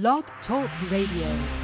Blog 0.00 0.24
Talk 0.44 0.68
Radio. 0.90 1.63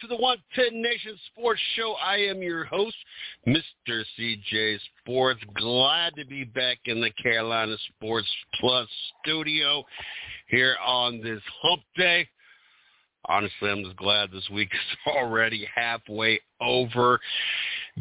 To 0.00 0.06
the 0.06 0.16
110 0.16 0.80
Nation 0.80 1.18
Sports 1.32 1.60
Show. 1.74 1.94
I 1.94 2.16
am 2.16 2.42
your 2.42 2.64
host, 2.64 2.96
Mr. 3.46 4.04
CJ 4.18 4.78
Sports. 5.00 5.40
Glad 5.54 6.14
to 6.16 6.24
be 6.24 6.44
back 6.44 6.78
in 6.84 7.00
the 7.00 7.10
Carolina 7.20 7.76
Sports 7.88 8.28
Plus 8.60 8.86
studio 9.22 9.84
here 10.48 10.76
on 10.86 11.20
this 11.22 11.40
hump 11.60 11.82
day. 11.96 12.28
Honestly, 13.24 13.68
I'm 13.68 13.82
just 13.82 13.96
glad 13.96 14.30
this 14.30 14.48
week 14.50 14.68
is 14.72 14.98
already 15.12 15.66
halfway 15.74 16.40
over. 16.60 17.18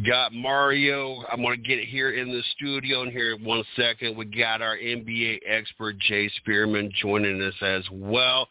Got 0.08 0.32
Mario. 0.32 1.24
I'm 1.32 1.42
going 1.42 1.62
to 1.62 1.68
get 1.68 1.84
here 1.86 2.12
in 2.12 2.30
the 2.32 2.44
studio 2.56 3.02
in 3.02 3.12
here 3.12 3.34
in 3.34 3.44
one 3.44 3.64
second. 3.76 4.16
We 4.16 4.26
got 4.26 4.62
our 4.62 4.78
NBA 4.78 5.40
expert, 5.48 5.98
Jay 6.00 6.30
Spearman, 6.38 6.92
joining 7.02 7.42
us 7.42 7.56
as 7.62 7.84
well. 7.92 8.48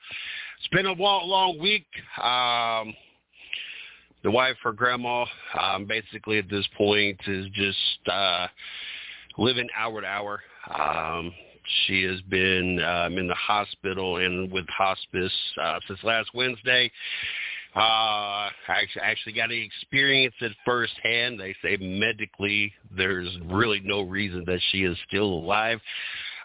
It's 0.58 0.68
been 0.68 0.86
a 0.86 0.92
long, 0.92 1.28
long 1.28 1.58
week. 1.60 1.86
Um, 2.20 2.94
the 4.22 4.30
wife, 4.30 4.56
her 4.62 4.72
grandma, 4.72 5.24
um, 5.60 5.86
basically 5.86 6.38
at 6.38 6.48
this 6.50 6.66
point 6.76 7.18
is 7.26 7.46
just 7.52 8.08
uh, 8.10 8.46
living 9.36 9.68
hour 9.76 10.00
to 10.00 10.06
hour. 10.06 10.42
Um, 10.74 11.32
she 11.86 12.02
has 12.04 12.20
been 12.22 12.82
um, 12.82 13.18
in 13.18 13.28
the 13.28 13.34
hospital 13.34 14.16
and 14.16 14.50
with 14.50 14.66
hospice 14.68 15.32
uh, 15.62 15.78
since 15.86 16.02
last 16.02 16.30
Wednesday. 16.34 16.90
Uh, 17.76 18.48
I 18.68 18.86
actually 19.02 19.34
got 19.34 19.46
to 19.46 19.56
experience 19.56 20.34
it 20.40 20.52
firsthand. 20.64 21.38
They 21.38 21.54
say 21.62 21.76
medically 21.76 22.72
there's 22.96 23.28
really 23.46 23.80
no 23.84 24.00
reason 24.02 24.44
that 24.46 24.60
she 24.70 24.84
is 24.84 24.96
still 25.06 25.26
alive. 25.26 25.80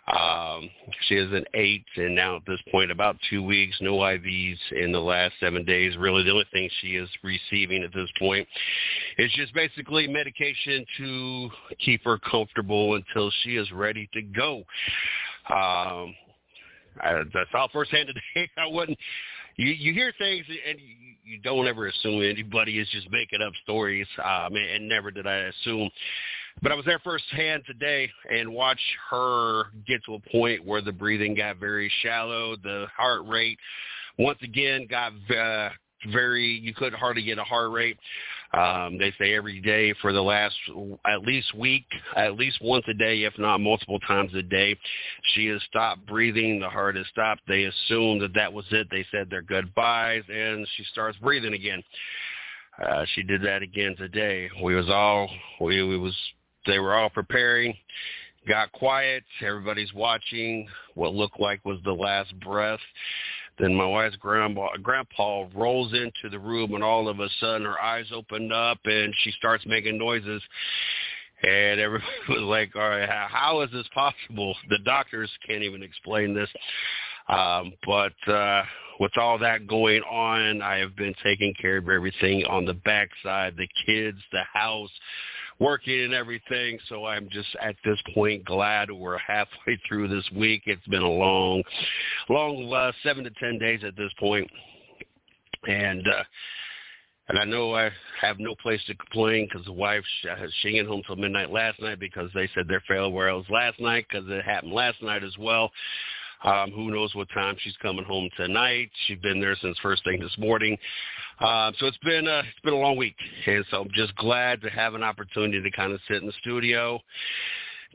Um, 0.08 0.70
she 1.08 1.16
is 1.16 1.32
an 1.32 1.46
eight, 1.54 1.86
and 1.96 2.14
now 2.14 2.36
at 2.36 2.42
this 2.46 2.60
point, 2.70 2.92
about 2.92 3.16
two 3.30 3.42
weeks, 3.42 3.78
no 3.80 3.94
IVs 3.94 4.58
in 4.72 4.92
the 4.92 5.00
last 5.00 5.34
seven 5.40 5.64
days. 5.64 5.96
Really, 5.96 6.24
the 6.24 6.32
only 6.32 6.46
thing 6.52 6.70
she 6.82 6.96
is 6.98 7.10
receiving 7.24 7.84
at 7.84 7.94
this 7.94 8.10
point 8.20 8.46
is 9.18 9.32
just 9.34 9.54
basically 9.54 10.08
medication 10.08 10.86
to 10.98 11.50
keep 11.80 12.04
her 12.04 12.18
comfortable 12.18 12.96
until 12.96 13.32
she 13.44 13.56
is 13.56 13.72
ready 13.72 14.10
to 14.14 14.22
go. 14.22 14.58
Um, 15.50 16.14
I, 17.02 17.24
that's 17.34 17.50
all 17.54 17.70
firsthand 17.72 18.08
today. 18.36 18.50
I 18.58 18.68
wouldn't. 18.68 18.98
You 19.56 19.68
you 19.68 19.94
hear 19.94 20.12
things 20.18 20.46
and 20.68 20.80
you, 20.80 20.96
you 21.24 21.40
don't 21.44 21.68
ever 21.68 21.88
assume 21.88 22.24
anybody 22.24 22.80
is 22.80 22.88
just 22.90 23.10
making 23.12 23.42
up 23.42 23.54
stories. 23.64 24.08
Um, 24.18 24.56
and, 24.56 24.66
and 24.66 24.90
never 24.90 25.12
did 25.12 25.28
I 25.28 25.52
assume 25.62 25.90
but 26.62 26.72
I 26.72 26.76
was 26.76 26.86
there 26.86 27.00
firsthand 27.00 27.64
today 27.66 28.10
and 28.30 28.54
watched 28.54 28.82
her 29.10 29.66
get 29.88 30.04
to 30.06 30.16
a 30.16 30.20
point 30.32 30.66
where 30.66 30.82
the 30.82 30.92
breathing 30.92 31.36
got 31.36 31.58
very 31.58 31.92
shallow. 32.02 32.56
The 32.56 32.88
heart 32.96 33.22
rate, 33.28 33.60
once 34.18 34.40
again, 34.42 34.88
got 34.90 35.14
uh, 35.36 35.70
very, 36.12 36.60
you 36.64 36.74
couldn't 36.74 37.00
hardly 37.00 37.24
get 37.24 37.38
a 37.38 37.44
heart 37.44 37.72
rate. 37.72 37.98
Um, 38.54 39.00
they 39.00 39.12
say 39.20 39.34
every 39.34 39.62
day 39.62 39.94
for 40.00 40.14
the 40.14 40.22
last 40.22 40.56
at 41.08 41.22
least 41.24 41.56
week, 41.56 41.86
at 42.16 42.36
least 42.36 42.60
once 42.62 42.86
a 42.88 42.94
day, 42.94 43.24
if 43.24 43.34
not 43.40 43.60
multiple 43.60 44.00
times 44.02 44.32
a 44.36 44.44
day, 44.44 44.78
she 45.34 45.48
has 45.48 45.62
stopped 45.64 46.06
breathing. 46.06 46.60
The 46.60 46.70
heart 46.70 46.96
has 46.96 47.08
stopped. 47.08 47.42
They 47.48 47.64
assumed 47.64 48.22
that 48.22 48.36
that 48.36 48.54
was 48.54 48.66
it. 48.70 48.88
They 48.92 49.06
said 49.12 49.30
their 49.30 49.42
goodbyes, 49.42 50.24
and 50.30 50.68
she 50.78 50.84
starts 50.92 51.18
breathing 51.18 51.54
again. 51.54 51.84
Uh, 52.84 53.06
she 53.16 53.24
did 53.24 53.42
that 53.42 53.64
again 53.64 53.96
today. 53.98 54.50
We 54.64 54.76
was 54.76 54.90
all 54.90 55.30
we, 55.60 55.82
we 55.84 55.98
was 55.98 56.16
they 56.66 56.80
were 56.80 56.94
all 56.94 57.10
preparing. 57.10 57.76
Got 58.48 58.72
quiet. 58.74 59.24
Everybody's 59.42 59.94
watching. 59.94 60.68
What 60.96 61.14
looked 61.14 61.40
like 61.40 61.64
was 61.64 61.80
the 61.84 61.94
last 61.94 62.38
breath. 62.40 62.80
Then 63.60 63.76
my 63.76 63.86
wife's 63.86 64.16
grandpa, 64.16 64.70
grandpa 64.82 65.46
rolls 65.56 65.94
into 65.94 66.30
the 66.30 66.40
room, 66.40 66.74
and 66.74 66.84
all 66.84 67.08
of 67.08 67.20
a 67.20 67.30
sudden 67.40 67.66
her 67.66 67.80
eyes 67.82 68.08
opened 68.14 68.52
up, 68.52 68.80
and 68.86 69.14
she 69.24 69.32
starts 69.32 69.64
making 69.66 69.98
noises. 69.98 70.42
And 71.44 71.80
everybody 71.80 72.12
was 72.30 72.42
like, 72.42 72.76
all 72.76 72.90
right, 72.90 73.08
how 73.08 73.62
is 73.62 73.72
this 73.72 73.88
possible? 73.94 74.56
The 74.70 74.80
doctors 74.86 75.30
can't 75.48 75.64
even 75.64 75.84
explain 75.84 76.34
this. 76.34 76.50
Um, 77.30 77.74
but 77.86 78.14
uh, 78.28 78.64
with 79.00 79.18
all 79.18 79.38
that 79.40 79.68
going 79.68 80.02
on, 80.04 80.62
I 80.62 80.78
have 80.78 80.96
been 80.96 81.14
taking 81.24 81.54
care 81.62 81.78
of 81.78 81.90
everything 81.90 82.46
on 82.46 82.66
the 82.66 82.74
backside, 82.74 83.56
the 83.56 83.68
kids, 83.86 84.18
the 84.32 84.44
house, 84.52 84.92
working 85.64 86.02
and 86.02 86.14
everything. 86.14 86.78
So 86.90 87.06
I'm 87.06 87.30
just 87.30 87.48
at 87.62 87.76
this 87.86 87.98
point 88.14 88.44
glad 88.44 88.92
we're 88.92 89.18
halfway 89.18 89.80
through 89.88 90.10
this 90.10 90.30
week. 90.36 90.64
It's 90.66 90.86
been 90.88 91.02
a 91.02 91.10
long, 91.10 91.64
long 92.30 92.72
uh, 92.74 92.92
seven 93.02 93.24
to 93.24 93.32
ten 93.32 93.58
days 93.58 93.82
at 93.86 93.96
this 93.96 94.12
point, 94.20 94.50
and 95.68 96.06
uh, 96.08 96.24
and 97.30 97.40
I 97.40 97.46
know 97.46 97.74
I 97.74 97.90
have 98.20 98.38
no 98.40 98.54
place 98.62 98.82
to 98.88 98.96
complain 98.96 99.48
because 99.50 99.66
the 99.66 99.72
wife 99.72 100.04
has 100.38 100.52
she 100.62 100.78
ain't 100.78 100.88
home 100.88 101.02
till 101.08 101.16
midnight 101.16 101.52
last 101.52 101.82
night 101.82 102.00
because 102.00 102.30
they 102.36 102.50
said 102.54 102.68
their 102.68 102.84
farewell 102.86 103.38
was 103.38 103.46
last 103.50 103.80
night 103.80 104.06
because 104.10 104.28
it 104.30 104.44
happened 104.44 104.74
last 104.74 105.02
night 105.02 105.24
as 105.24 105.38
well. 105.38 105.72
Um, 106.44 106.72
who 106.72 106.92
knows 106.92 107.16
what 107.16 107.30
time 107.34 107.56
she's 107.60 107.76
coming 107.82 108.04
home 108.04 108.30
tonight? 108.36 108.90
She's 109.08 109.20
been 109.20 109.40
there 109.40 109.56
since 109.62 109.78
first 109.80 110.04
thing 110.04 110.20
this 110.20 110.36
morning. 110.38 110.78
Uh, 111.40 111.72
so 111.80 111.86
it's 111.88 111.98
been 112.00 112.28
a, 112.28 112.40
it's 112.40 112.60
been 112.64 112.74
a 112.74 112.78
long 112.78 112.98
week, 112.98 113.16
and 113.48 113.66
so 113.72 113.82
I'm 113.82 113.90
just 113.94 114.16
glad 114.18 114.62
to 114.62 114.70
have 114.70 114.94
an 114.94 115.04
opportunity 115.04 115.62
to 115.62 115.72
kind 115.72 115.94
of 115.94 116.00
sit 116.08 116.18
in 116.18 116.28
the 116.28 116.34
studio, 116.42 117.00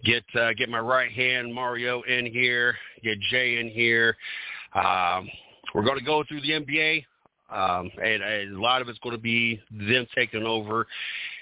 get 0.04 0.24
uh, 0.34 0.52
get 0.54 0.68
my 0.68 0.80
right 0.80 1.12
hand 1.12 1.54
Mario 1.54 2.02
in 2.02 2.26
here, 2.26 2.74
get 3.02 3.18
Jay 3.30 3.58
in 3.58 3.68
here. 3.68 4.16
Um, 4.74 5.28
we're 5.74 5.84
going 5.84 5.98
to 5.98 6.04
go 6.04 6.24
through 6.26 6.40
the 6.40 6.50
NBA, 6.50 7.04
um, 7.50 7.90
and, 8.02 8.22
and 8.22 8.56
a 8.56 8.60
lot 8.60 8.82
of 8.82 8.88
it's 8.88 8.98
going 8.98 9.16
to 9.16 9.22
be 9.22 9.60
them 9.70 10.06
taking 10.14 10.44
over 10.44 10.86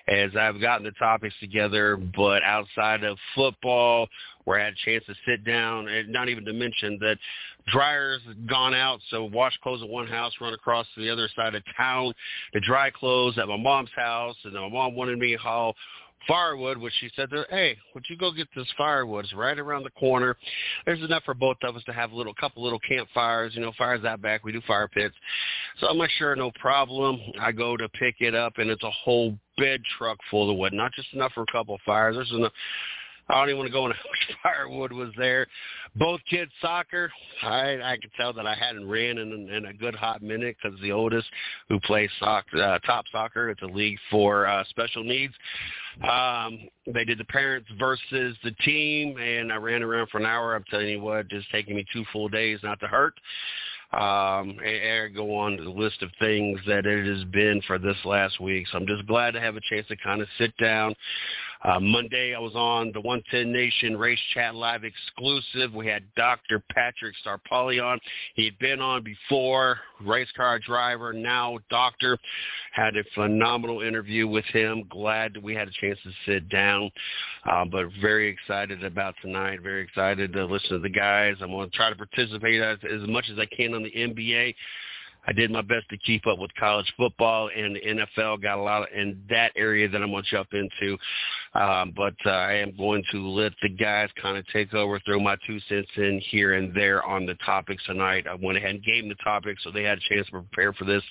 as 0.09 0.31
I've 0.39 0.61
gotten 0.61 0.84
the 0.84 0.93
topics 0.93 1.34
together. 1.41 1.97
But 1.97 2.43
outside 2.43 3.03
of 3.05 3.19
football, 3.34 4.09
where 4.44 4.61
I 4.61 4.65
had 4.65 4.75
a 4.75 4.84
chance 4.84 5.05
to 5.06 5.15
sit 5.27 5.44
down, 5.44 5.89
and 5.89 6.12
not 6.12 6.28
even 6.28 6.44
to 6.44 6.53
mention 6.53 6.99
that 7.00 7.19
dryer's 7.67 8.21
gone 8.49 8.75
out, 8.75 9.00
so 9.11 9.25
wash 9.25 9.59
clothes 9.62 9.83
at 9.83 9.89
one 9.89 10.06
house, 10.06 10.33
run 10.41 10.55
across 10.55 10.87
to 10.94 11.03
the 11.03 11.11
other 11.11 11.28
side 11.34 11.55
of 11.56 11.62
town 11.77 12.12
to 12.53 12.61
dry 12.61 12.91
clothes 12.91 13.38
at 13.38 13.49
my 13.49 13.56
mom's 13.56 13.91
house, 13.97 14.37
and 14.44 14.55
my 14.55 14.69
mom 14.69 14.94
wanted 14.94 15.19
me 15.19 15.32
to 15.32 15.38
haul 15.38 15.75
firewood, 16.26 16.78
which 16.78 16.93
she 17.00 17.11
said, 17.14 17.31
"Hey, 17.50 17.76
would 17.94 18.05
you 18.08 18.17
go 18.17 18.32
get 18.32 18.49
this 18.55 18.70
firewood? 18.76 19.25
It's 19.25 19.34
right 19.34 19.58
around 19.58 19.84
the 19.84 19.90
corner. 19.90 20.37
There's 20.84 21.02
enough 21.02 21.25
for 21.25 21.34
both 21.34 21.56
of 21.62 21.76
us 21.76 21.84
to 21.84 21.93
have 21.93 22.12
a 22.12 22.17
little 22.17 22.34
couple 22.34 22.62
little 22.62 22.81
campfires. 22.81 23.55
You 23.55 23.62
know, 23.62 23.73
fires 23.78 24.05
out 24.05 24.23
back. 24.23 24.44
We 24.44 24.52
do 24.52 24.61
fire 24.62 24.88
pits." 24.88 25.14
So 25.78 25.88
I'm 25.88 25.99
like, 25.99 26.11
"Sure, 26.11 26.34
no 26.37 26.50
problem." 26.52 27.20
I 27.40 27.52
go 27.52 27.76
to 27.76 27.88
pick 27.90 28.17
it 28.20 28.34
up, 28.34 28.58
and 28.58 28.70
it's 28.70 28.84
a 28.84 28.90
whole 28.90 29.38
bed 29.56 29.82
truck 29.96 30.19
full 30.31 30.50
of 30.50 30.56
wood. 30.56 30.73
Not 30.73 30.93
just 30.93 31.12
enough 31.14 31.32
for 31.32 31.43
a 31.43 31.52
couple 31.52 31.75
of 31.75 31.81
fires. 31.82 32.17
There's 32.17 32.32
enough. 32.32 32.52
I 33.28 33.34
don't 33.40 33.49
even 33.49 33.58
want 33.58 33.69
to 33.69 33.73
go 33.73 33.87
into 33.87 33.96
how 34.02 34.08
much 34.08 34.38
firewood 34.43 34.93
was 34.93 35.11
there. 35.17 35.46
Both 35.96 36.20
kids 36.28 36.52
soccer. 36.61 37.11
I 37.43 37.81
I 37.82 37.96
could 38.00 38.12
tell 38.17 38.32
that 38.34 38.46
I 38.46 38.55
hadn't 38.55 38.88
ran 38.88 39.19
in 39.19 39.49
in 39.49 39.67
a 39.67 39.73
good 39.73 39.94
hot 39.94 40.23
minute 40.23 40.56
because 40.62 40.78
the 40.81 40.93
oldest, 40.93 41.26
who 41.69 41.81
plays 41.81 42.11
soccer, 42.20 42.62
uh, 42.62 42.78
top 42.81 43.06
soccer, 43.11 43.50
it's 43.50 43.62
a 43.62 43.67
league 43.67 43.99
for 44.11 44.46
uh, 44.46 44.62
special 44.69 45.02
needs. 45.02 45.34
Um, 46.08 46.69
they 46.87 47.05
did 47.05 47.19
the 47.19 47.25
parents 47.25 47.69
versus 47.78 48.37
the 48.44 48.52
team, 48.64 49.17
and 49.17 49.52
I 49.52 49.56
ran 49.56 49.82
around 49.82 50.11
for 50.11 50.19
an 50.19 50.26
hour. 50.26 50.55
I'm 50.55 50.64
telling 50.70 50.88
you 50.88 51.00
what, 51.00 51.28
just 51.28 51.50
taking 51.50 51.75
me 51.75 51.87
two 51.93 52.05
full 52.12 52.28
days 52.28 52.61
not 52.62 52.78
to 52.81 52.87
hurt. 52.87 53.14
um, 53.93 54.58
and 54.64 55.14
go 55.14 55.34
on 55.37 55.56
the 55.56 55.70
list 55.70 56.02
of 56.02 56.11
things 56.19 56.61
that 56.67 56.87
it 56.87 57.06
has 57.06 57.25
been 57.25 57.62
for 57.67 57.78
this 57.78 57.96
last 58.05 58.40
week. 58.40 58.67
So 58.70 58.78
I'm 58.78 58.87
just 58.87 59.06
glad 59.06 59.32
to 59.32 59.40
have 59.40 59.56
a 59.56 59.61
chance 59.61 59.87
to 59.88 59.96
kind 59.96 60.20
of 60.20 60.28
sit 60.38 60.56
down. 60.58 60.94
Uh, 61.66 61.80
Monday, 61.80 62.32
I 62.32 62.38
was 62.38 62.54
on 62.54 62.92
the 62.92 63.00
110 63.00 63.52
Nation 63.52 63.96
Race 63.96 64.20
Chat 64.32 64.54
Live 64.54 64.84
exclusive. 64.84 65.74
We 65.74 65.88
had 65.88 66.04
Dr. 66.14 66.62
Patrick 66.70 67.16
Staropoli 67.24 67.82
on. 67.82 67.98
He 68.36 68.44
had 68.44 68.56
been 68.60 68.80
on 68.80 69.02
before, 69.02 69.80
race 70.00 70.28
car 70.36 70.60
driver, 70.60 71.12
now 71.12 71.58
doctor. 71.68 72.18
Had 72.72 72.96
a 72.96 73.02
phenomenal 73.16 73.80
interview 73.80 74.28
with 74.28 74.44
him. 74.44 74.84
Glad 74.88 75.34
that 75.34 75.42
we 75.42 75.56
had 75.56 75.66
a 75.66 75.72
chance 75.72 75.98
to 76.04 76.12
sit 76.24 76.48
down, 76.48 76.88
uh, 77.50 77.64
but 77.64 77.86
very 78.00 78.28
excited 78.28 78.84
about 78.84 79.16
tonight. 79.20 79.60
Very 79.60 79.82
excited 79.82 80.32
to 80.34 80.44
listen 80.44 80.70
to 80.70 80.78
the 80.78 80.88
guys. 80.88 81.34
I'm 81.40 81.50
going 81.50 81.68
to 81.68 81.76
try 81.76 81.90
to 81.90 81.96
participate 81.96 82.62
as, 82.62 82.78
as 82.84 83.08
much 83.08 83.24
as 83.28 83.40
I 83.40 83.46
can 83.46 83.74
on 83.74 83.82
the 83.82 83.90
NBA. 83.90 84.54
I 85.26 85.32
did 85.32 85.50
my 85.50 85.62
best 85.62 85.88
to 85.90 85.99
keep 85.99 86.26
up 86.26 86.38
with 86.38 86.55
college 86.55 86.93
football 86.96 87.50
and 87.55 87.76
the 87.76 87.81
NFL. 87.81 88.43
Got 88.43 88.58
a 88.58 88.62
lot 88.62 88.93
in 88.93 89.23
that 89.28 89.52
area 89.56 89.88
that 89.88 90.02
I'm 90.02 90.11
going 90.11 90.23
to 90.23 90.31
jump 90.31 90.49
into. 90.52 90.96
Um, 91.55 91.93
but 91.96 92.14
uh, 92.25 92.31
I 92.31 92.55
am 92.55 92.76
going 92.76 93.02
to 93.12 93.28
let 93.28 93.52
the 93.62 93.69
guys 93.69 94.08
kind 94.20 94.37
of 94.37 94.46
take 94.49 94.75
over, 94.75 95.00
throw 95.00 95.19
my 95.19 95.37
two 95.46 95.58
cents 95.69 95.88
in 95.96 96.20
here 96.31 96.55
and 96.55 96.75
there 96.75 97.02
on 97.05 97.26
the 97.26 97.34
topics 97.46 97.82
tonight. 97.87 98.26
I 98.28 98.34
went 98.34 98.58
ahead 98.58 98.70
and 98.70 98.84
gave 98.84 99.05
them 99.05 99.08
the 99.08 99.25
topics 99.25 99.64
so 99.64 99.70
they 99.70 99.82
had 99.82 99.99
a 99.99 100.14
chance 100.14 100.26
to 100.26 100.32
prepare 100.32 100.73
for 100.73 100.84
this. 100.84 101.02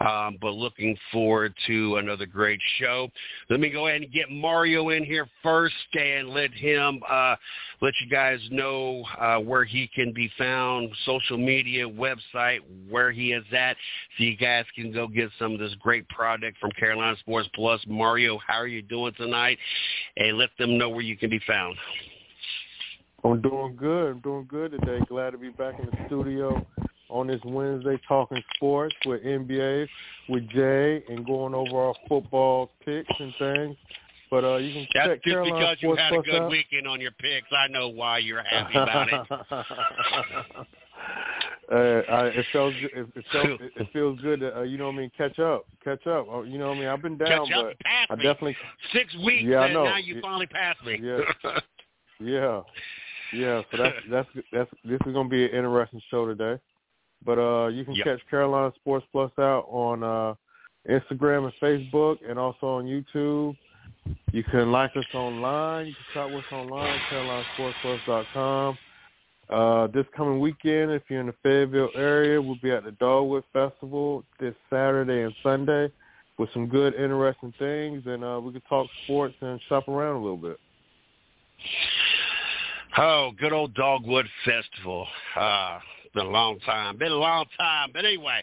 Um, 0.00 0.38
but 0.40 0.52
looking 0.52 0.96
forward 1.12 1.54
to 1.66 1.96
another 1.96 2.26
great 2.26 2.60
show. 2.78 3.08
Let 3.50 3.60
me 3.60 3.70
go 3.70 3.88
ahead 3.88 4.02
and 4.02 4.12
get 4.12 4.30
Mario 4.30 4.90
in 4.90 5.04
here 5.04 5.28
first 5.42 5.74
and 5.94 6.30
let 6.30 6.52
him 6.52 7.00
uh, 7.10 7.36
let 7.80 7.94
you 8.00 8.08
guys 8.08 8.38
know 8.50 9.04
uh, 9.18 9.38
where 9.38 9.64
he 9.64 9.88
can 9.94 10.12
be 10.12 10.30
found, 10.38 10.90
social 11.04 11.36
media, 11.36 11.84
website, 11.88 12.60
where 12.88 13.10
he 13.10 13.32
is 13.32 13.41
at, 13.52 13.76
so 14.16 14.24
you 14.24 14.36
guys 14.36 14.64
can 14.74 14.92
go 14.92 15.06
get 15.06 15.30
some 15.38 15.52
of 15.52 15.58
this 15.58 15.74
great 15.80 16.08
product 16.08 16.58
from 16.58 16.70
Carolina 16.72 17.16
Sports 17.20 17.48
Plus. 17.54 17.80
Mario, 17.86 18.38
how 18.46 18.54
are 18.54 18.66
you 18.66 18.82
doing 18.82 19.12
tonight? 19.16 19.58
And 20.16 20.38
let 20.38 20.50
them 20.58 20.78
know 20.78 20.88
where 20.88 21.02
you 21.02 21.16
can 21.16 21.30
be 21.30 21.40
found. 21.46 21.76
I'm 23.24 23.40
doing 23.40 23.76
good. 23.76 24.10
I'm 24.12 24.20
doing 24.20 24.46
good 24.48 24.72
today. 24.72 24.98
Glad 25.08 25.30
to 25.30 25.38
be 25.38 25.50
back 25.50 25.78
in 25.78 25.86
the 25.86 26.06
studio 26.06 26.66
on 27.08 27.26
this 27.26 27.40
Wednesday 27.44 28.00
talking 28.08 28.42
sports 28.56 28.94
with 29.06 29.22
NBA, 29.22 29.86
with 30.28 30.48
Jay, 30.48 31.04
and 31.08 31.24
going 31.24 31.54
over 31.54 31.76
our 31.76 31.94
football 32.08 32.72
picks 32.84 33.12
and 33.20 33.32
things. 33.38 33.76
But 34.30 34.44
uh, 34.44 34.56
you 34.56 34.72
can 34.72 34.86
That's 34.94 35.08
check 35.08 35.22
just 35.22 35.34
Carolina 35.34 35.54
because 35.54 35.76
you 35.80 35.88
Sports 35.88 36.00
had 36.00 36.12
a 36.14 36.22
good 36.22 36.42
out. 36.42 36.50
weekend 36.50 36.88
on 36.88 37.00
your 37.02 37.10
picks. 37.12 37.48
I 37.52 37.68
know 37.68 37.88
why 37.88 38.18
you're 38.18 38.42
happy 38.42 38.78
about 38.78 39.08
it. 39.12 40.66
uh, 41.70 41.74
I, 41.76 42.26
it 42.26 42.46
feels 42.52 42.74
it, 42.76 43.06
it, 43.14 43.24
felt, 43.32 43.60
it, 43.60 43.72
it 43.76 43.88
feels 43.92 44.20
good 44.20 44.40
to 44.40 44.58
uh, 44.58 44.62
you 44.62 44.78
know 44.78 44.86
what 44.86 44.94
I 44.94 44.98
mean 44.98 45.10
catch 45.16 45.38
up, 45.38 45.64
catch 45.82 46.06
up. 46.06 46.28
Uh, 46.30 46.42
You 46.42 46.58
know 46.58 46.68
what 46.68 46.76
I 46.76 46.80
mean. 46.80 46.88
I've 46.88 47.02
been 47.02 47.16
down, 47.16 47.46
Catch 47.46 47.54
but 47.54 47.76
I 48.10 48.14
definitely 48.16 48.56
Six 48.92 49.14
weeks, 49.24 49.44
Yeah, 49.44 49.60
I 49.60 49.64
and 49.66 49.74
know. 49.74 49.84
now 49.84 49.96
you 49.98 50.16
Yeah. 50.16 50.20
finally 50.22 50.46
passed 50.46 50.84
me. 50.84 51.00
Yeah. 51.02 51.20
yeah, 52.20 52.62
yeah. 53.32 53.62
So 53.70 53.76
that's 53.78 53.96
that's 54.10 54.28
that's 54.52 54.70
this 54.84 54.98
is 55.06 55.12
gonna 55.12 55.28
be 55.28 55.44
an 55.44 55.50
interesting 55.50 56.00
show 56.10 56.26
today. 56.26 56.60
But 57.24 57.38
uh, 57.38 57.68
you 57.68 57.84
can 57.84 57.94
Yep. 57.94 58.04
catch 58.04 58.20
Carolina 58.28 58.72
Sports 58.76 59.06
Plus 59.12 59.30
out 59.38 59.66
on 59.68 60.02
uh, 60.02 60.34
Instagram 60.90 61.44
and 61.44 61.52
Facebook, 61.62 62.18
and 62.28 62.38
also 62.38 62.66
on 62.66 62.84
YouTube. 62.86 63.56
You 64.32 64.42
can 64.42 64.72
like 64.72 64.96
us 64.96 65.04
online. 65.14 65.86
You 65.86 65.94
can 65.94 66.04
shop 66.12 66.30
with 66.30 66.44
us 66.44 66.52
online, 66.52 66.98
CarolinaSportsPlus.com. 67.10 68.78
Uh, 69.52 69.86
this 69.88 70.06
coming 70.16 70.40
weekend, 70.40 70.90
if 70.90 71.02
you're 71.08 71.20
in 71.20 71.26
the 71.26 71.34
Fayetteville 71.42 71.90
area, 71.94 72.40
we'll 72.40 72.56
be 72.62 72.70
at 72.70 72.84
the 72.84 72.92
Dogwood 72.92 73.44
Festival 73.52 74.24
this 74.40 74.54
Saturday 74.70 75.22
and 75.22 75.34
Sunday 75.42 75.92
with 76.38 76.48
some 76.54 76.66
good, 76.66 76.94
interesting 76.94 77.52
things, 77.58 78.02
and 78.06 78.24
uh, 78.24 78.40
we 78.42 78.52
can 78.52 78.62
talk 78.62 78.88
sports 79.04 79.34
and 79.42 79.60
shop 79.68 79.88
around 79.88 80.16
a 80.16 80.22
little 80.22 80.38
bit. 80.38 80.58
Oh, 82.96 83.32
good 83.38 83.52
old 83.52 83.74
Dogwood 83.74 84.26
Festival. 84.46 85.06
Uh, 85.36 85.78
been 86.14 86.26
a 86.26 86.30
long 86.30 86.58
time. 86.60 86.96
Been 86.96 87.12
a 87.12 87.16
long 87.16 87.44
time. 87.58 87.90
But 87.92 88.06
anyway, 88.06 88.40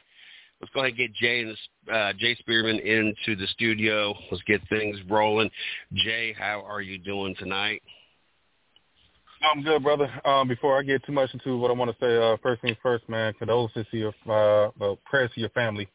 let's 0.62 0.72
go 0.74 0.82
ahead 0.82 0.92
and 0.92 0.98
get 0.98 1.14
Jay 1.16 1.42
and 1.42 1.58
uh, 1.92 2.14
Jay 2.20 2.36
Spearman 2.36 2.80
into 2.80 3.36
the 3.36 3.48
studio. 3.48 4.14
Let's 4.32 4.44
get 4.44 4.62
things 4.70 4.98
rolling. 5.10 5.50
Jay, 5.94 6.36
how 6.38 6.64
are 6.68 6.82
you 6.82 7.00
doing 7.00 7.36
tonight? 7.40 7.82
I'm 9.42 9.64
good, 9.64 9.84
brother. 9.84 10.10
Um, 10.26 10.48
before 10.48 10.78
I 10.78 10.84
get 10.84 11.06
too 11.06 11.12
much 11.12 11.34
into 11.34 11.58
what 11.58 11.72
I 11.72 11.74
want 11.74 11.92
to 11.92 11.98
say, 12.06 12.18
uh, 12.18 12.38
first 12.44 12.62
things 12.62 12.78
first, 12.84 13.08
man, 13.08 13.34
condolences 13.34 13.86
to 13.92 13.98
your, 13.98 14.14
uh, 14.28 14.72
well, 14.78 15.00
prayers 15.06 15.32
to 15.36 15.40
your 15.40 15.50
family. 15.50 15.88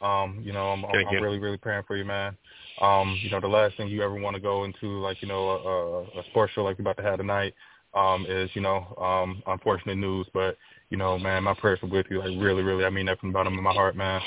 Um, 0.00 0.40
you 0.42 0.52
know, 0.52 0.70
I'm, 0.70 0.84
I'm. 0.84 0.90
I'm 1.08 1.22
really, 1.22 1.38
really 1.38 1.58
praying 1.58 1.84
for 1.86 1.96
you, 1.96 2.04
man. 2.04 2.36
Um, 2.80 3.18
you 3.22 3.30
know, 3.30 3.40
the 3.40 3.48
last 3.48 3.76
thing 3.76 3.88
you 3.88 4.02
ever 4.02 4.14
want 4.14 4.34
to 4.34 4.42
go 4.42 4.64
into, 4.64 5.00
like, 5.00 5.20
you 5.22 5.28
know, 5.28 5.50
a, 5.50 5.56
a, 5.56 6.02
a 6.20 6.24
sports 6.30 6.52
show 6.54 6.64
like 6.64 6.78
you're 6.78 6.82
about 6.82 6.96
to 6.96 7.08
have 7.08 7.18
tonight, 7.18 7.54
um, 7.94 8.26
is, 8.28 8.50
you 8.54 8.62
know, 8.62 8.94
um, 9.00 9.42
unfortunate 9.46 9.98
news. 9.98 10.26
But, 10.32 10.56
you 10.90 10.96
know, 10.96 11.18
man, 11.18 11.44
my 11.44 11.54
prayers 11.54 11.80
are 11.82 11.88
with 11.88 12.06
you. 12.10 12.18
Like, 12.18 12.30
really, 12.42 12.62
really, 12.62 12.84
I 12.84 12.90
mean 12.90 13.06
that 13.06 13.20
from 13.20 13.30
the 13.30 13.34
bottom 13.34 13.56
of 13.56 13.62
my 13.62 13.72
heart, 13.72 13.96
man. 13.96 14.20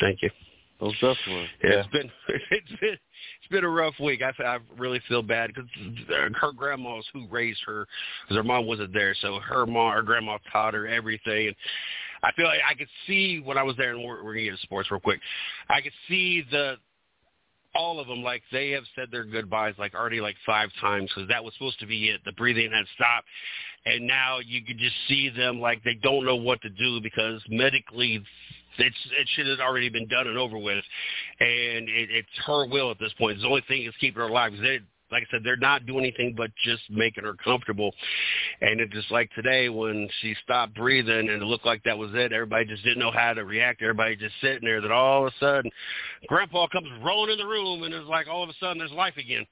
Thank 0.00 0.22
you. 0.22 0.30
Most 0.82 0.94
definitely. 0.94 1.48
It's 1.60 1.88
been 1.90 2.10
it's 2.50 2.80
been 2.80 2.90
it's 2.90 3.50
been 3.50 3.62
a 3.62 3.68
rough 3.68 3.94
week. 4.00 4.20
I 4.20 4.42
I 4.42 4.58
really 4.76 5.00
feel 5.08 5.22
bad 5.22 5.52
because 5.54 5.70
her 6.40 6.52
grandma's 6.52 7.06
who 7.12 7.28
raised 7.28 7.60
her 7.66 7.86
because 8.24 8.36
her 8.36 8.42
mom 8.42 8.66
wasn't 8.66 8.92
there, 8.92 9.14
so 9.22 9.38
her 9.38 9.64
mom, 9.64 9.92
her 9.92 10.02
grandma 10.02 10.38
taught 10.50 10.74
her 10.74 10.88
everything. 10.88 11.46
And 11.46 11.56
I 12.24 12.32
feel 12.32 12.46
like 12.46 12.58
I 12.68 12.74
could 12.74 12.88
see 13.06 13.40
when 13.44 13.58
I 13.58 13.62
was 13.62 13.76
there, 13.76 13.94
and 13.94 14.02
we're, 14.02 14.24
we're 14.24 14.32
gonna 14.34 14.46
get 14.46 14.56
to 14.56 14.62
sports 14.62 14.90
real 14.90 14.98
quick. 14.98 15.20
I 15.68 15.80
could 15.80 15.92
see 16.08 16.44
the 16.50 16.78
all 17.76 18.00
of 18.00 18.08
them 18.08 18.22
like 18.22 18.42
they 18.50 18.70
have 18.70 18.84
said 18.96 19.08
their 19.12 19.24
goodbyes 19.24 19.74
like 19.78 19.94
already 19.94 20.20
like 20.20 20.36
five 20.44 20.68
times 20.80 21.10
because 21.14 21.28
that 21.28 21.42
was 21.42 21.54
supposed 21.54 21.78
to 21.78 21.86
be 21.86 22.08
it. 22.08 22.20
The 22.24 22.32
breathing 22.32 22.72
had 22.72 22.86
stopped, 22.96 23.28
and 23.86 24.04
now 24.04 24.40
you 24.40 24.64
could 24.64 24.78
just 24.78 24.96
see 25.06 25.30
them 25.30 25.60
like 25.60 25.84
they 25.84 25.94
don't 26.02 26.24
know 26.24 26.36
what 26.36 26.60
to 26.62 26.70
do 26.70 27.00
because 27.00 27.40
medically 27.48 28.24
it's 28.78 28.96
it 29.18 29.28
should 29.34 29.46
have 29.46 29.60
already 29.60 29.88
been 29.88 30.08
done 30.08 30.26
and 30.26 30.38
over 30.38 30.58
with, 30.58 30.84
and 31.40 31.88
it, 31.88 32.10
it's 32.10 32.46
her 32.46 32.66
will 32.66 32.90
at 32.90 32.98
this 32.98 33.12
point. 33.18 33.34
It's 33.34 33.42
the 33.42 33.48
only 33.48 33.64
thing 33.68 33.84
that's 33.84 33.96
keeping 33.98 34.20
her 34.20 34.28
alive. 34.28 34.52
They, 34.60 34.80
like 35.12 35.24
I 35.24 35.26
said, 35.30 35.42
they're 35.44 35.56
not 35.56 35.86
doing 35.86 36.04
anything 36.04 36.34
but 36.36 36.50
just 36.64 36.82
making 36.90 37.24
her 37.24 37.34
comfortable. 37.34 37.94
And 38.62 38.80
it's 38.80 38.92
just 38.92 39.10
like 39.10 39.30
today 39.34 39.68
when 39.68 40.08
she 40.20 40.34
stopped 40.42 40.74
breathing 40.74 41.28
and 41.28 41.42
it 41.42 41.44
looked 41.44 41.66
like 41.66 41.84
that 41.84 41.96
was 41.96 42.10
it. 42.14 42.32
Everybody 42.32 42.64
just 42.64 42.82
didn't 42.82 42.98
know 42.98 43.12
how 43.12 43.34
to 43.34 43.44
react. 43.44 43.82
Everybody 43.82 44.16
just 44.16 44.34
sitting 44.40 44.64
there. 44.64 44.80
That 44.80 44.90
all 44.90 45.26
of 45.26 45.32
a 45.32 45.36
sudden, 45.38 45.70
Grandpa 46.26 46.66
comes 46.68 46.88
rolling 47.02 47.32
in 47.32 47.38
the 47.38 47.46
room 47.46 47.82
and 47.82 47.92
it's 47.92 48.08
like 48.08 48.26
all 48.26 48.42
of 48.42 48.48
a 48.48 48.54
sudden 48.58 48.78
there's 48.78 48.90
life 48.92 49.16
again. 49.18 49.46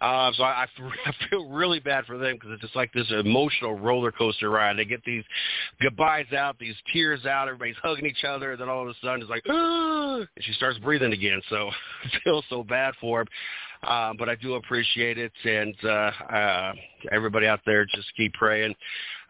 Uh, 0.00 0.32
so 0.36 0.42
I, 0.42 0.66
I 1.06 1.12
feel 1.30 1.48
really 1.48 1.80
bad 1.80 2.04
for 2.04 2.18
them 2.18 2.34
because 2.34 2.50
it's 2.52 2.62
just 2.62 2.76
like 2.76 2.92
this 2.92 3.10
emotional 3.10 3.78
roller 3.78 4.12
coaster 4.12 4.50
ride. 4.50 4.76
They 4.78 4.84
get 4.84 5.04
these 5.04 5.24
goodbyes 5.80 6.32
out, 6.36 6.58
these 6.58 6.74
tears 6.92 7.26
out, 7.26 7.48
everybody's 7.48 7.76
hugging 7.82 8.06
each 8.06 8.24
other, 8.24 8.52
and 8.52 8.60
then 8.60 8.68
all 8.68 8.82
of 8.82 8.88
a 8.88 8.94
sudden 9.02 9.22
it's 9.22 9.30
like, 9.30 9.44
ah, 9.48 10.16
and 10.16 10.28
she 10.40 10.52
starts 10.52 10.78
breathing 10.78 11.12
again. 11.12 11.40
So 11.48 11.70
I 12.04 12.08
feel 12.22 12.42
so 12.48 12.62
bad 12.62 12.94
for 13.00 13.22
him. 13.22 13.28
Uh, 13.86 14.12
but 14.18 14.28
I 14.28 14.34
do 14.36 14.54
appreciate 14.54 15.18
it, 15.18 15.32
and 15.44 15.74
uh, 15.84 16.10
uh, 16.32 16.72
everybody 17.12 17.46
out 17.46 17.60
there, 17.66 17.84
just 17.84 18.08
keep 18.16 18.32
praying. 18.34 18.74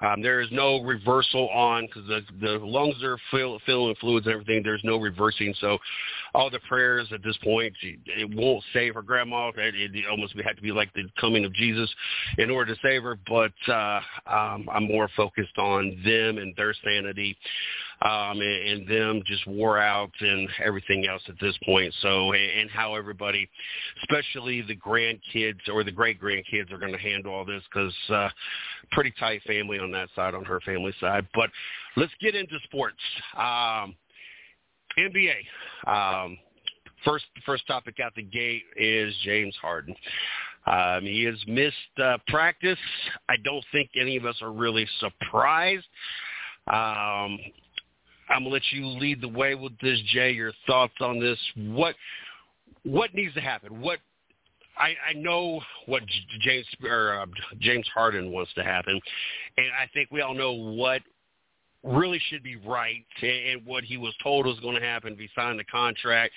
Um, 0.01 0.23
there 0.23 0.41
is 0.41 0.49
no 0.53 0.83
reversal 0.83 1.49
on 1.51 1.87
because 1.87 2.07
the 2.09 2.21
the 2.41 2.59
lungs 2.65 3.03
are 3.03 3.19
fill, 3.31 3.59
filling 3.65 3.89
with 3.89 3.99
fluids 3.99 4.27
and 4.27 4.35
everything. 4.35 4.63
There's 4.63 4.85
no 4.85 4.99
reversing, 4.99 5.55
so 5.61 5.79
all 6.35 6.51
the 6.51 6.61
prayers 6.69 7.09
at 7.13 7.23
this 7.23 7.37
point, 7.43 7.75
it 7.83 8.35
won't 8.35 8.63
save 8.73 8.95
her 8.95 9.03
grandma. 9.03 9.51
It, 9.57 9.75
it 9.77 10.05
almost 10.11 10.35
had 10.45 10.57
to 10.57 10.63
be 10.63 10.73
like 10.73 10.93
the 10.95 11.05
coming 11.21 11.45
of 11.45 11.53
Jesus 11.55 11.93
in 12.39 12.51
order 12.51 12.75
to 12.75 12.81
save 12.83 13.03
her. 13.05 13.19
But 13.27 13.53
uh, 13.69 14.01
um, 14.27 14.69
I'm 14.73 14.87
more 14.87 15.09
focused 15.17 15.59
on 15.59 16.01
them 16.05 16.39
and 16.39 16.55
their 16.57 16.75
sanity, 16.85 17.37
um, 18.03 18.41
and, 18.41 18.69
and 18.69 18.89
them 18.89 19.23
just 19.27 19.47
wore 19.47 19.79
out 19.79 20.11
and 20.21 20.49
everything 20.65 21.07
else 21.07 21.23
at 21.29 21.35
this 21.41 21.57
point. 21.65 21.93
So 22.01 22.33
and 22.33 22.71
how 22.71 22.95
everybody, 22.95 23.49
especially 24.03 24.63
the 24.63 24.77
grandkids 24.77 25.69
or 25.73 25.85
the 25.85 25.93
great 25.93 26.21
grandkids, 26.21 26.73
are 26.73 26.79
going 26.79 26.93
to 26.93 26.99
handle 26.99 27.33
all 27.33 27.45
this 27.45 27.63
because 27.73 27.95
uh, 28.11 28.29
pretty 28.93 29.13
tight 29.19 29.43
family 29.45 29.79
on 29.79 29.91
that 29.93 30.09
side, 30.15 30.35
on 30.35 30.45
her 30.45 30.61
family 30.61 30.93
side. 31.01 31.27
But 31.35 31.51
let's 31.97 32.13
get 32.21 32.35
into 32.35 32.59
sports. 32.65 32.99
Um, 33.37 33.95
NBA. 34.99 35.35
Um, 35.87 36.39
first, 37.05 37.25
first 37.45 37.67
topic 37.67 37.97
out 38.01 38.15
the 38.15 38.23
gate 38.23 38.63
is 38.77 39.15
James 39.25 39.55
Harden. 39.61 39.95
Um, 40.67 41.03
he 41.03 41.25
has 41.25 41.37
missed 41.47 41.75
uh, 42.03 42.19
practice. 42.29 42.79
I 43.29 43.37
don't 43.45 43.65
think 43.73 43.91
any 44.01 44.17
of 44.17 44.25
us 44.25 44.37
are 44.41 44.53
really 44.53 44.87
surprised. 44.99 45.87
Um, 46.73 47.39
I'm 48.29 48.45
gonna 48.45 48.55
let 48.55 48.63
you 48.73 48.87
lead 48.87 49.21
the 49.21 49.29
way 49.29 49.55
with 49.55 49.79
this, 49.81 50.01
Jay. 50.13 50.33
Your 50.33 50.53
thoughts 50.67 50.95
on 51.01 51.21
this? 51.21 51.39
What 51.57 51.95
what 52.85 53.15
needs 53.15 53.35
to 53.35 53.41
happen? 53.41 53.81
What 53.81 53.99
I, 54.77 54.95
I 55.09 55.13
know 55.15 55.61
what 55.87 56.03
James 56.41 56.67
or 56.83 57.21
uh, 57.21 57.27
James 57.61 57.89
Harden 57.95 58.33
wants 58.33 58.53
to 58.55 58.65
happen, 58.65 59.01
and 59.57 59.67
I 59.79 59.89
think 59.93 60.11
we 60.11 60.21
all 60.21 60.35
know 60.35 60.53
what 60.53 61.03
really 61.85 62.21
should 62.29 62.43
be 62.43 62.57
right 62.57 63.05
and 63.23 63.65
what 63.67 63.85
he 63.85 63.97
was 63.97 64.15
told 64.23 64.47
was 64.47 64.59
going 64.61 64.75
to 64.75 64.81
happen 64.81 65.13
if 65.13 65.19
he 65.19 65.29
signed 65.35 65.59
the 65.59 65.65
contract. 65.65 66.33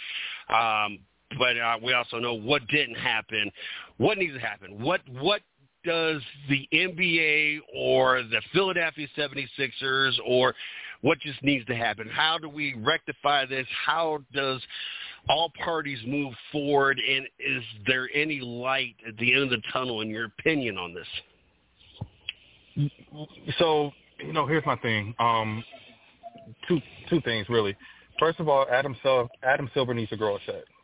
Um, 0.50 1.00
but 1.38 1.58
uh, 1.58 1.78
we 1.82 1.94
also 1.94 2.20
know 2.20 2.34
what 2.34 2.68
didn't 2.68 2.96
happen. 2.96 3.52
What 3.98 4.18
needs 4.18 4.34
to 4.34 4.40
happen? 4.40 4.82
What 4.82 5.02
what 5.10 5.42
does 5.84 6.22
the 6.50 6.68
NBA 6.74 7.60
or 7.76 8.24
the 8.24 8.42
Philadelphia 8.54 9.08
76ers 9.18 10.14
or 10.26 10.54
what 11.02 11.20
just 11.20 11.42
needs 11.44 11.66
to 11.68 11.76
happen? 11.76 12.08
How 12.08 12.38
do 12.38 12.50
we 12.50 12.76
rectify 12.76 13.46
this? 13.46 13.68
How 13.86 14.20
does 14.34 14.62
all 15.30 15.52
parties 15.64 16.00
move 16.06 16.34
forward? 16.52 17.00
And 17.00 17.28
is 17.40 17.64
there 17.86 18.10
any 18.14 18.40
light 18.40 18.96
at 19.08 19.18
the 19.18 19.34
end 19.34 19.44
of 19.44 19.50
the 19.50 19.62
tunnel, 19.72 20.02
in 20.02 20.10
your 20.10 20.26
opinion, 20.26 20.78
on 20.78 20.94
this? 20.94 21.08
So, 23.58 23.92
you 24.20 24.34
know, 24.34 24.46
here's 24.46 24.66
my 24.66 24.76
thing. 24.78 25.16
Um, 25.20 25.64
two 26.68 26.80
two 27.10 27.22
things 27.22 27.48
really. 27.50 27.76
First 28.20 28.40
of 28.40 28.48
all, 28.48 28.66
Adam 28.72 28.96
Silver, 29.04 29.30
Adam 29.44 29.70
Silver 29.74 29.94
needs 29.94 30.10
to 30.10 30.18
grow 30.18 30.38
a 30.38 30.40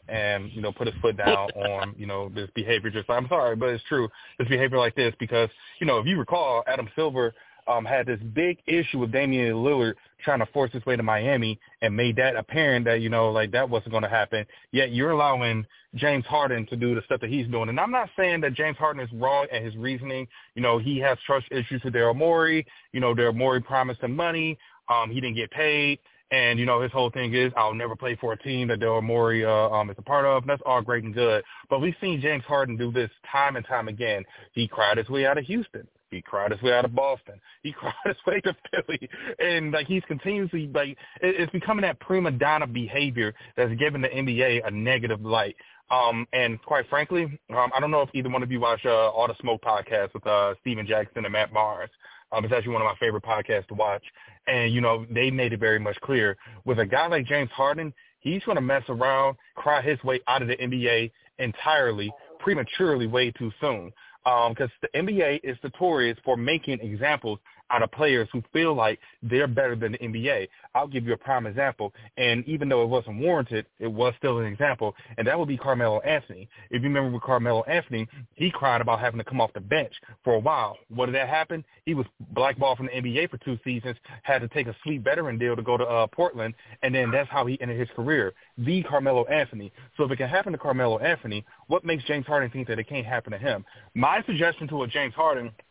and 0.10 0.52
you 0.52 0.62
know 0.62 0.72
put 0.72 0.88
his 0.88 0.96
foot 1.02 1.18
down 1.18 1.50
on 1.56 1.96
you 1.98 2.06
know 2.06 2.30
this 2.30 2.50
behavior. 2.56 2.90
Just 2.90 3.10
I'm 3.10 3.28
sorry, 3.28 3.56
but 3.56 3.70
it's 3.70 3.84
true. 3.86 4.08
This 4.38 4.48
behavior 4.48 4.78
like 4.78 4.96
this 4.96 5.14
because 5.20 5.50
you 5.80 5.88
know 5.88 6.00
if 6.00 6.06
you 6.06 6.18
recall, 6.18 6.64
Adam 6.68 6.90
Silver 6.96 7.34
um, 7.68 7.86
had 7.86 8.06
this 8.06 8.20
big 8.34 8.60
issue 8.66 9.00
with 9.00 9.12
Damian 9.12 9.56
Lillard 9.56 9.94
trying 10.24 10.40
to 10.40 10.46
force 10.48 10.72
his 10.72 10.86
way 10.86 10.96
to 10.96 11.04
Miami 11.04 11.60
and 11.82 11.96
made 11.96 12.16
that 12.18 12.36
apparent 12.36 12.86
that 12.86 13.02
you 13.02 13.10
know 13.10 13.32
like 13.32 13.52
that 13.52 13.70
wasn't 13.70 13.92
going 13.92 14.04
to 14.04 14.10
happen. 14.10 14.46
Yet 14.72 14.92
you're 14.92 15.12
allowing 15.12 15.66
James 15.96 16.26
Harden 16.26 16.66
to 16.68 16.76
do 16.76 16.96
the 16.96 17.02
stuff 17.06 17.22
that 17.22 17.30
he's 17.30 17.48
doing, 17.48 17.70
and 17.70 17.80
I'm 17.80 17.92
not 17.92 18.10
saying 18.18 18.42
that 18.42 18.54
James 18.54 18.78
Harden 18.78 19.02
is 19.02 19.10
wrong 19.14 19.48
at 19.52 19.64
his 19.64 19.76
reasoning. 19.76 20.28
You 20.56 20.62
know 20.62 20.78
he 20.78 21.00
has 21.00 21.18
trust 21.26 21.46
issues 21.52 21.82
with 21.84 21.94
Daryl 21.94 22.16
Morey. 22.16 22.66
You 22.92 23.00
know 23.00 23.14
Daryl 23.14 23.36
Morey 23.36 23.62
promised 23.62 24.02
him 24.02 24.16
money. 24.16 24.58
Um, 24.90 25.10
he 25.10 25.22
didn't 25.22 25.36
get 25.36 25.52
paid. 25.52 26.00
And, 26.34 26.58
you 26.58 26.66
know, 26.66 26.82
his 26.82 26.92
whole 26.92 27.12
thing 27.12 27.36
is 27.36 27.54
I'll 27.56 27.76
never 27.76 27.96
play 27.96 28.18
for 28.20 28.34
a 28.34 28.38
team 28.38 28.68
that 28.70 28.80
Daryl 28.80 29.04
Morey 29.04 29.46
uh, 29.46 29.70
um, 29.70 29.92
is 29.92 29.96
a 30.00 30.02
part 30.02 30.26
of. 30.26 30.48
That's 30.48 30.64
all 30.66 30.82
great 30.82 31.04
and 31.04 31.14
good. 31.14 31.44
But 31.70 31.80
we've 31.80 31.94
seen 32.02 32.22
James 32.22 32.44
Harden 32.46 32.76
do 32.76 32.92
this 32.92 33.12
time 33.32 33.56
and 33.56 33.64
time 33.68 33.88
again. 33.88 34.24
He 34.54 34.68
cried 34.68 34.98
his 34.98 35.08
way 35.10 35.28
out 35.28 35.38
of 35.38 35.46
Houston. 35.46 35.88
He 36.14 36.22
cried 36.22 36.52
his 36.52 36.62
way 36.62 36.74
out 36.74 36.86
of 36.86 36.96
Boston. 36.96 37.40
He 37.64 37.72
cried 37.78 37.94
his 38.06 38.16
way 38.26 38.40
to 38.42 38.56
Philly, 38.72 39.10
and 39.40 39.72
like 39.72 39.88
he's 39.88 40.04
continuously 40.08 40.70
like 40.74 40.98
it's 41.22 41.52
becoming 41.52 41.84
that 41.84 42.00
prima 42.00 42.32
donna 42.32 42.68
behavior 42.68 43.34
that's 43.56 43.74
giving 43.80 44.02
the 44.02 44.10
NBA 44.10 44.68
a 44.68 44.72
negative 44.72 45.22
light. 45.22 45.56
Um, 45.92 46.26
and 46.34 46.62
quite 46.64 46.90
frankly, 46.90 47.24
um, 47.50 47.72
I 47.76 47.80
don't 47.80 47.92
know 47.92 48.02
if 48.02 48.10
either 48.14 48.30
one 48.30 48.42
of 48.42 48.52
you 48.52 48.60
watch 48.60 48.82
uh, 48.86 49.10
All 49.10 49.28
the 49.28 49.36
Smoke 49.42 49.62
podcast 49.62 50.14
with 50.14 50.26
uh, 50.26 50.56
Stephen 50.62 50.88
Jackson 50.88 51.26
and 51.26 51.34
Matt 51.34 51.54
Barnes. 51.54 51.92
Um, 52.32 52.44
it's 52.44 52.54
actually 52.54 52.74
one 52.74 52.82
of 52.82 52.88
my 52.88 52.96
favorite 53.00 53.24
podcasts 53.24 53.68
to 53.68 53.76
watch. 53.76 54.04
And, 54.48 54.74
you 54.74 54.82
know, 54.82 55.06
they 55.12 55.30
made 55.30 55.54
it 55.54 55.60
very 55.60 55.80
much 55.80 56.00
clear 56.02 56.36
with 56.66 56.80
a 56.80 56.86
guy 56.86 57.08
like 57.08 57.28
James 57.28 57.52
Harden, 57.52 57.94
he's 58.20 58.44
going 58.44 58.56
to 58.56 58.62
mess 58.62 58.84
around, 58.90 59.38
cry 59.56 59.82
his 59.82 60.04
way 60.04 60.20
out 60.28 60.42
of 60.42 60.48
the 60.48 60.58
NBA 60.58 61.12
entirely, 61.38 62.12
prematurely 62.40 63.06
way 63.06 63.32
too 63.32 63.52
soon. 63.62 63.92
Because 64.24 64.70
um, 64.70 64.72
the 64.82 64.88
NBA 64.98 65.42
is 65.44 65.58
notorious 65.64 66.18
for 66.24 66.38
making 66.38 66.80
examples 66.80 67.40
out 67.72 67.84
of 67.84 67.92
players 67.92 68.28
who 68.32 68.44
feel 68.54 68.74
like 68.74 69.00
they're 69.22 69.48
better 69.48 69.76
than 69.76 69.94
the 69.94 69.98
NBA. 69.98 70.48
I'll 70.76 70.88
give 70.88 71.06
you 71.06 71.14
a 71.14 71.18
prime 71.18 71.46
example, 71.46 71.94
and 72.18 72.48
even 72.48 72.70
though 72.70 72.84
it 72.84 72.88
wasn't 72.88 73.20
warranted, 73.20 73.66
it 73.80 73.88
was 73.88 74.14
still 74.18 74.40
an 74.40 74.46
example, 74.46 74.96
and 75.18 75.28
that 75.28 75.38
would 75.38 75.48
be 75.48 75.58
Carmelo 75.58 76.00
Anthony. 76.02 76.50
If 76.70 76.82
you 76.82 76.90
remember 76.90 77.12
with 77.12 77.24
Carmelo 77.24 77.64
Anthony, 77.64 78.08
he 78.36 78.52
cried 78.52 78.82
about 78.82 79.00
having 79.00 79.18
to 79.20 79.24
come 79.24 79.42
off 79.42 79.54
the 79.54 79.60
bench 79.60 79.94
for 80.24 80.34
a 80.34 80.40
while. 80.40 80.78
What 80.90 81.08
did 81.08 81.16
that 81.16 81.30
happen? 81.30 81.64
He 81.86 81.94
was 81.94 82.06
blackballed 82.32 82.78
from 82.78 82.88
the 82.88 82.94
NBA 82.94 83.30
for 83.30 83.38
two 83.38 83.58
seasons, 83.64 83.98
had 84.24 84.40
to 84.40 84.48
take 84.48 84.68
a 84.68 84.76
sweet 84.84 85.02
veteran 85.02 85.38
deal 85.38 85.56
to 85.56 85.62
go 85.62 85.78
to 85.78 85.84
uh, 85.84 86.08
Portland, 86.08 86.54
and 86.82 86.94
then 86.94 87.12
that's 87.12 87.30
how 87.30 87.46
he 87.46 87.60
ended 87.62 87.80
his 87.80 87.90
career. 87.96 88.34
The 88.58 88.84
Carmelo 88.84 89.26
Anthony. 89.26 89.72
So 89.98 90.04
if 90.04 90.12
it 90.12 90.18
can 90.18 90.30
happen 90.30 90.52
to 90.54 90.58
Carmelo 90.58 91.00
Anthony, 91.00 91.46
what 91.68 91.86
makes 91.86 92.04
James 92.06 92.26
Harden 92.26 92.50
think 92.50 92.68
that 92.68 92.80
it 92.80 92.88
can't 92.88 93.06
happen 93.06 93.32
to 93.32 93.38
him? 93.38 93.66
My 93.96 94.24
suggestion 94.26 94.68
to 94.70 94.84
a 94.84 94.88
James 94.88 95.14
Harden– 95.14 95.52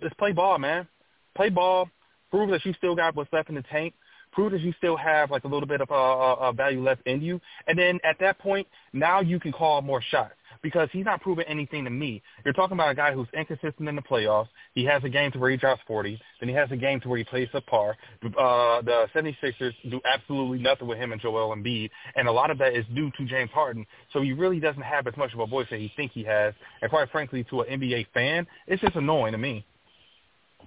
just 0.00 0.16
play 0.18 0.32
ball, 0.32 0.58
man. 0.58 0.86
Play 1.34 1.50
ball. 1.50 1.88
Prove 2.30 2.50
that 2.50 2.64
you 2.64 2.72
still 2.74 2.96
got 2.96 3.14
what's 3.14 3.32
left 3.32 3.48
in 3.48 3.54
the 3.54 3.62
tank. 3.62 3.94
Prove 4.32 4.52
that 4.52 4.62
you 4.62 4.72
still 4.78 4.96
have 4.96 5.30
like 5.30 5.44
a 5.44 5.48
little 5.48 5.68
bit 5.68 5.82
of 5.82 5.90
uh, 5.90 5.94
uh, 5.94 6.34
uh, 6.40 6.52
value 6.52 6.82
left 6.82 7.06
in 7.06 7.20
you. 7.20 7.38
And 7.66 7.78
then 7.78 8.00
at 8.02 8.18
that 8.20 8.38
point, 8.38 8.66
now 8.94 9.20
you 9.20 9.38
can 9.38 9.52
call 9.52 9.82
more 9.82 10.00
shots 10.00 10.32
because 10.62 10.88
he's 10.92 11.04
not 11.04 11.20
proving 11.20 11.44
anything 11.46 11.84
to 11.84 11.90
me. 11.90 12.22
You're 12.44 12.54
talking 12.54 12.74
about 12.74 12.90
a 12.90 12.94
guy 12.94 13.12
who's 13.12 13.26
inconsistent 13.34 13.88
in 13.88 13.96
the 13.96 14.02
playoffs. 14.02 14.48
He 14.74 14.84
has 14.84 15.02
a 15.04 15.08
game 15.08 15.30
to 15.32 15.38
where 15.38 15.50
he 15.50 15.56
drops 15.58 15.82
40. 15.86 16.18
Then 16.40 16.48
he 16.48 16.54
has 16.54 16.70
a 16.70 16.76
game 16.76 17.00
to 17.00 17.08
where 17.08 17.18
he 17.18 17.24
plays 17.24 17.48
subpar. 17.52 17.94
Uh, 18.24 18.80
the 18.82 19.06
76ers 19.14 19.72
do 19.90 20.00
absolutely 20.04 20.58
nothing 20.58 20.88
with 20.88 20.98
him 20.98 21.12
and 21.12 21.20
Joel 21.20 21.54
Embiid, 21.54 21.90
and 22.16 22.28
a 22.28 22.32
lot 22.32 22.50
of 22.50 22.58
that 22.58 22.74
is 22.74 22.86
due 22.94 23.10
to 23.18 23.24
James 23.26 23.50
Harden. 23.50 23.84
So 24.12 24.22
he 24.22 24.32
really 24.32 24.60
doesn't 24.60 24.82
have 24.82 25.06
as 25.06 25.16
much 25.16 25.34
of 25.34 25.40
a 25.40 25.46
voice 25.46 25.66
that 25.70 25.80
he 25.80 25.92
think 25.96 26.12
he 26.12 26.24
has. 26.24 26.54
And 26.80 26.90
quite 26.90 27.10
frankly, 27.10 27.44
to 27.50 27.62
an 27.62 27.80
NBA 27.80 28.06
fan, 28.14 28.46
it's 28.66 28.80
just 28.80 28.96
annoying 28.96 29.32
to 29.32 29.38
me. 29.38 29.66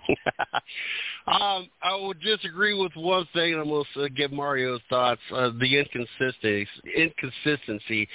um, 1.27 1.69
I 1.81 1.95
would 1.95 2.19
disagree 2.21 2.73
with 2.73 2.91
one 2.95 3.27
thing. 3.33 3.53
And 3.53 3.61
I'm 3.61 3.69
going 3.69 3.85
to 3.95 4.09
give 4.09 4.31
Mario's 4.31 4.81
thoughts. 4.89 5.21
Uh, 5.33 5.51
the 5.59 5.77
inconsistency. 5.77 6.67
Inconsistency. 6.95 8.07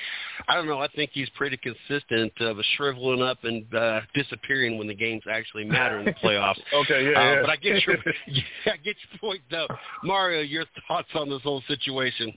I 0.48 0.54
don't 0.54 0.66
know. 0.66 0.80
I 0.80 0.88
think 0.88 1.10
he's 1.12 1.28
pretty 1.30 1.58
consistent 1.58 2.32
of 2.40 2.58
uh, 2.58 2.62
shriveling 2.76 3.22
up 3.22 3.44
and 3.44 3.72
uh, 3.74 4.00
disappearing 4.14 4.78
when 4.78 4.86
the 4.86 4.94
games 4.94 5.22
actually 5.30 5.64
matter 5.64 5.98
in 5.98 6.04
the 6.04 6.12
playoffs. 6.12 6.60
okay, 6.74 7.10
yeah, 7.10 7.18
uh, 7.18 7.22
yeah. 7.22 7.40
But 7.42 7.50
I 7.50 7.56
get 7.56 7.86
your, 7.86 7.96
yeah, 8.26 8.72
I 8.72 8.76
get 8.76 8.96
your 9.10 9.18
point 9.20 9.40
though. 9.50 9.68
Mario, 10.04 10.42
your 10.42 10.64
thoughts 10.88 11.08
on 11.14 11.28
this 11.28 11.42
whole 11.42 11.62
situation? 11.68 12.32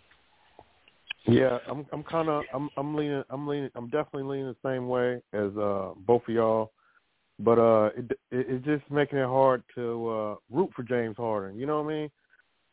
Yeah, 1.26 1.60
I'm 1.70 1.86
I'm 1.94 2.04
kind 2.04 2.28
of 2.28 2.44
I'm 2.54 2.70
I'm 2.76 2.96
leaning 2.96 3.24
I'm 3.30 3.48
leaning 3.48 3.70
I'm 3.76 3.90
definitely 3.90 4.24
leaning 4.24 4.48
the 4.48 4.70
same 4.70 4.90
way 4.90 5.22
as 5.32 5.56
uh 5.58 5.92
both 6.06 6.24
of 6.28 6.34
y'all. 6.34 6.72
But 7.40 7.60
uh, 7.60 7.90
it, 7.98 8.12
it, 8.32 8.46
it's 8.50 8.66
just 8.66 8.84
making 8.92 9.18
it 9.20 9.28
hard 9.28 9.64
to 9.76 10.10
uh, 10.10 10.36
root 10.52 10.70
for 10.76 10.84
James 10.84 11.18
Harden. 11.18 11.58
You 11.58 11.66
know 11.66 11.82
what 11.82 11.92
I 11.92 11.96
mean? 11.96 12.12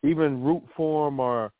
Even 0.02 0.42
root 0.42 0.62
for 0.76 1.08
him 1.08 1.20
or 1.20 1.52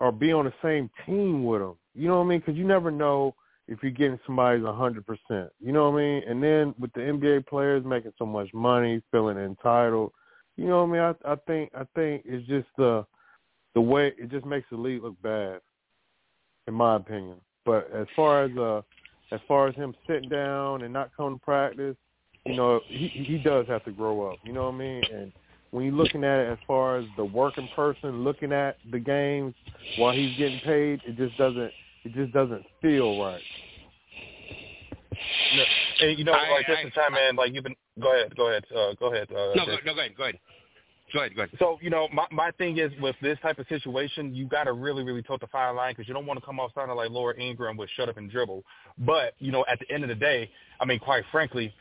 or 0.00 0.10
be 0.10 0.32
on 0.32 0.46
the 0.46 0.52
same 0.62 0.90
team 1.06 1.44
with 1.44 1.60
him. 1.60 1.74
You 1.94 2.08
know 2.08 2.18
what 2.18 2.24
I 2.24 2.28
mean? 2.28 2.40
Because 2.40 2.56
you 2.56 2.66
never 2.66 2.90
know 2.90 3.34
if 3.68 3.78
you're 3.82 3.92
getting 3.92 4.18
somebody's 4.26 4.64
a 4.64 4.72
hundred 4.72 5.06
percent. 5.06 5.50
You 5.60 5.72
know 5.72 5.90
what 5.90 6.00
I 6.00 6.02
mean? 6.02 6.22
And 6.26 6.42
then 6.42 6.74
with 6.78 6.92
the 6.94 7.00
NBA 7.00 7.46
players 7.46 7.84
making 7.84 8.12
so 8.18 8.26
much 8.26 8.52
money, 8.52 9.02
feeling 9.10 9.38
entitled. 9.38 10.12
You 10.56 10.68
know 10.68 10.84
what 10.84 10.98
I 10.98 11.12
mean? 11.12 11.16
I, 11.24 11.32
I 11.32 11.36
think 11.46 11.70
I 11.74 11.84
think 11.94 12.22
it's 12.24 12.46
just 12.48 12.66
the 12.76 13.04
the 13.74 13.80
way 13.80 14.12
it 14.18 14.30
just 14.30 14.44
makes 14.44 14.66
the 14.70 14.76
league 14.76 15.02
look 15.02 15.20
bad, 15.22 15.60
in 16.66 16.74
my 16.74 16.96
opinion. 16.96 17.36
But 17.64 17.90
as 17.94 18.06
far 18.16 18.44
as 18.44 18.56
uh 18.56 18.82
as 19.32 19.40
far 19.46 19.68
as 19.68 19.74
him 19.74 19.94
sitting 20.06 20.28
down 20.28 20.82
and 20.82 20.92
not 20.92 21.10
coming 21.16 21.38
to 21.38 21.44
practice, 21.44 21.96
you 22.44 22.56
know, 22.56 22.80
he 22.86 23.08
he 23.08 23.38
does 23.38 23.66
have 23.68 23.84
to 23.84 23.92
grow 23.92 24.30
up. 24.30 24.38
You 24.44 24.52
know 24.52 24.64
what 24.64 24.74
I 24.74 24.78
mean? 24.78 25.02
And 25.12 25.32
when 25.70 25.84
you're 25.84 25.94
looking 25.94 26.24
at 26.24 26.40
it 26.40 26.52
as 26.52 26.58
far 26.66 26.98
as 26.98 27.04
the 27.16 27.24
working 27.24 27.68
person 27.76 28.24
looking 28.24 28.52
at 28.52 28.76
the 28.90 28.98
games 28.98 29.54
while 29.98 30.12
he's 30.12 30.36
getting 30.36 30.60
paid, 30.60 31.00
it 31.06 31.16
just 31.16 31.36
doesn't 31.36 31.72
it 32.04 32.12
just 32.14 32.32
doesn't 32.32 32.64
feel 32.80 33.22
right. 33.22 33.42
No, 35.54 35.62
and 36.00 36.18
you 36.18 36.24
know, 36.24 36.32
I, 36.32 36.50
like 36.50 36.66
this 36.66 36.94
time, 36.94 37.12
man. 37.12 37.36
Like 37.36 37.52
you've 37.52 37.64
been. 37.64 37.74
Go 38.00 38.14
ahead. 38.14 38.34
Go 38.36 38.48
ahead. 38.48 38.64
Uh, 38.74 38.94
go 38.98 39.12
ahead. 39.12 39.28
Uh, 39.30 39.52
no, 39.54 39.66
go, 39.66 39.76
no, 39.84 39.94
go 39.94 40.00
ahead. 40.00 40.16
Go 40.16 40.22
ahead. 40.24 40.38
Go 41.12 41.20
ahead, 41.20 41.34
go 41.34 41.42
ahead. 41.42 41.56
So, 41.58 41.78
you 41.80 41.90
know, 41.90 42.08
my 42.12 42.26
my 42.30 42.50
thing 42.52 42.78
is 42.78 42.92
with 43.00 43.16
this 43.20 43.38
type 43.42 43.58
of 43.58 43.66
situation, 43.68 44.34
you 44.34 44.46
got 44.46 44.64
to 44.64 44.72
really, 44.72 45.02
really 45.02 45.22
tote 45.22 45.40
the 45.40 45.46
fine 45.48 45.74
line 45.76 45.92
because 45.92 46.08
you 46.08 46.14
don't 46.14 46.26
want 46.26 46.38
to 46.38 46.46
come 46.46 46.60
off 46.60 46.72
sounding 46.74 46.96
like 46.96 47.10
Laura 47.10 47.34
Ingraham 47.38 47.76
with 47.76 47.90
shut 47.96 48.08
up 48.08 48.16
and 48.16 48.30
dribble. 48.30 48.64
But, 48.98 49.34
you 49.38 49.52
know, 49.52 49.64
at 49.70 49.78
the 49.80 49.92
end 49.92 50.04
of 50.04 50.08
the 50.08 50.14
day, 50.14 50.50
I 50.80 50.84
mean, 50.84 50.98
quite 50.98 51.24
frankly, 51.32 51.74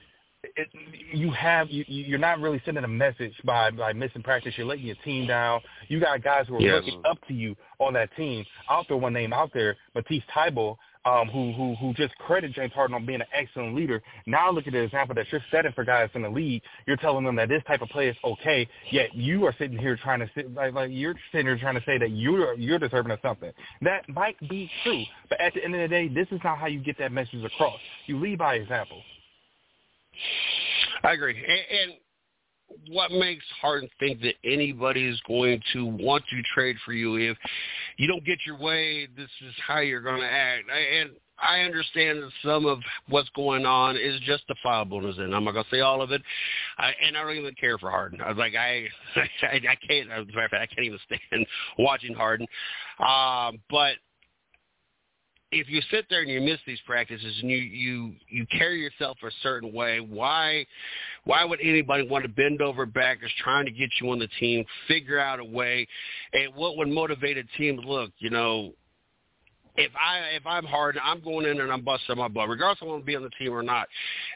it, 0.43 0.69
you 1.13 1.31
have 1.31 1.69
you, 1.69 1.83
you're 1.87 2.17
not 2.19 2.39
really 2.39 2.61
sending 2.65 2.83
a 2.83 2.87
message 2.87 3.33
by 3.43 3.71
by 3.71 3.93
missing 3.93 4.23
practice. 4.23 4.53
You're 4.57 4.67
letting 4.67 4.85
your 4.85 4.95
team 5.03 5.27
down. 5.27 5.61
You 5.89 5.99
got 5.99 6.23
guys 6.23 6.47
who 6.47 6.55
are 6.55 6.61
yes. 6.61 6.75
looking 6.75 7.01
up 7.05 7.17
to 7.27 7.33
you 7.33 7.55
on 7.79 7.93
that 7.93 8.09
team. 8.15 8.45
I'll 8.69 8.83
throw 8.85 8.97
one 8.97 9.13
name 9.13 9.33
out 9.33 9.51
there, 9.53 9.75
Matisse 9.95 10.23
Thybulle 10.35 10.77
um, 11.09 11.27
who 11.29 11.51
who 11.53 11.75
who 11.75 11.93
just 11.93 12.15
credit 12.17 12.53
James 12.53 12.73
Harden 12.73 12.95
on 12.95 13.05
being 13.05 13.21
an 13.21 13.27
excellent 13.33 13.75
leader. 13.75 14.01
Now 14.25 14.51
look 14.51 14.67
at 14.67 14.73
the 14.73 14.79
example 14.79 15.15
that 15.15 15.25
you're 15.31 15.43
setting 15.51 15.71
for 15.73 15.83
guys 15.83 16.09
in 16.13 16.21
the 16.21 16.29
league. 16.29 16.61
You're 16.85 16.97
telling 16.97 17.25
them 17.25 17.35
that 17.37 17.49
this 17.49 17.63
type 17.67 17.81
of 17.81 17.89
play 17.89 18.09
is 18.09 18.15
okay, 18.23 18.67
yet 18.91 19.13
you 19.15 19.45
are 19.45 19.55
sitting 19.57 19.77
here 19.77 19.97
trying 19.97 20.19
to 20.19 20.29
sit 20.35 20.53
like, 20.53 20.73
like 20.73 20.89
you're 20.91 21.15
sitting 21.31 21.47
here 21.47 21.57
trying 21.57 21.75
to 21.75 21.83
say 21.85 21.97
that 21.97 22.11
you're 22.11 22.53
you're 22.55 22.79
deserving 22.79 23.11
of 23.11 23.19
something. 23.21 23.51
That 23.81 24.07
might 24.09 24.37
be 24.49 24.69
true, 24.83 25.03
but 25.29 25.39
at 25.41 25.53
the 25.53 25.63
end 25.63 25.75
of 25.75 25.81
the 25.81 25.87
day, 25.87 26.07
this 26.07 26.27
is 26.31 26.39
not 26.43 26.57
how 26.57 26.67
you 26.67 26.79
get 26.79 26.97
that 26.99 27.11
message 27.11 27.43
across. 27.43 27.79
You 28.05 28.19
lead 28.19 28.37
by 28.37 28.55
example. 28.55 29.01
I 31.03 31.13
agree, 31.13 31.35
and, 31.35 31.91
and 31.91 31.99
what 32.89 33.11
makes 33.11 33.45
Harden 33.61 33.89
think 33.99 34.21
that 34.21 34.35
anybody 34.43 35.05
is 35.05 35.19
going 35.27 35.61
to 35.73 35.85
want 35.85 36.23
to 36.29 36.41
trade 36.53 36.75
for 36.85 36.93
you 36.93 37.15
if 37.15 37.37
you 37.97 38.07
don't 38.07 38.25
get 38.25 38.39
your 38.45 38.57
way? 38.57 39.07
This 39.15 39.29
is 39.47 39.53
how 39.65 39.79
you're 39.79 40.01
going 40.01 40.21
to 40.21 40.31
act. 40.31 40.65
And 40.69 41.11
I 41.41 41.61
understand 41.61 42.21
that 42.21 42.31
some 42.43 42.65
of 42.65 42.79
what's 43.07 43.29
going 43.29 43.65
on 43.65 43.95
is 43.95 44.19
justifiable, 44.21 45.05
and 45.05 45.33
I'm 45.33 45.43
not 45.43 45.53
gonna 45.53 45.65
say 45.71 45.79
all 45.79 46.01
of 46.01 46.11
it. 46.11 46.21
I, 46.77 46.91
and 47.05 47.17
I 47.17 47.23
don't 47.23 47.37
even 47.37 47.55
care 47.55 47.77
for 47.77 47.89
Harden. 47.89 48.19
I 48.21 48.29
was 48.29 48.37
like, 48.37 48.55
I, 48.55 48.87
I, 49.43 49.55
I 49.55 49.75
can't. 49.87 50.11
As 50.11 50.23
a 50.23 50.25
matter 50.25 50.45
of 50.45 50.51
fact, 50.51 50.71
I 50.71 50.73
can't 50.73 50.85
even 50.85 50.99
stand 51.05 51.45
watching 51.79 52.13
Harden. 52.13 52.47
Um, 52.99 53.59
but 53.69 53.93
if 55.51 55.67
you 55.69 55.81
sit 55.89 56.05
there 56.09 56.21
and 56.21 56.29
you 56.29 56.41
miss 56.41 56.59
these 56.67 56.79
practices 56.85 57.35
and 57.41 57.49
you 57.49 57.57
you 57.57 58.13
you 58.29 58.45
carry 58.57 58.81
yourself 58.81 59.17
a 59.25 59.31
certain 59.41 59.73
way, 59.73 59.99
why 59.99 60.65
why 61.23 61.43
would 61.43 61.59
anybody 61.61 62.07
want 62.07 62.23
to 62.23 62.29
bend 62.29 62.61
over 62.61 62.85
backwards 62.85 63.33
trying 63.43 63.65
to 63.65 63.71
get 63.71 63.89
you 63.99 64.11
on 64.11 64.19
the 64.19 64.29
team, 64.39 64.63
figure 64.87 65.19
out 65.19 65.39
a 65.39 65.43
way, 65.43 65.87
and 66.33 66.53
what 66.55 66.77
would 66.77 66.87
motivate 66.87 67.37
a 67.37 67.43
team? 67.57 67.77
Look, 67.77 68.11
you 68.19 68.29
know, 68.29 68.73
if 69.75 69.91
I 69.95 70.35
if 70.35 70.45
I'm 70.45 70.65
hard, 70.65 70.97
I'm 71.01 71.21
going 71.21 71.45
in 71.45 71.61
and 71.61 71.71
I'm 71.71 71.81
busting 71.81 72.17
my 72.17 72.27
butt, 72.27 72.49
regardless 72.49 72.79
if 72.81 72.83
I 72.83 72.85
want 72.87 73.01
to 73.01 73.05
be 73.05 73.15
on 73.15 73.23
the 73.23 73.29
team 73.31 73.53
or 73.53 73.63
not. 73.63 73.87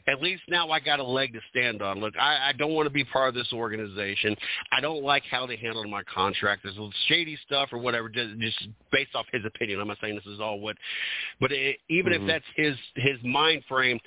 At 0.08 0.22
least 0.22 0.44
now 0.48 0.70
I 0.70 0.80
got 0.80 1.00
a 1.00 1.04
leg 1.04 1.34
to 1.34 1.40
stand 1.50 1.82
on. 1.82 2.00
Look, 2.00 2.14
I, 2.18 2.50
I 2.50 2.54
don't 2.54 2.74
want 2.74 2.86
to 2.86 2.94
be 2.94 3.04
part 3.04 3.30
of 3.30 3.36
this 3.36 3.52
organization. 3.52 4.36
I 4.72 4.82
don't 4.82 5.04
like 5.04 5.24
how 5.30 5.46
they 5.46 5.58
handled 5.58 5.90
my 5.90 6.04
contract. 6.04 6.64
There's 6.64 6.78
shady 7.08 7.38
stuff 7.46 7.70
or 7.72 7.80
whatever, 7.80 8.10
just, 8.10 8.38
just 8.40 8.68
based 8.92 9.16
off 9.16 9.26
his 9.32 9.44
opinion. 9.46 9.80
I'm 9.80 9.88
not 9.88 9.98
saying 10.02 10.16
this 10.16 10.26
is 10.34 10.40
all 10.40 10.60
what, 10.60 10.78
but 11.40 11.52
it, 11.52 11.78
even 11.90 12.14
mm-hmm. 12.14 12.24
if 12.24 12.28
that's 12.28 12.46
his 12.56 12.76
his 12.96 13.18
mind 13.24 13.64
frame. 13.68 14.00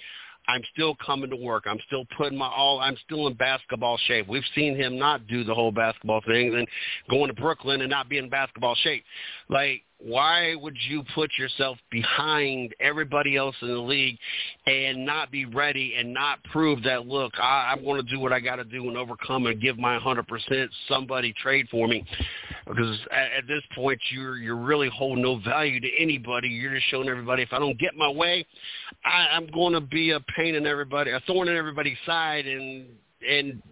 I'm 0.48 0.62
still 0.72 0.94
coming 1.04 1.28
to 1.30 1.36
work. 1.36 1.64
I'm 1.66 1.80
still 1.88 2.04
putting 2.16 2.38
my 2.38 2.46
all. 2.46 2.78
I'm 2.78 2.96
still 3.04 3.26
in 3.26 3.34
basketball 3.34 3.98
shape. 4.06 4.28
We've 4.28 4.44
seen 4.54 4.76
him 4.76 4.96
not 4.96 5.26
do 5.26 5.42
the 5.42 5.52
whole 5.52 5.72
basketball 5.72 6.20
thing 6.24 6.54
and 6.54 6.68
going 7.10 7.26
to 7.26 7.34
Brooklyn 7.34 7.80
and 7.80 7.90
not 7.90 8.08
be 8.08 8.18
in 8.18 8.28
basketball 8.28 8.76
shape. 8.76 9.02
Like 9.48 9.82
why 9.98 10.54
would 10.56 10.76
you 10.88 11.02
put 11.14 11.30
yourself 11.38 11.78
behind 11.90 12.74
everybody 12.80 13.36
else 13.36 13.56
in 13.62 13.68
the 13.68 13.78
league 13.78 14.18
and 14.66 15.06
not 15.06 15.30
be 15.30 15.46
ready 15.46 15.94
and 15.96 16.12
not 16.12 16.42
prove 16.44 16.82
that 16.82 17.06
look 17.06 17.32
I, 17.40 17.72
I'm 17.72 17.82
going 17.82 18.04
to 18.04 18.10
do 18.10 18.20
what 18.20 18.32
I 18.32 18.40
got 18.40 18.56
to 18.56 18.64
do 18.64 18.88
and 18.88 18.96
overcome 18.96 19.46
and 19.46 19.60
give 19.60 19.78
my 19.78 19.98
100%? 19.98 20.68
Somebody 20.88 21.32
trade 21.42 21.66
for 21.70 21.88
me 21.88 22.04
because 22.66 22.98
at, 23.10 23.38
at 23.38 23.48
this 23.48 23.62
point 23.74 23.98
you're 24.10 24.36
you're 24.36 24.56
really 24.56 24.90
holding 24.90 25.22
no 25.22 25.38
value 25.38 25.80
to 25.80 25.88
anybody. 25.98 26.48
You're 26.48 26.74
just 26.74 26.88
showing 26.88 27.08
everybody 27.08 27.42
if 27.42 27.52
I 27.52 27.58
don't 27.58 27.78
get 27.78 27.94
my 27.96 28.10
way, 28.10 28.46
I, 29.04 29.28
I'm 29.32 29.46
going 29.48 29.72
to 29.72 29.80
be 29.80 30.10
a 30.10 30.20
pain 30.36 30.54
in 30.54 30.66
everybody, 30.66 31.12
a 31.12 31.20
thorn 31.20 31.48
in 31.48 31.56
everybody's 31.56 31.98
side, 32.04 32.46
and 32.46 32.86
and 33.28 33.62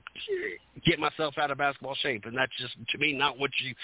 get 0.85 0.99
myself 0.99 1.35
out 1.39 1.51
of 1.51 1.59
basketball 1.59 1.95
shape. 1.97 2.25
And 2.25 2.37
that's 2.37 2.53
just 2.59 2.75
to 2.91 2.99
me 2.99 3.13
not 3.13 3.39
what 3.39 3.51
you 3.63 3.75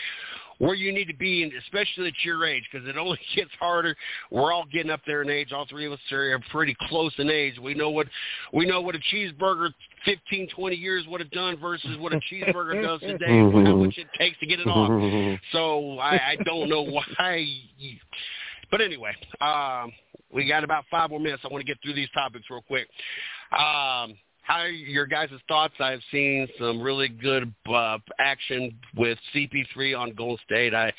where 0.60 0.74
you 0.74 0.92
need 0.92 1.06
to 1.06 1.16
be, 1.16 1.42
and 1.42 1.52
especially 1.54 2.08
at 2.08 2.14
your 2.22 2.44
age, 2.44 2.62
because 2.70 2.86
it 2.86 2.98
only 2.98 3.18
gets 3.36 3.50
harder. 3.58 3.96
We're 4.30 4.52
all 4.52 4.66
getting 4.70 4.90
up 4.90 5.00
there 5.06 5.22
in 5.22 5.30
age. 5.30 5.52
All 5.52 5.66
three 5.68 5.86
of 5.86 5.92
us 5.92 5.98
are 6.12 6.38
pretty 6.50 6.76
close 6.88 7.12
in 7.18 7.30
age. 7.30 7.58
We 7.58 7.74
know 7.74 7.90
what 7.90 8.06
we 8.52 8.66
know 8.66 8.82
what 8.82 8.94
a 8.94 9.00
cheeseburger 9.12 9.70
15, 10.04 10.48
20 10.54 10.76
years 10.76 11.06
would 11.08 11.20
have 11.20 11.30
done 11.30 11.58
versus 11.58 11.96
what 11.98 12.12
a 12.12 12.20
cheeseburger 12.30 12.82
does 12.82 13.00
today, 13.00 13.26
and 13.26 13.66
how 13.66 13.76
much 13.76 13.96
it 13.96 14.06
takes 14.18 14.38
to 14.40 14.46
get 14.46 14.60
it 14.60 14.66
off. 14.66 15.40
So 15.52 15.98
I, 15.98 16.32
I 16.32 16.36
don't 16.44 16.68
know 16.68 16.82
why. 17.18 17.46
You, 17.78 17.96
but 18.70 18.82
anyway, 18.82 19.12
um, 19.40 19.92
we 20.32 20.46
got 20.46 20.62
about 20.62 20.84
five 20.90 21.08
more 21.08 21.20
minutes. 21.20 21.42
I 21.44 21.48
want 21.48 21.64
to 21.64 21.66
get 21.66 21.82
through 21.82 21.94
these 21.94 22.10
topics 22.10 22.44
real 22.50 22.62
quick. 22.62 22.86
Um, 23.50 24.14
how 24.42 24.58
are 24.58 24.68
your 24.68 25.06
guys' 25.06 25.30
thoughts? 25.48 25.74
I've 25.78 26.00
seen 26.10 26.48
some 26.58 26.80
really 26.80 27.08
good 27.08 27.52
uh, 27.72 27.98
action 28.18 28.76
with 28.96 29.18
CP3 29.34 29.98
on 29.98 30.12
Golden 30.14 30.38
State. 30.44 30.74
I, 30.74 30.92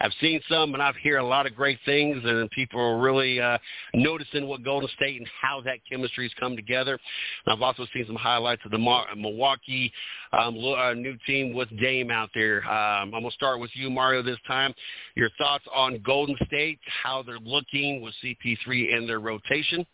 I've 0.00 0.12
seen 0.20 0.40
some, 0.48 0.74
and 0.74 0.82
I've 0.82 0.94
heard 1.02 1.18
a 1.18 1.24
lot 1.24 1.46
of 1.46 1.54
great 1.54 1.78
things, 1.84 2.22
and 2.24 2.50
people 2.50 2.80
are 2.80 3.00
really 3.00 3.40
uh, 3.40 3.58
noticing 3.94 4.46
what 4.46 4.62
Golden 4.62 4.88
State 4.96 5.18
and 5.18 5.28
how 5.42 5.60
that 5.62 5.78
chemistry 5.90 6.24
has 6.24 6.32
come 6.38 6.56
together. 6.56 6.98
And 7.44 7.52
I've 7.52 7.62
also 7.62 7.86
seen 7.92 8.06
some 8.06 8.16
highlights 8.16 8.62
of 8.64 8.70
the 8.70 8.78
Mar- 8.78 9.06
Milwaukee 9.16 9.92
um, 10.32 10.56
uh, 10.56 10.94
new 10.94 11.16
team 11.26 11.52
with 11.52 11.68
Dame 11.78 12.10
out 12.10 12.30
there. 12.34 12.64
Um, 12.64 13.12
I'm 13.14 13.22
going 13.22 13.24
to 13.24 13.30
start 13.32 13.60
with 13.60 13.70
you, 13.74 13.90
Mario, 13.90 14.22
this 14.22 14.38
time. 14.46 14.72
Your 15.14 15.30
thoughts 15.36 15.64
on 15.74 16.00
Golden 16.04 16.36
State, 16.46 16.78
how 17.02 17.22
they're 17.22 17.38
looking 17.38 18.00
with 18.00 18.14
CP3 18.22 18.96
in 18.96 19.06
their 19.06 19.20
rotation? 19.20 19.84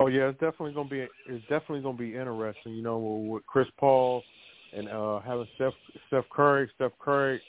Oh 0.00 0.06
yeah, 0.06 0.28
it's 0.28 0.38
definitely 0.38 0.72
gonna 0.72 0.88
be 0.88 1.00
it's 1.00 1.42
definitely 1.48 1.80
gonna 1.80 1.98
be 1.98 2.14
interesting. 2.14 2.74
You 2.74 2.82
know, 2.82 2.98
with 2.98 3.46
Chris 3.46 3.66
Paul 3.78 4.22
and 4.76 4.88
uh 4.88 5.20
having 5.20 5.46
Steph 5.56 5.72
Steph 6.06 6.24
Curry, 6.30 6.70
Steph 6.76 6.92
Curry 7.00 7.40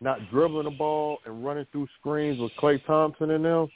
not 0.00 0.18
dribbling 0.30 0.64
the 0.64 0.70
ball 0.70 1.18
and 1.26 1.44
running 1.44 1.66
through 1.72 1.86
screens 1.98 2.40
with 2.40 2.52
Klay 2.60 2.84
Thompson 2.86 3.30
in 3.30 3.42
them 3.42 3.68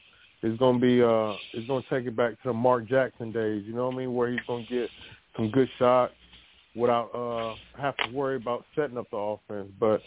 is 0.42 0.58
gonna 0.58 0.78
be 0.78 1.02
uh 1.02 1.32
it's 1.52 1.66
gonna 1.66 1.84
take 1.90 2.06
it 2.06 2.16
back 2.16 2.32
to 2.42 2.48
the 2.48 2.52
Mark 2.52 2.86
Jackson 2.88 3.32
days. 3.32 3.64
You 3.66 3.74
know 3.74 3.86
what 3.86 3.94
I 3.94 3.98
mean? 3.98 4.14
Where 4.14 4.30
he's 4.30 4.40
gonna 4.46 4.66
get 4.68 4.88
some 5.36 5.50
good 5.50 5.68
shots 5.78 6.12
without 6.76 7.10
uh 7.14 7.54
having 7.80 8.12
to 8.12 8.16
worry 8.16 8.36
about 8.36 8.64
setting 8.76 8.98
up 8.98 9.10
the 9.10 9.16
offense. 9.16 9.70
But 9.80 10.00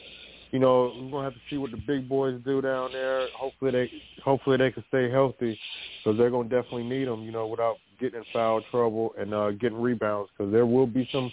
you 0.51 0.60
know, 0.60 0.93
we're 0.95 1.12
gonna 1.12 1.23
have 1.23 1.33
to 1.33 1.39
see 1.49 1.57
what 1.57 1.71
the 1.71 1.77
big 1.77 2.07
boys 2.07 2.39
do 2.45 2.62
down 2.62 2.91
there. 2.91 3.27
Hopefully 3.36 3.71
they, 3.71 3.91
hopefully 4.23 4.57
they 4.57 4.71
can 4.71 4.83
stay 4.88 5.10
healthy, 5.10 5.60
because 6.03 6.17
they're 6.17 6.29
gonna 6.29 6.49
definitely 6.49 6.83
need 6.83 7.05
them. 7.05 7.23
You 7.23 7.31
know, 7.31 7.47
without 7.47 7.77
getting 7.99 8.19
in 8.19 8.25
foul 8.31 8.62
trouble 8.71 9.13
and 9.19 9.33
uh, 9.33 9.51
getting 9.51 9.81
rebounds, 9.81 10.29
because 10.38 10.51
there 10.51 10.65
will 10.65 10.88
be 10.88 11.07
some 11.12 11.31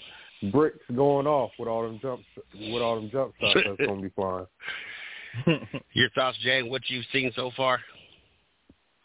bricks 0.51 0.85
going 0.95 1.27
off 1.27 1.51
with 1.59 1.69
all 1.69 1.83
them 1.83 1.99
jumps, 2.03 2.25
with 2.55 2.83
all 2.83 2.97
them 2.97 3.11
jump 3.11 3.33
shots 3.41 3.61
that's 3.65 3.89
gonna 3.89 4.03
be 4.03 4.11
flying. 4.11 4.47
Your 5.93 6.11
thoughts, 6.11 6.39
Jay? 6.43 6.63
What 6.63 6.83
you've 6.89 7.07
seen 7.13 7.33
so 7.35 7.51
far? 7.57 7.81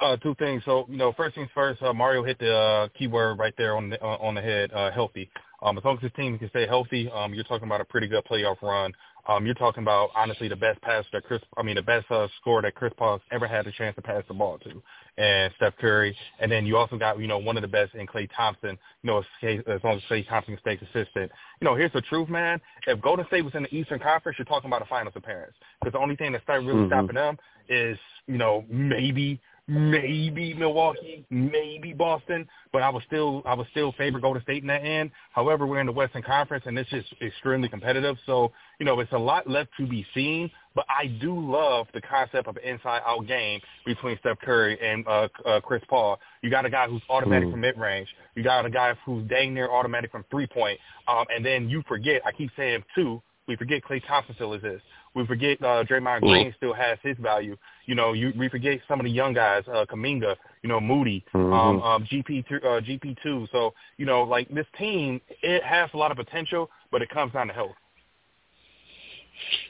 Uh, 0.02 0.16
two 0.18 0.34
things. 0.36 0.64
So, 0.66 0.86
you 0.90 0.98
know, 0.98 1.12
first 1.14 1.36
things 1.36 1.50
first, 1.54 1.82
uh, 1.82 1.94
Mario 1.94 2.24
hit 2.24 2.40
the 2.40 2.56
uh, 2.56 2.88
keyword 2.98 3.38
right 3.38 3.54
there 3.58 3.76
on 3.76 3.90
the 3.90 4.02
uh, 4.02 4.18
on 4.18 4.36
the 4.36 4.42
head, 4.42 4.72
uh, 4.72 4.92
healthy. 4.92 5.30
Um, 5.62 5.78
as 5.78 5.84
long 5.84 5.98
as 5.98 6.04
his 6.04 6.12
team 6.14 6.40
can 6.40 6.50
stay 6.50 6.66
healthy, 6.66 7.10
um, 7.14 7.34
you're 7.34 7.44
talking 7.44 7.68
about 7.68 7.82
a 7.82 7.86
pretty 7.86 8.08
good 8.08 8.24
playoff 8.24 8.62
run. 8.62 8.94
Um, 9.30 9.46
you're 9.46 9.54
talking 9.54 9.84
about 9.84 10.10
honestly 10.16 10.48
the 10.48 10.56
best 10.56 10.82
passer 10.82 11.08
that 11.14 11.24
Chris, 11.24 11.40
I 11.56 11.62
mean 11.62 11.76
the 11.76 11.84
best 11.84 12.10
uh, 12.10 12.28
score 12.42 12.64
that 12.64 12.74
Chris 12.74 12.92
Paul's 12.98 13.22
ever 13.32 13.48
had 13.48 13.68
a 13.68 13.72
chance 13.72 13.96
to 13.96 14.02
pass 14.02 14.24
the 14.28 14.34
ball 14.34 14.58
to, 14.58 14.82
and 15.20 15.54
Steph 15.56 15.78
Curry, 15.78 16.18
and 16.40 16.52
then 16.52 16.66
you 16.66 16.78
also 16.78 16.98
got 16.98 17.20
you 17.20 17.28
know 17.28 17.38
one 17.38 17.56
of 17.56 17.62
the 17.62 17.68
best 17.68 17.94
in 17.94 18.08
Klay 18.08 18.28
Thompson. 18.36 18.76
You 19.04 19.08
know 19.08 19.20
as, 19.20 19.84
long 19.84 19.98
as 19.98 20.02
Klay 20.10 20.28
Thompson 20.28 20.56
can 20.56 20.62
stay 20.62 20.78
consistent. 20.78 21.32
You 21.62 21.66
know 21.66 21.76
here's 21.76 21.94
the 21.94 22.02
truth, 22.02 22.28
man. 22.28 22.60
If 22.88 23.00
Golden 23.02 23.28
State 23.28 23.44
was 23.46 23.54
in 23.54 23.64
the 23.64 23.76
Eastern 23.76 24.00
Conference, 24.00 24.40
you're 24.40 24.46
talking 24.46 24.68
about 24.68 24.82
a 24.82 24.86
Finals 24.86 25.14
appearance 25.16 25.54
because 25.80 25.94
the 25.94 26.00
only 26.00 26.16
thing 26.16 26.32
that's 26.32 26.44
really 26.48 26.66
mm-hmm. 26.66 26.88
stopping 26.88 27.16
them 27.16 27.38
is 27.70 28.00
you 28.26 28.40
know 28.40 28.66
maybe 28.68 29.40
maybe 29.70 30.56
Milwaukee, 30.56 31.24
maybe 31.30 31.94
Boston, 31.94 32.48
but 32.74 32.82
I 32.82 32.90
would 32.90 33.04
still 33.06 33.44
I 33.46 33.54
would 33.54 33.68
still 33.70 33.92
favor 33.94 34.20
Golden 34.20 34.42
State 34.42 34.64
in 34.64 34.68
that 34.68 34.84
end. 34.84 35.12
However, 35.32 35.68
we're 35.68 35.80
in 35.80 35.86
the 35.86 35.92
Western 35.92 36.24
Conference 36.24 36.64
and 36.66 36.78
it's 36.78 36.90
just 36.90 37.14
extremely 37.22 37.70
competitive. 37.70 38.18
So, 38.26 38.52
you 38.80 38.86
know, 38.86 39.00
it's 39.00 39.12
a 39.12 39.18
lot 39.18 39.48
left 39.48 39.70
to 39.80 39.86
be 39.86 40.06
seen, 40.16 40.50
but 40.74 40.86
I 40.90 41.06
do 41.06 41.40
love 41.40 41.88
the 41.94 42.02
concept 42.02 42.48
of 42.48 42.58
an 42.58 42.64
inside 42.64 43.02
out 43.06 43.28
game 43.28 43.62
between 43.86 44.18
Steph 44.20 44.40
Curry 44.40 44.78
and 44.82 45.08
uh, 45.08 45.28
uh 45.46 45.62
Chris 45.62 45.84
Paul. 45.88 46.20
You 46.42 46.50
got 46.50 46.66
a 46.66 46.70
guy 46.70 46.88
who's 46.88 47.04
automatic 47.08 47.50
mm. 47.50 47.52
from 47.52 47.62
mid 47.62 47.78
range. 47.78 48.10
You 48.36 48.44
got 48.44 48.66
a 48.66 48.72
guy 48.72 48.96
who's 49.06 49.28
dang 49.30 49.54
near 49.54 49.70
automatic 49.70 50.12
from 50.12 50.26
three 50.32 50.48
point. 50.48 50.80
Um 51.08 51.26
and 51.34 51.46
then 51.46 51.70
you 51.70 51.84
forget, 51.88 52.24
I 52.26 52.32
keep 52.32 52.50
saying 52.58 52.84
two, 52.96 53.22
we 53.48 53.56
forget 53.56 53.84
Klay 53.84 54.06
Thompson 54.08 54.34
still 54.36 54.54
exists. 54.54 54.86
We 55.16 55.26
forget 55.26 55.62
uh, 55.62 55.84
Draymond 55.84 56.22
Green 56.22 56.54
still 56.58 56.74
has 56.74 56.98
his 57.02 57.18
value. 57.18 57.58
You 57.86 57.96
know, 57.96 58.14
you 58.14 58.32
we 58.38 58.50
forget 58.50 58.80
some 58.88 59.00
of 59.00 59.06
the 59.06 59.12
young 59.12 59.34
guys, 59.34 59.64
uh, 59.68 59.86
Kuminga, 59.90 60.36
you 60.62 60.70
know, 60.70 60.80
Moody, 60.80 61.26
mm-hmm. 61.34 61.54
um, 61.54 61.82
um, 61.82 62.06
GP 62.06 62.46
uh, 62.52 62.82
GP 62.82 63.18
two. 63.24 63.48
So 63.52 63.74
you 63.98 64.06
know, 64.06 64.24
like 64.24 64.48
this 64.50 64.68
team, 64.78 65.20
it 65.42 65.64
has 65.64 65.90
a 65.94 65.98
lot 65.98 66.12
of 66.12 66.18
potential, 66.18 66.70
but 66.92 67.02
it 67.02 67.10
comes 67.10 67.34
down 67.34 67.48
to 67.48 67.54
health. 67.54 67.76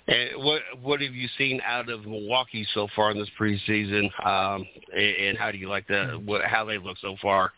And 0.08 0.44
what 0.44 0.62
what 0.82 1.02
have 1.02 1.14
you 1.14 1.28
seen 1.38 1.62
out 1.66 1.90
of 1.90 2.06
Milwaukee 2.06 2.68
so 2.74 2.88
far 2.96 3.12
in 3.12 3.18
this 3.20 3.30
preseason? 3.40 4.06
Um, 4.26 4.66
and, 4.94 5.16
and 5.16 5.38
how 5.38 5.52
do 5.52 5.58
you 5.58 5.70
like 5.70 5.88
that? 5.88 6.22
What, 6.24 6.44
how 6.44 6.66
they 6.66 6.78
look 6.78 6.98
so 7.00 7.16
far? 7.22 7.54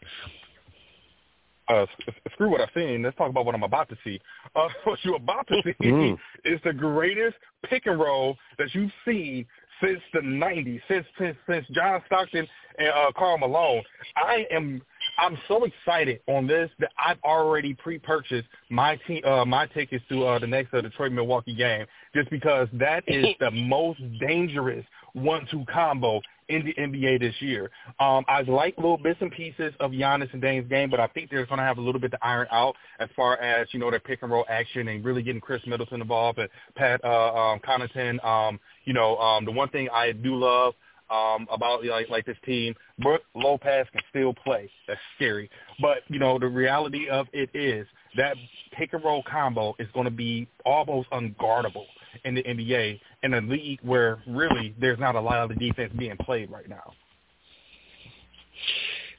Uh, 1.71 1.85
screw 2.33 2.49
what 2.49 2.61
I've 2.61 2.69
seen. 2.75 3.03
Let's 3.03 3.17
talk 3.17 3.29
about 3.29 3.45
what 3.45 3.55
I'm 3.55 3.63
about 3.63 3.89
to 3.89 3.97
see. 4.03 4.19
Uh, 4.55 4.67
what 4.83 4.99
you're 5.03 5.15
about 5.15 5.47
to 5.47 5.61
see 5.65 5.87
mm. 5.87 6.17
is 6.45 6.59
the 6.63 6.73
greatest 6.73 7.35
pick 7.69 7.85
and 7.85 7.99
roll 7.99 8.37
that 8.57 8.73
you've 8.73 8.91
seen 9.05 9.45
since 9.81 9.99
the 10.13 10.19
'90s, 10.19 10.81
since 10.87 11.05
since 11.19 11.37
since 11.49 11.65
John 11.71 12.01
Stockton 12.05 12.47
and 12.77 12.89
uh, 12.89 13.11
Karl 13.15 13.37
Malone. 13.37 13.83
I 14.15 14.45
am 14.51 14.81
I'm 15.17 15.37
so 15.47 15.65
excited 15.65 16.21
on 16.27 16.47
this 16.47 16.69
that 16.79 16.91
I've 17.03 17.21
already 17.23 17.73
pre-purchased 17.73 18.47
my 18.69 18.99
te- 19.07 19.23
uh, 19.23 19.45
my 19.45 19.65
tickets 19.67 20.03
to 20.09 20.25
uh, 20.25 20.39
the 20.39 20.47
next 20.47 20.73
uh, 20.73 20.81
Detroit 20.81 21.11
Milwaukee 21.11 21.55
game, 21.55 21.85
just 22.15 22.29
because 22.29 22.67
that 22.73 23.03
is 23.07 23.25
the 23.39 23.51
most 23.51 23.99
dangerous 24.19 24.85
one-two 25.13 25.65
combo 25.71 26.21
in 26.51 26.65
the 26.65 26.73
NBA 26.73 27.19
this 27.19 27.35
year. 27.39 27.71
Um, 27.99 28.25
I 28.27 28.41
like 28.41 28.75
little 28.77 28.97
bits 28.97 29.19
and 29.21 29.31
pieces 29.31 29.73
of 29.79 29.91
Giannis 29.91 30.31
and 30.33 30.41
Dame's 30.41 30.67
game, 30.67 30.89
but 30.89 30.99
I 30.99 31.07
think 31.07 31.29
they're 31.29 31.45
going 31.45 31.59
to 31.59 31.63
have 31.63 31.77
a 31.77 31.81
little 31.81 32.01
bit 32.01 32.11
to 32.11 32.19
iron 32.21 32.47
out 32.51 32.75
as 32.99 33.09
far 33.15 33.37
as 33.39 33.67
you 33.71 33.79
know 33.79 33.89
their 33.89 33.99
pick 33.99 34.21
and 34.21 34.31
roll 34.31 34.45
action 34.49 34.87
and 34.87 35.03
really 35.03 35.23
getting 35.23 35.41
Khris 35.41 35.65
Middleton 35.65 36.01
involved 36.01 36.39
and 36.39 36.49
Pat 36.75 37.03
uh, 37.03 37.33
um, 37.33 37.59
Connaughton. 37.59 38.23
Um, 38.23 38.59
you 38.85 38.93
know, 38.93 39.17
um, 39.17 39.45
the 39.45 39.51
one 39.51 39.69
thing 39.69 39.87
I 39.93 40.11
do 40.11 40.35
love 40.35 40.73
um, 41.11 41.47
about 41.51 41.85
like 41.85 42.09
like 42.09 42.25
this 42.25 42.37
team. 42.45 42.73
Brook 42.99 43.21
Lopez 43.35 43.87
can 43.91 44.01
still 44.09 44.33
play. 44.33 44.69
That's 44.87 44.99
scary. 45.15 45.49
But 45.81 45.99
you 46.07 46.19
know 46.19 46.39
the 46.39 46.47
reality 46.47 47.09
of 47.09 47.27
it 47.33 47.49
is 47.53 47.85
that 48.17 48.35
pick 48.73 48.93
and 48.93 49.03
roll 49.03 49.23
combo 49.23 49.75
is 49.79 49.87
going 49.93 50.05
to 50.05 50.11
be 50.11 50.47
almost 50.65 51.09
unguardable 51.11 51.85
in 52.25 52.35
the 52.35 52.43
NBA 52.43 52.99
in 53.23 53.33
a 53.33 53.41
league 53.41 53.79
where 53.83 54.21
really 54.27 54.75
there's 54.79 54.99
not 54.99 55.15
a 55.15 55.21
lot 55.21 55.43
of 55.43 55.49
the 55.49 55.55
defense 55.55 55.93
being 55.97 56.17
played 56.17 56.51
right 56.51 56.69
now. 56.69 56.93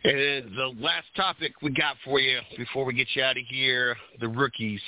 And 0.05 0.57
the 0.57 0.73
last 0.81 1.07
topic 1.15 1.53
we 1.63 1.71
got 1.71 1.95
for 2.05 2.19
you 2.19 2.41
before 2.57 2.85
we 2.85 2.93
get 2.93 3.07
you 3.15 3.23
out 3.23 3.37
of 3.37 3.45
here, 3.49 3.97
the 4.21 4.27
rookies. 4.27 4.81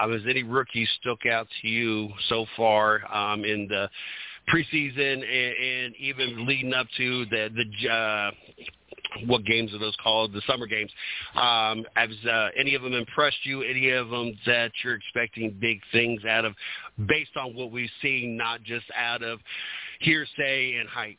Um, 0.00 0.12
has 0.12 0.22
any 0.28 0.44
rookies 0.44 0.88
stuck 1.00 1.26
out 1.26 1.46
to 1.60 1.68
you 1.68 2.08
so 2.30 2.46
far 2.56 3.02
um, 3.14 3.44
in 3.44 3.68
the 3.68 3.90
preseason 4.50 5.14
and, 5.14 5.24
and 5.24 5.96
even 5.96 6.46
leading 6.46 6.72
up 6.72 6.86
to 6.96 7.26
the 7.26 7.50
the 7.54 7.90
uh, 7.90 8.30
what 9.26 9.44
games 9.44 9.72
are 9.74 9.78
those 9.78 9.96
called? 10.02 10.32
The 10.32 10.42
summer 10.46 10.66
games. 10.66 10.90
Um, 11.34 11.84
has 11.94 12.10
uh, 12.30 12.48
any 12.56 12.74
of 12.74 12.82
them 12.82 12.92
impressed 12.92 13.44
you? 13.44 13.62
Any 13.62 13.90
of 13.90 14.08
them 14.08 14.36
that 14.46 14.72
you're 14.82 14.94
expecting 14.94 15.56
big 15.60 15.80
things 15.92 16.24
out 16.24 16.44
of, 16.44 16.54
based 17.06 17.36
on 17.36 17.54
what 17.54 17.70
we've 17.70 17.90
seen, 18.02 18.36
not 18.36 18.62
just 18.62 18.86
out 18.96 19.22
of 19.22 19.38
hearsay 20.00 20.76
and 20.78 20.88
hype? 20.88 21.18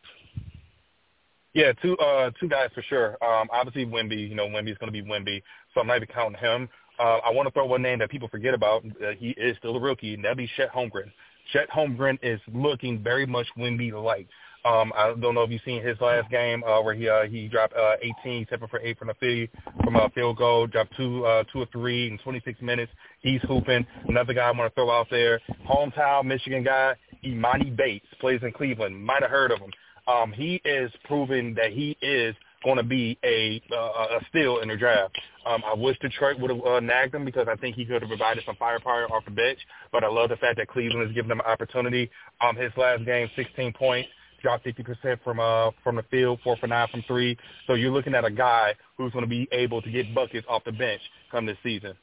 Yeah, 1.54 1.72
two 1.82 1.98
uh 1.98 2.30
two 2.40 2.48
guys 2.48 2.70
for 2.76 2.84
sure. 2.84 3.18
Um 3.24 3.48
obviously 3.52 3.86
Wemby, 3.86 4.30
you 4.30 4.36
know, 4.36 4.48
Wemby's 4.48 4.78
gonna 4.78 4.92
be 4.92 5.02
Wemby, 5.02 5.42
so 5.74 5.82
I'm 5.82 5.88
not 5.88 5.96
even 5.98 6.08
counting 6.14 6.40
him. 6.40 6.70
Uh, 7.00 7.20
I 7.24 7.32
want 7.32 7.48
to 7.48 7.52
throw 7.52 7.66
one 7.66 7.82
name 7.82 8.00
that 8.00 8.10
people 8.10 8.28
forget 8.28 8.54
about. 8.54 8.84
Uh, 8.86 9.12
he 9.18 9.30
is 9.32 9.56
still 9.58 9.76
a 9.76 9.80
rookie, 9.80 10.16
and 10.16 10.24
that'd 10.24 10.38
be 10.38 10.50
Chet 10.56 10.72
Holmgren. 10.72 11.12
Chet 11.54 11.70
Holmgren 11.70 12.18
is 12.24 12.40
looking 12.54 13.04
very 13.04 13.26
much 13.26 13.48
Wemby-like. 13.58 14.28
Um, 14.66 14.92
I 14.96 15.14
don't 15.20 15.36
know 15.36 15.44
if 15.44 15.52
you've 15.52 15.62
seen 15.64 15.86
his 15.86 16.00
last 16.02 16.30
game 16.30 16.64
uh, 16.64 16.82
where 16.82 16.94
he 16.94 17.08
uh, 17.08 17.24
he 17.24 17.48
dropped 17.48 17.74
uh, 17.74 17.96
18, 18.24 18.48
7 18.50 18.68
for 18.68 18.80
8 18.80 18.98
from 18.98 19.08
the 19.08 19.14
field, 19.16 19.50
from 19.84 19.96
a 19.96 20.10
field 20.10 20.38
goal, 20.38 20.68
dropped 20.68 20.96
two 20.98 21.26
uh, 21.26 21.44
two 21.52 21.62
or 21.62 21.68
three 21.72 22.10
in 22.10 22.18
26 22.20 22.62
minutes. 22.62 22.92
He's 23.22 23.42
hooping. 23.48 23.86
Another 24.08 24.34
guy 24.34 24.48
I 24.48 24.52
want 24.52 24.72
to 24.72 24.76
throw 24.76 24.92
out 24.92 25.08
there, 25.10 25.40
hometown 25.70 26.26
Michigan 26.26 26.64
guy, 26.64 26.96
Emoni 27.24 27.76
Bates, 27.76 28.08
plays 28.20 28.42
in 28.44 28.52
Cleveland. 28.52 29.04
Might 29.04 29.22
have 29.22 29.32
heard 29.32 29.52
of 29.52 29.60
him 29.60 29.72
um, 30.08 30.32
he 30.32 30.62
is 30.64 30.92
proving 31.04 31.54
that 31.56 31.72
he 31.72 31.98
is 32.02 32.36
going 32.64 32.78
to 32.78 32.84
be 32.84 33.18
a 33.24 33.62
uh, 33.72 34.18
a 34.18 34.26
steal 34.30 34.60
in 34.60 34.70
the 34.70 34.78
draft. 34.78 35.18
Um, 35.46 35.62
I 35.66 35.74
wish 35.76 35.98
Detroit 36.00 36.40
would 36.40 36.50
have 36.50 36.66
uh, 36.66 36.80
nagged 36.80 37.14
him 37.14 37.24
because 37.24 37.48
I 37.50 37.56
think 37.56 37.76
he 37.76 37.86
could 37.86 38.02
have 38.02 38.10
provided 38.10 38.44
some 38.46 38.56
firepower 38.56 39.06
off 39.12 39.26
the 39.26 39.32
bench. 39.32 39.60
But 39.92 40.04
I 40.04 40.08
love 40.08 40.30
the 40.30 40.38
fact 40.38 40.58
that 40.58 40.68
Cleveland 40.68 41.10
is 41.10 41.16
giving 41.16 41.32
him 41.32 41.40
an 41.40 41.46
opportunity. 41.46 42.10
Um, 42.42 42.56
his 42.56 42.72
last 42.76 43.06
game, 43.06 43.30
16 43.36 43.74
points, 43.74 44.10
dropped 44.42 44.66
50% 44.66 45.20
from 45.24 45.40
uh 45.40 45.72
from 45.84 45.96
the 45.96 46.04
field, 46.04 46.40
four 46.44 46.58
for 46.58 46.68
nine 46.68 46.88
from 46.90 47.04
three. 47.08 47.38
So 47.66 47.74
you're 47.74 47.92
looking 47.92 48.16
at 48.16 48.26
a 48.26 48.32
guy 48.32 48.74
who's 48.98 49.12
going 49.12 49.26
to 49.26 49.30
be 49.30 49.48
able 49.52 49.82
to 49.82 49.92
get 49.92 50.14
buckets 50.14 50.46
off 50.50 50.64
the 50.64 50.72
bench 50.72 51.02
come 51.32 51.46
this 51.46 51.58
season. 51.64 51.94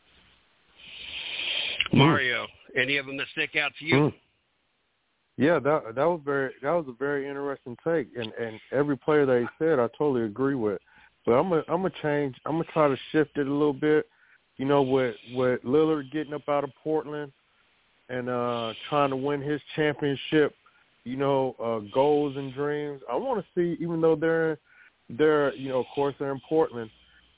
Mario, 1.93 2.47
any 2.77 2.97
of 2.97 3.07
them 3.07 3.17
that 3.17 3.27
stick 3.33 3.57
out 3.57 3.73
to 3.79 3.85
you? 3.85 3.95
Mm. 3.95 4.15
Yeah, 5.37 5.59
that 5.59 5.95
that 5.97 6.05
was 6.05 6.21
very 6.25 6.53
that 6.63 6.71
was 6.71 6.87
a 6.89 6.93
very 6.93 7.29
interesting 7.29 7.77
take, 7.85 8.09
and 8.17 8.33
and 8.35 8.61
every 8.73 8.97
player 8.97 9.27
that 9.27 9.41
he 9.41 9.47
said, 9.59 9.81
I 9.81 9.89
totally 9.99 10.25
agree 10.25 10.55
with. 10.55 10.81
But 11.27 11.33
I'm 11.33 11.49
gonna 11.49 11.65
I'm 11.69 11.83
gonna 11.83 11.91
change. 12.03 12.37
I'm 12.47 12.53
gonna 12.53 12.65
try 12.73 12.89
to 12.89 12.97
shift 13.11 13.37
it 13.37 13.47
a 13.47 13.53
little 13.53 13.73
bit. 13.73 14.07
You 14.59 14.67
know, 14.67 14.83
with 14.83 15.17
with 15.35 15.61
Lillard 15.65 16.13
getting 16.13 16.35
up 16.35 16.49
out 16.49 16.63
of 16.63 16.71
Portland 16.83 17.33
and 18.09 18.29
uh 18.29 18.75
trying 18.89 19.11
to 19.11 19.17
win 19.17 19.41
his 19.41 19.61
championship, 19.75 20.55
you 21.05 21.17
know, 21.17 21.55
uh 21.63 21.93
goals 21.93 22.37
and 22.37 22.53
dreams. 22.55 23.01
I 23.11 23.17
want 23.17 23.45
to 23.45 23.47
see, 23.55 23.83
even 23.83 24.01
though 24.01 24.17
they're 24.17 24.59
they're 25.11 25.55
you 25.55 25.69
know, 25.69 25.81
of 25.81 25.87
course 25.95 26.15
they're 26.19 26.33
in 26.33 26.41
Portland, 26.49 26.91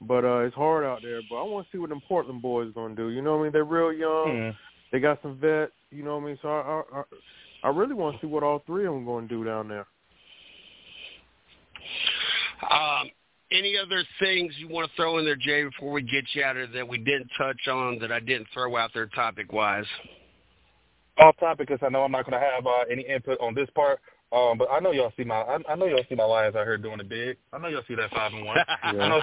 but 0.02 0.24
uh 0.24 0.38
it's 0.38 0.54
hard 0.54 0.84
out 0.84 1.00
there. 1.02 1.20
But 1.28 1.36
I 1.36 1.42
want 1.42 1.66
to 1.66 1.72
see 1.72 1.78
what 1.78 1.90
them 1.90 2.02
Portland 2.08 2.42
boys 2.42 2.72
gonna 2.74 2.94
do. 2.94 3.10
You 3.10 3.22
know 3.22 3.34
what 3.34 3.40
I 3.40 3.42
mean? 3.44 3.52
They're 3.52 3.64
real 3.64 3.92
young. 3.92 4.26
Mm. 4.28 4.56
They 4.92 5.00
got 5.00 5.20
some 5.22 5.38
vets. 5.38 5.72
You 5.90 6.02
know 6.02 6.16
what 6.16 6.24
I 6.24 6.26
mean? 6.26 6.38
So 6.42 6.48
I, 6.48 6.60
I, 6.60 7.00
I 7.00 7.02
I 7.64 7.68
really 7.70 7.94
want 7.94 8.16
to 8.16 8.20
see 8.20 8.30
what 8.30 8.42
all 8.42 8.62
three 8.66 8.86
of 8.86 8.92
them 8.92 9.04
going 9.04 9.28
to 9.28 9.34
do 9.34 9.44
down 9.44 9.68
there. 9.68 9.86
Um, 12.70 13.10
any 13.52 13.76
other 13.76 14.04
things 14.20 14.52
you 14.58 14.68
want 14.68 14.88
to 14.88 14.96
throw 14.96 15.18
in 15.18 15.24
there, 15.24 15.36
Jay, 15.36 15.64
before 15.64 15.92
we 15.92 16.02
get 16.02 16.24
you 16.34 16.42
out 16.42 16.56
of 16.56 16.72
there 16.72 16.82
that 16.82 16.88
we 16.88 16.98
didn't 16.98 17.30
touch 17.38 17.68
on 17.68 17.98
that 18.00 18.10
I 18.12 18.20
didn't 18.20 18.48
throw 18.52 18.76
out 18.76 18.90
there 18.94 19.06
topic 19.06 19.52
wise? 19.52 19.84
Off 21.18 21.36
topic, 21.38 21.68
because 21.68 21.84
I 21.84 21.88
know 21.90 22.02
I'm 22.02 22.12
not 22.12 22.26
going 22.28 22.40
to 22.40 22.46
have 22.46 22.66
uh, 22.66 22.84
any 22.90 23.02
input 23.02 23.40
on 23.40 23.54
this 23.54 23.68
part. 23.74 24.00
Um, 24.32 24.58
but 24.58 24.68
I 24.72 24.80
know 24.80 24.90
y'all 24.90 25.12
see 25.16 25.22
my 25.22 25.36
I, 25.36 25.58
I 25.68 25.76
know 25.76 25.86
y'all 25.86 26.02
see 26.08 26.16
my 26.16 26.24
Lions 26.24 26.56
out 26.56 26.64
here 26.66 26.76
doing 26.76 26.98
it 26.98 27.08
big. 27.08 27.36
I 27.52 27.58
know 27.58 27.68
y'all 27.68 27.84
see 27.86 27.94
that 27.94 28.10
five 28.10 28.32
and 28.32 28.44
one. 28.44 28.56
yeah. 28.58 28.74
I 28.82 28.92
know, 28.92 29.20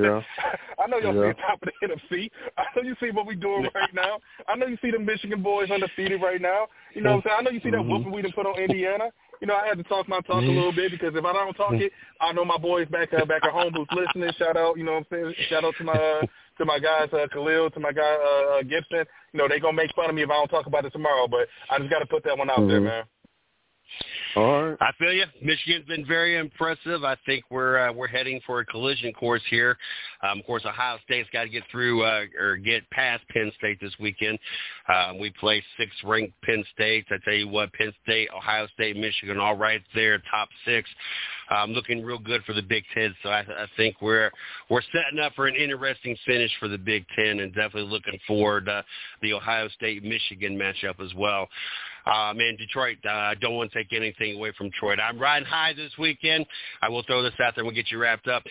yeah. 0.00 0.20
I 0.78 0.86
know 0.86 0.98
y'all 0.98 1.14
yeah. 1.14 1.22
see 1.22 1.28
the 1.28 1.42
top 1.42 1.62
of 1.62 1.68
the 1.68 1.88
NFC. 1.88 2.30
I 2.58 2.62
know 2.76 2.82
you 2.82 2.94
see 3.00 3.10
what 3.10 3.26
we 3.26 3.34
doing 3.34 3.68
right 3.74 3.92
now. 3.92 4.20
I 4.46 4.54
know 4.54 4.66
you 4.66 4.78
see 4.80 4.92
the 4.92 4.98
Michigan 5.00 5.42
boys 5.42 5.70
undefeated 5.72 6.22
right 6.22 6.40
now. 6.40 6.68
You 6.94 7.02
know 7.02 7.16
what 7.16 7.16
I'm 7.16 7.22
saying? 7.24 7.36
I 7.40 7.42
know 7.42 7.50
you 7.50 7.60
see 7.60 7.70
that 7.70 7.78
mm-hmm. 7.78 7.90
whooping 7.90 8.12
we 8.12 8.22
done 8.22 8.32
put 8.32 8.46
on 8.46 8.58
Indiana. 8.60 9.10
You 9.40 9.46
know, 9.46 9.54
I 9.54 9.66
had 9.66 9.78
to 9.78 9.84
talk 9.84 10.08
my 10.08 10.20
talk 10.20 10.42
a 10.42 10.46
little 10.46 10.72
bit 10.72 10.90
because 10.90 11.14
if 11.14 11.24
I 11.24 11.32
don't 11.32 11.54
talk 11.54 11.74
it, 11.74 11.92
I 12.20 12.32
know 12.32 12.44
my 12.44 12.58
boys 12.58 12.88
back 12.88 13.12
uh, 13.12 13.24
back 13.24 13.44
at 13.44 13.50
home 13.50 13.72
who's 13.74 13.88
listening. 13.92 14.30
Shout 14.38 14.56
out, 14.56 14.78
you 14.78 14.84
know 14.84 14.92
what 14.92 15.06
I'm 15.12 15.34
saying? 15.34 15.34
Shout 15.48 15.64
out 15.64 15.74
to 15.78 15.84
my 15.84 15.92
uh, 15.92 16.22
to 16.58 16.64
my 16.64 16.78
guys 16.78 17.08
uh, 17.12 17.26
Khalil, 17.32 17.70
to 17.70 17.80
my 17.80 17.92
guy 17.92 18.02
uh, 18.02 18.58
uh, 18.58 18.62
Gibson. 18.62 19.04
You 19.32 19.38
know, 19.38 19.48
they 19.48 19.60
gonna 19.60 19.76
make 19.76 19.94
fun 19.94 20.08
of 20.08 20.14
me 20.14 20.22
if 20.22 20.30
I 20.30 20.34
don't 20.34 20.48
talk 20.48 20.66
about 20.66 20.84
it 20.84 20.90
tomorrow, 20.90 21.26
but 21.28 21.48
I 21.70 21.78
just 21.78 21.90
got 21.90 21.98
to 22.00 22.06
put 22.06 22.24
that 22.24 22.38
one 22.38 22.50
out 22.50 22.58
mm-hmm. 22.58 22.68
there, 22.68 22.80
man. 22.80 23.04
All 24.36 24.70
right. 24.70 24.78
I 24.80 24.90
feel 24.98 25.12
you. 25.12 25.24
Michigan's 25.42 25.86
been 25.86 26.04
very 26.04 26.36
impressive. 26.36 27.04
I 27.04 27.16
think 27.24 27.44
we're 27.50 27.78
uh, 27.78 27.92
we're 27.92 28.08
heading 28.08 28.40
for 28.44 28.60
a 28.60 28.66
collision 28.66 29.12
course 29.12 29.42
here. 29.48 29.78
Um, 30.22 30.40
of 30.40 30.46
course, 30.46 30.64
Ohio 30.66 30.98
State's 31.04 31.28
got 31.32 31.44
to 31.44 31.48
get 31.48 31.62
through 31.70 32.02
uh, 32.02 32.24
or 32.40 32.56
get 32.56 32.88
past 32.90 33.22
Penn 33.28 33.52
State 33.58 33.78
this 33.80 33.92
weekend. 34.00 34.38
Um, 34.92 35.20
we 35.20 35.30
play 35.38 35.62
six-ranked 35.78 36.32
Penn 36.42 36.64
State. 36.74 37.06
I 37.10 37.16
tell 37.24 37.34
you 37.34 37.48
what, 37.48 37.72
Penn 37.74 37.92
State, 38.02 38.28
Ohio 38.36 38.66
State, 38.74 38.96
Michigan, 38.96 39.38
all 39.38 39.56
right 39.56 39.82
there, 39.94 40.20
top 40.30 40.48
six. 40.64 40.88
Um, 41.50 41.70
looking 41.70 42.04
real 42.04 42.18
good 42.18 42.42
for 42.44 42.54
the 42.54 42.62
Big 42.62 42.84
Ten. 42.92 43.14
So 43.22 43.28
I, 43.28 43.40
I 43.40 43.66
think 43.76 43.96
we're 44.00 44.32
we're 44.68 44.82
setting 44.92 45.20
up 45.20 45.34
for 45.34 45.46
an 45.46 45.54
interesting 45.54 46.16
finish 46.26 46.50
for 46.58 46.66
the 46.66 46.78
Big 46.78 47.04
Ten, 47.14 47.38
and 47.38 47.54
definitely 47.54 47.90
looking 47.90 48.18
forward 48.26 48.66
to 48.66 48.84
the 49.22 49.32
Ohio 49.32 49.68
State 49.68 50.02
Michigan 50.02 50.58
matchup 50.58 51.00
as 51.00 51.14
well. 51.14 51.48
Uh, 52.06 52.34
man, 52.34 52.56
Detroit, 52.56 52.98
I 53.04 53.32
uh, 53.32 53.34
don't 53.40 53.54
want 53.54 53.72
to 53.72 53.78
take 53.78 53.92
anything 53.92 54.36
away 54.36 54.52
from 54.56 54.70
Detroit. 54.70 54.98
I'm 55.00 55.18
riding 55.18 55.46
high 55.46 55.72
this 55.72 55.92
weekend. 55.98 56.46
I 56.82 56.88
will 56.88 57.02
throw 57.02 57.22
this 57.22 57.32
out 57.40 57.54
there 57.54 57.62
and 57.62 57.66
we'll 57.66 57.74
get 57.74 57.90
you 57.90 57.98
wrapped 57.98 58.28
up. 58.28 58.42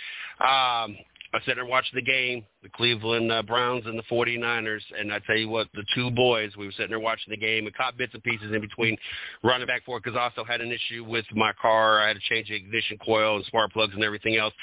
Um, 0.41 0.97
I 1.33 1.39
sat 1.47 1.55
there 1.55 1.65
watching 1.65 1.95
the 1.95 2.03
game, 2.03 2.45
the 2.61 2.69
Cleveland 2.69 3.31
uh, 3.31 3.41
Browns 3.41 3.87
and 3.87 3.97
the 3.97 4.03
49ers, 4.03 4.81
and 4.99 5.11
I 5.11 5.17
tell 5.25 5.35
you 5.35 5.49
what, 5.49 5.67
the 5.73 5.83
two 5.95 6.11
boys, 6.11 6.51
we 6.55 6.67
were 6.67 6.71
sitting 6.73 6.91
there 6.91 6.99
watching 6.99 7.31
the 7.31 7.37
game 7.37 7.65
and 7.65 7.75
caught 7.75 7.97
bits 7.97 8.13
and 8.13 8.21
pieces 8.21 8.53
in 8.53 8.61
between 8.61 8.95
running 9.43 9.65
back 9.65 9.83
forth 9.83 10.03
because 10.03 10.15
I 10.15 10.25
also 10.25 10.43
had 10.43 10.61
an 10.61 10.71
issue 10.71 11.03
with 11.03 11.25
my 11.33 11.51
car. 11.59 11.99
I 11.99 12.09
had 12.09 12.17
to 12.17 12.21
change 12.29 12.49
the 12.49 12.55
ignition 12.55 12.99
coil 13.03 13.37
and 13.37 13.45
spark 13.45 13.73
plugs 13.73 13.95
and 13.95 14.03
everything 14.03 14.37
else, 14.37 14.53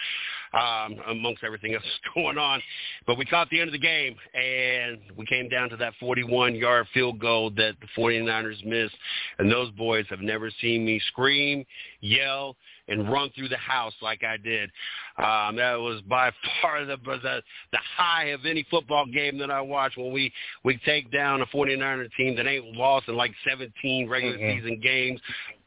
um, 0.54 0.96
amongst 1.08 1.42
everything 1.42 1.74
else 1.74 1.82
going 2.14 2.38
on. 2.38 2.62
But 3.04 3.18
we 3.18 3.24
caught 3.24 3.50
the 3.50 3.58
end 3.58 3.68
of 3.68 3.72
the 3.72 3.78
game, 3.78 4.14
and 4.32 5.00
we 5.16 5.26
came 5.26 5.48
down 5.48 5.70
to 5.70 5.76
that 5.78 5.94
41-yard 6.00 6.86
field 6.94 7.18
goal 7.18 7.50
that 7.50 7.74
the 7.80 7.88
49ers 8.00 8.64
missed, 8.64 8.94
and 9.40 9.50
those 9.50 9.72
boys 9.72 10.04
have 10.08 10.20
never 10.20 10.52
seen 10.60 10.84
me 10.84 11.00
scream, 11.08 11.64
yell, 12.00 12.54
and 12.90 13.10
run 13.10 13.30
through 13.30 13.48
the 13.48 13.56
house 13.56 13.94
like 14.02 14.22
I 14.22 14.36
did. 14.36 14.70
Um, 15.16 15.56
that 15.56 15.76
was 15.76 16.02
by 16.02 16.30
far 16.62 16.84
the, 16.84 16.96
the 16.96 17.42
the 17.72 17.78
high 17.96 18.26
of 18.26 18.44
any 18.44 18.66
football 18.70 19.06
game 19.06 19.38
that 19.38 19.50
I 19.50 19.60
watched 19.60 19.96
when 19.96 20.12
we 20.12 20.32
we 20.64 20.78
take 20.84 21.10
down 21.10 21.40
a 21.40 21.46
49er 21.46 22.08
team 22.16 22.36
that 22.36 22.46
ain't 22.46 22.76
lost 22.76 23.08
in 23.08 23.16
like 23.16 23.32
17 23.48 24.08
regular 24.08 24.36
mm-hmm. 24.36 24.58
season 24.60 24.80
games. 24.80 25.20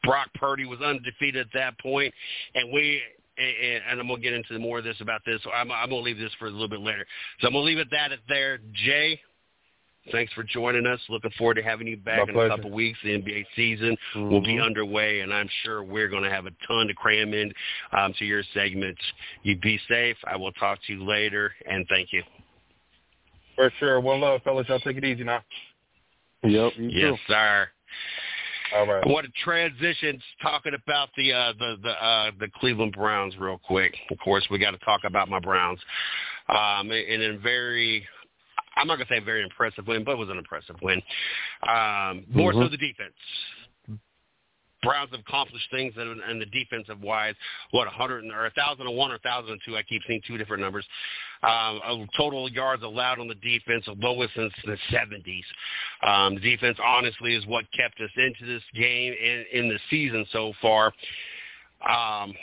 Brock 0.04 0.28
Purdy 0.36 0.66
was 0.66 0.82
undefeated 0.82 1.48
at 1.48 1.54
that 1.54 1.80
point, 1.80 2.14
and 2.56 2.72
we 2.74 3.02
and, 3.38 3.84
and 3.90 4.00
I'm 4.00 4.08
gonna 4.08 4.22
get 4.22 4.34
into 4.34 4.60
more 4.60 4.80
of 4.80 4.84
this 4.84 4.98
about 5.02 5.22
this. 5.26 5.42
So 5.44 5.52
I'm, 5.52 5.72
I'm 5.72 5.90
gonna 5.90 6.02
leave 6.02 6.18
this 6.18 6.32
for 6.38 6.48
a 6.48 6.52
little 6.52 6.68
bit 6.68 6.82
later. 6.82 7.06
So 7.40 7.48
I'm 7.48 7.54
gonna 7.54 7.66
leave 7.66 7.80
it 7.80 7.88
that 7.92 8.12
at 8.12 8.20
there. 8.28 8.60
Jay, 8.74 9.20
Thanks 10.12 10.34
for 10.34 10.44
joining 10.44 10.86
us. 10.86 11.00
Looking 11.08 11.32
forward 11.38 11.56
to 11.56 11.63
having 11.63 11.88
you 11.88 11.96
back 11.96 12.18
My 12.18 12.24
in 12.24 12.34
pleasure. 12.34 12.54
a 12.54 12.56
couple 12.58 12.72
weeks. 12.72 13.00
The 13.04 13.10
NBA 13.10 13.46
season 13.56 13.96
mm-hmm. 14.16 14.30
will 14.30 14.42
be 14.42 14.60
underway, 14.60 15.22
and 15.22 15.34
I'm 15.34 15.50
sure 15.63 15.82
we're 15.84 16.10
going 16.10 16.24
to 16.24 16.30
have 16.30 16.46
a 16.46 16.52
ton 16.68 16.88
to 16.88 16.94
cram 16.94 17.34
in 17.34 17.54
um, 17.98 18.13
to 18.20 18.26
your 18.26 18.44
segments. 18.54 19.02
You 19.44 19.58
be 19.58 19.80
safe. 19.88 20.18
I 20.26 20.36
will 20.36 20.52
talk 20.54 20.80
to 20.88 20.94
you 20.94 21.06
later, 21.06 21.54
and 21.70 21.86
thank 21.88 22.10
you. 22.12 22.22
For 23.56 23.72
sure. 23.80 24.00
One 24.02 24.20
love, 24.20 24.42
fellas. 24.44 24.68
Y'all 24.68 24.80
take 24.80 24.98
it 24.98 25.06
easy 25.06 25.24
now. 25.24 25.42
Yep. 26.44 26.74
yes, 26.78 27.12
too. 27.12 27.16
sir. 27.28 27.68
All 28.76 28.88
right. 28.88 29.04
I 29.06 29.08
want 29.08 29.26
to 29.26 29.32
transition 29.44 30.20
talking 30.42 30.74
about 30.74 31.10
the 31.16 31.32
uh, 31.32 31.54
the 31.60 31.78
the 31.82 32.04
uh, 32.04 32.32
the 32.39 32.48
Cleveland 32.60 32.94
Browns 32.94 33.36
real 33.38 33.60
quick. 33.63 33.94
Of 34.12 34.18
course, 34.18 34.46
we 34.50 34.58
got 34.58 34.72
to 34.72 34.80
talk 34.80 35.02
about 35.06 35.30
my 35.30 35.39
Browns. 35.39 35.80
Um, 36.50 36.92
in 36.92 37.39
very 37.42 38.06
I'm 38.76 38.88
not 38.88 38.96
going 38.96 39.08
to 39.08 39.14
say 39.14 39.18
a 39.18 39.22
very 39.22 39.44
impressive 39.44 39.88
win, 39.88 40.04
but 40.04 40.14
it 40.14 40.18
was 40.18 40.30
an 40.30 40.38
impressive 40.38 40.76
win. 40.82 41.02
Um, 41.68 42.26
more 42.30 42.52
mm-hmm. 42.52 42.64
so 42.64 42.70
the 42.70 42.78
defense. 42.78 43.14
Browns 44.84 45.12
have 45.12 45.22
accomplished 45.22 45.66
things 45.72 45.94
in, 45.96 46.20
in 46.30 46.40
the 46.40 46.46
defensive 46.48 47.00
wise. 47.02 47.36
What, 47.72 47.88
100 47.88 48.26
or 48.26 48.42
1,001 48.44 48.90
or 48.90 49.14
1,002? 49.14 49.78
I 49.78 49.82
keep 49.84 50.02
seeing 50.06 50.22
two 50.28 50.38
different 50.38 50.62
numbers. 50.62 50.86
Um, 51.42 52.08
total 52.18 52.50
yards 52.50 52.84
allowed 52.84 53.20
on 53.20 53.30
the 53.30 53.36
defense, 53.36 53.86
the 53.86 53.96
lowest 53.98 54.34
since 54.36 54.54
the 54.66 54.78
70s. 54.92 55.44
Um, 56.06 56.36
the 56.36 56.42
defense, 56.42 56.78
honestly, 56.84 57.34
is 57.34 57.46
what 57.48 57.66
kept 57.76 58.00
us 58.02 58.10
into 58.18 58.46
this 58.46 58.64
game 58.76 59.14
in, 59.14 59.46
in 59.54 59.70
the 59.70 59.80
season 59.90 60.26
so 60.32 60.52
far. 60.62 60.88
Um, 61.88 62.34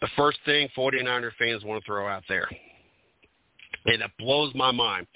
the 0.00 0.08
first 0.16 0.38
thing 0.44 0.68
49er 0.76 1.30
fans 1.38 1.64
want 1.64 1.82
to 1.82 1.86
throw 1.86 2.08
out 2.08 2.24
there, 2.28 2.48
and 3.86 4.02
it 4.02 4.10
blows 4.18 4.52
my 4.54 4.70
mind 4.70 5.06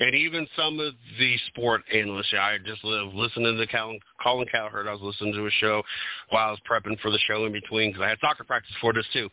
and 0.00 0.14
even 0.14 0.48
some 0.56 0.80
of 0.80 0.94
the 1.18 1.36
sport 1.48 1.82
analysts. 1.94 2.32
I 2.32 2.56
just 2.64 2.82
live 2.84 3.12
listening 3.14 3.56
to 3.56 3.66
Colin, 3.66 4.00
Colin 4.22 4.48
Cowherd. 4.50 4.88
I 4.88 4.92
was 4.92 5.02
listening 5.02 5.34
to 5.34 5.46
a 5.46 5.50
show 5.50 5.82
while 6.30 6.48
I 6.48 6.50
was 6.50 6.60
prepping 6.68 6.98
for 7.00 7.10
the 7.10 7.18
show 7.28 7.44
in 7.44 7.52
between 7.52 7.90
because 7.90 8.02
I 8.02 8.08
had 8.08 8.18
soccer 8.20 8.44
practice 8.44 8.74
for 8.80 8.92
this 8.94 9.06
too. 9.12 9.28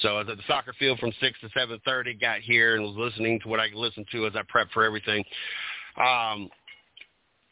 So 0.00 0.16
I 0.16 0.18
was 0.20 0.28
at 0.30 0.36
the 0.36 0.42
soccer 0.46 0.74
field 0.78 0.98
from 0.98 1.12
six 1.20 1.40
to 1.40 1.48
seven 1.56 1.80
thirty. 1.84 2.14
Got 2.14 2.40
here 2.40 2.76
and 2.76 2.84
was 2.84 2.96
listening 2.96 3.40
to 3.40 3.48
what 3.48 3.60
I 3.60 3.68
could 3.68 3.78
listen 3.78 4.04
to 4.12 4.26
as 4.26 4.34
I 4.36 4.42
prepped 4.42 4.72
for 4.72 4.84
everything. 4.84 5.24
Um, 5.96 6.50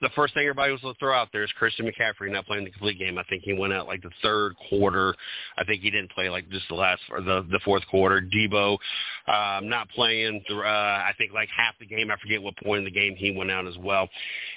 the 0.01 0.09
first 0.15 0.33
thing 0.35 0.45
everybody 0.45 0.71
was 0.71 0.81
going 0.81 0.95
to 0.95 0.99
throw 0.99 1.15
out 1.15 1.29
there 1.33 1.43
is 1.43 1.51
Christian 1.59 1.87
McCaffrey 1.87 2.31
not 2.31 2.47
playing 2.47 2.65
the 2.65 2.71
complete 2.71 2.99
game. 2.99 3.19
I 3.19 3.25
think 3.25 3.43
he 3.43 3.53
went 3.53 3.73
out 3.73 3.87
like 3.89 4.03
the 4.03 4.11
third 4.23 4.55
quarter. 4.69 5.15
I 5.57 5.65
think 5.65 5.83
he 5.83 5.91
didn't 5.91 6.13
play 6.13 6.29
like 6.29 6.49
just 6.51 6.69
the 6.69 6.77
last 6.77 7.03
or 7.11 7.21
the 7.21 7.47
the 7.51 7.59
fourth 7.65 7.83
quarter. 7.91 8.21
Deebo 8.21 8.79
um, 9.27 9.69
not 9.69 9.89
playing. 9.91 10.43
Uh, 10.51 10.63
I 10.63 11.13
think 11.19 11.33
like 11.33 11.49
half 11.55 11.75
the 11.81 11.87
game. 11.87 12.11
I 12.11 12.17
forget 12.21 12.41
what 12.41 12.55
point 12.63 12.81
in 12.81 12.85
the 12.85 12.91
game 12.91 13.17
he 13.17 13.33
went 13.33 13.51
out 13.51 13.67
as 13.67 13.77
well, 13.79 14.09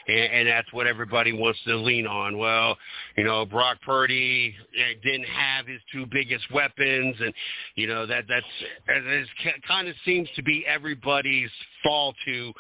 and, 0.08 0.32
and 0.32 0.48
that's 0.48 0.72
what 0.74 0.86
everybody 0.86 1.34
wants 1.34 1.60
to 1.66 1.76
lean 1.76 2.06
on. 2.06 2.38
Well, 2.38 2.78
you 3.18 3.24
know, 3.24 3.46
Brock 3.46 3.78
Purdy 3.84 4.54
eh, 4.78 4.94
didn't 5.04 5.28
have 5.28 5.66
his 5.66 5.82
two 5.92 6.06
biggest 6.06 6.46
weapons, 6.54 7.16
and 7.20 7.34
you 7.76 7.88
know 7.88 8.06
that 8.06 8.26
that's 8.30 8.46
it 8.88 9.64
kind 9.68 9.88
of 9.88 9.96
seems 10.06 10.30
to 10.36 10.44
be 10.44 10.66
everybody's 10.68 11.50
fall 11.84 12.14
to 12.26 12.54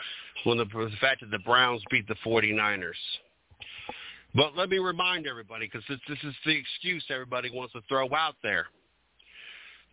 when 0.44 0.58
the, 0.58 0.66
the 0.66 0.92
fact 1.00 1.22
that 1.22 1.32
the 1.32 1.40
Browns 1.40 1.82
beat 1.90 2.08
the 2.08 2.16
49ers. 2.26 2.94
But 4.34 4.56
let 4.56 4.70
me 4.70 4.78
remind 4.78 5.28
everybody, 5.28 5.68
because 5.68 5.84
this, 5.90 6.00
this 6.08 6.18
is 6.24 6.36
the 6.46 6.58
excuse 6.58 7.04
everybody 7.10 7.50
wants 7.54 7.74
to 7.74 7.82
throw 7.90 8.14
out 8.14 8.36
there. 8.42 8.68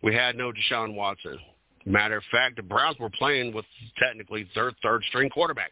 We 0.01 0.15
had 0.15 0.37
no 0.37 0.51
Deshaun 0.51 0.95
Watson. 0.95 1.37
Matter 1.85 2.17
of 2.17 2.23
fact, 2.31 2.55
the 2.55 2.63
Browns 2.63 2.97
were 2.99 3.09
playing 3.09 3.53
with 3.53 3.65
technically 3.97 4.47
third 4.55 4.75
third 4.81 5.03
string 5.09 5.29
quarterback. 5.29 5.71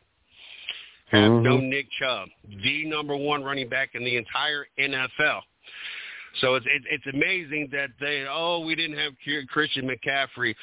Have 1.11 1.31
mm-hmm. 1.31 1.43
no 1.43 1.57
Nick 1.57 1.87
Chubb, 1.99 2.27
the 2.63 2.85
number 2.85 3.15
one 3.15 3.43
running 3.43 3.69
back 3.69 3.91
in 3.93 4.03
the 4.03 4.17
entire 4.17 4.65
NFL. 4.77 5.41
So 6.41 6.55
it's 6.55 6.65
it, 6.65 6.83
it's 6.89 7.05
amazing 7.13 7.69
that 7.71 7.89
they 7.99 8.25
oh 8.29 8.59
we 8.59 8.75
didn't 8.75 8.97
have 8.97 9.13
Christian 9.49 9.89
McCaffrey 9.89 10.55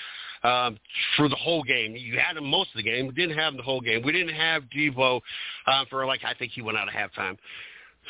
um, 0.43 0.79
for 1.17 1.29
the 1.29 1.37
whole 1.37 1.63
game. 1.63 1.97
You 1.97 2.19
had 2.19 2.37
him 2.37 2.45
most 2.45 2.71
of 2.71 2.77
the 2.77 2.83
game. 2.83 3.07
We 3.07 3.15
didn't 3.15 3.37
have 3.37 3.53
him 3.53 3.57
the 3.57 3.63
whole 3.63 3.81
game. 3.81 4.03
We 4.05 4.13
didn't 4.13 4.35
have 4.35 4.65
Deebo 4.65 5.21
uh, 5.67 5.85
for 5.91 6.07
like 6.07 6.21
I 6.25 6.35
think 6.35 6.53
he 6.53 6.63
went 6.63 6.79
out 6.79 6.89
at 6.89 6.95
halftime. 6.95 7.37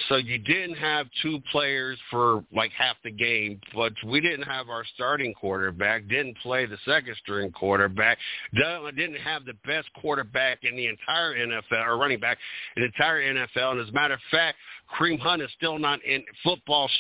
So 0.09 0.17
you 0.17 0.39
didn't 0.39 0.77
have 0.77 1.07
two 1.23 1.41
players 1.53 1.99
for 2.11 2.45
like 2.53 2.73
half 2.73 2.97
the 3.05 3.11
game, 3.11 3.61
but 3.75 3.93
we 4.05 4.21
didn't 4.21 4.43
have 4.43 4.69
our 4.69 4.85
starting 4.95 5.33
quarterback, 5.35 6.09
didn't 6.09 6.37
play 6.39 6.67
the 6.67 6.79
second 6.85 7.15
string 7.23 7.53
quarterback, 7.53 8.19
didn't 8.55 9.21
have 9.23 9.45
the 9.45 9.55
best 9.65 9.89
quarterback 10.01 10.65
in 10.65 10.75
the 10.75 10.87
entire 10.87 11.35
NFL, 11.35 11.87
or 11.87 11.97
running 11.97 12.19
back 12.19 12.39
in 12.77 12.83
the 12.83 12.87
entire 12.87 13.23
NFL. 13.23 13.73
And 13.73 13.81
as 13.81 13.89
a 13.89 13.93
matter 13.93 14.15
of 14.15 14.21
fact, 14.31 14.59
Kareem 14.99 15.19
Hunt 15.19 15.43
is 15.43 15.51
still 15.57 15.79
not 15.79 16.05
in 16.05 16.25
football 16.43 16.91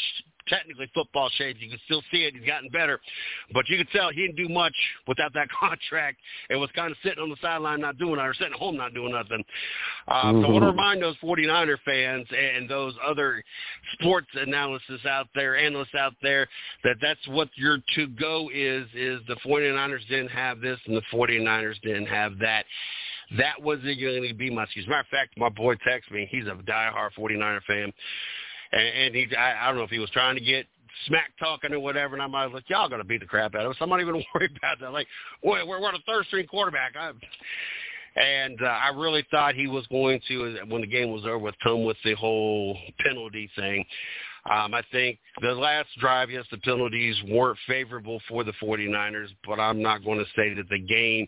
technically 0.48 0.90
football 0.94 1.30
shades. 1.36 1.58
You 1.60 1.70
can 1.70 1.78
still 1.84 2.02
see 2.10 2.24
it. 2.24 2.34
He's 2.34 2.46
gotten 2.46 2.68
better. 2.70 3.00
But 3.52 3.68
you 3.68 3.76
can 3.76 3.86
tell 3.88 4.10
he 4.10 4.26
didn't 4.26 4.36
do 4.36 4.48
much 4.48 4.74
without 5.06 5.32
that 5.34 5.48
contract 5.60 6.18
and 6.50 6.60
was 6.60 6.70
kind 6.74 6.90
of 6.90 6.98
sitting 7.02 7.22
on 7.22 7.30
the 7.30 7.36
sideline 7.40 7.80
not 7.80 7.98
doing 7.98 8.16
nothing 8.16 8.30
or 8.30 8.34
sitting 8.34 8.52
at 8.52 8.58
home 8.58 8.76
not 8.76 8.94
doing 8.94 9.12
nothing. 9.12 9.44
Uh, 10.08 10.24
mm-hmm. 10.24 10.42
So 10.42 10.48
I 10.48 10.50
want 10.50 10.62
to 10.62 10.70
remind 10.70 11.02
those 11.02 11.16
49er 11.22 11.76
fans 11.84 12.26
and 12.30 12.68
those 12.68 12.94
other 13.06 13.42
sports 13.94 14.28
analysis 14.34 15.04
out 15.08 15.28
there, 15.34 15.56
analysts 15.56 15.94
out 15.98 16.14
there, 16.22 16.48
that 16.84 16.96
that's 17.00 17.26
what 17.28 17.48
your 17.56 17.78
to-go 17.94 18.50
is, 18.52 18.86
is 18.94 19.20
the 19.28 19.36
49ers 19.46 20.06
didn't 20.08 20.28
have 20.28 20.60
this 20.60 20.78
and 20.86 20.96
the 20.96 21.02
49ers 21.12 21.80
didn't 21.82 22.06
have 22.06 22.38
that 22.38 22.64
that 23.38 23.60
wasn't 23.60 23.98
going 24.00 24.28
to 24.28 24.34
be 24.34 24.50
my 24.50 24.64
excuse. 24.64 24.86
Matter 24.86 25.00
of 25.00 25.06
fact, 25.06 25.36
my 25.38 25.48
boy 25.48 25.74
texted 25.76 26.12
me. 26.12 26.28
He's 26.30 26.44
a 26.46 26.50
diehard 26.50 27.10
49er 27.18 27.62
fan 27.66 27.92
and, 28.74 28.88
and 28.88 29.14
he 29.14 29.36
I, 29.36 29.64
I 29.64 29.66
don't 29.68 29.76
know 29.76 29.84
if 29.84 29.90
he 29.90 29.98
was 29.98 30.10
trying 30.10 30.36
to 30.36 30.40
get 30.42 30.66
smack 31.06 31.32
talking 31.38 31.72
or 31.72 31.80
whatever, 31.80 32.14
and 32.14 32.22
I'm 32.22 32.32
like, 32.32 32.68
y'all 32.68 32.88
gonna 32.88 33.04
beat 33.04 33.20
the 33.20 33.26
crap 33.26 33.54
out 33.54 33.66
of 33.66 33.72
us. 33.72 33.76
I'm 33.80 33.88
not 33.88 34.00
even 34.00 34.14
worried 34.34 34.56
about 34.56 34.80
that. 34.80 34.92
Like, 34.92 35.06
we're 35.42 35.66
we're 35.66 35.80
a 35.80 35.98
third 36.06 36.26
string 36.26 36.46
quarterback. 36.46 36.94
I, 36.96 37.12
and 38.16 38.60
uh, 38.62 38.66
I 38.66 38.88
really 38.94 39.26
thought 39.30 39.54
he 39.54 39.66
was 39.66 39.86
going 39.88 40.20
to, 40.28 40.58
when 40.68 40.82
the 40.82 40.86
game 40.86 41.10
was 41.10 41.24
over, 41.24 41.38
with 41.38 41.56
come 41.62 41.84
with 41.84 41.96
the 42.04 42.14
whole 42.14 42.78
penalty 43.00 43.50
thing. 43.56 43.84
Um, 44.48 44.74
I 44.74 44.82
think 44.92 45.18
the 45.40 45.52
last 45.52 45.88
drive, 45.98 46.30
yes, 46.30 46.44
the 46.50 46.58
penalties 46.58 47.16
weren't 47.28 47.58
favorable 47.66 48.20
for 48.28 48.44
the 48.44 48.52
49ers, 48.62 49.28
but 49.46 49.58
I'm 49.58 49.80
not 49.80 50.04
going 50.04 50.18
to 50.18 50.26
say 50.36 50.52
that 50.54 50.68
the 50.68 50.78
game 50.78 51.26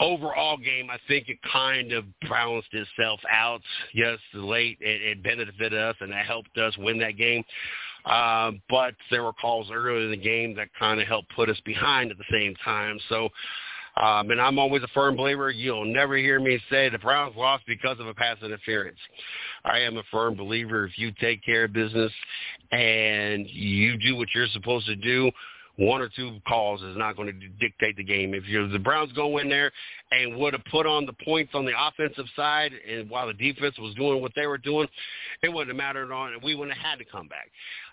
overall 0.00 0.56
game, 0.56 0.90
I 0.90 0.98
think 1.06 1.28
it 1.28 1.38
kind 1.52 1.92
of 1.92 2.04
balanced 2.28 2.72
itself 2.72 3.20
out. 3.30 3.60
Yes, 3.94 4.18
late 4.34 4.78
it, 4.80 5.02
it 5.02 5.22
benefited 5.22 5.74
us 5.74 5.96
and 6.00 6.10
it 6.10 6.26
helped 6.26 6.56
us 6.58 6.76
win 6.78 6.98
that 6.98 7.16
game. 7.16 7.44
Uh, 8.04 8.52
but 8.68 8.94
there 9.10 9.22
were 9.22 9.32
calls 9.32 9.70
earlier 9.70 10.04
in 10.04 10.10
the 10.10 10.16
game 10.16 10.54
that 10.56 10.68
kind 10.78 11.00
of 11.00 11.06
helped 11.06 11.34
put 11.36 11.48
us 11.48 11.60
behind 11.64 12.10
at 12.10 12.18
the 12.18 12.24
same 12.30 12.54
time. 12.64 12.98
So, 13.08 13.28
um, 14.00 14.30
and 14.30 14.40
I'm 14.40 14.58
always 14.58 14.82
a 14.82 14.88
firm 14.88 15.16
believer. 15.16 15.50
You'll 15.50 15.84
never 15.84 16.16
hear 16.16 16.40
me 16.40 16.58
say 16.70 16.88
the 16.88 16.98
Browns 16.98 17.36
lost 17.36 17.64
because 17.66 18.00
of 18.00 18.06
a 18.06 18.14
pass 18.14 18.38
interference. 18.42 18.98
I 19.64 19.80
am 19.80 19.98
a 19.98 20.02
firm 20.10 20.34
believer 20.34 20.86
if 20.86 20.96
you 20.96 21.12
take 21.20 21.44
care 21.44 21.64
of 21.64 21.72
business 21.72 22.12
and 22.72 23.46
you 23.50 23.98
do 23.98 24.16
what 24.16 24.28
you're 24.34 24.46
supposed 24.48 24.86
to 24.86 24.96
do, 24.96 25.30
one 25.76 26.00
or 26.00 26.08
two 26.14 26.38
calls 26.46 26.82
is 26.82 26.96
not 26.96 27.16
going 27.16 27.28
to 27.28 27.48
dictate 27.60 27.96
the 27.96 28.04
game. 28.04 28.34
If 28.34 28.46
you're 28.46 28.68
the 28.68 28.78
Browns 28.78 29.12
go 29.12 29.38
in 29.38 29.48
there 29.48 29.72
and 30.12 30.36
would 30.36 30.52
have 30.54 30.64
put 30.70 30.86
on 30.86 31.06
the 31.06 31.12
points 31.24 31.52
on 31.54 31.64
the 31.64 31.72
offensive 31.78 32.26
side, 32.34 32.72
and 32.88 33.08
while 33.08 33.28
the 33.28 33.34
defense 33.34 33.78
was 33.78 33.94
doing 33.94 34.20
what 34.20 34.32
they 34.34 34.46
were 34.46 34.58
doing, 34.58 34.88
it 35.42 35.48
wouldn't 35.48 35.68
have 35.68 35.76
mattered 35.76 36.12
on, 36.12 36.32
and 36.32 36.42
we 36.42 36.54
wouldn't 36.54 36.76
have 36.76 36.84
had 36.84 36.98
to 36.98 37.04
come 37.04 37.28
back. 37.28 37.48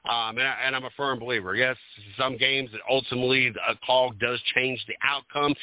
Um, 0.10 0.38
and, 0.38 0.47
I, 0.47 0.56
and 0.65 0.75
I'm 0.75 0.86
a 0.86 0.89
firm 0.97 1.19
believer. 1.19 1.56
Yes, 1.56 1.75
some 2.17 2.38
games 2.38 2.71
that 2.71 2.82
ultimately 2.89 3.47
a 3.47 3.75
call 3.86 4.12
does 4.19 4.41
change 4.56 4.84
the 4.88 4.95
outcome, 5.03 5.53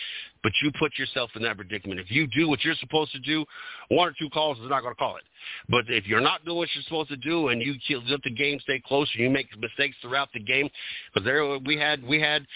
but 0.42 0.52
you 0.62 0.70
put 0.78 0.92
yourself 0.98 1.30
in 1.34 1.42
that 1.42 1.56
predicament. 1.56 1.98
If 1.98 2.10
you 2.10 2.26
do 2.28 2.48
what 2.48 2.62
you're 2.62 2.74
supposed 2.76 3.12
to 3.12 3.20
do, 3.20 3.44
one 3.88 4.08
or 4.08 4.14
two 4.18 4.28
calls 4.30 4.58
is 4.58 4.68
not 4.68 4.82
going 4.82 4.94
to 4.94 4.98
call 4.98 5.16
it. 5.16 5.24
But 5.68 5.84
if 5.88 6.06
you're 6.06 6.20
not 6.20 6.44
doing 6.44 6.58
what 6.58 6.68
you're 6.74 6.84
supposed 6.84 7.08
to 7.10 7.16
do 7.16 7.48
and 7.48 7.60
you 7.62 7.74
let 8.08 8.22
the 8.22 8.30
game 8.30 8.60
stay 8.60 8.80
close 8.86 9.10
and 9.14 9.24
you 9.24 9.30
make 9.30 9.46
mistakes 9.58 9.96
throughout 10.02 10.28
the 10.32 10.40
game, 10.40 10.68
because 11.12 11.24
there 11.24 11.58
we 11.58 11.76
had 11.76 12.02
we 12.04 12.20
had 12.20 12.46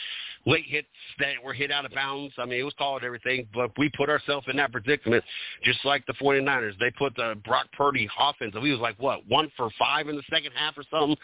late 0.49 0.65
hits 0.67 0.89
that 1.19 1.35
were 1.45 1.53
hit 1.53 1.71
out 1.71 1.85
of 1.85 1.93
bounds. 1.93 2.35
I 2.39 2.47
mean, 2.47 2.59
it 2.59 2.63
was 2.63 2.75
called 2.79 3.05
everything, 3.05 3.47
but 3.53 3.71
we 3.77 3.91
put 3.97 4.09
ourselves 4.09 4.47
in 4.49 4.57
that 4.57 4.73
predicament, 4.73 5.23
just 5.63 5.85
like 5.85 6.07
the 6.07 6.15
49ers. 6.15 6.79
They 6.81 6.91
put 6.91 7.15
the 7.17 7.35
Brock 7.45 7.67
Purdy 7.77 8.09
offense. 8.19 8.53
And 8.55 8.63
we 8.63 8.71
was 8.71 8.81
like, 8.81 8.97
what, 8.99 9.27
one 9.29 9.53
for 9.57 9.69
five 9.79 10.09
in 10.09 10.17
the 10.17 10.23
second 10.31 10.53
half 10.55 10.75
or 10.79 10.85
something? 10.91 11.17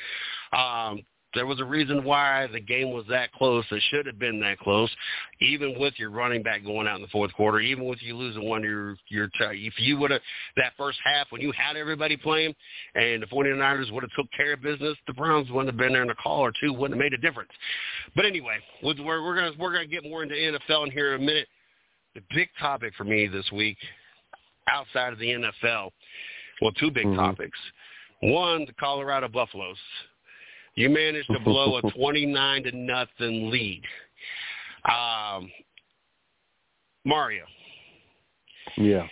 Um, 0.53 1.03
there 1.35 1.47
was 1.47 1.61
a 1.61 1.65
reason 1.65 2.05
why 2.05 2.47
the 2.53 2.61
game 2.61 2.93
was 2.93 3.05
that 3.09 3.33
close. 3.33 3.65
It 3.71 3.83
should 3.91 4.07
have 4.07 4.19
been 4.19 4.41
that 4.41 4.59
close, 4.59 4.91
even 5.41 5.79
with 5.79 5.95
your 5.97 6.11
running 6.11 6.43
back 6.43 6.65
going 6.65 6.87
out 6.87 6.97
in 6.97 7.03
the 7.03 7.09
fourth 7.09 7.33
quarter, 7.35 7.61
even 7.61 7.85
with 7.85 7.99
you 8.03 8.17
losing 8.17 8.49
one 8.49 8.59
of 8.59 8.65
your 8.65 8.97
your. 9.09 9.29
T- 9.29 9.67
if 9.67 9.75
you 9.79 9.99
would 9.99 10.11
have 10.11 10.21
that 10.57 10.73
first 10.77 10.99
half 11.05 11.27
when 11.31 11.41
you 11.41 11.53
had 11.53 11.77
everybody 11.77 12.17
playing, 12.17 12.55
and 12.95 13.23
the 13.23 13.27
49ers 13.27 13.93
would 13.93 14.03
have 14.03 14.13
took 14.17 14.31
care 14.37 14.55
of 14.55 14.63
business, 14.63 14.97
the 15.07 15.13
Browns 15.13 15.51
wouldn't 15.51 15.69
have 15.69 15.77
been 15.79 15.93
there 15.93 16.03
in 16.03 16.11
a 16.11 16.15
call 16.15 16.41
or 16.41 16.53
two. 16.61 16.73
Wouldn't 16.73 16.99
have 16.99 17.05
made 17.05 17.15
a 17.15 17.19
difference. 17.19 17.51
But 18.15 18.25
anyway, 18.25 18.59
we're 18.83 18.95
we're 19.23 19.35
gonna 19.35 19.53
we're 19.59 19.73
gonna 19.73 19.87
get 19.87 20.05
more 20.05 20.23
into 20.23 20.35
NFL 20.35 20.87
in 20.87 20.91
here 20.93 21.15
in 21.15 21.23
a 21.23 21.25
minute. 21.25 21.49
The 22.15 22.23
big 22.35 22.49
topic 22.61 22.93
for 22.97 23.05
me 23.05 23.27
this 23.27 23.51
week, 23.53 23.77
outside 24.69 25.13
of 25.13 25.19
the 25.19 25.27
NFL, 25.27 25.91
well, 26.63 26.73
two 26.79 26.91
big 26.91 27.07
mm-hmm. 27.07 27.17
topics. 27.17 27.59
One, 28.21 28.65
the 28.65 28.73
Colorado 28.75 29.29
Buffaloes. 29.29 29.77
You 30.75 30.91
managed 30.91 31.29
to 31.31 31.41
blow 31.41 31.79
a 31.79 31.91
29 31.97 32.63
to 32.65 32.77
nothing 32.77 33.51
lead. 33.51 33.83
Um, 34.85 35.51
Mario. 37.05 37.45
Yeah. 38.77 39.07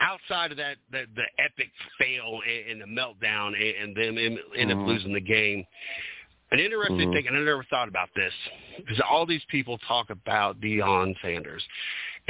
Outside 0.00 0.50
of 0.50 0.56
that, 0.56 0.76
the, 0.90 1.04
the 1.14 1.24
epic 1.38 1.70
fail 1.98 2.40
and, 2.70 2.80
the 2.80 2.86
meltdown 2.86 3.48
and, 3.48 3.96
and 3.96 3.96
them 3.96 4.18
end 4.18 4.38
mm-hmm. 4.70 4.80
up 4.80 4.86
losing 4.86 5.12
the 5.12 5.20
game, 5.20 5.64
an 6.52 6.58
interesting 6.58 6.98
mm-hmm. 6.98 7.12
thing, 7.12 7.26
and 7.28 7.36
I 7.36 7.40
never 7.40 7.64
thought 7.64 7.88
about 7.88 8.08
this, 8.16 8.32
because 8.78 9.00
all 9.08 9.26
these 9.26 9.42
people 9.50 9.78
talk 9.86 10.10
about 10.10 10.60
Deion 10.60 11.14
Sanders 11.22 11.62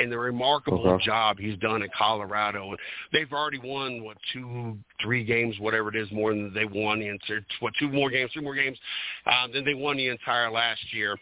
and 0.01 0.11
the 0.11 0.19
remarkable 0.19 0.87
Okay. 0.89 1.05
job 1.05 1.39
he's 1.39 1.59
done 1.59 1.83
in 1.83 1.91
Colorado. 1.97 2.75
They've 3.13 3.33
already 3.33 3.59
won 3.59 4.03
what 4.03 4.17
two, 4.33 4.79
three 5.03 5.25
games, 5.25 5.59
whatever 5.59 5.89
it 5.91 5.97
is, 5.97 6.11
more 6.11 6.31
than 6.33 6.53
they 6.55 6.65
won 6.65 7.01
the 7.01 7.09
entire 7.09 7.45
what 7.61 7.75
two 7.79 7.89
more 7.89 8.11
games, 8.11 8.33
two 8.33 8.43
more 8.43 8.55
games 8.55 8.79
um, 9.27 9.53
than 9.53 9.65
they 9.65 9.75
won 9.75 9.97
the 9.97 10.09
entire 10.09 10.51
last 10.51 10.81
year. 10.93 11.17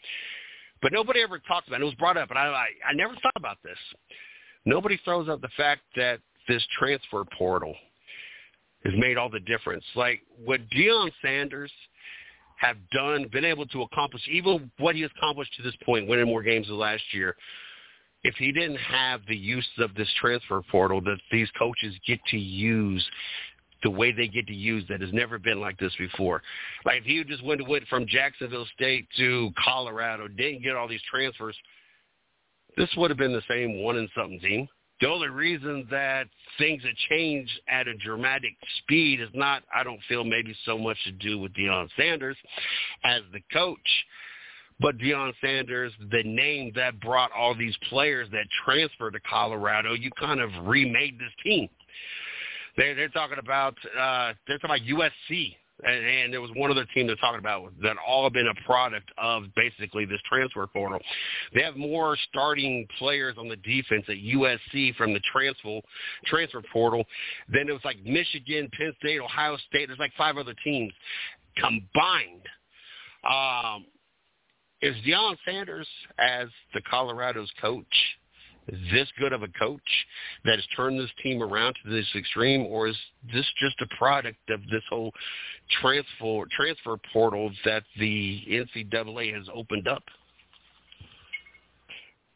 But 0.80 0.92
nobody 0.92 1.22
ever 1.22 1.38
talks 1.40 1.66
about 1.66 1.80
it. 1.80 1.82
It 1.82 1.86
was 1.86 1.94
brought 1.94 2.16
up, 2.16 2.30
and 2.30 2.38
I, 2.38 2.46
I 2.46 2.66
I 2.90 2.92
never 2.94 3.14
thought 3.14 3.32
about 3.36 3.58
this. 3.64 3.78
Nobody 4.64 4.96
throws 5.04 5.28
out 5.28 5.40
the 5.40 5.48
fact 5.56 5.82
that 5.96 6.20
this 6.46 6.64
transfer 6.78 7.24
portal 7.36 7.74
has 8.84 8.94
made 8.96 9.16
all 9.16 9.28
the 9.28 9.40
difference. 9.40 9.84
Like 9.96 10.22
what 10.44 10.60
Deion 10.70 11.10
Sanders 11.20 11.72
have 12.58 12.76
done, 12.90 13.28
been 13.32 13.44
able 13.44 13.66
to 13.66 13.82
accomplish, 13.82 14.22
even 14.28 14.70
what 14.78 14.94
he 14.94 15.02
has 15.02 15.10
accomplished 15.16 15.54
to 15.56 15.62
this 15.62 15.74
point, 15.84 16.08
winning 16.08 16.26
more 16.26 16.42
games 16.42 16.66
than 16.66 16.76
last 16.78 17.02
year. 17.12 17.36
If 18.24 18.34
he 18.34 18.52
didn't 18.52 18.78
have 18.78 19.20
the 19.28 19.36
use 19.36 19.68
of 19.78 19.94
this 19.94 20.08
transfer 20.20 20.60
portal 20.70 21.00
that 21.02 21.18
these 21.30 21.48
coaches 21.58 21.94
get 22.06 22.18
to 22.30 22.38
use 22.38 23.06
the 23.82 23.90
way 23.90 24.12
they 24.12 24.26
get 24.26 24.46
to 24.48 24.54
use 24.54 24.84
that 24.88 25.00
has 25.00 25.12
never 25.12 25.38
been 25.38 25.60
like 25.60 25.78
this 25.78 25.94
before. 25.98 26.42
Like 26.84 26.98
if 26.98 27.04
he 27.04 27.22
just 27.24 27.44
went 27.44 27.66
went 27.68 27.86
from 27.86 28.06
Jacksonville 28.08 28.66
State 28.74 29.06
to 29.18 29.50
Colorado, 29.62 30.26
didn't 30.28 30.62
get 30.62 30.74
all 30.74 30.88
these 30.88 31.02
transfers, 31.08 31.56
this 32.76 32.90
would 32.96 33.10
have 33.10 33.18
been 33.18 33.32
the 33.32 33.42
same 33.48 33.82
one 33.82 33.96
and 33.96 34.08
something 34.16 34.40
team. 34.40 34.68
The 35.00 35.08
only 35.08 35.28
reason 35.28 35.86
that 35.92 36.26
things 36.58 36.82
have 36.82 36.94
changed 37.08 37.52
at 37.68 37.86
a 37.86 37.94
dramatic 37.94 38.54
speed 38.82 39.20
is 39.20 39.28
not, 39.32 39.62
I 39.72 39.84
don't 39.84 40.00
feel, 40.08 40.24
maybe 40.24 40.56
so 40.64 40.76
much 40.76 40.96
to 41.04 41.12
do 41.12 41.38
with 41.38 41.52
Deion 41.54 41.88
Sanders 41.96 42.36
as 43.04 43.22
the 43.32 43.40
coach, 43.52 43.78
but 44.80 44.96
Deion 44.98 45.32
Sanders, 45.40 45.92
the 46.10 46.22
name 46.24 46.72
that 46.76 47.00
brought 47.00 47.30
all 47.32 47.54
these 47.54 47.76
players 47.88 48.28
that 48.32 48.46
transferred 48.64 49.12
to 49.12 49.20
Colorado, 49.20 49.94
you 49.94 50.10
kind 50.18 50.40
of 50.40 50.50
remade 50.64 51.18
this 51.18 51.32
team. 51.42 51.68
They're, 52.76 52.94
they're 52.94 53.08
talking 53.08 53.38
about 53.38 53.74
uh, 53.98 54.34
they're 54.46 54.58
talking 54.58 54.86
about 54.86 55.10
USC 55.22 55.56
and, 55.84 56.04
and 56.04 56.32
there 56.32 56.40
was 56.40 56.50
one 56.54 56.70
other 56.70 56.86
team 56.94 57.06
they're 57.06 57.16
talking 57.16 57.38
about 57.38 57.72
that 57.82 57.96
all 58.06 58.24
have 58.24 58.32
been 58.32 58.48
a 58.48 58.64
product 58.66 59.10
of 59.18 59.44
basically 59.54 60.04
this 60.04 60.20
transfer 60.28 60.66
portal. 60.66 60.98
They 61.54 61.62
have 61.62 61.76
more 61.76 62.16
starting 62.30 62.86
players 62.98 63.36
on 63.38 63.48
the 63.48 63.56
defense 63.56 64.04
at 64.08 64.16
USC 64.16 64.94
from 64.96 65.12
the 65.12 65.20
transfer 65.32 65.80
transfer 66.26 66.62
portal 66.72 67.04
than 67.52 67.68
it 67.68 67.72
was 67.72 67.84
like 67.84 67.98
Michigan, 68.04 68.68
Penn 68.76 68.92
State, 68.98 69.20
Ohio 69.20 69.56
State. 69.68 69.86
There's 69.86 69.98
like 69.98 70.12
five 70.16 70.36
other 70.36 70.54
teams 70.64 70.92
combined. 71.56 72.46
Um, 73.28 73.86
is 74.82 74.94
Deion 75.06 75.36
Sanders 75.44 75.88
as 76.18 76.48
the 76.74 76.80
Colorado's 76.90 77.50
coach 77.60 77.84
this 78.90 79.08
good 79.18 79.32
of 79.32 79.42
a 79.42 79.48
coach 79.48 79.80
that 80.44 80.56
has 80.56 80.64
turned 80.76 81.00
this 81.00 81.10
team 81.22 81.42
around 81.42 81.74
to 81.82 81.90
this 81.90 82.06
extreme, 82.14 82.66
or 82.66 82.88
is 82.88 82.96
this 83.32 83.46
just 83.60 83.76
a 83.80 83.96
product 83.96 84.38
of 84.50 84.60
this 84.70 84.82
whole 84.90 85.12
transfer 85.80 86.44
transfer 86.50 86.96
portal 87.12 87.50
that 87.64 87.82
the 87.98 88.42
NCAA 88.48 89.34
has 89.34 89.46
opened 89.54 89.88
up? 89.88 90.02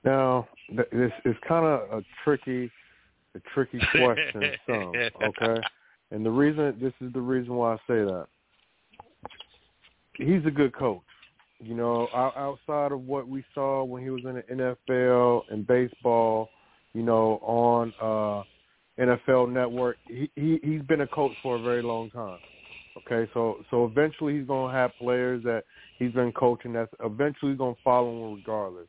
Now, 0.05 0.49
this 0.71 1.13
is 1.25 1.37
kind 1.47 1.65
of 1.67 1.99
a 1.99 2.05
tricky, 2.25 2.71
a 3.35 3.41
tricky 3.55 3.79
question. 3.91 4.53
some 4.67 4.93
okay, 5.23 5.61
and 6.11 6.25
the 6.25 6.31
reason 6.31 6.77
this 6.81 6.95
is 7.01 7.13
the 7.13 7.21
reason 7.21 7.55
why 7.55 7.75
I 7.75 7.77
say 7.87 8.05
that 8.05 8.27
he's 10.15 10.45
a 10.47 10.51
good 10.51 10.75
coach. 10.75 11.03
You 11.63 11.75
know, 11.75 12.09
outside 12.13 12.91
of 12.91 13.07
what 13.07 13.29
we 13.29 13.45
saw 13.55 13.85
when 13.85 14.03
he 14.03 14.11
was 14.11 14.23
in 14.25 14.35
the 14.35 14.75
NFL 14.83 15.43
and 15.51 15.65
baseball, 15.65 16.49
you 16.93 17.03
know, 17.03 17.39
on 17.43 17.93
uh 18.01 18.43
NFL 19.01 19.53
Network, 19.53 19.97
he, 20.09 20.29
he 20.35 20.59
he's 20.63 20.83
been 20.83 21.03
a 21.03 21.07
coach 21.07 21.33
for 21.43 21.57
a 21.57 21.63
very 21.63 21.83
long 21.83 22.11
time. 22.11 22.39
Okay, 22.99 23.31
so 23.33 23.59
so 23.71 23.85
eventually 23.85 24.39
he's 24.39 24.47
gonna 24.47 24.73
have 24.73 24.91
players 24.99 25.43
that 25.45 25.63
he's 25.99 26.13
been 26.13 26.33
coaching 26.33 26.73
that's 26.73 26.93
eventually 27.03 27.55
gonna 27.55 27.75
follow 27.85 28.27
him 28.27 28.35
regardless. 28.35 28.89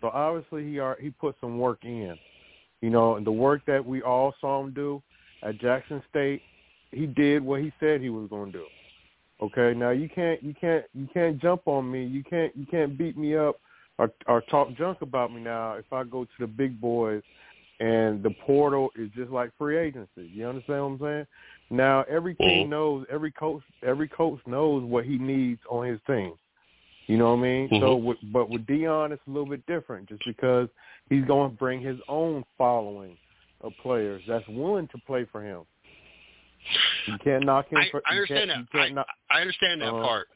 So 0.00 0.08
obviously 0.08 0.64
he 0.64 0.78
are 0.78 0.96
he 1.00 1.10
put 1.10 1.34
some 1.40 1.58
work 1.58 1.80
in. 1.82 2.16
You 2.80 2.90
know, 2.90 3.16
and 3.16 3.26
the 3.26 3.32
work 3.32 3.62
that 3.66 3.84
we 3.84 4.02
all 4.02 4.34
saw 4.40 4.62
him 4.62 4.72
do 4.72 5.02
at 5.42 5.60
Jackson 5.60 6.02
State, 6.08 6.42
he 6.92 7.06
did 7.06 7.42
what 7.42 7.60
he 7.60 7.72
said 7.80 8.00
he 8.00 8.10
was 8.10 8.28
gonna 8.30 8.52
do. 8.52 8.64
Okay, 9.42 9.74
now 9.76 9.90
you 9.90 10.08
can't 10.08 10.42
you 10.42 10.54
can't 10.58 10.84
you 10.94 11.08
can't 11.12 11.40
jump 11.40 11.62
on 11.66 11.90
me. 11.90 12.04
You 12.04 12.22
can't 12.22 12.56
you 12.56 12.64
can't 12.64 12.96
beat 12.96 13.18
me 13.18 13.36
up 13.36 13.56
or 13.98 14.10
or 14.28 14.40
talk 14.42 14.74
junk 14.76 15.02
about 15.02 15.34
me 15.34 15.40
now 15.40 15.74
if 15.74 15.92
I 15.92 16.04
go 16.04 16.24
to 16.24 16.30
the 16.38 16.46
big 16.46 16.80
boys 16.80 17.22
and 17.80 18.22
the 18.22 18.30
portal 18.46 18.90
is 18.96 19.10
just 19.16 19.32
like 19.32 19.50
free 19.58 19.76
agency. 19.76 20.30
You 20.32 20.46
understand 20.46 20.82
what 20.82 20.86
I'm 20.86 20.98
saying? 21.00 21.26
Now 21.70 22.04
every 22.08 22.36
team 22.36 22.70
knows 22.70 23.04
every 23.10 23.32
coach 23.32 23.62
every 23.84 24.06
coach 24.06 24.38
knows 24.46 24.84
what 24.84 25.04
he 25.04 25.18
needs 25.18 25.60
on 25.68 25.86
his 25.86 25.98
team. 26.06 26.34
You 27.08 27.18
know 27.18 27.32
what 27.32 27.40
I 27.40 27.42
mean? 27.42 27.68
Mm-hmm. 27.68 27.84
So, 27.84 27.96
with, 27.96 28.18
but 28.32 28.48
with 28.48 28.64
Deion, 28.66 29.10
it's 29.10 29.22
a 29.26 29.30
little 29.30 29.48
bit 29.48 29.66
different, 29.66 30.08
just 30.08 30.24
because 30.24 30.68
he's 31.10 31.24
going 31.24 31.50
to 31.50 31.56
bring 31.56 31.82
his 31.82 31.98
own 32.08 32.44
following 32.56 33.16
of 33.60 33.72
players 33.82 34.22
that's 34.28 34.46
willing 34.48 34.88
to 34.88 34.98
play 35.06 35.26
for 35.30 35.42
him. 35.42 35.62
You 37.06 37.18
can't 37.24 37.44
knock 37.44 37.68
him. 37.70 37.78
I, 37.78 37.88
for, 37.90 38.02
I 38.06 38.14
understand 38.14 38.50
that. 38.50 38.78
I, 38.78 38.88
knock, 38.90 39.06
I 39.30 39.40
understand 39.40 39.80
that 39.82 39.88
Uh-huh. 39.88 40.02
part. 40.02 40.28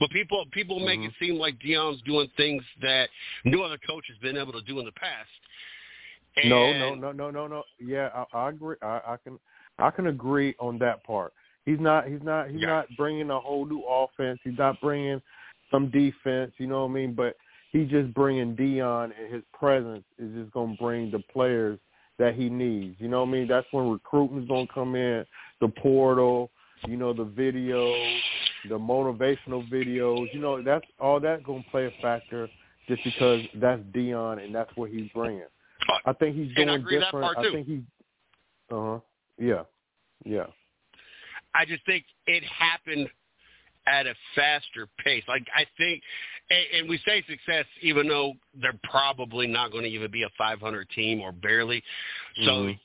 But 0.00 0.10
people 0.10 0.44
people 0.52 0.78
make 0.78 1.00
it 1.00 1.12
seem 1.20 1.36
like 1.36 1.58
Deion's 1.58 2.00
doing 2.02 2.28
things 2.36 2.62
that 2.82 3.08
no 3.44 3.62
other 3.62 3.78
coach 3.78 4.04
has 4.08 4.16
been 4.18 4.36
able 4.36 4.52
to 4.52 4.62
do 4.62 4.78
in 4.78 4.84
the 4.86 4.92
past. 4.92 5.28
And 6.36 6.50
No, 6.50 6.72
no, 6.72 6.94
no, 6.94 7.12
no, 7.12 7.30
no, 7.30 7.46
no. 7.48 7.62
Yeah, 7.80 8.10
I, 8.32 8.38
I 8.38 8.48
agree. 8.50 8.76
I, 8.80 9.00
I 9.06 9.16
can, 9.22 9.38
I 9.78 9.90
can 9.90 10.06
agree 10.06 10.54
on 10.60 10.78
that 10.78 11.02
part. 11.04 11.32
He's 11.66 11.80
not, 11.80 12.06
he's 12.06 12.22
not, 12.22 12.48
he's 12.48 12.60
Yeah. 12.60 12.68
not 12.68 12.86
bringing 12.96 13.30
a 13.30 13.40
whole 13.40 13.66
new 13.66 13.82
offense. 13.82 14.38
He's 14.44 14.56
not 14.56 14.80
bringing 14.80 15.20
some 15.70 15.90
defense. 15.90 16.52
You 16.58 16.68
know 16.68 16.84
what 16.84 16.90
I 16.90 16.94
mean? 16.94 17.14
But 17.14 17.36
he's 17.72 17.88
just 17.88 18.14
bringing 18.14 18.54
Dion, 18.54 19.12
and 19.18 19.32
his 19.34 19.42
presence 19.52 20.04
is 20.18 20.32
just 20.34 20.52
going 20.52 20.76
to 20.76 20.82
bring 20.82 21.10
the 21.10 21.20
players 21.32 21.78
that 22.18 22.34
he 22.34 22.48
needs. 22.48 22.96
You 22.98 23.08
know 23.08 23.20
what 23.20 23.28
I 23.28 23.32
mean? 23.32 23.48
That's 23.48 23.66
when 23.70 23.90
recruiting 23.90 24.42
is 24.42 24.48
going 24.48 24.66
to 24.66 24.72
come 24.72 24.94
in, 24.94 25.24
the 25.60 25.68
portal, 25.68 26.50
you 26.86 26.96
know, 26.96 27.12
the 27.12 27.24
videos, 27.24 28.18
the 28.68 28.78
motivational 28.78 29.68
videos. 29.70 30.32
You 30.32 30.40
know, 30.40 30.62
that's 30.62 30.86
all 31.00 31.20
that 31.20 31.44
going 31.44 31.64
to 31.64 31.70
play 31.70 31.86
a 31.86 32.02
factor 32.02 32.48
just 32.88 33.02
because 33.04 33.42
that's 33.54 33.82
Deion 33.94 34.42
and 34.44 34.54
that's 34.54 34.70
what 34.76 34.90
he's 34.90 35.10
bringing. 35.14 35.44
I 36.04 36.12
think 36.12 36.36
he's 36.36 36.54
doing 36.54 36.68
And 36.68 36.70
I 36.70 36.74
agree 36.74 36.96
with 36.96 37.04
that 37.04 37.12
different. 37.12 37.38
I 37.38 37.52
think 37.52 37.66
he. 37.66 37.82
Uh 38.70 38.82
huh. 38.82 38.98
Yeah. 39.38 39.62
Yeah. 40.24 40.46
I 41.54 41.64
just 41.64 41.84
think 41.86 42.04
it 42.26 42.42
happened 42.44 43.08
at 43.86 44.06
a 44.06 44.14
faster 44.34 44.86
pace. 45.02 45.24
Like 45.28 45.46
I 45.54 45.64
think, 45.76 46.02
and, 46.50 46.80
and 46.80 46.88
we 46.88 46.98
say 47.06 47.22
success, 47.28 47.64
even 47.82 48.06
though 48.08 48.34
they're 48.60 48.78
probably 48.90 49.46
not 49.46 49.72
going 49.72 49.84
to 49.84 49.90
even 49.90 50.10
be 50.10 50.22
a 50.24 50.28
500 50.36 50.88
team 50.90 51.20
or 51.20 51.32
barely. 51.32 51.82
So, 52.44 52.50
Mhm. 52.50 52.78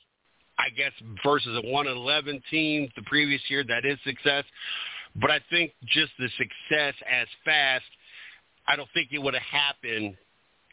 I 0.58 0.70
guess 0.70 0.92
versus 1.24 1.60
a 1.62 1.68
1 1.68 1.86
11 1.86 2.42
team 2.50 2.88
the 2.96 3.02
previous 3.02 3.42
year, 3.48 3.64
that 3.64 3.84
is 3.84 3.98
success. 4.04 4.44
But 5.16 5.30
I 5.30 5.40
think 5.50 5.72
just 5.86 6.12
the 6.18 6.28
success 6.36 6.94
as 7.10 7.26
fast, 7.44 7.84
I 8.66 8.76
don't 8.76 8.88
think 8.94 9.08
it 9.12 9.18
would 9.18 9.34
have 9.34 9.42
happened. 9.42 10.16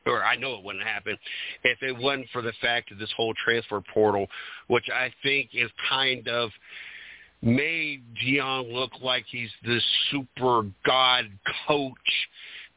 Or 0.06 0.24
I 0.24 0.36
know 0.36 0.56
it 0.56 0.64
wouldn't 0.64 0.84
happen 0.84 1.16
if 1.64 1.78
it 1.84 1.96
wasn't 1.96 2.28
for 2.34 2.42
the 2.42 2.54
fact 2.60 2.92
of 2.92 2.98
this 2.98 3.12
whole 3.16 3.36
transfer 3.36 3.82
portal, 3.94 4.26
which 4.66 4.90
I 4.92 5.14
think 5.22 5.52
is 5.54 5.70
kind 5.88 6.28
of 6.28 6.50
made 7.44 8.02
Deion 8.16 8.74
look 8.74 8.92
like 9.02 9.26
he's 9.28 9.52
this 9.64 9.84
super 10.10 10.64
god 10.86 11.26
coach 11.68 12.28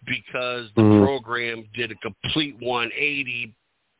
because 0.05 0.71
the 0.75 0.83
Mhm. 0.83 1.03
program 1.03 1.69
did 1.73 1.93
a 1.93 1.95
complete 1.97 2.57
180, 2.57 3.55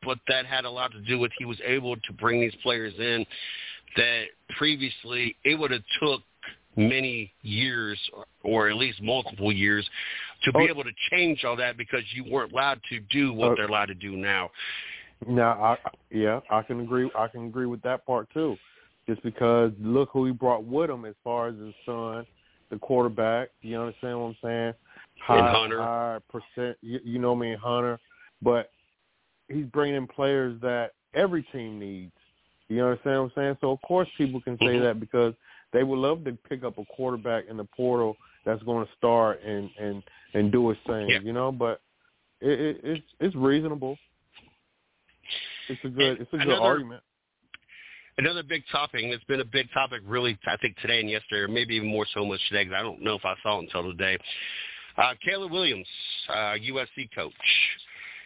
but 0.05 0.19
that 0.29 0.47
had 0.47 0.65
a 0.65 0.71
lot 0.71 0.93
to 0.93 1.01
do 1.01 1.19
with 1.19 1.33
he 1.39 1.45
was 1.45 1.59
able 1.65 1.97
to 1.97 2.13
bring 2.19 2.41
these 2.41 2.55
players 2.63 2.93
in 2.99 3.25
that 3.97 4.25
previously 4.57 5.37
it 5.45 5.59
would 5.59 5.71
have 5.71 5.83
took 6.01 6.21
many 6.77 7.33
years 7.43 7.99
or, 8.13 8.27
or 8.43 8.69
at 8.69 8.77
least 8.77 9.01
multiple 9.03 9.53
years 9.53 9.89
to 10.43 10.53
be 10.53 10.61
Oh. 10.61 10.69
able 10.69 10.85
to 10.85 10.91
change 11.11 11.45
all 11.45 11.57
that 11.57 11.77
because 11.77 12.03
you 12.15 12.25
weren't 12.25 12.53
allowed 12.53 12.81
to 12.91 13.01
do 13.11 13.33
what 13.33 13.53
Oh. 13.53 13.55
they're 13.57 13.67
allowed 13.67 13.87
to 13.87 13.95
do 13.95 14.17
now. 14.17 14.51
Now, 15.27 15.53
I 15.63 15.73
I- 15.75 15.91
yeah, 16.11 16.41
I 16.51 16.63
can 16.63 16.81
agree. 16.81 17.11
I 17.17 17.29
can 17.29 17.47
agree 17.47 17.67
with 17.67 17.81
that 17.83 18.05
part 18.05 18.29
too. 18.35 18.59
Just 19.07 19.23
because 19.23 19.73
look 19.81 20.11
who 20.13 20.27
he 20.27 20.33
brought 20.33 20.65
with 20.65 20.91
him 20.91 21.05
as 21.05 21.15
far 21.23 21.49
as 21.49 21.57
his 21.57 21.75
son, 21.87 22.27
the 22.71 22.79
quarterback. 22.79 23.51
Do 23.63 23.69
you 23.69 23.79
understand 23.79 24.21
what 24.21 24.27
I'm 24.29 24.37
saying? 24.43 24.75
High, 25.21 25.51
Hunter. 25.53 25.81
high 25.81 26.19
percent. 26.29 26.77
You, 26.83 26.99
you 27.05 27.19
know 27.19 27.37
me, 27.37 27.55
Hunter. 27.55 28.01
But 28.43 28.71
he's 29.49 29.67
bringing 29.67 29.97
in 29.97 30.07
players 30.07 30.61
that 30.63 30.93
every 31.15 31.43
team 31.53 31.79
needs. 31.79 32.13
You 32.69 32.83
understand 32.85 33.23
what 33.23 33.25
I'm 33.25 33.33
saying? 33.37 33.57
So 33.61 33.71
of 33.71 33.83
course 33.83 34.09
people 34.17 34.41
can 34.41 34.59
say 34.59 34.79
that 34.79 34.99
because 34.99 35.35
they 35.73 35.83
would 35.83 35.99
love 35.99 36.25
to 36.25 36.33
pick 36.49 36.65
up 36.65 36.79
a 36.79 36.85
quarterback 36.87 37.45
in 37.49 37.57
the 37.57 37.65
portal 37.65 38.17
that's 38.45 38.63
going 38.63 38.87
to 38.87 38.93
start 38.97 39.43
and 39.43 39.71
and 39.79 40.03
and 40.35 40.51
do 40.51 40.69
his 40.69 40.79
thing. 40.87 41.09
Yeah. 41.09 41.21
You 41.23 41.33
know, 41.33 41.53
but 41.53 41.81
it, 42.41 42.61
it, 42.61 42.81
it's 42.83 43.05
it's 43.21 43.37
reasonable. 43.37 43.99
it's 45.69 45.81
a 45.85 45.89
good 45.89 46.21
it's 46.21 46.33
a 46.33 46.39
good 46.39 46.47
another, 46.49 46.63
argument. 46.63 47.03
Another 48.17 48.43
big 48.43 48.63
topic, 48.71 49.03
and 49.03 49.13
it's 49.13 49.25
been 49.25 49.41
a 49.41 49.45
big 49.45 49.67
topic 49.73 50.01
really, 50.07 50.39
I 50.47 50.57
think, 50.59 50.77
today 50.77 51.01
and 51.01 51.11
yesterday, 51.11 51.41
or 51.41 51.49
maybe 51.49 51.75
even 51.75 51.89
more 51.89 52.07
so 52.15 52.25
much 52.25 52.41
today, 52.49 52.65
because 52.65 52.79
I 52.79 52.83
don't 52.83 53.03
know 53.03 53.17
if 53.17 53.25
I 53.25 53.35
saw 53.43 53.59
it 53.59 53.65
until 53.65 53.91
today. 53.91 54.17
Uh, 54.97 55.15
Caleb 55.25 55.51
Williams, 55.51 55.89
uh, 56.29 56.55
USC 56.55 57.13
coach, 57.13 57.33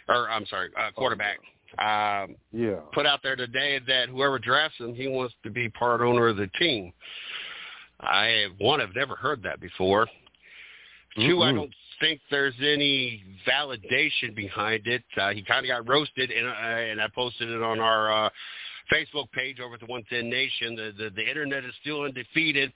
or 0.08 0.30
I'm 0.30 0.46
sorry, 0.46 0.70
uh, 0.78 0.90
quarterback, 0.94 1.38
um, 1.78 2.36
yeah. 2.52 2.76
put 2.92 3.06
out 3.06 3.20
there 3.22 3.36
today 3.36 3.80
that 3.86 4.08
whoever 4.08 4.38
drafts 4.38 4.78
him, 4.78 4.94
he 4.94 5.08
wants 5.08 5.34
to 5.42 5.50
be 5.50 5.68
part 5.68 6.00
owner 6.00 6.28
of 6.28 6.36
the 6.36 6.48
team. 6.58 6.92
I 8.00 8.46
one, 8.58 8.80
I've 8.80 8.94
never 8.94 9.16
heard 9.16 9.42
that 9.42 9.60
before. 9.60 10.06
Mm-hmm. 11.16 11.28
Two, 11.28 11.42
I 11.42 11.52
don't 11.52 11.72
think 12.00 12.20
there's 12.30 12.54
any 12.60 13.22
validation 13.46 14.34
behind 14.34 14.86
it. 14.86 15.02
Uh, 15.16 15.30
he 15.30 15.42
kind 15.42 15.64
of 15.64 15.68
got 15.68 15.88
roasted, 15.88 16.30
and, 16.30 16.46
uh, 16.46 16.52
and 16.52 17.00
I 17.00 17.08
posted 17.14 17.50
it 17.50 17.62
on 17.62 17.80
our 17.80 18.26
uh, 18.26 18.30
Facebook 18.92 19.30
page 19.32 19.58
over 19.60 19.74
at 19.74 19.80
the 19.80 19.86
110 19.86 20.30
Nation. 20.30 20.76
The, 20.76 20.92
the 20.96 21.10
the 21.10 21.28
internet 21.28 21.64
is 21.64 21.74
still 21.80 22.02
undefeated 22.02 22.72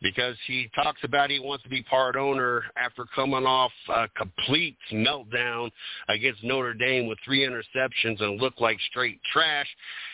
because 0.00 0.36
he 0.46 0.68
talks 0.74 1.00
about 1.02 1.30
he 1.30 1.40
wants 1.40 1.64
to 1.64 1.70
be 1.70 1.82
part 1.82 2.16
owner 2.16 2.62
after 2.76 3.04
coming 3.14 3.44
off 3.44 3.72
a 3.88 4.08
complete 4.16 4.76
meltdown 4.92 5.70
against 6.08 6.42
Notre 6.44 6.74
Dame 6.74 7.06
with 7.06 7.18
three 7.24 7.46
interceptions 7.46 8.22
and 8.22 8.40
looked 8.40 8.60
like 8.60 8.78
straight 8.90 9.20
trash 9.32 9.66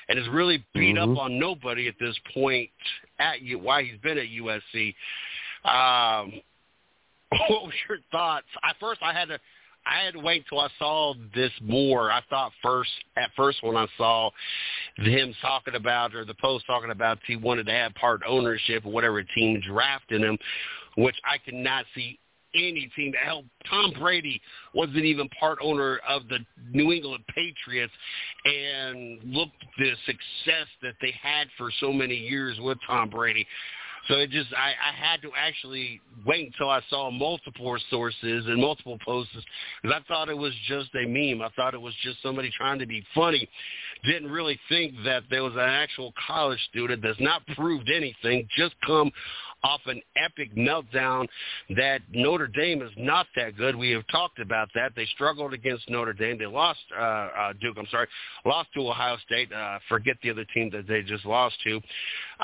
and 0.09 0.19
has 0.19 0.29
really 0.29 0.65
beat 0.75 0.97
mm-hmm. 0.97 1.13
up 1.13 1.19
on 1.19 1.39
nobody 1.39 1.89
at 1.89 1.95
this 2.01 2.19
point 2.33 2.71
at 3.19 3.43
you 3.43 3.59
why 3.59 3.83
he's 3.83 4.01
been 4.03 4.19
at 4.19 4.27
USC. 4.27 4.95
Um, 5.65 6.41
what 7.49 7.65
was 7.65 7.75
your 7.89 7.99
thoughts? 8.11 8.47
At 8.69 8.77
first, 8.81 9.01
I 9.03 9.13
had 9.13 9.29
to 9.29 9.39
I 9.87 10.05
had 10.05 10.15
to 10.15 10.21
wait 10.21 10.45
till 10.49 10.61
I 10.61 10.69
saw 10.79 11.15
this 11.35 11.53
more. 11.61 12.11
I 12.11 12.23
thought 12.31 12.53
first 12.63 12.91
at 13.17 13.31
first 13.37 13.59
when 13.63 13.77
I 13.77 13.87
saw 13.99 14.31
him 14.97 15.35
talking 15.43 15.75
about 15.75 16.15
or 16.15 16.25
the 16.25 16.35
post 16.35 16.67
talking 16.67 16.91
about 16.91 17.19
he 17.27 17.37
wanted 17.37 17.67
to 17.67 17.73
have 17.73 17.95
part 17.95 18.23
ownership 18.27 18.85
of 18.85 18.93
whatever 18.93 19.23
team 19.23 19.61
drafted 19.67 20.23
him, 20.23 20.39
which 20.97 21.17
I 21.25 21.39
could 21.39 21.55
not 21.55 21.85
see 21.95 22.19
any 22.55 22.91
team. 22.97 23.13
Hell, 23.23 23.45
Tom 23.69 23.93
Brady 23.99 24.41
wasn't 24.73 25.05
even 25.05 25.29
part 25.41 25.59
owner 25.61 26.01
of 26.09 26.29
the 26.29 26.39
New 26.73 26.93
England 26.93 27.25
Patriots, 27.35 27.93
and 28.45 29.19
look 29.25 29.49
the 29.79 29.93
success 30.07 30.69
that 30.83 30.95
they 31.03 31.13
had 31.21 31.49
for 31.59 31.71
so 31.81 31.93
many 31.93 32.15
years 32.15 32.59
with 32.61 32.79
Tom 32.87 33.11
Brady. 33.11 33.47
So 34.09 34.15
it 34.17 34.31
just 34.31 34.53
I, 34.53 34.73
I 34.73 34.93
had 34.95 35.23
to 35.23 35.31
actually 35.37 36.01
wait 36.27 36.47
until 36.47 36.69
I 36.69 36.81
saw 36.91 37.11
multiple 37.11 37.77
sources 37.91 38.47
and 38.47 38.61
multiple 38.61 38.99
posts 39.05 39.33
because 39.83 39.97
I 39.99 40.07
thought 40.07 40.29
it 40.29 40.37
was 40.37 40.53
just 40.69 40.91
a 40.95 41.07
meme. 41.07 41.41
I 41.43 41.49
thought 41.57 41.75
it 41.75 41.81
was 41.81 41.95
just 42.03 42.23
somebody 42.23 42.51
trying 42.57 42.79
to 42.81 42.87
be 42.87 43.05
funny. 43.15 43.49
Didn't 44.05 44.31
really 44.31 44.59
think 44.69 44.95
that 45.05 45.25
there 45.31 45.43
was 45.43 45.55
an 45.55 45.61
actual 45.61 46.13
college 46.27 46.61
student 46.69 47.03
that's 47.03 47.21
not 47.21 47.47
proved 47.57 47.91
anything, 47.91 48.47
just 48.57 48.75
come 48.87 49.11
off 49.65 49.81
an 49.87 50.01
epic 50.17 50.55
meltdown 50.55 51.27
that 51.77 52.03
Notre 52.13 52.47
Dame 52.47 52.83
is 52.83 52.91
not 52.97 53.27
that 53.35 53.57
good. 53.57 53.75
We 53.75 53.91
have 53.91 54.07
talked 54.09 54.39
about 54.39 54.69
that. 54.75 54.93
They 54.95 55.07
struggled 55.07 55.55
against 55.55 55.89
Notre 55.91 56.13
Dame. 56.13 56.39
They 56.39 56.47
lost 56.47 56.81
uh, 56.97 57.01
uh, 57.03 57.53
Duke. 57.61 57.77
I'm 57.79 57.87
sorry, 57.91 58.07
lost 58.45 58.69
to 58.75 58.89
Ohio 58.89 59.17
State. 59.27 59.53
Uh, 59.53 59.79
forget 59.89 60.17
the 60.23 60.31
other 60.31 60.45
team 60.55 60.71
that 60.73 60.87
they 60.87 61.03
just 61.03 61.25
lost 61.25 61.57
to. 61.65 61.77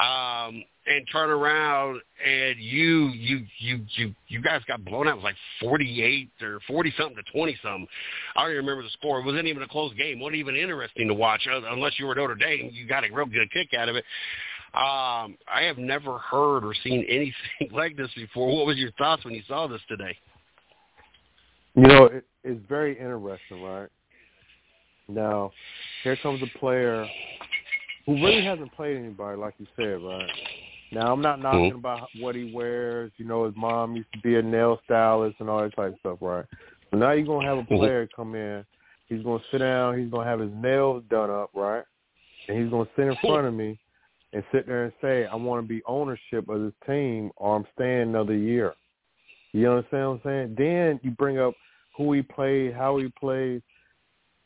Um, 0.01 0.65
and 0.87 1.07
turn 1.13 1.31
around 1.31 2.01
and 2.27 2.59
you 2.59 3.09
you 3.09 3.45
you 3.59 3.85
you 3.97 4.15
you 4.29 4.41
guys 4.41 4.63
got 4.67 4.85
blown 4.85 5.07
out. 5.07 5.13
It 5.13 5.17
was 5.17 5.25
like 5.25 5.37
forty 5.61 6.03
eight 6.03 6.31
or 6.43 6.59
forty 6.67 6.93
something 6.99 7.17
to 7.17 7.33
twenty 7.33 7.57
something. 7.63 7.87
I 8.35 8.43
don't 8.43 8.53
even 8.53 8.65
remember 8.65 8.83
the 8.83 8.91
score. 8.91 9.21
It 9.21 9.27
wasn't 9.27 9.47
even 9.47 9.63
a 9.63 9.69
close 9.69 9.93
game. 9.95 10.21
Wasn't 10.21 10.37
even 10.37 10.57
interesting 10.57 11.09
to 11.09 11.15
watch 11.15 11.47
uh, 11.53 11.61
unless 11.71 11.99
you 11.99 12.07
were 12.07 12.15
Notre 12.15 12.35
Dame. 12.35 12.71
You 12.73 12.87
got 12.87 13.05
a 13.05 13.13
real 13.13 13.27
good 13.27 13.51
kick 13.53 13.79
out 13.79 13.89
of 13.89 13.97
it. 13.97 14.05
Um, 14.73 15.37
I 15.53 15.63
have 15.63 15.79
never 15.79 16.19
heard 16.19 16.65
or 16.65 16.75
seen 16.85 17.05
anything 17.09 17.35
like 17.73 17.97
this 17.97 18.11
before. 18.15 18.57
What 18.57 18.67
was 18.67 18.77
your 18.77 18.93
thoughts 18.93 19.25
when 19.25 19.35
you 19.35 19.43
saw 19.49 19.67
this 19.67 19.81
today? 19.89 20.17
You 21.75 21.83
know, 21.83 22.05
it, 22.05 22.25
it's 22.45 22.61
very 22.69 22.99
interesting, 22.99 23.63
right? 23.63 23.89
Now, 25.09 25.51
here 26.05 26.17
comes 26.23 26.41
a 26.43 26.59
player 26.59 27.05
who 28.07 28.15
really 28.15 28.45
hasn't 28.45 28.73
played 28.75 28.97
anybody, 28.97 29.37
like 29.37 29.55
you 29.59 29.67
said, 29.77 30.03
right? 30.03 30.31
Now, 30.93 31.13
I'm 31.13 31.21
not 31.21 31.41
knocking 31.41 31.71
mm-hmm. 31.71 31.79
about 31.79 32.09
what 32.21 32.37
he 32.37 32.53
wears. 32.55 33.11
You 33.17 33.25
know, 33.25 33.47
his 33.47 33.55
mom 33.57 33.97
used 33.97 34.13
to 34.13 34.21
be 34.21 34.37
a 34.37 34.43
nail 34.43 34.81
stylist 34.85 35.37
and 35.41 35.51
all 35.51 35.63
that 35.63 35.75
type 35.75 35.95
of 35.95 35.99
stuff, 35.99 36.19
right? 36.21 36.45
So 36.91 36.97
now 36.97 37.11
you're 37.11 37.27
going 37.27 37.45
to 37.45 37.49
have 37.49 37.59
a 37.59 37.65
player 37.65 38.09
come 38.15 38.37
in. 38.37 38.65
He's 39.09 39.23
going 39.25 39.41
to 39.41 39.45
sit 39.51 39.59
down. 39.59 39.99
He's 39.99 40.11
going 40.11 40.25
to 40.25 40.31
have 40.31 40.39
his 40.39 40.53
nails 40.55 41.03
done 41.11 41.31
up, 41.31 41.51
right? 41.55 41.83
And 42.49 42.61
he's 42.61 42.71
going 42.71 42.87
to 42.87 42.93
sit 42.97 43.07
in 43.07 43.17
front 43.21 43.49
of 43.49 43.55
me 43.55 43.80
and 44.33 44.45
sit 44.53 44.67
there 44.67 44.85
and 44.85 44.93
say, 45.01 45.27
I 45.27 45.35
want 45.35 45.63
to 45.65 45.69
be 45.69 45.83
ownership 45.87 46.49
of 46.49 46.61
this 46.63 46.73
team 46.87 47.31
or 47.37 47.57
I'm 47.57 47.67
staying 47.75 48.03
another 48.03 48.37
year. 48.37 48.75
You 49.53 49.69
understand 49.71 50.09
what 50.09 50.13
I'm 50.13 50.21
saying? 50.25 50.55
Then 50.57 51.01
you 51.03 51.11
bring 51.11 51.39
up 51.39 51.55
who 51.97 52.13
he 52.13 52.23
played, 52.23 52.75
how 52.75 52.99
he 52.99 53.09
played. 53.19 53.63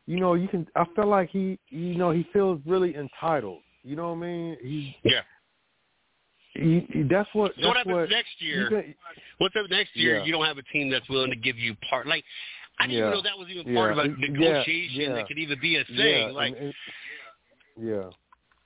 You 0.07 0.21
know, 0.21 0.35
you 0.35 0.49
can. 0.49 0.67
I 0.77 0.85
feel 0.95 1.07
like 1.07 1.31
he, 1.31 1.59
you 1.69 1.97
know, 1.97 2.11
he 2.11 2.27
feels 2.33 2.61
really 2.67 2.95
entitled. 2.97 3.61
You 3.83 3.97
know 3.97 4.13
what 4.13 4.19
I 4.19 4.27
mean? 4.27 4.57
He, 4.63 4.97
yeah. 5.05 5.21
He, 6.55 6.87
he, 6.91 7.03
that's 7.03 7.29
what. 7.33 7.53
So 7.61 7.69
what 7.69 7.77
happens 7.77 7.95
what, 7.95 8.11
next 8.11 8.33
year? 8.39 8.69
Can, 8.69 8.95
what's 9.39 9.55
up 9.57 9.71
next 9.71 9.95
year? 9.95 10.19
Yeah. 10.19 10.25
You 10.25 10.33
don't 10.33 10.45
have 10.45 10.59
a 10.59 10.63
team 10.73 10.91
that's 10.91 11.09
willing 11.09 11.31
to 11.31 11.37
give 11.37 11.59
you 11.59 11.75
part. 11.89 12.07
Like, 12.07 12.25
I 12.79 12.87
didn't 12.87 12.99
yeah. 12.99 13.09
even 13.09 13.19
know 13.19 13.23
that 13.23 13.39
was 13.39 13.49
even 13.51 13.73
yeah. 13.73 13.79
part 13.79 13.93
of 13.93 13.99
a 13.99 14.09
negotiation 14.09 15.01
yeah. 15.01 15.15
that 15.15 15.27
could 15.27 15.39
even 15.39 15.59
be 15.61 15.77
a 15.77 15.85
thing. 15.85 16.29
Yeah. 16.29 16.33
Like, 16.33 16.55
and, 16.57 16.67
and, 16.67 16.75
yeah. 17.81 18.11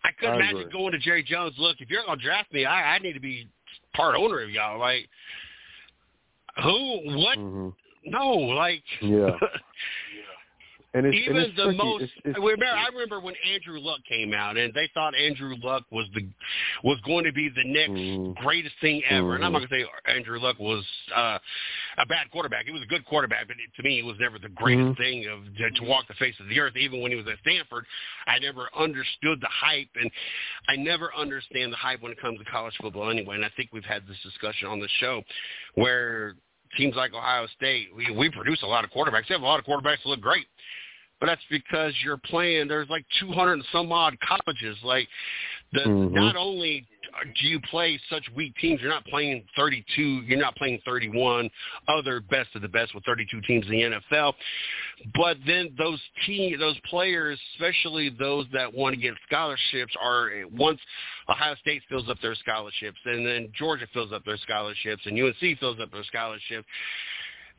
I 0.05 0.11
couldn't 0.19 0.35
I 0.35 0.39
imagine 0.39 0.61
agree. 0.61 0.73
going 0.73 0.93
to 0.93 0.99
Jerry 0.99 1.23
Jones. 1.23 1.55
Look, 1.59 1.81
if 1.81 1.91
you're 1.91 2.05
gonna 2.05 2.21
draft 2.21 2.53
me, 2.53 2.65
I, 2.65 2.95
I 2.95 2.99
need 2.99 3.15
to 3.15 3.21
be 3.21 3.49
part 3.95 4.17
owner 4.17 4.43
of 4.43 4.51
y'all. 4.51 4.79
Like, 4.79 5.09
who? 6.63 7.01
What? 7.17 7.39
Mm-hmm. 7.39 7.69
No, 8.11 8.29
like. 8.31 8.85
Yeah. 9.03 9.31
And 10.95 11.05
it's, 11.05 11.17
Even 11.19 11.37
and 11.37 11.45
it's 11.45 11.57
the 11.57 11.65
tricky. 11.65 11.77
most, 11.77 12.03
it's, 12.03 12.13
it's, 12.25 12.39
I 12.39 12.41
remember, 12.41 12.65
I 12.65 12.89
remember 12.89 13.21
when 13.21 13.35
Andrew 13.45 13.79
Luck 13.79 14.01
came 14.09 14.33
out, 14.33 14.57
and 14.57 14.73
they 14.73 14.89
thought 14.95 15.15
Andrew 15.15 15.55
Luck 15.63 15.85
was 15.91 16.07
the 16.15 16.27
was 16.83 16.99
going 17.05 17.25
to 17.25 17.33
be 17.33 17.51
the 17.51 17.65
next 17.65 17.91
Mhm. 17.91 18.35
greatest 18.37 18.75
thing 18.81 19.03
ever. 19.05 19.35
And 19.35 19.45
I'm 19.45 19.53
not 19.53 19.63
Mhm. 19.63 19.69
going 19.69 19.83
to 19.83 19.87
say 20.07 20.13
Andrew 20.15 20.41
Luck 20.41 20.59
was 20.59 20.83
uh, 21.15 21.39
a 21.99 22.07
bad 22.07 22.31
quarterback. 22.31 22.65
He 22.65 22.73
was 22.73 22.83
a 22.83 22.87
good 22.87 23.05
quarterback, 23.05 23.49
but 23.49 23.57
it, 23.59 23.75
to 23.77 23.83
me, 23.83 23.97
he 23.97 24.03
was 24.03 24.17
never 24.19 24.39
the 24.39 24.49
greatest 24.49 24.93
Mhm. 24.93 24.97
thing 24.97 25.27
of 25.27 25.45
to, 25.59 25.71
to 25.73 25.85
walk 25.85 26.09
the 26.09 26.15
face 26.15 26.39
of 26.41 26.49
the 26.49 26.59
earth. 26.59 26.75
Even 26.75 27.03
when 27.03 27.11
he 27.11 27.19
was 27.19 27.27
at 27.27 27.39
Stanford, 27.41 27.85
I 28.27 28.39
never 28.39 28.71
understood 28.75 29.43
the 29.43 29.49
hype, 29.49 29.91
and 29.95 30.11
I 30.69 30.77
never 30.77 31.15
understand 31.15 31.71
the 31.71 31.77
hype 31.77 32.01
when 32.01 32.13
it 32.13 32.19
comes 32.19 32.39
to 32.39 32.45
college 32.47 32.75
football 32.81 33.11
anyway. 33.11 33.35
And 33.35 33.45
I 33.45 33.51
think 33.51 33.75
we've 33.75 33.85
had 33.85 34.07
this 34.07 34.19
discussion 34.23 34.69
on 34.69 34.81
the 34.81 34.89
show 35.01 35.23
where 35.75 36.35
teams 36.77 36.95
like 36.97 37.15
Ohio 37.15 37.47
State, 37.57 37.89
we, 37.95 38.11
we 38.11 38.31
produce 38.31 38.63
a 38.63 38.67
lot 38.67 38.85
of 38.85 38.91
quarterbacks. 38.91 39.29
They 39.29 39.35
have 39.35 39.43
a 39.43 39.47
lot 39.47 39.59
of 39.59 39.65
quarterbacks 39.67 40.03
that 40.03 40.07
look 40.07 40.21
great. 40.21 40.47
But 41.21 41.27
that's 41.27 41.43
because 41.51 41.93
you're 42.05 42.17
playing. 42.19 42.69
There's 42.69 42.89
like 42.89 43.05
200 43.21 43.55
and 43.55 43.65
some 43.73 43.91
odd 43.91 44.17
colleges. 44.21 44.77
Like, 44.85 45.09
the 45.73 45.81
Mhm. 45.81 46.13
not 46.13 46.37
only 46.37 46.87
do 47.41 47.49
you 47.49 47.61
play 47.61 47.99
such 48.11 48.25
weak 48.35 48.55
teams, 48.57 48.81
you're 48.81 48.91
not 48.91 49.05
playing 49.07 49.45
32. 49.57 50.03
You're 50.03 50.39
not 50.39 50.57
playing 50.57 50.81
31 50.85 51.51
other 51.89 52.21
best 52.21 52.49
of 52.55 52.63
the 52.63 52.69
best 52.69 52.95
with 52.95 53.05
32 53.05 53.41
teams 53.43 53.67
in 53.67 53.73
the 53.73 54.01
NFL. 54.17 54.35
But 55.15 55.37
then 55.47 55.75
those 55.79 56.01
team, 56.27 56.59
those 56.59 56.79
players, 56.89 57.39
especially 57.55 58.11
those 58.11 58.47
that 58.53 58.73
want 58.73 58.95
to 58.95 59.01
get 59.01 59.15
scholarships, 59.27 59.95
are 60.01 60.31
once 60.53 60.81
Ohio 61.29 61.55
State 61.57 61.83
fills 61.89 62.09
up 62.09 62.19
their 62.21 62.35
scholarships, 62.35 62.99
and 63.05 63.27
then 63.27 63.53
Georgia 63.57 63.87
fills 63.93 64.13
up 64.13 64.25
their 64.25 64.39
scholarships, 64.39 65.03
and 65.07 65.19
UNC 65.21 65.59
fills 65.59 65.79
up 65.81 65.91
their 65.93 66.05
scholarships 66.05 66.67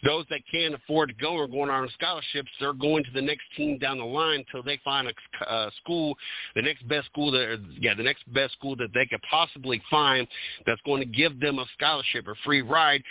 those 0.03 0.25
that 0.29 0.41
can't 0.51 0.73
afford 0.73 1.09
to 1.09 1.15
go 1.15 1.37
are 1.37 1.47
going 1.47 1.69
on 1.69 1.87
scholarships, 1.93 2.49
they're 2.59 2.73
going 2.73 3.03
to 3.03 3.11
the 3.11 3.21
next 3.21 3.43
team 3.55 3.77
down 3.77 3.97
the 3.97 4.05
line 4.05 4.45
until 4.45 4.63
they 4.63 4.79
find 4.83 5.07
a 5.07 5.51
uh, 5.51 5.69
school, 5.81 6.15
the 6.55 6.61
next 6.61 6.87
best 6.87 7.07
school 7.07 7.31
that, 7.31 7.59
yeah, 7.79 7.93
the 7.93 8.03
next 8.03 8.31
best 8.33 8.53
school 8.53 8.75
that 8.75 8.93
they 8.93 9.05
could 9.05 9.21
possibly 9.29 9.81
find 9.89 10.27
that's 10.65 10.81
going 10.85 11.01
to 11.01 11.05
give 11.05 11.39
them 11.39 11.59
a 11.59 11.65
scholarship 11.77 12.27
or 12.27 12.35
free 12.45 12.61
ride. 12.61 13.03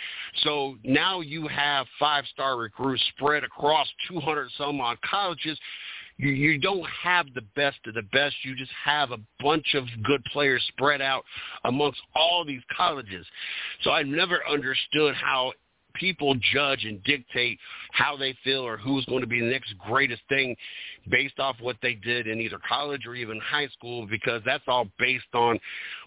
So 0.43 0.75
now 0.83 1.21
you 1.21 1.47
have 1.47 1.85
five-star 1.99 2.57
recruits 2.57 3.03
spread 3.15 3.43
across 3.43 3.87
200 4.09 4.49
some 4.57 4.81
odd 4.81 4.97
colleges 5.01 5.57
you, 6.19 6.31
you 6.31 6.59
don't 6.59 6.85
have 7.01 7.27
the 7.33 7.43
best 7.55 7.77
of 7.87 7.93
the 7.93 8.01
best. 8.11 8.35
You 8.43 8.53
just 8.53 8.71
have 8.83 9.11
a 9.11 9.19
bunch 9.39 9.73
of 9.73 9.85
good 10.03 10.21
players 10.33 10.61
spread 10.67 11.01
out 11.01 11.23
amongst 11.63 12.01
all 12.13 12.43
these 12.45 12.61
colleges. 12.75 13.25
So 13.83 13.91
I 13.91 14.03
never 14.03 14.41
understood 14.45 15.15
how 15.15 15.53
people 15.99 16.35
judge 16.53 16.85
and 16.85 17.03
dictate 17.03 17.59
how 17.91 18.15
they 18.15 18.35
feel 18.43 18.61
or 18.61 18.77
who's 18.77 19.05
going 19.05 19.21
to 19.21 19.27
be 19.27 19.39
the 19.39 19.45
next 19.45 19.73
greatest 19.77 20.21
thing 20.29 20.55
based 21.09 21.39
off 21.39 21.55
what 21.59 21.75
they 21.81 21.93
did 21.93 22.27
in 22.27 22.39
either 22.39 22.59
college 22.67 23.05
or 23.05 23.15
even 23.15 23.39
high 23.39 23.67
school 23.67 24.07
because 24.07 24.41
that's 24.45 24.63
all 24.67 24.87
based 24.97 25.33
on 25.33 25.59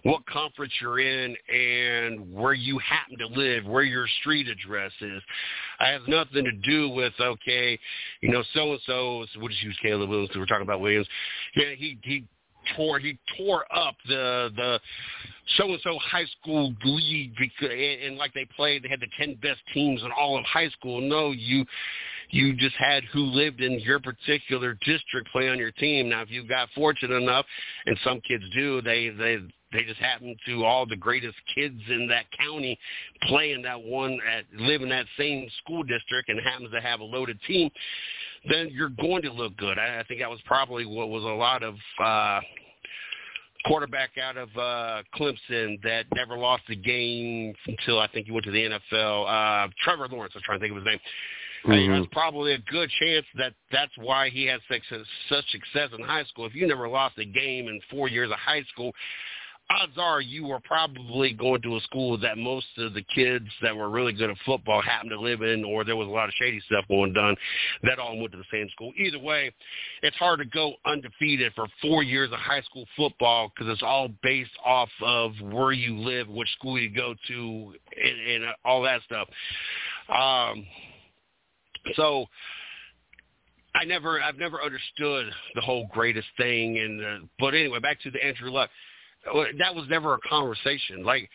what 0.05 0.25
conference 0.27 0.73
you're 0.81 1.01
in 1.01 1.37
and 1.53 2.33
where 2.33 2.55
you 2.55 2.79
happen 2.79 3.19
to 3.19 3.27
live, 3.27 3.65
where 3.65 3.83
your 3.83 4.07
street 4.21 4.49
address 4.49 4.93
is. 5.01 5.23
It 5.81 6.01
has 6.01 6.03
nothing 6.09 6.45
to 6.45 6.53
do 6.53 6.89
with 6.89 7.13
okay, 7.21 7.79
you 8.21 8.31
know, 8.31 8.43
so 8.55 8.73
and 8.73 8.81
so. 8.87 9.25
We'll 9.37 9.49
just 9.49 9.63
use 9.63 9.79
Caleb 9.83 10.09
Williams. 10.09 10.29
because 10.29 10.41
We're 10.41 10.47
talking 10.47 10.63
about 10.63 10.81
Williams. 10.81 11.07
Yeah, 11.55 11.75
he 11.77 11.99
he 12.03 12.25
tore 12.77 12.99
he 12.99 13.19
tore 13.37 13.65
up 13.75 13.95
the 14.07 14.51
the 14.57 14.81
so 15.57 15.65
and 15.65 15.81
so 15.83 15.99
high 15.99 16.27
school 16.41 16.75
league 16.85 17.33
because 17.39 17.71
and, 17.71 18.03
and 18.03 18.17
like 18.17 18.33
they 18.35 18.47
played 18.57 18.83
they 18.83 18.89
had 18.89 19.01
the 19.01 19.09
ten 19.19 19.35
best 19.43 19.61
teams 19.75 20.03
in 20.03 20.11
all 20.13 20.39
of 20.39 20.45
high 20.45 20.69
school. 20.71 21.01
No, 21.01 21.33
you 21.33 21.65
you 22.31 22.55
just 22.55 22.77
had 22.77 23.05
who 23.13 23.21
lived 23.21 23.61
in 23.61 23.79
your 23.81 24.01
particular 24.01 24.79
district 24.85 25.31
play 25.33 25.49
on 25.49 25.59
your 25.59 25.73
team. 25.73 26.09
Now 26.09 26.23
if 26.23 26.31
you 26.31 26.47
got 26.47 26.69
fortunate 26.75 27.17
enough 27.17 27.47
and 27.87 27.99
some 28.05 28.21
kids 28.21 28.45
do, 28.55 28.81
they 28.81 29.11
they 29.11 29.39
they 29.73 29.85
just 29.85 30.01
happen 30.01 30.37
to 30.47 30.65
all 30.65 30.87
the 30.87 30.97
greatest 30.97 31.37
kids 31.55 31.81
in 31.89 32.07
that 32.09 32.27
county 32.39 32.79
play 33.23 33.53
in 33.53 33.63
that 33.63 33.83
one 33.83 34.19
at 34.31 34.45
live 34.61 34.83
in 34.83 34.89
that 34.89 35.07
same 35.19 35.49
school 35.63 35.83
district 35.83 36.29
and 36.29 36.41
happens 36.41 36.71
to 36.73 36.81
have 36.81 37.01
a 37.01 37.05
loaded 37.05 37.39
team 37.47 37.71
then 38.49 38.69
you're 38.73 38.89
going 38.89 39.23
to 39.23 39.33
look 39.33 39.57
good. 39.57 39.79
I, 39.79 40.01
I 40.01 40.05
think 40.05 40.21
that 40.21 40.31
was 40.31 40.41
probably 40.45 40.85
what 40.85 41.09
was 41.09 41.23
a 41.23 41.27
lot 41.27 41.63
of 41.63 41.75
uh, 42.03 42.41
quarterback 43.67 44.11
out 44.19 44.37
of 44.37 44.49
uh, 44.57 45.03
Clemson 45.15 45.81
that 45.83 46.07
never 46.15 46.37
lost 46.37 46.63
a 46.69 46.75
game 46.75 47.55
until 47.67 48.01
I 48.01 48.09
think 48.09 48.27
he 48.27 48.33
went 48.33 48.45
to 48.47 48.51
the 48.51 48.79
NFL. 48.93 49.67
Uh, 49.67 49.69
Trevor 49.83 50.09
Lawrence, 50.09 50.33
I'm 50.35 50.43
trying 50.45 50.59
to 50.59 50.65
think 50.65 50.77
of 50.77 50.85
his 50.85 50.87
name. 50.87 51.01
Mm-hmm. 51.67 51.93
Uh, 51.93 51.99
that's 51.99 52.13
probably 52.13 52.55
a 52.55 52.59
good 52.59 52.91
chance 53.01 53.25
that 53.37 53.55
that's 53.71 53.93
why 53.97 54.31
he 54.31 54.47
had 54.47 54.61
such, 54.69 54.83
such 55.29 55.45
success 55.51 55.91
in 55.97 56.05
high 56.05 56.25
school. 56.25 56.47
If 56.47 56.57
you 56.57 56.67
never 56.67 56.89
lost 56.89 57.19
a 57.19 57.25
game 57.25 57.69
in 57.69 57.81
four 57.89 58.09
years 58.09 58.33
of 58.33 58.39
high 58.39 58.65
school, 58.73 58.93
odds 59.81 59.93
are 59.97 60.21
you 60.21 60.47
were 60.47 60.61
probably 60.61 61.33
going 61.33 61.63
to 61.63 61.77
a 61.77 61.81
school 61.81 62.19
that 62.19 62.39
most 62.39 62.67
of 62.79 62.95
the 62.95 63.03
kids 63.15 63.47
that 63.63 63.75
were 63.75 63.91
really 63.91 64.13
good 64.13 64.31
at 64.31 64.37
football 64.45 64.83
happened 64.83 65.11
to 65.11 65.21
live 65.21 65.43
in, 65.43 65.65
or 65.65 65.85
there 65.85 65.97
was 65.97 66.09
a 66.09 66.11
lot 66.11 66.29
of 66.29 66.35
shady 66.39 66.61
stuff 66.67 66.85
going 66.89 67.17
on 67.17 67.37
that 67.83 67.99
all 67.99 68.19
went 68.19 68.33
to 68.33 68.39
the 68.39 68.45
same 68.53 68.69
school. 68.71 68.93
Either 68.97 69.19
way, 69.19 69.53
it's 70.03 70.17
hard 70.17 70.39
to 70.39 70.45
go 70.47 70.75
undefeated 70.87 71.53
for 71.55 71.67
four 71.81 72.03
years 72.03 72.31
of 72.33 72.39
high 72.39 72.63
school 72.63 72.87
football 72.97 73.51
because 73.55 73.73
it's 73.73 73.83
all 73.83 74.09
based 74.23 74.51
off 74.65 74.91
of 75.03 75.33
where 75.41 75.73
you 75.73 75.99
live, 75.99 76.29
which 76.29 76.51
school 76.59 76.79
you 76.79 76.91
go 76.91 77.15
to, 77.29 77.75
and, 78.03 78.43
and 78.45 78.45
all 78.65 78.83
that 78.83 79.01
stuff. 79.03 79.29
Um, 80.09 80.67
so. 81.95 82.27
I 83.75 83.87
never, 83.87 84.21
I've 84.21 84.37
never 84.37 84.63
understood 84.63 85.33
the 85.55 85.63
whole 85.63 85.89
greatest 85.91 86.29
thing, 86.37 86.77
and 86.77 87.03
uh, 87.03 87.27
but 87.39 87.55
anyway, 87.55 87.79
back 87.79 87.99
to 88.03 88.11
the 88.11 88.23
Andrew 88.23 88.51
Luck 88.51 88.69
that 89.59 89.75
was 89.75 89.87
never 89.89 90.15
a 90.15 90.19
conversation. 90.29 91.05
Like, 91.05 91.29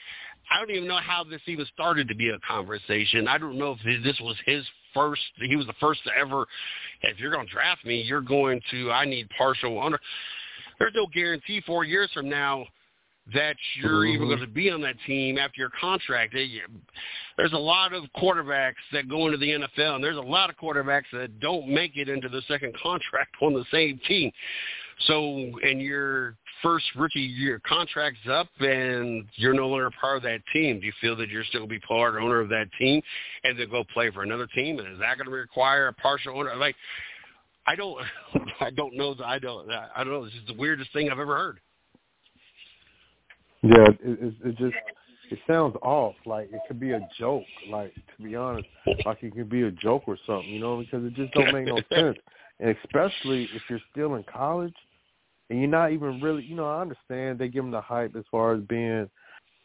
I 0.52 0.60
don't 0.60 0.72
even 0.72 0.88
know 0.88 1.00
how 1.02 1.24
this 1.24 1.42
even 1.48 1.66
started 1.74 2.08
to 2.08 2.16
be 2.16 2.30
a 2.30 2.40
conversation. 2.40 3.28
I 3.28 3.38
don't 3.38 3.58
know 3.58 3.76
if 3.80 4.04
this 4.04 4.20
was 4.22 4.36
his 4.46 4.66
first. 4.94 5.22
He 5.36 5.56
was 5.56 5.68
the 5.68 5.74
first 5.80 6.04
to 6.06 6.12
ever. 6.18 6.46
If 7.02 7.20
you're 7.20 7.32
going 7.32 7.48
to 7.48 7.52
draft 7.52 7.86
me, 7.86 8.02
you're 8.02 8.22
going 8.22 8.62
to. 8.72 8.92
I 8.92 9.06
need 9.06 9.30
partial 9.38 9.80
owner. 9.80 10.00
There's 10.80 10.94
no 10.96 11.08
guarantee 11.08 11.62
four 11.66 11.84
years 11.84 12.10
from 12.14 12.30
now 12.30 12.66
that 13.34 13.56
you're 13.76 14.04
mm-hmm. 14.04 14.16
even 14.16 14.28
going 14.28 14.40
to 14.40 14.48
be 14.48 14.70
on 14.70 14.82
that 14.82 14.96
team 15.06 15.38
after 15.38 15.60
your 15.60 15.72
contract. 15.82 16.34
There's 17.38 17.54
a 17.54 17.58
lot 17.58 17.94
of 17.94 18.04
quarterbacks 18.16 18.76
that 18.94 19.10
go 19.10 19.26
into 19.26 19.38
the 19.38 19.50
NFL, 19.50 19.96
and 19.96 20.04
there's 20.04 20.18
a 20.18 20.22
lot 20.22 20.50
of 20.50 20.56
quarterbacks 20.56 21.06
that 21.14 21.40
don't 21.40 21.68
make 21.68 21.98
it 21.98 22.10
into 22.10 22.30
the 22.30 22.42
second 22.48 22.74
contract 22.84 23.36
on 23.42 23.54
the 23.54 23.66
same 23.72 24.00
team. 24.08 24.32
So, 25.08 25.52
and 25.62 25.82
your 25.82 26.36
first 26.62 26.86
rookie 26.96 27.20
year 27.20 27.62
contract's 27.68 28.28
up 28.30 28.48
and 28.60 29.26
you're 29.36 29.54
no 29.54 29.68
longer 29.68 29.90
part 30.00 30.18
of 30.18 30.24
that 30.24 30.42
team, 30.54 30.80
do 30.80 30.86
you 30.86 30.94
feel 31.02 31.16
that 31.16 31.30
you're 31.30 31.44
still 31.44 31.62
going 31.62 31.70
to 31.70 31.76
be 31.76 31.80
part 31.80 32.16
owner 32.16 32.40
of 32.40 32.50
that 32.50 32.68
team 32.80 33.02
and 33.44 33.60
then 33.60 33.70
go 33.70 33.84
play 33.94 34.12
for 34.12 34.24
another 34.24 34.48
team? 34.48 34.80
And 34.80 34.92
is 34.94 35.00
that 35.00 35.18
going 35.18 35.26
to 35.26 35.32
require 35.32 35.88
a 35.88 35.94
partial 35.94 36.38
owner? 36.38 36.56
Like, 36.56 36.76
I 37.66 37.76
don't, 37.76 38.02
I 38.60 38.70
don't 38.72 38.96
know. 38.96 39.16
I 39.24 39.40
don't, 39.40 39.70
I 39.72 40.04
don't 40.04 40.14
know. 40.14 40.26
This 40.26 40.34
is 40.36 40.48
the 40.48 40.56
weirdest 40.56 40.92
thing 40.94 41.10
I've 41.10 41.20
ever 41.20 41.38
heard. 41.38 41.60
Yeah, 43.64 43.90
it, 43.90 44.00
it, 44.04 44.34
it 44.46 44.58
just 44.58 44.76
it 45.32 45.40
sounds 45.48 45.76
off. 45.82 46.16
Like 46.26 46.50
it 46.54 46.62
could 46.68 46.80
be 46.80 46.92
a 46.92 47.08
joke. 47.18 47.44
Like 47.70 47.94
to 47.94 48.24
be 48.24 48.36
honest, 48.36 48.68
like 49.06 49.24
it 49.24 49.36
could 49.36 49.50
be 49.50 49.64
a 49.64 49.72
joke 49.72 50.04
or 50.08 50.18
something. 50.26 50.48
You 50.48 50.60
know, 50.60 50.78
because 50.78 51.04
it 51.04 51.16
just 51.16 51.34
don't 51.34 51.54
make 51.54 51.66
no 51.66 51.78
sense. 51.94 52.18
And 52.60 52.76
especially 52.84 53.50
if 53.54 53.62
you're 53.70 53.82
still 53.92 54.16
in 54.16 54.24
college 54.24 54.74
and 55.50 55.60
you're 55.60 55.70
not 55.70 55.92
even 55.92 56.22
really, 56.22 56.44
you 56.44 56.56
know, 56.56 56.68
I 56.68 56.82
understand 56.82 57.40
they 57.40 57.48
give 57.48 57.64
them 57.64 57.72
the 57.72 57.82
hype 57.82 58.16
as 58.16 58.26
far 58.30 58.54
as 58.54 58.62
being 58.64 59.10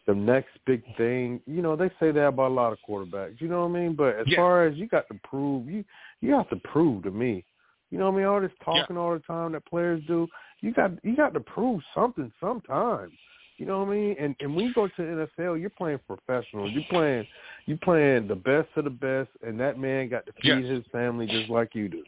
the 0.07 0.15
next 0.15 0.51
big 0.67 0.83
thing. 0.97 1.41
You 1.47 1.63
know, 1.63 1.77
they 1.77 1.89
say 2.01 2.13
that 2.13 2.27
about 2.27 2.51
a 2.51 2.55
lot 2.55 2.73
of 2.73 2.79
quarterbacks. 2.89 3.41
You 3.41 3.49
know 3.49 3.67
what 3.67 3.77
I 3.77 3.81
mean? 3.81 3.95
But 3.95 4.17
as 4.17 4.27
yeah. 4.27 4.37
far 4.37 4.67
as 4.67 4.77
you 4.77 4.89
got 4.89 5.09
to 5.09 5.19
prove, 5.25 5.69
you 5.69 5.85
you 6.21 6.33
have 6.33 6.49
to 6.51 6.57
prove 6.57 7.05
to 7.05 7.11
me. 7.11 7.45
You 7.91 7.99
know 7.99 8.07
what 8.07 8.15
I 8.15 8.17
mean? 8.19 8.27
All 8.27 8.41
this 8.41 8.51
talking 8.65 8.97
yeah. 8.97 9.03
all 9.03 9.13
the 9.13 9.21
time 9.21 9.53
that 9.53 9.67
players 9.67 10.03
do, 10.07 10.27
you 10.61 10.73
got 10.73 10.93
you 11.05 11.17
got 11.17 11.35
to 11.35 11.41
prove 11.41 11.81
something 11.95 12.33
sometimes. 12.41 13.13
You 13.59 13.67
know 13.67 13.81
what 13.81 13.89
I 13.89 13.93
mean? 13.93 14.17
And 14.19 14.35
and 14.41 14.55
when 14.57 14.65
you 14.65 14.75
go 14.75 14.89
to 14.89 14.93
the 14.97 15.29
NFL, 15.39 15.61
you're 15.61 15.71
playing 15.71 16.01
professional. 16.07 16.71
You're 16.71 16.85
playing 16.91 17.27
you 17.67 17.77
playing 17.77 18.29
the 18.29 18.35
best 18.35 18.69
of 18.77 18.85
the 18.85 18.91
best, 18.91 19.31
and 19.47 19.59
that 19.61 19.79
man 19.79 20.09
got 20.09 20.27
to 20.27 20.33
feed 20.41 20.65
yes. 20.65 20.71
his 20.71 20.85
family 20.91 21.27
just 21.27 21.51
like 21.51 21.75
you 21.75 21.89
do. 21.89 22.03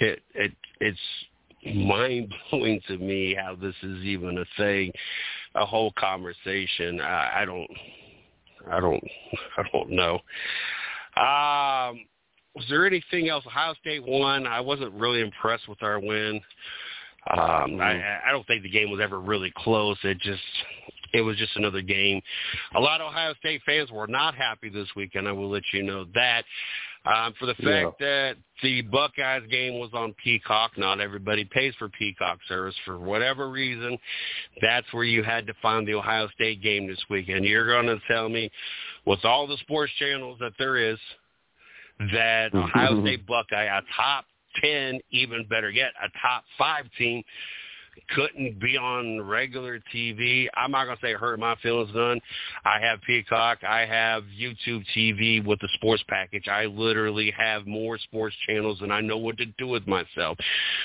It 0.00 0.22
it 0.34 0.52
it's 0.80 0.98
mind 1.74 2.32
blowing 2.50 2.80
to 2.88 2.98
me 2.98 3.34
how 3.34 3.54
this 3.54 3.74
is 3.82 4.04
even 4.04 4.38
a 4.38 4.44
thing, 4.56 4.92
a 5.54 5.64
whole 5.64 5.92
conversation. 5.98 7.00
I, 7.00 7.42
I 7.42 7.44
don't, 7.44 7.70
I 8.70 8.80
don't, 8.80 9.04
I 9.58 9.62
don't 9.72 9.90
know. 9.90 10.14
Um, 11.16 12.04
was 12.54 12.64
there 12.70 12.86
anything 12.86 13.28
else? 13.28 13.44
Ohio 13.46 13.74
State 13.80 14.04
won. 14.06 14.46
I 14.46 14.60
wasn't 14.60 14.92
really 14.94 15.20
impressed 15.20 15.68
with 15.68 15.82
our 15.82 15.98
win. 15.98 16.40
Um, 17.28 17.80
I, 17.80 18.20
I 18.24 18.30
don't 18.30 18.46
think 18.46 18.62
the 18.62 18.70
game 18.70 18.90
was 18.90 19.00
ever 19.00 19.18
really 19.18 19.52
close. 19.56 19.98
It 20.04 20.18
just 20.20 20.40
it 21.12 21.22
was 21.22 21.36
just 21.36 21.56
another 21.56 21.82
game. 21.82 22.20
A 22.74 22.80
lot 22.80 23.00
of 23.00 23.08
Ohio 23.08 23.34
State 23.34 23.62
fans 23.64 23.90
were 23.90 24.06
not 24.06 24.34
happy 24.34 24.68
this 24.68 24.88
weekend. 24.96 25.28
I 25.28 25.32
will 25.32 25.50
let 25.50 25.62
you 25.72 25.82
know 25.82 26.06
that. 26.14 26.44
Um, 27.04 27.34
for 27.38 27.46
the 27.46 27.54
fact 27.54 28.00
yeah. 28.00 28.06
that 28.06 28.36
the 28.64 28.82
Buckeyes 28.82 29.42
game 29.48 29.78
was 29.78 29.90
on 29.92 30.12
Peacock, 30.22 30.72
not 30.76 31.00
everybody 31.00 31.44
pays 31.44 31.72
for 31.78 31.88
Peacock 31.88 32.38
service 32.48 32.74
for 32.84 32.98
whatever 32.98 33.48
reason. 33.48 33.96
That's 34.60 34.92
where 34.92 35.04
you 35.04 35.22
had 35.22 35.46
to 35.46 35.54
find 35.62 35.86
the 35.86 35.94
Ohio 35.94 36.26
State 36.34 36.62
game 36.62 36.88
this 36.88 37.02
weekend. 37.08 37.44
You're 37.44 37.66
going 37.66 37.86
to 37.86 38.00
tell 38.08 38.28
me, 38.28 38.50
with 39.04 39.24
all 39.24 39.46
the 39.46 39.56
sports 39.58 39.92
channels 40.00 40.38
that 40.40 40.54
there 40.58 40.76
is, 40.78 40.98
that 42.12 42.52
Ohio 42.54 43.00
State 43.02 43.24
Buckeye, 43.24 43.64
a 43.64 43.82
top 43.96 44.24
10, 44.60 44.98
even 45.10 45.46
better 45.48 45.70
yet, 45.70 45.92
a 46.02 46.08
top 46.20 46.44
five 46.58 46.86
team, 46.98 47.22
couldn't 48.14 48.60
be 48.60 48.76
on 48.76 49.22
regular 49.22 49.80
TV. 49.94 50.46
I'm 50.54 50.70
not 50.70 50.86
gonna 50.86 50.98
say 51.02 51.12
hurt 51.14 51.38
my 51.38 51.56
feelings 51.56 51.90
none. 51.94 52.20
I 52.64 52.80
have 52.80 53.00
Peacock. 53.02 53.64
I 53.64 53.86
have 53.86 54.24
YouTube 54.24 54.84
TV 54.96 55.44
with 55.44 55.60
the 55.60 55.68
sports 55.74 56.02
package. 56.08 56.48
I 56.48 56.66
literally 56.66 57.32
have 57.36 57.66
more 57.66 57.98
sports 57.98 58.36
channels 58.46 58.78
than 58.80 58.90
I 58.90 59.00
know 59.00 59.16
what 59.16 59.38
to 59.38 59.46
do 59.46 59.68
with 59.68 59.86
myself. 59.86 60.38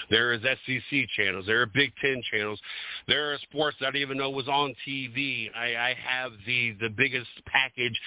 There 0.10 0.34
is 0.34 0.42
SEC 0.42 1.08
channels. 1.16 1.46
There 1.46 1.62
are 1.62 1.66
Big 1.66 1.92
Ten 2.02 2.22
channels. 2.32 2.60
There 3.08 3.34
are 3.34 3.38
sports 3.40 3.78
that 3.80 3.88
I 3.88 3.92
didn't 3.92 4.04
even 4.04 4.18
know 4.18 4.30
was 4.30 4.48
on 4.48 4.74
TV. 4.88 5.50
I, 5.56 5.76
I 5.76 5.96
have 6.04 6.32
the 6.46 6.76
the 6.80 6.90
biggest 6.90 7.30
package. 7.46 8.00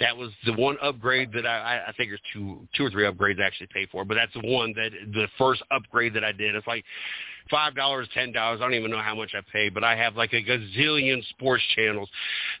That 0.00 0.16
was 0.16 0.30
the 0.44 0.52
one 0.54 0.76
upgrade 0.82 1.32
that 1.32 1.46
I 1.46 1.84
I 1.88 1.92
think 1.92 2.10
there's 2.10 2.20
two 2.32 2.66
two 2.76 2.86
or 2.86 2.90
three 2.90 3.04
upgrades 3.04 3.40
I 3.40 3.46
actually 3.46 3.68
paid 3.72 3.88
for, 3.90 4.04
but 4.04 4.14
that's 4.14 4.32
the 4.32 4.48
one 4.48 4.72
that 4.74 4.90
the 5.12 5.28
first 5.38 5.62
upgrade 5.70 6.14
that 6.14 6.24
I 6.24 6.32
did. 6.32 6.54
It's 6.54 6.66
like 6.66 6.84
five 7.50 7.74
dollars, 7.74 8.08
ten 8.14 8.32
dollars. 8.32 8.60
I 8.60 8.64
don't 8.64 8.74
even 8.74 8.90
know 8.90 9.02
how 9.02 9.14
much 9.14 9.32
I 9.34 9.40
pay, 9.52 9.68
but 9.68 9.84
I 9.84 9.96
have 9.96 10.16
like 10.16 10.32
a 10.32 10.42
gazillion 10.42 11.26
sports 11.30 11.62
channels. 11.74 12.08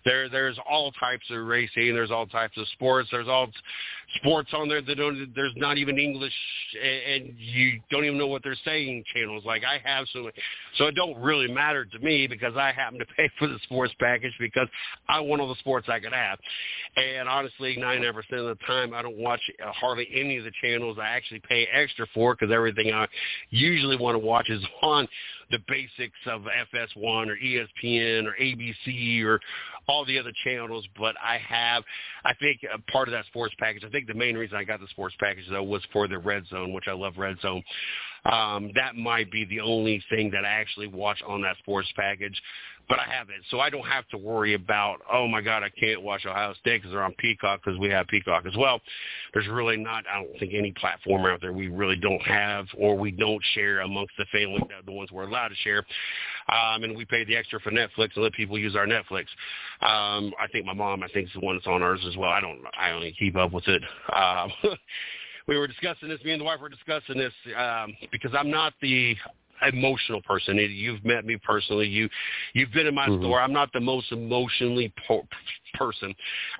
There, 0.04 0.28
there's 0.28 0.58
all 0.68 0.92
types 0.92 1.24
of 1.30 1.44
racing. 1.46 1.94
There's 1.94 2.10
all 2.10 2.26
types 2.26 2.56
of 2.56 2.66
sports. 2.68 3.08
There's 3.10 3.28
all 3.28 3.48
sports 4.16 4.50
on 4.52 4.68
there 4.68 4.82
that 4.82 4.94
don't. 4.96 5.32
There's 5.34 5.54
not 5.56 5.78
even 5.78 5.98
English, 5.98 6.32
and 6.82 7.34
you 7.38 7.80
don't 7.90 8.04
even 8.04 8.18
know 8.18 8.26
what 8.26 8.42
they're 8.42 8.56
saying. 8.64 9.04
Channels 9.14 9.44
like 9.44 9.62
I 9.64 9.80
have 9.88 10.06
so, 10.12 10.30
so 10.76 10.86
it 10.86 10.94
don't 10.94 11.18
really 11.18 11.52
matter 11.52 11.84
to 11.84 11.98
me 11.98 12.26
because 12.26 12.54
I 12.56 12.72
happen 12.72 12.98
to 12.98 13.06
pay 13.16 13.28
for 13.38 13.48
the 13.48 13.58
sports 13.64 13.94
package 14.00 14.32
because 14.38 14.68
I 15.08 15.20
want 15.20 15.40
all 15.40 15.48
the 15.48 15.58
sports 15.60 15.88
I 15.90 16.00
could 16.00 16.12
have. 16.12 16.38
And 16.96 17.28
honestly, 17.28 17.76
99% 17.78 18.16
of 18.16 18.24
the 18.30 18.58
time, 18.66 18.94
I 18.94 19.02
don't 19.02 19.18
watch 19.18 19.40
uh, 19.64 19.72
hardly 19.72 20.08
any 20.14 20.38
of 20.38 20.44
the 20.44 20.52
channels 20.62 20.98
I 21.00 21.08
actually 21.08 21.40
pay 21.48 21.66
extra 21.72 22.06
for 22.14 22.34
because 22.34 22.52
everything 22.52 22.92
I 22.92 23.06
usually 23.50 23.96
want 23.96 24.14
to 24.14 24.18
watch 24.18 24.48
is 24.48 24.62
on 24.82 25.08
the 25.50 25.58
basics 25.68 26.18
of 26.26 26.42
FS1 26.42 27.28
or 27.28 27.36
ESPN 27.36 28.26
or 28.26 28.34
ABC 28.40 29.22
or 29.24 29.40
all 29.88 30.04
the 30.04 30.18
other 30.18 30.32
channels, 30.44 30.86
but 30.98 31.14
I 31.22 31.38
have, 31.38 31.84
I 32.24 32.34
think, 32.34 32.60
part 32.90 33.08
of 33.08 33.12
that 33.12 33.26
sports 33.26 33.54
package. 33.58 33.84
I 33.84 33.90
think 33.90 34.06
the 34.06 34.14
main 34.14 34.36
reason 34.36 34.56
I 34.56 34.64
got 34.64 34.80
the 34.80 34.88
sports 34.88 35.14
package 35.20 35.44
though 35.50 35.62
was 35.62 35.82
for 35.92 36.08
the 36.08 36.18
Red 36.18 36.46
Zone, 36.48 36.72
which 36.72 36.88
I 36.88 36.92
love 36.92 37.14
Red 37.16 37.38
Zone. 37.40 37.62
Um, 38.30 38.70
that 38.74 38.96
might 38.96 39.30
be 39.30 39.44
the 39.44 39.60
only 39.60 40.02
thing 40.10 40.30
that 40.32 40.44
I 40.44 40.48
actually 40.48 40.88
watch 40.88 41.22
on 41.26 41.42
that 41.42 41.56
sports 41.58 41.88
package 41.96 42.40
but 42.88 42.98
I 43.00 43.04
have 43.12 43.30
it, 43.30 43.42
so 43.50 43.58
I 43.58 43.70
don't 43.70 43.86
have 43.86 44.06
to 44.08 44.18
worry 44.18 44.54
about 44.54 44.98
oh 45.12 45.26
my 45.26 45.40
god 45.40 45.62
I 45.62 45.70
can't 45.70 46.02
watch 46.02 46.24
Ohio 46.24 46.54
State 46.54 46.82
because 46.82 46.92
they're 46.92 47.02
on 47.02 47.14
Peacock 47.18 47.60
because 47.64 47.78
we 47.78 47.88
have 47.88 48.06
Peacock 48.06 48.46
as 48.46 48.56
well. 48.56 48.80
There's 49.34 49.48
really 49.48 49.76
not 49.76 50.04
I 50.12 50.22
don't 50.22 50.38
think 50.38 50.52
any 50.54 50.72
platform 50.72 51.26
out 51.26 51.40
there 51.40 51.52
we 51.52 51.68
really 51.68 51.96
don't 51.96 52.22
have 52.22 52.66
or 52.78 52.96
we 52.96 53.10
don't 53.10 53.42
share 53.54 53.80
amongst 53.80 54.14
the 54.18 54.24
family 54.26 54.62
the 54.84 54.92
ones 54.92 55.10
we're 55.10 55.26
allowed 55.26 55.48
to 55.48 55.54
share, 55.56 55.84
um, 56.48 56.84
and 56.84 56.96
we 56.96 57.04
pay 57.04 57.24
the 57.24 57.36
extra 57.36 57.60
for 57.60 57.70
Netflix 57.70 58.10
and 58.14 58.24
let 58.24 58.32
people 58.32 58.58
use 58.58 58.76
our 58.76 58.86
Netflix. 58.86 59.26
Um, 59.80 60.32
I 60.40 60.46
think 60.52 60.64
my 60.64 60.74
mom 60.74 61.02
I 61.02 61.08
think 61.08 61.26
is 61.26 61.34
the 61.34 61.40
one 61.40 61.56
that's 61.56 61.66
on 61.66 61.82
ours 61.82 62.00
as 62.06 62.16
well. 62.16 62.30
I 62.30 62.40
don't 62.40 62.60
I 62.78 62.90
only 62.90 63.14
keep 63.18 63.36
up 63.36 63.52
with 63.52 63.66
it. 63.66 63.82
Um, 64.12 64.52
we 65.46 65.56
were 65.56 65.66
discussing 65.66 66.08
this. 66.08 66.22
Me 66.24 66.32
and 66.32 66.40
the 66.40 66.44
wife 66.44 66.60
were 66.60 66.68
discussing 66.68 67.18
this 67.18 67.32
um, 67.56 67.94
because 68.10 68.32
I'm 68.36 68.50
not 68.50 68.74
the 68.82 69.16
emotional 69.62 70.20
person. 70.22 70.56
You've 70.56 71.04
met 71.04 71.24
me 71.24 71.36
personally. 71.42 71.86
You 71.86 72.08
you've 72.52 72.72
been 72.72 72.86
in 72.86 72.94
my 72.94 73.08
mm-hmm. 73.08 73.22
store. 73.22 73.40
I'm 73.40 73.52
not 73.52 73.72
the 73.72 73.80
most 73.80 74.10
emotionally 74.12 74.92
po- 75.06 75.26
person. 75.74 76.14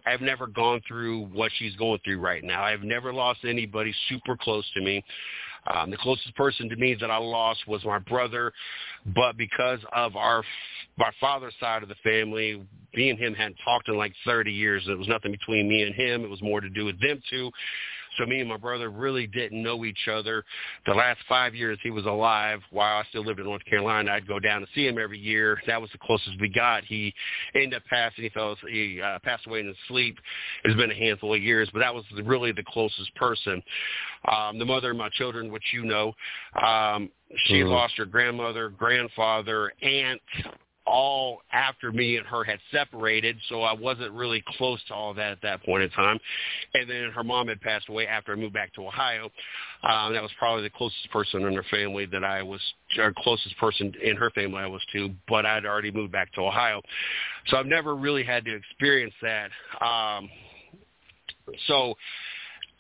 I've 0.07 0.20
never 0.20 0.47
gone 0.47 0.80
through 0.87 1.26
what 1.26 1.51
she's 1.59 1.74
going 1.76 2.01
through 2.05 2.20
right 2.20 2.45
now. 2.45 2.62
I've 2.62 2.82
never 2.82 3.12
lost 3.12 3.41
anybody 3.45 3.95
super 4.09 4.37
close 4.37 4.64
to 4.74 4.80
me. 4.80 5.05
Um, 5.74 5.91
the 5.91 5.97
closest 5.97 6.34
person 6.37 6.68
to 6.68 6.76
me 6.76 6.97
that 7.01 7.11
I 7.11 7.16
lost 7.16 7.66
was 7.66 7.84
my 7.84 7.99
brother, 7.99 8.53
but 9.14 9.37
because 9.37 9.80
of 9.93 10.14
our 10.14 10.45
my 10.97 11.11
father's 11.20 11.55
side 11.61 11.82
of 11.82 11.89
the 11.89 11.97
family, 12.05 12.64
me 12.95 13.11
and 13.11 13.18
him 13.18 13.34
hadn't 13.34 13.59
talked 13.64 13.89
in 13.89 13.97
like 13.97 14.12
30 14.24 14.53
years. 14.53 14.84
It 14.89 14.97
was 14.97 15.09
nothing 15.09 15.32
between 15.32 15.68
me 15.68 15.82
and 15.82 15.95
him. 15.95 16.24
It 16.24 16.30
was 16.30 16.41
more 16.41 16.61
to 16.61 16.70
do 16.70 16.84
with 16.84 17.01
them 17.01 17.20
two. 17.28 17.51
So 18.19 18.27
me 18.27 18.41
and 18.41 18.49
my 18.49 18.57
brother 18.57 18.91
really 18.91 19.27
didn't 19.27 19.62
know 19.62 19.85
each 19.85 20.09
other. 20.11 20.45
The 20.87 20.95
last 20.95 21.21
five 21.29 21.55
years 21.55 21.79
he 21.83 21.91
was 21.91 22.07
alive 22.07 22.61
while 22.71 22.99
I 22.99 23.05
still 23.09 23.25
lived 23.25 23.41
in 23.41 23.47
North 23.47 23.64
Carolina. 23.64 24.12
I'd 24.12 24.27
go 24.27 24.39
down 24.39 24.61
to 24.61 24.67
see 24.75 24.87
him 24.87 24.99
every 24.99 25.19
year. 25.19 25.61
That 25.67 25.81
was 25.81 25.91
the 25.93 25.99
closest 25.99 26.41
we 26.41 26.49
got. 26.49 26.85
He 26.85 27.12
ended 27.55 27.75
up 27.75 27.83
passing. 27.89 28.25
He 28.25 28.31
fell. 28.31 28.57
He 28.69 29.01
uh, 29.01 29.19
passed 29.23 29.47
away 29.47 29.61
in 29.61 29.67
his 29.67 29.77
sleep. 29.89 30.19
It's 30.64 30.77
been 30.77 30.91
a 30.91 30.95
handful 30.95 31.35
of 31.35 31.43
years, 31.43 31.69
but 31.73 31.81
that 31.81 31.95
was 31.95 32.05
really 32.25 32.53
the 32.53 32.64
closest 32.67 33.14
person. 33.14 33.62
Um, 34.31 34.59
the 34.59 34.64
mother 34.64 34.91
of 34.91 34.97
my 34.97 35.09
children, 35.11 35.53
which 35.53 35.64
you 35.73 35.85
know, 35.85 36.12
um, 36.61 37.11
she 37.47 37.55
mm-hmm. 37.55 37.71
lost 37.71 37.95
her 37.97 38.07
grandmother, 38.07 38.69
grandfather, 38.69 39.73
aunt, 39.83 40.21
all 40.87 41.41
after 41.53 41.91
me 41.93 42.16
and 42.16 42.26
her 42.26 42.45
had 42.45 42.59
separated, 42.70 43.37
so 43.49 43.62
I 43.62 43.72
wasn't 43.72 44.12
really 44.12 44.43
close 44.57 44.80
to 44.89 44.95
all 44.95 45.14
that 45.14 45.32
at 45.32 45.43
that 45.43 45.62
point 45.64 45.82
in 45.82 45.91
time. 45.91 46.18
And 46.74 46.89
then 46.89 47.11
her 47.11 47.24
mom 47.24 47.49
had 47.49 47.61
passed 47.61 47.89
away 47.89 48.07
after 48.07 48.32
I 48.32 48.37
moved 48.37 48.55
back 48.55 48.72
to 48.74 48.87
Ohio. 48.87 49.24
Um, 49.82 50.12
that 50.12 50.22
was 50.22 50.30
probably 50.39 50.62
the 50.62 50.70
closest 50.70 51.11
person 51.11 51.43
in 51.43 51.55
her 51.55 51.64
family 51.70 52.07
that 52.07 52.24
I 52.24 52.43
was, 52.43 52.61
or 52.99 53.12
closest 53.18 53.57
person 53.59 53.93
in 54.03 54.16
her 54.16 54.30
family 54.30 54.59
I 54.59 54.66
was 54.66 54.82
to, 54.93 55.11
but 55.28 55.45
I'd 55.45 55.66
already 55.66 55.91
moved 55.91 56.12
back 56.12 56.32
to 56.34 56.43
Ohio. 56.43 56.80
So 57.49 57.57
I've 57.57 57.66
never 57.66 57.97
really 57.97 58.24
had 58.24 58.45
to 58.45 58.55
experience 58.55 59.14
that. 59.22 59.51
Um, 59.84 60.30
so 61.66 61.95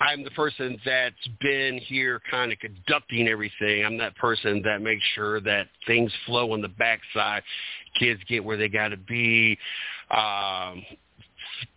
I'm 0.00 0.22
the 0.22 0.30
person 0.30 0.78
that's 0.84 1.28
been 1.40 1.78
here 1.78 2.20
kind 2.30 2.52
of 2.52 2.58
conducting 2.58 3.28
everything. 3.28 3.84
I'm 3.84 3.96
that 3.98 4.14
person 4.16 4.60
that 4.64 4.82
makes 4.82 5.02
sure 5.14 5.40
that 5.40 5.68
things 5.86 6.12
flow 6.26 6.52
on 6.52 6.60
the 6.60 6.68
backside. 6.68 7.42
Kids 7.98 8.20
get 8.28 8.44
where 8.44 8.58
they 8.58 8.68
got 8.68 8.88
to 8.88 8.98
be. 8.98 9.58
Um, 10.10 10.84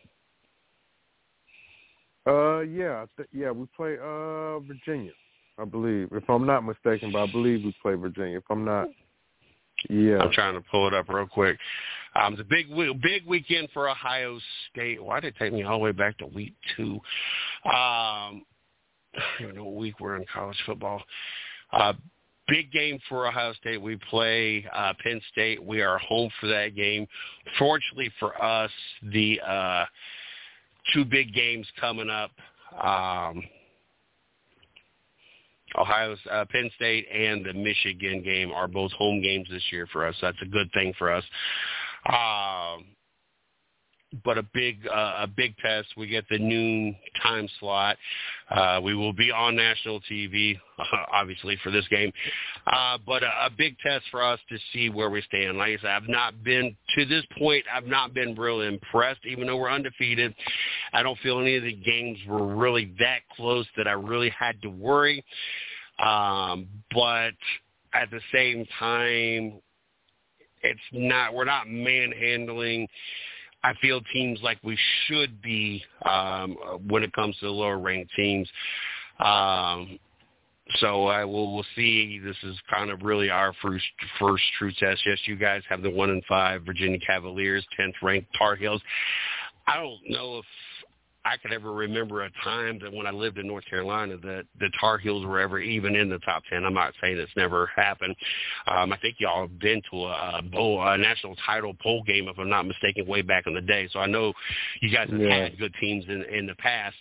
Uh, 2.26 2.60
yeah, 2.60 3.06
th- 3.16 3.28
yeah, 3.32 3.50
we 3.50 3.66
play 3.76 3.96
uh 4.02 4.58
Virginia. 4.60 5.12
I 5.58 5.64
believe, 5.64 6.08
if 6.12 6.28
I'm 6.28 6.46
not 6.46 6.62
mistaken, 6.62 7.12
but 7.12 7.22
I 7.22 7.30
believe 7.30 7.64
we 7.64 7.74
play 7.80 7.94
Virginia. 7.94 8.38
If 8.38 8.44
I'm 8.50 8.64
not, 8.64 8.88
yeah. 9.88 10.18
I'm 10.18 10.32
trying 10.32 10.54
to 10.54 10.64
pull 10.70 10.88
it 10.88 10.94
up 10.94 11.08
real 11.08 11.26
quick. 11.26 11.58
Um, 12.16 12.34
it's 12.34 12.42
a 12.42 12.44
big, 12.44 12.68
big 13.02 13.26
weekend 13.26 13.68
for 13.72 13.88
Ohio 13.88 14.38
State. 14.70 15.02
Why 15.02 15.20
did 15.20 15.34
it 15.34 15.38
take 15.38 15.52
me 15.52 15.62
all 15.62 15.78
the 15.78 15.84
way 15.84 15.92
back 15.92 16.18
to 16.18 16.26
week 16.26 16.54
two? 16.76 16.94
Um, 17.64 18.44
I 19.16 19.42
don't 19.42 19.54
know 19.54 19.64
what 19.64 19.76
week 19.76 20.00
we're 20.00 20.16
in 20.16 20.24
college 20.32 20.56
football. 20.66 21.02
Uh, 21.72 21.92
big 22.48 22.72
game 22.72 22.98
for 23.08 23.26
Ohio 23.26 23.52
State. 23.54 23.80
We 23.80 23.98
play 24.10 24.64
uh, 24.72 24.92
Penn 25.02 25.20
State. 25.32 25.62
We 25.62 25.82
are 25.82 25.98
home 25.98 26.30
for 26.40 26.46
that 26.46 26.74
game. 26.76 27.06
Fortunately 27.58 28.10
for 28.18 28.40
us, 28.42 28.70
the 29.12 29.40
uh, 29.40 29.84
two 30.92 31.04
big 31.04 31.32
games 31.34 31.66
coming 31.80 32.10
up. 32.10 32.30
Um, 32.82 33.42
Ohio, 35.76 36.16
uh, 36.30 36.44
Penn 36.50 36.70
State, 36.76 37.06
and 37.12 37.44
the 37.44 37.52
Michigan 37.52 38.22
game 38.22 38.52
are 38.52 38.68
both 38.68 38.92
home 38.92 39.20
games 39.22 39.48
this 39.50 39.64
year 39.70 39.86
for 39.92 40.06
us. 40.06 40.14
That's 40.20 40.40
a 40.42 40.46
good 40.46 40.70
thing 40.72 40.92
for 40.98 41.12
us. 41.12 41.24
Um, 42.06 42.84
but 44.22 44.38
a 44.38 44.42
big 44.54 44.86
uh, 44.86 45.14
a 45.20 45.26
big 45.26 45.56
test. 45.58 45.88
We 45.96 46.06
get 46.06 46.24
the 46.28 46.38
noon 46.38 46.96
time 47.22 47.48
slot. 47.58 47.96
Uh, 48.50 48.80
we 48.82 48.94
will 48.94 49.12
be 49.12 49.30
on 49.32 49.56
national 49.56 50.00
TV, 50.10 50.58
obviously 51.12 51.58
for 51.62 51.70
this 51.70 51.86
game, 51.88 52.12
uh, 52.66 52.98
but 53.06 53.22
a, 53.22 53.46
a 53.46 53.50
big 53.56 53.76
test 53.78 54.04
for 54.10 54.22
us 54.22 54.38
to 54.50 54.58
see 54.72 54.90
where 54.90 55.10
we 55.10 55.22
stand. 55.22 55.58
Like 55.58 55.78
I 55.78 55.82
said, 55.82 55.90
I've 55.90 56.08
not 56.08 56.44
been 56.44 56.76
to 56.96 57.04
this 57.06 57.24
point. 57.38 57.64
I've 57.72 57.86
not 57.86 58.14
been 58.14 58.34
really 58.34 58.66
impressed, 58.66 59.24
even 59.26 59.46
though 59.46 59.56
we're 59.56 59.70
undefeated. 59.70 60.34
I 60.92 61.02
don't 61.02 61.18
feel 61.20 61.40
any 61.40 61.56
of 61.56 61.64
the 61.64 61.74
games 61.74 62.18
were 62.28 62.54
really 62.54 62.94
that 62.98 63.20
close 63.34 63.66
that 63.76 63.88
I 63.88 63.92
really 63.92 64.30
had 64.30 64.60
to 64.62 64.68
worry. 64.68 65.24
Um, 65.98 66.68
but 66.92 67.32
at 67.94 68.10
the 68.10 68.20
same 68.32 68.66
time, 68.78 69.60
it's 70.62 70.80
not. 70.92 71.34
We're 71.34 71.44
not 71.44 71.68
manhandling 71.68 72.88
I 73.64 73.72
feel 73.80 74.02
teams 74.12 74.40
like 74.42 74.58
we 74.62 74.78
should 75.06 75.40
be 75.40 75.82
um, 76.04 76.56
when 76.86 77.02
it 77.02 77.12
comes 77.14 77.36
to 77.38 77.46
the 77.46 77.52
lower 77.52 77.78
ranked 77.78 78.12
teams. 78.14 78.48
Um, 79.18 79.98
so 80.76 81.06
I 81.06 81.24
will 81.24 81.54
we'll 81.54 81.66
see. 81.74 82.18
This 82.18 82.36
is 82.42 82.56
kind 82.70 82.90
of 82.90 83.02
really 83.02 83.30
our 83.30 83.54
first 83.62 83.84
first 84.20 84.42
true 84.58 84.70
test. 84.78 85.02
Yes, 85.06 85.18
you 85.24 85.36
guys 85.36 85.62
have 85.68 85.82
the 85.82 85.90
one 85.90 86.10
and 86.10 86.22
five 86.26 86.62
Virginia 86.64 86.98
Cavaliers, 87.06 87.66
tenth 87.76 87.94
ranked 88.02 88.28
Tar 88.36 88.54
Heels. 88.54 88.82
I 89.66 89.76
don't 89.76 90.00
know 90.08 90.38
if 90.38 90.44
I 91.24 91.36
could 91.38 91.52
ever 91.52 91.72
remember 91.72 92.24
a 92.24 92.30
time 92.42 92.78
that 92.82 92.92
when 92.92 93.06
I 93.06 93.10
lived 93.10 93.38
in 93.38 93.46
North 93.46 93.64
Carolina 93.64 94.16
that 94.18 94.44
the 94.60 94.70
Tar 94.78 94.98
Heels 94.98 95.24
were 95.24 95.40
ever 95.40 95.58
even 95.58 95.96
in 95.96 96.10
the 96.10 96.18
top 96.18 96.42
ten. 96.50 96.64
I'm 96.64 96.74
not 96.74 96.92
saying 97.00 97.16
it's 97.18 97.32
never 97.36 97.70
happened. 97.74 98.14
Um, 98.66 98.92
I 98.92 98.98
think 98.98 99.16
y'all 99.18 99.42
have 99.48 99.58
been 99.58 99.80
to 99.90 100.04
a, 100.04 100.38
a 100.38 100.42
bowl, 100.42 100.86
a 100.86 100.98
national 100.98 101.36
title 101.46 101.74
bowl 101.82 102.02
game, 102.02 102.28
if 102.28 102.38
I'm 102.38 102.50
not 102.50 102.66
mistaken, 102.66 103.06
way 103.06 103.22
back 103.22 103.46
in 103.46 103.54
the 103.54 103.62
day. 103.62 103.88
So 103.92 104.00
I 104.00 104.06
know 104.06 104.32
you 104.82 104.90
guys 104.90 105.08
have 105.10 105.20
Yeah. 105.20 105.44
had 105.44 105.58
good 105.58 105.74
teams 105.80 106.04
in 106.08 106.24
in 106.24 106.46
the 106.46 106.54
past. 106.56 106.96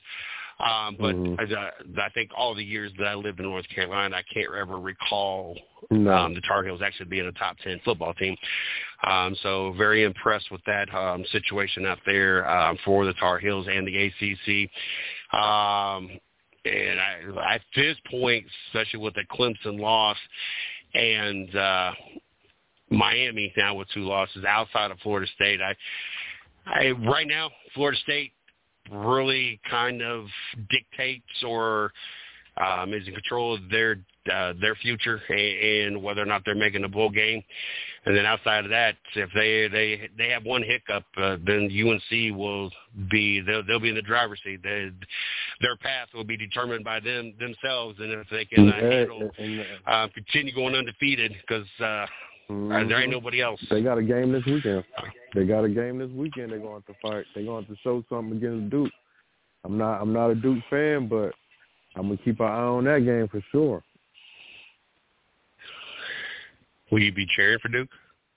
Um, 0.60 0.96
but 0.98 1.16
Mhm. 1.16 1.52
uh, 1.52 2.02
I 2.02 2.10
think 2.10 2.32
all 2.36 2.54
the 2.54 2.64
years 2.64 2.94
that 2.98 3.08
I 3.08 3.16
lived 3.16 3.40
in 3.40 3.46
North 3.46 3.68
Carolina, 3.70 4.16
I 4.16 4.22
can't 4.22 4.54
ever 4.54 4.80
recall 4.80 5.58
No. 5.90 6.14
um, 6.14 6.34
the 6.34 6.42
Tar 6.42 6.64
Heels 6.64 6.82
actually 6.82 7.08
being 7.08 7.26
a 7.28 7.32
top 7.34 7.58
10 7.60 7.80
football 7.80 8.14
team. 8.14 8.38
Um, 9.04 9.36
so 9.36 9.74
very 9.74 10.04
impressed 10.04 10.52
with 10.52 10.64
that 10.66 10.94
um, 10.94 11.26
situation 11.26 11.86
out 11.86 12.00
there 12.06 12.50
um, 12.50 12.78
for 12.86 13.06
the 13.06 13.14
Tar 13.14 13.40
Heels 13.40 13.68
and 13.68 13.88
the 13.88 14.06
ACC. 14.06 14.70
Um, 15.38 16.20
and 16.66 17.00
I, 17.00 17.56
at 17.56 17.62
this 17.76 17.98
point, 18.10 18.46
especially 18.68 19.00
with 19.00 19.16
the 19.16 19.26
Clemson 19.26 19.80
loss 19.80 20.18
and 20.94 21.54
uh, 21.56 21.94
Miami 22.90 23.52
now 23.58 23.76
with 23.76 23.90
two 23.90 24.06
losses 24.06 24.46
outside 24.46 24.92
of 24.92 25.00
Florida 25.00 25.28
State, 25.36 25.60
I, 25.62 25.76
I 26.66 26.92
right 26.92 27.28
now 27.28 27.50
Florida 27.74 27.98
State 28.00 28.32
really 28.92 29.60
kind 29.70 30.02
of 30.02 30.26
dictates 30.70 31.44
or 31.46 31.92
um, 32.58 32.94
is 32.94 33.08
in 33.08 33.14
control 33.14 33.56
of 33.56 33.70
their 33.70 33.98
uh, 34.32 34.54
their 34.62 34.76
future 34.76 35.22
and, 35.28 35.96
and 35.96 36.04
whether 36.04 36.22
or 36.22 36.26
not 36.26 36.44
they're 36.46 36.56
making 36.56 36.84
a 36.84 36.88
bowl 36.88 37.10
game. 37.10 37.42
And 38.06 38.16
then 38.16 38.26
outside 38.26 38.64
of 38.64 38.70
that, 38.70 38.96
if 39.16 39.30
they 39.34 39.68
they 39.68 40.10
they 40.18 40.30
have 40.30 40.46
one 40.46 40.62
hiccup, 40.64 41.04
uh, 41.18 41.38
then 41.46 41.70
UNC 41.72 42.38
will 42.38 42.70
be 43.10 43.42
they'll, 43.42 43.66
they'll 43.66 43.80
be 43.80 43.90
in 43.90 43.96
the 43.96 44.02
driver's 44.02 44.40
seat. 44.44 44.62
They, 44.64 44.92
their 45.62 45.78
path 45.78 46.10
will 46.14 46.24
be 46.24 46.38
determined 46.38 46.84
by 46.86 47.00
them 47.00 47.34
themselves, 47.40 48.00
and 48.00 48.12
if 48.12 48.28
they 48.30 48.46
can 48.46 48.70
uh, 48.70 48.74
handle 48.74 49.32
and- 49.38 49.60
and- 49.60 49.66
uh, 49.88 50.08
continue 50.14 50.54
going 50.54 50.76
undefeated, 50.76 51.36
because 51.42 51.68
uh, 51.80 52.06
uh, 52.50 52.54
there 52.88 53.02
ain't 53.02 53.10
Mhm. 53.10 53.12
nobody 53.12 53.42
else. 53.42 53.62
They 53.70 53.82
got 53.82 53.98
a 53.98 54.04
game 54.04 54.32
this 54.32 54.46
weekend. 54.46 54.84
They 55.34 55.46
got 55.46 55.64
a 55.64 55.70
game 55.70 55.98
this 55.98 56.12
weekend. 56.12 56.52
They're 56.52 56.60
going 56.60 56.84
to 56.84 56.94
fight. 57.02 57.26
They're 57.34 57.46
going 57.46 57.66
to 57.66 57.76
show 57.78 58.04
something 58.10 58.38
against 58.38 58.70
Duke. 58.70 58.92
I'm 59.64 59.78
not. 59.78 60.02
I'm 60.02 60.14
not 60.14 60.30
a 60.30 60.36
Duke 60.36 60.64
fan, 60.70 61.08
but 61.08 61.34
I'm 61.96 62.04
gonna 62.04 62.18
keep 62.18 62.40
an 62.40 62.48
eye 62.48 62.50
on 62.50 62.84
that 62.86 63.06
game 63.06 63.28
for 63.30 63.42
sure. 63.52 63.84
Will 66.92 67.02
you 67.02 67.12
be 67.12 67.26
cheering 67.36 67.60
for 67.60 67.70
Duke? 67.70 67.90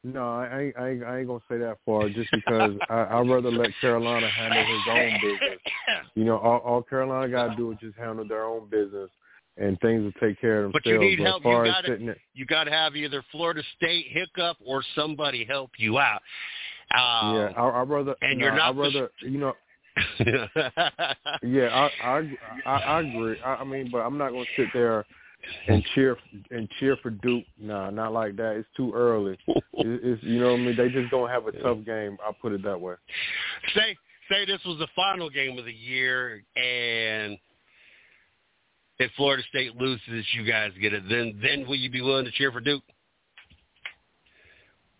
No, 0.04 0.38
I 0.38 0.60
ain't. 0.60 0.76
I 0.76 0.82
I 1.04 1.18
ain't 1.18 1.26
gonna 1.26 1.40
say 1.48 1.58
that 1.58 1.78
far, 1.84 2.08
just 2.08 2.30
because 2.30 2.74
I, 2.88 3.06
I'd 3.18 3.28
rather 3.28 3.50
let 3.50 3.70
Carolina 3.80 4.28
handle 4.30 4.64
his 4.64 4.82
own 4.88 5.20
business. 5.20 5.60
You 6.14 6.24
know, 6.24 6.38
all, 6.38 6.58
all 6.60 6.82
Carolina 6.82 7.28
got 7.28 7.50
to 7.50 7.56
do 7.56 7.72
is 7.72 7.78
just 7.78 7.96
handle 7.98 8.26
their 8.26 8.44
own 8.44 8.68
business, 8.70 9.10
and 9.56 9.78
things 9.80 10.02
will 10.02 10.28
take 10.28 10.40
care 10.40 10.64
of 10.64 10.72
themselves. 10.72 10.84
But 10.84 10.90
you 10.90 10.98
need 10.98 11.18
help. 11.20 11.44
You 11.44 11.64
gotta- 11.64 11.88
sitting 11.88 12.14
You 12.34 12.46
got 12.46 12.64
to 12.64 12.70
have 12.70 12.96
either 12.96 13.22
Florida 13.32 13.62
State 13.76 14.06
hiccup 14.10 14.56
or 14.64 14.82
somebody 14.94 15.44
help 15.44 15.70
you 15.78 15.98
out. 15.98 16.22
Um, 16.94 17.36
yeah, 17.36 17.52
I, 17.56 17.80
I'd 17.82 17.88
rather. 17.88 18.14
and 18.20 18.40
you're 18.40 18.54
not 18.54 18.70
I'd 18.70 18.78
rather. 18.78 19.10
You 19.22 19.38
know, 19.38 19.54
Yeah, 21.42 21.68
I 21.68 21.90
I 22.04 22.36
I, 22.64 22.70
I 22.70 23.00
agree. 23.00 23.40
I, 23.40 23.54
I 23.56 23.64
mean, 23.64 23.88
but 23.90 23.98
I'm 23.98 24.18
not 24.18 24.30
gonna 24.30 24.44
sit 24.56 24.68
there 24.72 25.04
and 25.68 25.84
cheer 25.94 26.16
and 26.50 26.68
cheer 26.78 26.96
for 27.02 27.10
Duke. 27.10 27.44
Nah, 27.58 27.90
not 27.90 28.12
like 28.12 28.36
that. 28.36 28.56
It's 28.56 28.68
too 28.76 28.92
early. 28.94 29.38
It, 29.48 29.62
it's 29.74 30.22
you 30.22 30.38
know 30.40 30.52
what 30.52 30.60
I 30.60 30.64
mean. 30.64 30.76
They 30.76 30.88
just 30.90 31.10
don't 31.10 31.28
have 31.28 31.46
a 31.46 31.52
tough 31.52 31.78
game. 31.84 32.16
I'll 32.24 32.34
put 32.34 32.52
it 32.52 32.62
that 32.62 32.80
way. 32.80 32.94
say 33.74 33.96
say 34.30 34.44
this 34.44 34.60
was 34.64 34.78
the 34.78 34.88
final 34.94 35.30
game 35.30 35.58
of 35.58 35.64
the 35.64 35.72
year 35.72 36.42
and 36.56 37.38
if 38.98 39.10
Florida 39.16 39.42
State 39.48 39.76
loses, 39.76 40.26
you 40.34 40.44
guys 40.44 40.72
get 40.80 40.92
it. 40.92 41.02
Then 41.08 41.38
then 41.42 41.66
will 41.66 41.76
you 41.76 41.90
be 41.90 42.00
willing 42.00 42.24
to 42.24 42.30
cheer 42.32 42.52
for 42.52 42.60
Duke? 42.60 42.82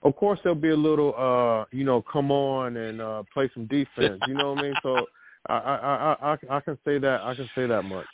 Of 0.03 0.15
course, 0.15 0.39
there'll 0.45 0.55
be 0.55 0.71
a 0.71 0.77
little, 0.77 1.15
uh, 1.17 1.65
you 1.73 1.85
know, 1.85 2.03
come 2.03 2.31
on 2.31 2.77
and 2.77 3.01
uh, 3.01 3.23
play 3.33 3.51
some 3.55 3.67
defense. 3.67 4.21
You 4.29 4.35
know 4.35 4.53
what 4.53 4.59
I 4.59 4.63
mean? 4.63 4.75
So 4.83 5.07
I 5.49 5.55
I 5.55 5.77
I 5.77 6.33
I, 6.33 6.57
I 6.57 6.61
can 6.61 6.79
say 6.85 6.99
that. 6.99 7.23
I 7.23 7.35
can 7.35 7.49
say 7.55 7.67
that 7.67 7.83
much. 7.83 8.07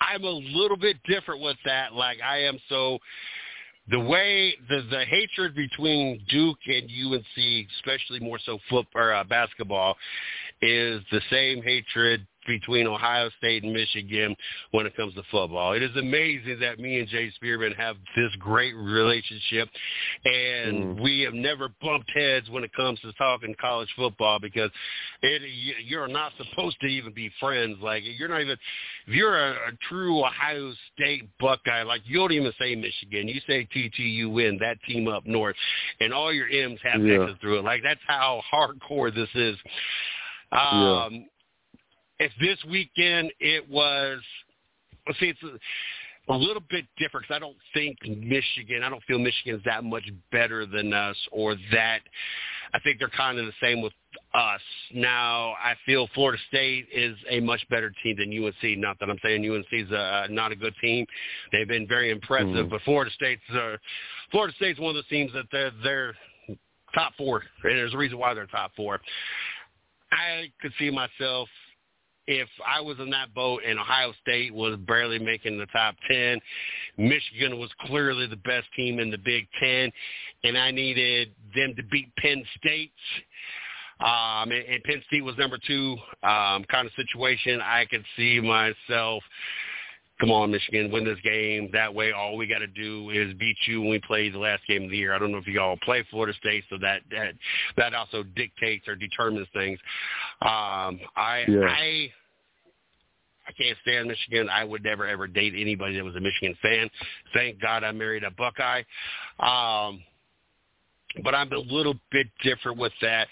I'm 0.00 0.24
a 0.24 0.30
little 0.30 0.76
bit 0.76 0.96
different 1.06 1.40
with 1.40 1.56
that. 1.64 1.94
Like 1.94 2.18
I 2.20 2.38
am 2.38 2.58
so 2.68 2.98
the 3.90 4.00
way 4.00 4.54
the 4.68 4.82
the 4.90 5.04
hatred 5.04 5.54
between 5.54 6.20
Duke 6.28 6.58
and 6.66 6.84
UNC, 6.84 7.66
especially 7.78 8.20
more 8.20 8.38
so 8.44 8.58
foot 8.70 8.86
or 8.94 9.12
uh, 9.12 9.24
basketball, 9.24 9.96
is 10.62 11.02
the 11.12 11.20
same 11.30 11.62
hatred 11.62 12.26
between 12.46 12.86
Ohio 12.86 13.30
State 13.38 13.62
and 13.62 13.72
Michigan 13.72 14.36
when 14.72 14.86
it 14.86 14.96
comes 14.96 15.14
to 15.14 15.22
football. 15.30 15.72
It 15.72 15.82
is 15.82 15.94
amazing 15.96 16.58
that 16.60 16.78
me 16.78 16.98
and 16.98 17.08
Jay 17.08 17.30
Spearman 17.32 17.72
have 17.72 17.96
this 18.16 18.30
great 18.38 18.74
relationship, 18.74 19.68
and 20.24 20.74
Mm. 20.98 21.00
we 21.00 21.20
have 21.20 21.34
never 21.34 21.68
bumped 21.80 22.10
heads 22.14 22.48
when 22.50 22.64
it 22.64 22.72
comes 22.72 23.00
to 23.00 23.12
talking 23.14 23.54
college 23.60 23.90
football 23.92 24.38
because 24.38 24.70
it 25.22 25.42
you- 25.42 25.74
you're 25.84 26.08
not 26.08 26.32
supposed 26.36 26.78
to 26.80 26.86
even 26.86 27.12
be 27.12 27.28
friends. 27.40 27.80
Like 27.80 28.02
you're 28.04 28.28
not 28.28 28.40
even 28.40 28.56
if 29.06 29.14
you're 29.14 29.38
a, 29.38 29.68
a 29.68 29.72
true 29.88 30.24
Ohio 30.24 30.72
State 30.94 31.28
Buckeye, 31.38 31.82
like 31.82 32.02
you 32.06 32.18
don't 32.18 32.32
even 32.32 32.52
say 32.58 32.74
Michigan, 32.74 33.28
you 33.28 33.40
say 33.46 33.64
TTU 33.66 34.28
win 34.30 34.58
that 34.58 34.82
team 34.84 35.08
up 35.08 35.26
north, 35.26 35.56
and 36.00 36.12
all 36.12 36.32
your 36.32 36.48
M's 36.48 36.80
have 36.82 37.04
Yeah. 37.04 37.22
X's 37.22 37.36
through 37.40 37.58
it. 37.58 37.64
Like 37.64 37.82
that's 37.82 38.00
how 38.06 38.42
hardcore 38.52 39.14
this 39.14 39.28
is. 39.34 39.56
Um, 40.52 41.26
If 42.24 42.32
this 42.40 42.58
weekend 42.70 43.32
it 43.38 43.68
was, 43.68 44.18
let's 45.06 45.20
see, 45.20 45.26
it's 45.26 45.42
a, 45.42 46.32
a 46.32 46.36
little 46.36 46.62
bit 46.70 46.86
different 46.96 47.26
because 47.26 47.36
I 47.36 47.38
don't 47.38 47.56
think 47.74 47.98
Michigan, 48.02 48.82
I 48.82 48.88
don't 48.88 49.02
feel 49.04 49.18
Michigan's 49.18 49.62
that 49.66 49.84
much 49.84 50.04
better 50.32 50.64
than 50.64 50.94
us 50.94 51.16
or 51.32 51.54
that. 51.70 52.00
I 52.72 52.78
think 52.80 52.98
they're 52.98 53.10
kind 53.10 53.38
of 53.38 53.44
the 53.44 53.52
same 53.60 53.82
with 53.82 53.92
us. 54.32 54.60
Now, 54.94 55.54
I 55.62 55.74
feel 55.84 56.08
Florida 56.14 56.42
State 56.48 56.86
is 56.90 57.14
a 57.28 57.40
much 57.40 57.60
better 57.68 57.92
team 58.02 58.16
than 58.16 58.32
UNC. 58.32 58.78
Not 58.78 58.98
that 59.00 59.10
I'm 59.10 59.18
saying 59.22 59.48
UNC 59.48 59.66
is 59.70 59.90
a, 59.90 60.26
not 60.30 60.50
a 60.50 60.56
good 60.56 60.74
team. 60.80 61.04
They've 61.52 61.68
been 61.68 61.86
very 61.86 62.10
impressive, 62.10 62.48
Mhm. 62.66 62.70
but 62.70 62.80
Florida 62.82 63.10
State's 63.10 63.48
uh, 63.50 63.76
Florida 64.30 64.54
State's 64.56 64.80
one 64.80 64.96
of 64.96 65.04
the 65.04 65.14
teams 65.14 65.30
that 65.34 65.44
they're, 65.52 65.72
they're 65.82 66.14
top 66.94 67.12
four, 67.18 67.42
and 67.64 67.76
there's 67.76 67.92
a 67.92 67.98
reason 67.98 68.16
why 68.16 68.32
they're 68.32 68.46
top 68.46 68.72
four. 68.74 68.98
I 70.10 70.50
could 70.62 70.72
see 70.78 70.90
myself 70.90 71.48
if 72.26 72.48
I 72.66 72.80
was 72.80 72.98
in 73.00 73.10
that 73.10 73.34
boat 73.34 73.62
and 73.66 73.78
Ohio 73.78 74.12
State 74.22 74.54
was 74.54 74.78
barely 74.86 75.18
making 75.18 75.58
the 75.58 75.66
top 75.66 75.94
10, 76.08 76.40
Michigan 76.96 77.58
was 77.58 77.70
clearly 77.80 78.26
the 78.26 78.36
best 78.36 78.66
team 78.76 78.98
in 78.98 79.10
the 79.10 79.18
Big 79.18 79.46
Ten, 79.60 79.90
and 80.42 80.56
I 80.56 80.70
needed 80.70 81.32
them 81.54 81.74
to 81.76 81.82
beat 81.84 82.14
Penn 82.16 82.44
State. 82.56 82.92
Um, 84.00 84.50
and, 84.50 84.64
and 84.66 84.84
Penn 84.84 85.02
State 85.06 85.24
was 85.24 85.36
number 85.38 85.58
two 85.66 85.96
um, 86.22 86.64
kind 86.64 86.86
of 86.86 86.92
situation. 86.96 87.60
I 87.60 87.84
could 87.84 88.04
see 88.16 88.40
myself, 88.40 89.22
come 90.24 90.32
on, 90.32 90.50
Michigan, 90.50 90.90
win 90.90 91.04
this 91.04 91.18
game. 91.22 91.68
That 91.74 91.94
way, 91.94 92.12
all 92.12 92.38
we 92.38 92.46
got 92.46 92.60
to 92.60 92.66
do 92.66 93.10
is 93.10 93.34
beat 93.34 93.56
you 93.66 93.82
when 93.82 93.90
we 93.90 94.00
play 94.00 94.30
the 94.30 94.38
last 94.38 94.62
game 94.66 94.84
of 94.84 94.90
the 94.90 94.96
year. 94.96 95.12
I 95.12 95.18
don't 95.18 95.30
know 95.30 95.38
if 95.38 95.46
you 95.46 95.60
all 95.60 95.76
play 95.84 96.02
Florida 96.10 96.32
State, 96.38 96.64
so 96.70 96.78
that 96.80 97.02
that, 97.10 97.34
that 97.76 97.92
also 97.92 98.22
dictates 98.34 98.88
or 98.88 98.96
determines 98.96 99.48
things. 99.52 99.78
Um, 100.40 100.98
I 101.14 101.44
Yeah. 101.46 101.66
I 101.68 102.12
I 103.46 103.52
can't 103.52 103.76
stand 103.82 104.08
Michigan. 104.08 104.48
I 104.48 104.64
would 104.64 104.82
never 104.82 105.06
ever 105.06 105.26
date 105.26 105.52
anybody 105.54 105.96
that 105.96 106.04
was 106.04 106.16
a 106.16 106.20
Michigan 106.20 106.56
fan. 106.62 106.88
Thank 107.34 107.60
God 107.60 107.84
I 107.84 107.92
married 107.92 108.24
a 108.24 108.30
Buckeye. 108.30 108.82
Um, 109.40 110.02
but 111.22 111.34
I'm 111.34 111.52
a 111.52 111.58
little 111.58 111.94
bit 112.10 112.28
different 112.42 112.78
with 112.78 112.92
that. 113.02 113.28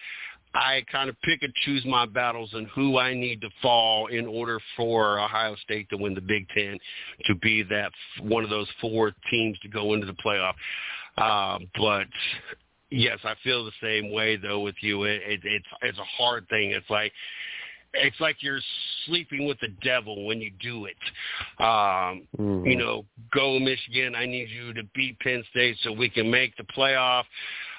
I 0.55 0.85
kind 0.91 1.09
of 1.09 1.21
pick 1.23 1.43
and 1.43 1.55
choose 1.65 1.85
my 1.85 2.07
battles 2.07 2.51
and 2.53 2.67
who 2.69 2.99
I 2.99 3.15
need 3.15 3.41
to 3.41 3.49
fall 3.63 4.09
in 4.09 4.27
order 4.27 4.61
for 4.77 5.19
Ohio 5.19 5.57
State 5.57 5.89
to 5.91 5.97
win 5.97 6.15
the 6.15 6.21
Big 6.21 6.47
Ten, 6.51 6.79
to 7.25 7.35
be 7.37 7.63
that 7.65 7.91
one 8.21 8.45
of 8.45 8.51
those 8.51 8.69
four 8.81 9.13
teams 9.31 9.59
to 9.61 9.69
go 9.69 9.95
into 9.95 10.07
the 10.07 10.15
playoff. 10.15 10.55
Um, 11.17 11.69
but 11.79 12.07
yes, 12.91 13.19
I 13.25 13.35
feel 13.43 13.65
the 13.65 13.73
same 13.83 14.13
way 14.13 14.37
though 14.37 14.61
with 14.61 14.77
you. 14.81 15.05
It, 15.05 15.23
it, 15.25 15.41
it's 15.45 15.67
it's 15.83 15.99
a 15.99 16.05
hard 16.05 16.49
thing. 16.49 16.71
It's 16.71 16.89
like 16.91 17.13
it's 17.95 18.21
like 18.21 18.37
you're 18.41 18.61
sleeping 19.07 19.47
with 19.47 19.61
the 19.61 19.69
devil 19.83 20.25
when 20.27 20.41
you 20.41 20.51
do 20.61 20.87
it. 20.87 20.97
Um, 21.63 22.27
Mhm. 22.39 22.67
you 22.67 22.77
know, 22.77 23.05
go 23.31 23.59
Michigan. 23.59 24.15
I 24.15 24.27
need 24.27 24.49
you 24.49 24.73
to 24.75 24.83
beat 24.95 25.19
Penn 25.21 25.45
State 25.51 25.77
so 25.83 25.93
we 25.93 26.09
can 26.09 26.31
make 26.31 26.57
the 26.57 26.65
playoff. 26.65 27.25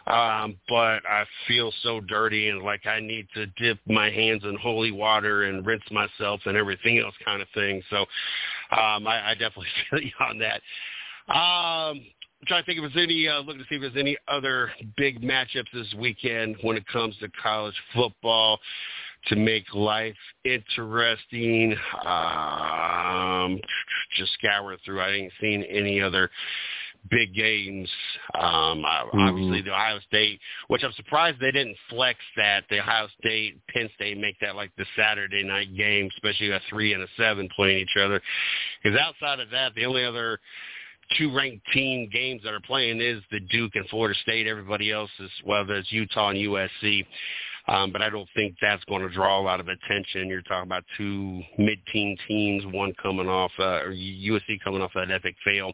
Um, 0.05 0.57
but 0.67 1.05
I 1.05 1.23
feel 1.47 1.71
so 1.81 2.01
dirty 2.01 2.49
and 2.49 2.61
like 2.61 2.85
I 2.85 2.99
need 2.99 3.27
to 3.35 3.45
dip 3.57 3.79
my 3.87 4.09
hands 4.09 4.43
in 4.43 4.57
holy 4.57 4.91
water 4.91 5.43
and 5.43 5.65
rinse 5.65 5.83
myself 5.91 6.41
and 6.45 6.57
everything 6.57 6.99
else 6.99 7.15
kind 7.23 7.41
of 7.41 7.47
thing. 7.53 7.81
So 7.89 7.97
um, 7.97 9.07
I, 9.07 9.29
I 9.29 9.33
definitely 9.33 9.67
feel 9.89 10.01
you 10.01 10.11
on 10.19 10.39
that. 10.39 10.61
Um, 11.29 12.01
I'm 12.41 12.47
trying 12.47 12.63
to 12.63 12.65
think 12.65 12.79
if 12.79 12.93
there's 12.93 13.05
any, 13.05 13.27
uh, 13.29 13.39
looking 13.39 13.59
to 13.59 13.65
see 13.69 13.75
if 13.75 13.81
there's 13.81 13.95
any 13.97 14.17
other 14.27 14.71
big 14.97 15.21
matchups 15.21 15.71
this 15.73 15.93
weekend 15.97 16.57
when 16.61 16.75
it 16.75 16.85
comes 16.87 17.15
to 17.19 17.29
college 17.41 17.75
football. 17.93 18.59
to 19.27 19.37
make 19.37 19.73
life 19.73 20.17
interesting. 20.43 21.73
Um, 22.05 23.59
just 24.17 24.33
scour 24.33 24.75
through. 24.83 24.99
I 24.99 25.11
ain't 25.11 25.31
seen 25.39 25.63
any 25.63 26.01
other 26.01 26.29
big 27.09 27.33
games. 27.33 27.89
Um, 28.35 28.83
mm-hmm. 28.83 29.19
Obviously, 29.19 29.61
the 29.61 29.71
Ohio 29.71 29.99
State, 30.07 30.39
which 30.67 30.83
I'm 30.83 30.93
surprised 30.93 31.39
they 31.39 31.51
didn't 31.51 31.77
flex 31.89 32.19
that. 32.37 32.63
The 32.69 32.79
Ohio 32.79 33.07
State, 33.19 33.59
Penn 33.73 33.89
State 33.95 34.17
make 34.17 34.35
that 34.41 34.55
like 34.55 34.71
the 34.77 34.85
Saturday 34.97 35.43
night 35.43 35.75
game, 35.75 36.09
especially 36.15 36.51
a 36.51 36.61
three 36.69 36.93
and 36.93 37.03
a 37.03 37.07
seven 37.17 37.49
playing 37.55 37.79
each 37.79 37.97
other. 37.99 38.21
Because 38.81 38.99
outside 38.99 39.39
of 39.39 39.49
that, 39.51 39.73
the 39.75 39.85
only 39.85 40.05
other 40.05 40.39
two 41.17 41.35
ranked 41.35 41.65
team 41.73 42.09
games 42.11 42.41
that 42.43 42.53
are 42.53 42.61
playing 42.61 43.01
is 43.01 43.21
the 43.31 43.39
Duke 43.39 43.75
and 43.75 43.87
Florida 43.89 44.17
State. 44.21 44.47
Everybody 44.47 44.91
else 44.91 45.11
is 45.19 45.29
whether 45.43 45.75
it's 45.75 45.91
Utah 45.91 46.29
and 46.29 46.39
USC. 46.39 47.05
Um, 47.67 47.91
but 47.93 48.01
I 48.01 48.09
don't 48.09 48.27
think 48.35 48.55
that's 48.61 48.83
going 48.85 49.07
to 49.07 49.13
draw 49.13 49.39
a 49.39 49.41
lot 49.41 49.61
of 49.61 49.67
attention. 49.69 50.27
You're 50.27 50.41
talking 50.41 50.67
about 50.67 50.83
two 50.97 51.41
mid-teen 51.57 52.17
teams, 52.27 52.65
one 52.73 52.93
coming 53.01 53.29
off, 53.29 53.51
uh, 53.57 53.83
or 53.83 53.91
USC 53.93 54.59
coming 54.63 54.81
off 54.81 54.91
that 54.95 55.11
epic 55.11 55.35
fail. 55.45 55.71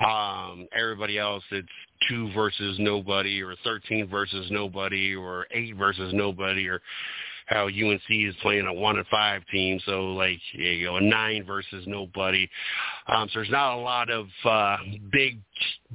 Um, 0.00 0.66
everybody 0.76 1.18
else, 1.18 1.44
it's 1.50 1.68
two 2.08 2.32
versus 2.32 2.76
nobody, 2.78 3.42
or 3.42 3.54
13 3.64 4.08
versus 4.08 4.46
nobody, 4.50 5.14
or 5.14 5.46
eight 5.52 5.76
versus 5.76 6.12
nobody, 6.12 6.66
or 6.66 6.80
how 7.46 7.66
UNC 7.66 8.00
is 8.08 8.34
playing 8.42 8.66
a 8.66 8.72
one 8.72 8.96
and 8.96 9.06
five 9.08 9.42
team, 9.52 9.78
so 9.84 10.14
like 10.14 10.38
you 10.52 10.86
know 10.86 10.96
a 10.96 11.00
nine 11.00 11.44
versus 11.44 11.84
nobody. 11.86 12.48
Um, 13.06 13.28
so 13.28 13.40
there's 13.40 13.50
not 13.50 13.76
a 13.76 13.80
lot 13.80 14.10
of 14.10 14.26
uh, 14.44 14.76
big 15.12 15.40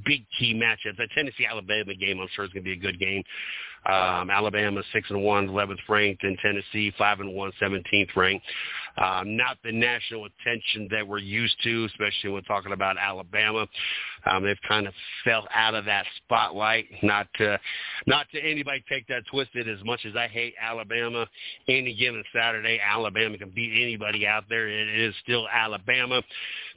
big 0.06 0.26
key 0.38 0.54
matchups. 0.54 0.98
The 0.98 1.08
Tennessee 1.16 1.48
Alabama 1.50 1.96
game, 1.96 2.20
I'm 2.20 2.28
sure 2.36 2.46
is 2.46 2.52
going 2.52 2.64
to 2.64 2.70
be 2.70 2.74
a 2.74 2.82
good 2.82 3.00
game. 3.00 3.24
Um, 3.86 4.30
Alabama 4.30 4.82
six 4.92 5.10
and 5.10 5.24
one, 5.24 5.48
11th 5.48 5.78
ranked, 5.88 6.24
and 6.24 6.38
Tennessee 6.40 6.94
five 6.98 7.20
and 7.22 7.34
one, 7.34 7.52
17th 7.62 8.16
ranked. 8.16 8.46
Um, 8.98 9.38
not 9.38 9.58
the 9.64 9.72
national 9.72 10.26
attention 10.26 10.88
that 10.92 11.08
we're 11.08 11.20
used 11.20 11.56
to, 11.64 11.86
especially 11.86 12.32
when 12.32 12.44
talking 12.44 12.74
about 12.74 12.98
Alabama. 12.98 13.68
Um, 14.26 14.44
they've 14.44 14.58
kind 14.68 14.88
of 14.88 14.94
fell 15.24 15.48
out 15.54 15.76
of 15.76 15.86
that 15.86 16.06
spotlight. 16.18 16.86
Not 17.04 17.28
to, 17.38 17.60
not 18.08 18.28
to 18.34 18.40
anybody 18.40 18.84
take 18.90 19.08
that 19.08 19.24
twisted. 19.30 19.70
As 19.70 19.84
much 19.84 20.02
as 20.06 20.16
I 20.16 20.28
hate 20.28 20.54
Alabama, 20.62 21.28
any 21.68 21.94
given 21.96 22.24
Saturday, 22.34 22.80
Alabama 22.86 23.38
can 23.38 23.50
beat 23.50 23.82
anybody 23.82 24.28
out 24.28 24.44
there. 24.50 24.68
It 24.68 25.00
is 25.00 25.14
still 25.24 25.48
Alabama, 25.48 26.22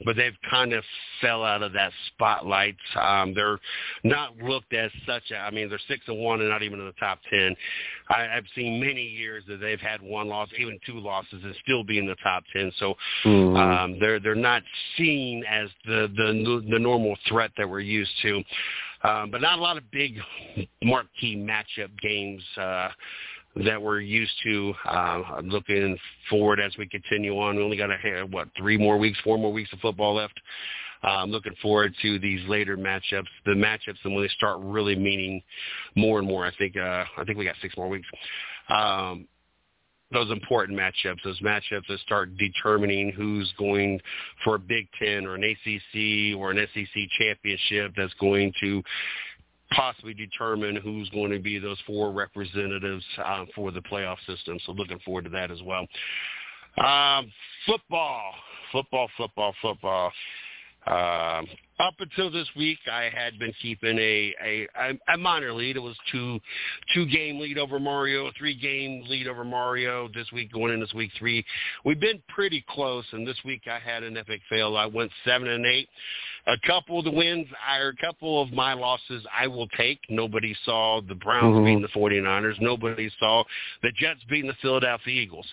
but 0.05 0.15
they've 0.15 0.37
kind 0.49 0.73
of 0.73 0.83
fell 1.21 1.43
out 1.43 1.63
of 1.63 1.73
that 1.73 1.91
spotlight. 2.07 2.75
Um, 2.95 3.33
they're 3.33 3.59
not 4.03 4.37
looked 4.37 4.73
as 4.73 4.91
such. 5.05 5.23
A, 5.31 5.37
I 5.37 5.51
mean, 5.51 5.69
they're 5.69 5.79
six 5.87 6.03
and 6.07 6.19
one 6.19 6.41
and 6.41 6.49
not 6.49 6.63
even 6.63 6.79
in 6.79 6.85
the 6.85 6.93
top 6.93 7.19
ten. 7.29 7.55
I, 8.09 8.27
I've 8.35 8.45
seen 8.55 8.79
many 8.79 9.03
years 9.03 9.43
that 9.47 9.57
they've 9.57 9.79
had 9.79 10.01
one 10.01 10.27
loss, 10.27 10.49
even 10.57 10.79
two 10.85 10.99
losses, 10.99 11.41
and 11.43 11.55
still 11.63 11.83
be 11.83 11.97
in 12.03 12.07
the 12.07 12.15
top 12.23 12.43
ten. 12.53 12.71
So 12.77 12.95
mm-hmm. 13.25 13.55
um, 13.55 13.99
they're 13.99 14.19
they're 14.19 14.35
not 14.35 14.63
seen 14.97 15.43
as 15.49 15.69
the 15.85 16.07
the 16.15 16.63
the 16.71 16.79
normal 16.79 17.15
threat 17.27 17.51
that 17.57 17.69
we're 17.69 17.79
used 17.79 18.11
to. 18.21 18.43
Um, 19.03 19.31
but 19.31 19.41
not 19.41 19.59
a 19.59 19.61
lot 19.61 19.77
of 19.77 19.89
big 19.91 20.17
marquee 20.83 21.35
matchup 21.35 21.89
games 22.01 22.41
uh, 22.57 22.89
that 23.65 23.81
we're 23.81 23.99
used 23.99 24.31
to. 24.43 24.73
Uh, 24.85 25.41
looking 25.43 25.97
forward 26.29 26.59
as 26.59 26.71
we 26.77 26.87
continue 26.87 27.37
on. 27.37 27.55
We 27.55 27.63
only 27.63 27.77
got 27.77 27.91
a 27.91 28.25
what 28.29 28.47
three 28.57 28.77
more 28.77 28.97
weeks, 28.97 29.19
four 29.23 29.37
more 29.37 29.51
weeks 29.51 29.71
of 29.73 29.79
football 29.79 30.15
left. 30.15 30.39
Uh, 31.03 31.21
I'm 31.21 31.31
looking 31.31 31.55
forward 31.61 31.93
to 32.01 32.17
these 32.19 32.39
later 32.47 32.77
matchups, 32.77 33.27
the 33.45 33.51
matchups, 33.51 33.97
and 34.05 34.13
when 34.13 34.23
they 34.23 34.29
start 34.29 34.59
really 34.61 34.95
meaning 34.95 35.41
more 35.95 36.17
and 36.17 36.27
more. 36.27 36.45
I 36.45 36.55
think 36.55 36.77
uh, 36.77 37.03
I 37.17 37.23
think 37.25 37.37
we 37.37 37.45
got 37.45 37.55
six 37.61 37.75
more 37.75 37.89
weeks. 37.89 38.07
Um, 38.69 39.27
those 40.13 40.31
important 40.31 40.77
matchups, 40.77 41.17
those 41.23 41.39
matchups 41.41 41.87
that 41.89 41.99
start 42.05 42.29
determining 42.37 43.11
who's 43.11 43.51
going 43.57 43.99
for 44.43 44.55
a 44.55 44.59
Big 44.59 44.87
Ten 44.99 45.25
or 45.25 45.35
an 45.35 45.43
ACC 45.43 46.37
or 46.37 46.51
an 46.51 46.67
SEC 46.73 47.03
championship 47.17 47.93
that's 47.97 48.13
going 48.19 48.53
to 48.61 48.81
possibly 49.71 50.13
determine 50.13 50.75
who's 50.75 51.09
going 51.09 51.31
to 51.31 51.39
be 51.39 51.59
those 51.59 51.77
four 51.85 52.11
representatives 52.11 53.03
um, 53.25 53.47
for 53.55 53.71
the 53.71 53.81
playoff 53.81 54.17
system. 54.27 54.59
So 54.65 54.71
looking 54.71 54.99
forward 54.99 55.25
to 55.25 55.29
that 55.31 55.51
as 55.51 55.61
well. 55.63 55.87
Um, 56.77 57.31
football, 57.65 58.33
football, 58.71 59.07
football, 59.17 59.53
football. 59.61 60.11
Um, 60.85 61.47
up 61.79 61.95
until 61.99 62.29
this 62.29 62.47
week, 62.55 62.77
I 62.91 63.09
had 63.13 63.39
been 63.39 63.53
keeping 63.61 63.97
a, 63.97 64.35
a 64.43 64.99
a 65.13 65.17
minor 65.17 65.53
lead. 65.53 65.75
It 65.75 65.81
was 65.81 65.95
two 66.11 66.39
two 66.93 67.05
game 67.07 67.39
lead 67.39 67.57
over 67.57 67.79
Mario, 67.79 68.31
three 68.37 68.57
game 68.57 69.03
lead 69.07 69.27
over 69.27 69.43
Mario. 69.43 70.09
This 70.13 70.31
week 70.31 70.51
going 70.51 70.73
in 70.73 70.79
this 70.79 70.93
week 70.93 71.11
three, 71.17 71.43
we've 71.83 71.99
been 71.99 72.21
pretty 72.27 72.63
close. 72.69 73.05
And 73.11 73.25
this 73.25 73.37
week 73.43 73.61
I 73.67 73.79
had 73.79 74.03
an 74.03 74.17
epic 74.17 74.41
fail. 74.49 74.77
I 74.77 74.85
went 74.85 75.11
seven 75.25 75.47
and 75.47 75.65
eight. 75.65 75.89
A 76.47 76.57
couple 76.67 76.99
of 76.99 77.05
the 77.05 77.11
wins, 77.11 77.47
or 77.79 77.89
a 77.89 77.95
couple 77.95 78.41
of 78.41 78.51
my 78.51 78.73
losses, 78.73 79.25
I 79.37 79.47
will 79.47 79.67
take. 79.69 79.99
Nobody 80.09 80.53
saw 80.65 81.01
the 81.07 81.15
Browns 81.15 81.55
mm-hmm. 81.55 81.65
beating 81.65 81.81
the 81.81 81.87
49ers. 81.87 82.59
Nobody 82.59 83.09
saw 83.17 83.45
the 83.81 83.91
Jets 83.95 84.19
beating 84.29 84.49
the 84.49 84.57
Philadelphia 84.61 85.21
Eagles. 85.21 85.47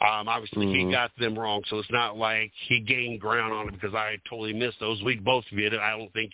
Um, 0.00 0.28
obviously, 0.28 0.66
mm-hmm. 0.66 0.88
he 0.88 0.92
got 0.92 1.10
them 1.18 1.38
wrong, 1.38 1.62
so 1.68 1.78
it's 1.78 1.90
not 1.90 2.16
like 2.16 2.52
he 2.68 2.80
gained 2.80 3.20
ground 3.20 3.52
on 3.52 3.68
it 3.68 3.72
because 3.72 3.94
I 3.94 4.18
totally 4.28 4.52
missed 4.52 4.80
those. 4.80 5.02
We 5.02 5.16
both 5.16 5.44
did. 5.54 5.74
I 5.74 5.96
don't 5.96 6.12
think, 6.12 6.32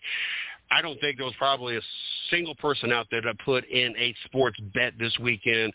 I 0.71 0.83
don't 0.83 1.01
think 1.01 1.19
there 1.19 1.27
was 1.27 1.35
probably 1.39 1.77
a 1.77 1.83
single 2.31 2.55
person 2.55 2.93
out 2.93 3.07
there 3.11 3.23
that 3.23 3.39
put 3.45 3.65
in 3.69 3.95
a 3.99 4.15
sports 4.25 4.59
bet 4.73 4.95
this 4.99 5.17
weekend 5.21 5.73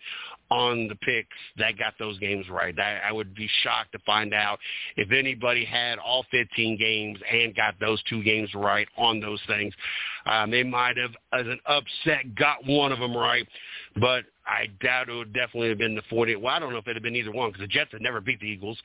on 0.51 0.88
the 0.88 0.95
picks 0.95 1.36
that 1.57 1.77
got 1.77 1.93
those 1.99 2.17
games 2.19 2.47
right. 2.49 2.77
I, 2.79 3.09
I 3.09 3.11
would 3.11 3.33
be 3.33 3.49
shocked 3.63 3.91
to 3.93 3.99
find 4.05 4.33
out 4.33 4.59
if 4.95 5.11
anybody 5.11 5.65
had 5.65 5.97
all 5.97 6.25
15 6.31 6.77
games 6.77 7.19
and 7.31 7.55
got 7.55 7.79
those 7.79 8.01
two 8.03 8.23
games 8.23 8.49
right 8.53 8.88
on 8.97 9.19
those 9.19 9.41
things. 9.47 9.73
Um, 10.25 10.51
they 10.51 10.63
might 10.63 10.97
have, 10.97 11.11
as 11.33 11.47
an 11.47 11.59
upset, 11.65 12.36
got 12.36 12.65
one 12.65 12.91
of 12.91 12.99
them 12.99 13.15
right, 13.15 13.47
but 13.99 14.25
I 14.47 14.67
doubt 14.81 15.09
it 15.09 15.13
would 15.13 15.33
definitely 15.33 15.69
have 15.69 15.77
been 15.77 15.95
the 15.95 16.03
40. 16.09 16.35
Well, 16.37 16.53
I 16.53 16.59
don't 16.59 16.71
know 16.71 16.79
if 16.79 16.87
it 16.87 16.95
had 16.95 17.03
been 17.03 17.15
either 17.15 17.31
one 17.31 17.49
because 17.49 17.61
the 17.61 17.67
Jets 17.67 17.91
had 17.91 18.01
never 18.01 18.21
beat 18.21 18.39
the 18.39 18.47
Eagles. 18.47 18.77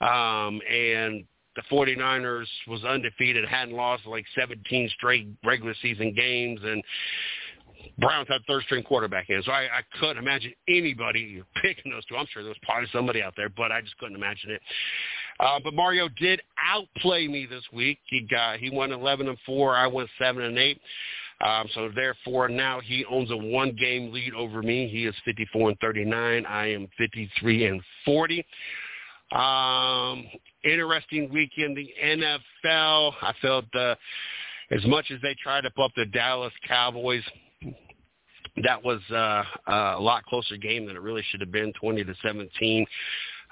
Um, 0.00 0.60
and 0.70 1.24
the 1.56 1.62
49ers 1.70 2.46
was 2.68 2.84
undefeated, 2.84 3.48
hadn't 3.48 3.74
lost 3.74 4.06
like 4.06 4.26
17 4.38 4.90
straight 4.90 5.28
regular 5.44 5.74
season 5.80 6.12
games, 6.14 6.60
and 6.62 6.82
Browns 7.98 8.28
had 8.28 8.42
third 8.46 8.62
string 8.64 8.82
quarterback 8.82 9.30
in. 9.30 9.42
So 9.42 9.52
I, 9.52 9.62
I 9.62 9.98
couldn't 9.98 10.18
imagine 10.18 10.52
anybody 10.68 11.42
picking 11.62 11.92
those 11.92 12.04
two. 12.06 12.16
I'm 12.16 12.26
sure 12.32 12.42
there 12.42 12.50
was 12.50 12.58
probably 12.62 12.88
somebody 12.92 13.22
out 13.22 13.34
there, 13.36 13.48
but 13.48 13.72
I 13.72 13.80
just 13.80 13.96
couldn't 13.98 14.16
imagine 14.16 14.50
it. 14.50 14.62
Uh, 15.40 15.58
but 15.62 15.74
Mario 15.74 16.08
did 16.08 16.40
outplay 16.62 17.28
me 17.28 17.46
this 17.46 17.64
week. 17.72 17.98
He 18.06 18.22
got 18.22 18.58
he 18.58 18.70
won 18.70 18.92
11 18.92 19.28
and 19.28 19.38
four. 19.44 19.76
I 19.76 19.86
went 19.86 20.08
seven 20.18 20.44
and 20.44 20.58
eight. 20.58 20.80
Um, 21.40 21.68
so 21.74 21.90
therefore, 21.94 22.48
now 22.48 22.80
he 22.80 23.04
owns 23.04 23.30
a 23.30 23.36
one-game 23.36 24.12
lead 24.12 24.32
over 24.34 24.62
me. 24.62 24.88
He 24.88 25.04
is 25.06 25.14
54 25.24 25.70
and 25.70 25.78
39. 25.80 26.46
I 26.46 26.66
am 26.72 26.88
53 26.96 27.66
and 27.66 27.82
40. 28.04 28.46
Um, 29.32 30.24
interesting 30.64 31.30
week 31.32 31.50
in 31.58 31.74
the 31.74 31.88
NFL. 32.02 33.12
I 33.20 33.32
felt 33.42 33.66
uh, 33.74 33.96
as 34.70 34.84
much 34.86 35.10
as 35.10 35.20
they 35.20 35.34
tried 35.42 35.62
to 35.62 35.70
put 35.70 35.86
up 35.86 35.92
the 35.96 36.06
Dallas 36.06 36.52
Cowboys, 36.66 37.22
that 38.62 38.82
was 38.82 39.00
uh, 39.10 39.42
a 39.66 40.00
lot 40.00 40.24
closer 40.24 40.56
game 40.56 40.86
than 40.86 40.96
it 40.96 41.02
really 41.02 41.24
should 41.30 41.40
have 41.40 41.52
been, 41.52 41.72
20 41.80 42.04
to 42.04 42.14
17. 42.22 42.86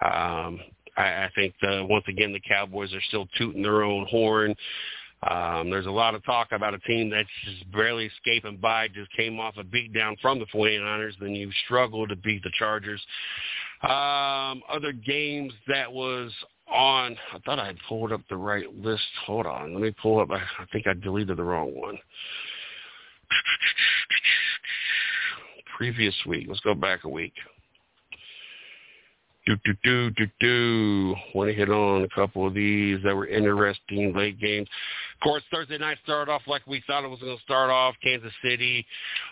Um, 0.02 0.60
I, 0.96 1.24
I 1.24 1.30
think 1.34 1.54
the, 1.60 1.86
once 1.88 2.04
again 2.08 2.32
the 2.32 2.40
Cowboys 2.40 2.94
are 2.94 3.02
still 3.08 3.26
tooting 3.36 3.62
their 3.62 3.82
own 3.82 4.06
horn. 4.08 4.54
Um, 5.28 5.70
there's 5.70 5.86
a 5.86 5.90
lot 5.90 6.14
of 6.14 6.24
talk 6.24 6.48
about 6.52 6.74
a 6.74 6.78
team 6.80 7.08
that's 7.08 7.28
just 7.44 7.70
barely 7.72 8.06
escaping 8.06 8.58
by, 8.58 8.88
just 8.88 9.10
came 9.12 9.40
off 9.40 9.54
a 9.56 9.64
beatdown 9.64 10.20
from 10.20 10.38
the 10.38 10.46
49ers, 10.46 11.12
then 11.20 11.34
you 11.34 11.50
struggle 11.64 12.06
to 12.06 12.16
beat 12.16 12.42
the 12.42 12.50
Chargers. 12.58 13.00
Um, 13.82 14.62
other 14.68 14.92
games 14.92 15.52
that 15.68 15.90
was 15.90 16.32
on, 16.72 17.16
I 17.32 17.38
thought 17.44 17.58
I 17.58 17.66
had 17.66 17.78
pulled 17.88 18.12
up 18.12 18.20
the 18.28 18.36
right 18.36 18.72
list. 18.76 19.02
Hold 19.26 19.46
on, 19.46 19.72
let 19.72 19.82
me 19.82 19.94
pull 20.02 20.20
up. 20.20 20.30
I 20.30 20.40
think 20.72 20.86
I 20.86 20.94
deleted 20.94 21.36
the 21.36 21.42
wrong 21.42 21.74
one. 21.74 21.98
Previous 25.76 26.14
week. 26.26 26.46
Let's 26.48 26.60
go 26.60 26.74
back 26.74 27.04
a 27.04 27.08
week. 27.08 27.34
Do 29.46 29.56
do 29.64 29.74
do 29.82 30.10
do 30.10 30.26
do. 30.40 31.14
Want 31.34 31.50
to 31.50 31.54
hit 31.54 31.68
on 31.68 32.02
a 32.04 32.08
couple 32.08 32.46
of 32.46 32.54
these 32.54 33.02
that 33.04 33.14
were 33.14 33.26
interesting 33.26 34.14
late 34.14 34.40
games. 34.40 34.68
Of 35.24 35.30
course, 35.30 35.42
Thursday 35.50 35.78
night 35.78 35.96
started 36.04 36.30
off 36.30 36.42
like 36.46 36.66
we 36.66 36.82
thought 36.86 37.02
it 37.02 37.08
was 37.08 37.18
going 37.18 37.34
to 37.34 37.42
start 37.42 37.70
off. 37.70 37.94
Kansas 38.02 38.30
City 38.44 38.84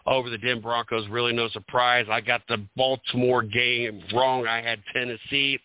over 0.07 0.31
the 0.31 0.39
Denver 0.39 0.63
Broncos. 0.63 1.07
Really 1.09 1.35
no 1.35 1.51
surprise. 1.51 2.07
I 2.11 2.23
got 2.23 2.41
the 2.49 2.67
Baltimore 2.79 3.43
game 3.43 4.03
wrong. 4.15 4.47
I 4.47 4.63
had 4.63 4.83
Tennessee. 4.95 5.61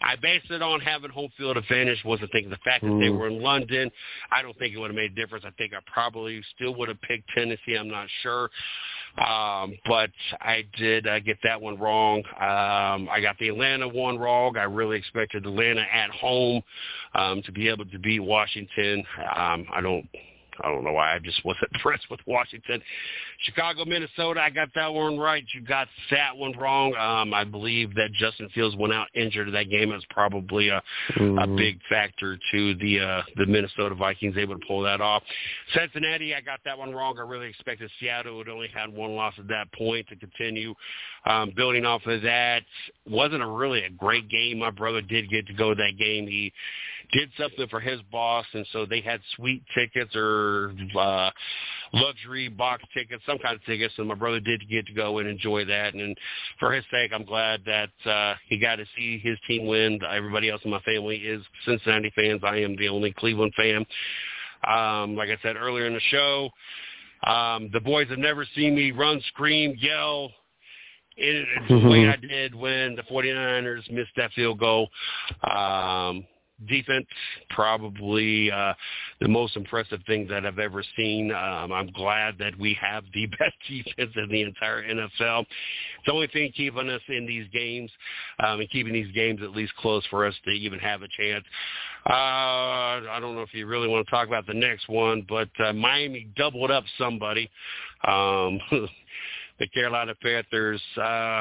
I 0.00 0.14
based 0.14 0.48
it 0.52 0.62
on 0.62 0.78
having 0.78 1.10
home 1.10 1.30
field 1.36 1.56
advantage. 1.56 1.98
Wasn't 2.04 2.30
thinking 2.30 2.50
the 2.50 2.58
fact 2.64 2.84
that 2.84 2.98
they 3.00 3.08
mm. 3.08 3.18
were 3.18 3.26
in 3.26 3.42
London. 3.42 3.90
I 4.30 4.42
don't 4.42 4.56
think 4.60 4.74
it 4.74 4.78
would 4.78 4.90
have 4.90 4.96
made 4.96 5.10
a 5.10 5.14
difference. 5.16 5.44
I 5.44 5.50
think 5.58 5.72
I 5.74 5.78
probably 5.92 6.40
still 6.54 6.76
would 6.76 6.88
have 6.88 7.00
picked 7.00 7.28
Tennessee. 7.34 7.74
I'm 7.76 7.88
not 7.88 8.06
sure. 8.22 8.50
Um, 9.16 9.74
but 9.86 10.10
I 10.40 10.64
did 10.76 11.06
uh, 11.06 11.20
get 11.20 11.38
that 11.42 11.60
one 11.60 11.78
wrong. 11.78 12.18
Um, 12.36 13.08
I 13.10 13.20
got 13.22 13.38
the 13.38 13.48
Atlanta 13.48 13.88
one 13.88 14.18
wrong. 14.18 14.56
I 14.56 14.64
really 14.64 14.96
expected 14.98 15.46
Atlanta 15.46 15.84
at 15.92 16.10
home 16.10 16.62
um, 17.14 17.42
to 17.42 17.52
be 17.52 17.68
able 17.68 17.86
to 17.86 17.98
beat 17.98 18.20
Washington. 18.20 19.04
Um, 19.34 19.66
I 19.72 19.80
don't 19.80 20.08
I 20.62 20.68
don't 20.68 20.84
know 20.84 20.92
why. 20.92 21.14
I 21.14 21.18
just 21.18 21.44
wasn't 21.44 21.70
impressed 21.74 22.06
with 22.10 22.20
Washington. 22.26 22.82
Chicago, 23.44 23.84
Minnesota, 23.84 24.40
I 24.40 24.50
got 24.50 24.68
that 24.74 24.92
one 24.92 25.18
right. 25.18 25.44
You 25.54 25.62
got 25.62 25.88
that 26.10 26.36
one 26.36 26.52
wrong. 26.58 26.94
Um, 26.96 27.32
I 27.32 27.44
believe 27.44 27.94
that 27.94 28.12
Justin 28.12 28.48
Fields 28.54 28.76
went 28.76 28.92
out 28.92 29.08
injured 29.14 29.48
in 29.48 29.54
that 29.54 29.70
game. 29.70 29.92
It's 29.92 30.04
probably 30.10 30.68
a, 30.68 30.82
mm-hmm. 31.14 31.38
a 31.38 31.46
big 31.56 31.78
factor 31.88 32.38
to 32.52 32.74
the 32.74 33.00
uh, 33.00 33.22
the 33.36 33.46
Minnesota 33.46 33.94
Vikings 33.94 34.36
able 34.36 34.58
to 34.58 34.66
pull 34.66 34.82
that 34.82 35.00
off. 35.00 35.22
Cincinnati, 35.74 36.34
I 36.34 36.40
got 36.40 36.60
that 36.64 36.76
one 36.76 36.92
wrong. 36.92 37.16
I 37.18 37.22
really 37.22 37.48
expected 37.48 37.90
Seattle 38.00 38.36
would 38.38 38.48
only 38.48 38.68
had 38.68 38.92
one 38.92 39.14
loss 39.14 39.34
at 39.38 39.48
that 39.48 39.72
point 39.72 40.06
to 40.08 40.16
continue 40.16 40.74
um, 41.26 41.52
building 41.56 41.84
off 41.84 42.02
of 42.06 42.22
that. 42.22 42.62
Wasn't 43.06 43.42
a 43.42 43.46
really 43.46 43.84
a 43.84 43.90
great 43.90 44.28
game. 44.28 44.58
My 44.58 44.70
brother 44.70 45.00
did 45.02 45.30
get 45.30 45.46
to 45.46 45.54
go 45.54 45.70
to 45.70 45.74
that 45.76 45.98
game. 45.98 46.26
He 46.26 46.52
did 47.12 47.30
something 47.38 47.66
for 47.68 47.80
his 47.80 48.00
boss, 48.12 48.44
and 48.52 48.66
so 48.72 48.84
they 48.86 49.00
had 49.00 49.20
suite 49.34 49.62
tickets 49.74 50.14
or 50.14 50.72
uh, 50.98 51.30
luxury 51.92 52.48
box 52.48 52.82
tickets, 52.94 53.22
some 53.26 53.38
kind 53.38 53.54
of 53.54 53.64
tickets, 53.64 53.94
and 53.98 54.08
my 54.08 54.14
brother 54.14 54.40
did 54.40 54.68
get 54.68 54.86
to 54.86 54.92
go 54.92 55.18
and 55.18 55.28
enjoy 55.28 55.64
that. 55.64 55.94
And 55.94 56.16
for 56.58 56.72
his 56.72 56.84
sake, 56.90 57.12
I'm 57.14 57.24
glad 57.24 57.62
that 57.64 58.10
uh, 58.10 58.34
he 58.48 58.58
got 58.58 58.76
to 58.76 58.84
see 58.96 59.18
his 59.18 59.38
team 59.46 59.66
win. 59.66 59.98
Everybody 60.10 60.50
else 60.50 60.60
in 60.64 60.70
my 60.70 60.80
family 60.80 61.16
is 61.16 61.42
Cincinnati 61.64 62.12
fans. 62.14 62.42
I 62.44 62.56
am 62.58 62.76
the 62.76 62.88
only 62.88 63.12
Cleveland 63.12 63.52
fan. 63.56 63.86
Um, 64.66 65.16
like 65.16 65.30
I 65.30 65.38
said 65.42 65.56
earlier 65.56 65.86
in 65.86 65.94
the 65.94 66.00
show, 66.10 66.50
um, 67.24 67.70
the 67.72 67.80
boys 67.80 68.08
have 68.08 68.18
never 68.18 68.46
seen 68.54 68.74
me 68.74 68.90
run, 68.90 69.20
scream, 69.28 69.76
yell, 69.80 70.30
in 71.16 71.44
the 71.68 71.88
way 71.88 72.08
I 72.08 72.16
did 72.16 72.54
when 72.54 72.94
the 72.94 73.02
49ers 73.02 73.90
missed 73.90 74.10
that 74.16 74.32
field 74.32 74.58
goal. 74.58 74.88
Um, 75.50 76.24
defense 76.66 77.06
probably 77.50 78.50
uh, 78.50 78.74
the 79.20 79.28
most 79.28 79.56
impressive 79.56 80.00
thing 80.06 80.26
that 80.28 80.44
I've 80.46 80.58
ever 80.58 80.82
seen. 80.96 81.32
Um, 81.32 81.72
I'm 81.72 81.90
glad 81.92 82.36
that 82.38 82.58
we 82.58 82.76
have 82.80 83.04
the 83.14 83.26
best 83.38 83.54
defense 83.68 84.12
in 84.16 84.28
the 84.30 84.42
entire 84.42 84.82
NFL. 84.82 85.42
It's 85.42 86.06
the 86.06 86.12
only 86.12 86.28
thing 86.28 86.52
keeping 86.56 86.88
us 86.88 87.02
in 87.08 87.26
these 87.26 87.46
games 87.52 87.90
um, 88.40 88.60
and 88.60 88.70
keeping 88.70 88.92
these 88.92 89.12
games 89.12 89.40
at 89.42 89.50
least 89.50 89.74
close 89.76 90.04
for 90.06 90.26
us 90.26 90.34
to 90.44 90.50
even 90.50 90.78
have 90.78 91.02
a 91.02 91.08
chance. 91.16 91.44
Uh, 92.08 92.12
I 92.12 93.18
don't 93.20 93.34
know 93.34 93.42
if 93.42 93.52
you 93.52 93.66
really 93.66 93.88
want 93.88 94.06
to 94.06 94.10
talk 94.10 94.26
about 94.26 94.46
the 94.46 94.54
next 94.54 94.88
one, 94.88 95.26
but 95.28 95.48
uh, 95.64 95.72
Miami 95.72 96.28
doubled 96.36 96.70
up 96.70 96.84
somebody. 96.96 97.50
Um, 98.06 98.60
the 99.58 99.66
Carolina 99.74 100.14
Panthers. 100.22 100.82
Uh, 100.96 101.40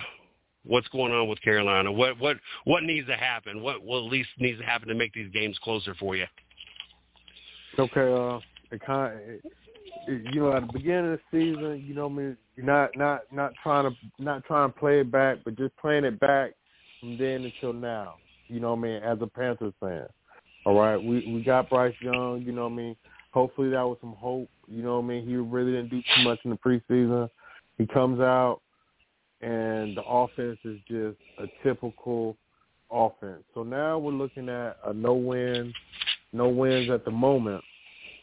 what's 0.68 0.88
going 0.90 1.14
on 1.14 1.28
with 1.28 1.42
Carolina? 1.42 1.92
What 1.92 2.20
what 2.20 2.38
what 2.66 2.84
needs 2.84 3.08
to 3.08 3.16
happen? 3.16 3.62
What 3.62 3.84
what 3.84 4.06
at 4.06 4.12
least 4.12 4.30
needs 4.38 4.60
to 4.60 4.66
happen 4.66 4.88
to 4.88 4.96
make 4.96 5.14
these 5.14 5.32
games 5.32 5.58
closer 5.64 5.96
for 5.96 6.16
you? 6.16 6.26
Okay, 7.80 8.12
uh, 8.14 8.40
it 8.72 8.82
kind 8.86 9.14
of, 9.14 10.34
you 10.34 10.42
know, 10.42 10.54
at 10.54 10.66
the 10.66 10.74
beginning 10.74 11.14
of 11.14 11.20
the 11.32 11.38
season, 11.40 11.84
you 11.88 11.94
know, 11.94 12.08
I 12.08 12.10
mean, 12.10 12.38
not 12.58 12.96
not 12.98 13.22
not 13.32 13.54
trying 13.62 13.90
to 13.90 14.24
not 14.24 14.44
trying 14.46 14.72
to 14.72 14.80
play 14.80 15.02
it 15.02 15.12
back, 15.12 15.38
but 15.44 15.58
just 15.58 15.76
playing 15.78 16.04
it 16.04 16.20
back 16.20 16.52
from 17.00 17.18
then 17.18 17.44
until 17.44 17.74
now. 17.74 18.16
You 18.48 18.60
know, 18.60 18.74
what 18.74 18.80
I 18.80 18.82
mean, 18.82 19.04
as 19.04 19.18
a 19.22 19.28
Panthers 19.28 19.74
fan. 19.80 20.08
All 20.66 20.80
right, 20.80 20.98
we 20.98 21.32
we 21.34 21.44
got 21.44 21.70
Bryce 21.70 21.96
Young. 22.02 22.44
You 22.46 22.52
know, 22.52 22.64
what 22.64 22.74
I 22.74 22.76
mean, 22.76 22.96
hopefully 23.32 23.70
that 23.70 23.84
was 23.84 23.98
some 24.02 24.14
hope. 24.14 24.50
You 24.68 24.84
know, 24.84 25.00
what 25.00 25.06
I 25.06 25.08
mean, 25.08 25.28
he 25.28 25.36
really 25.36 25.72
didn't 25.72 25.90
do 25.90 26.02
too 26.02 26.24
much 26.24 26.40
in 26.44 26.52
the 26.52 26.58
preseason. 26.58 27.30
He 27.78 27.86
comes 27.86 28.20
out 28.20 28.62
and 29.42 29.96
the 29.96 30.04
offense 30.04 30.58
is 30.64 30.80
just 30.88 31.18
a 31.40 31.46
typical 31.64 32.36
offense. 32.92 33.44
So 33.54 33.64
now 33.64 33.98
we're 34.00 34.12
looking 34.12 34.50
at 34.50 34.78
a 34.86 34.94
no 34.94 35.14
win, 35.14 35.74
no 36.34 36.50
wins 36.50 36.90
at 36.90 37.06
the 37.06 37.12
moment. 37.12 37.64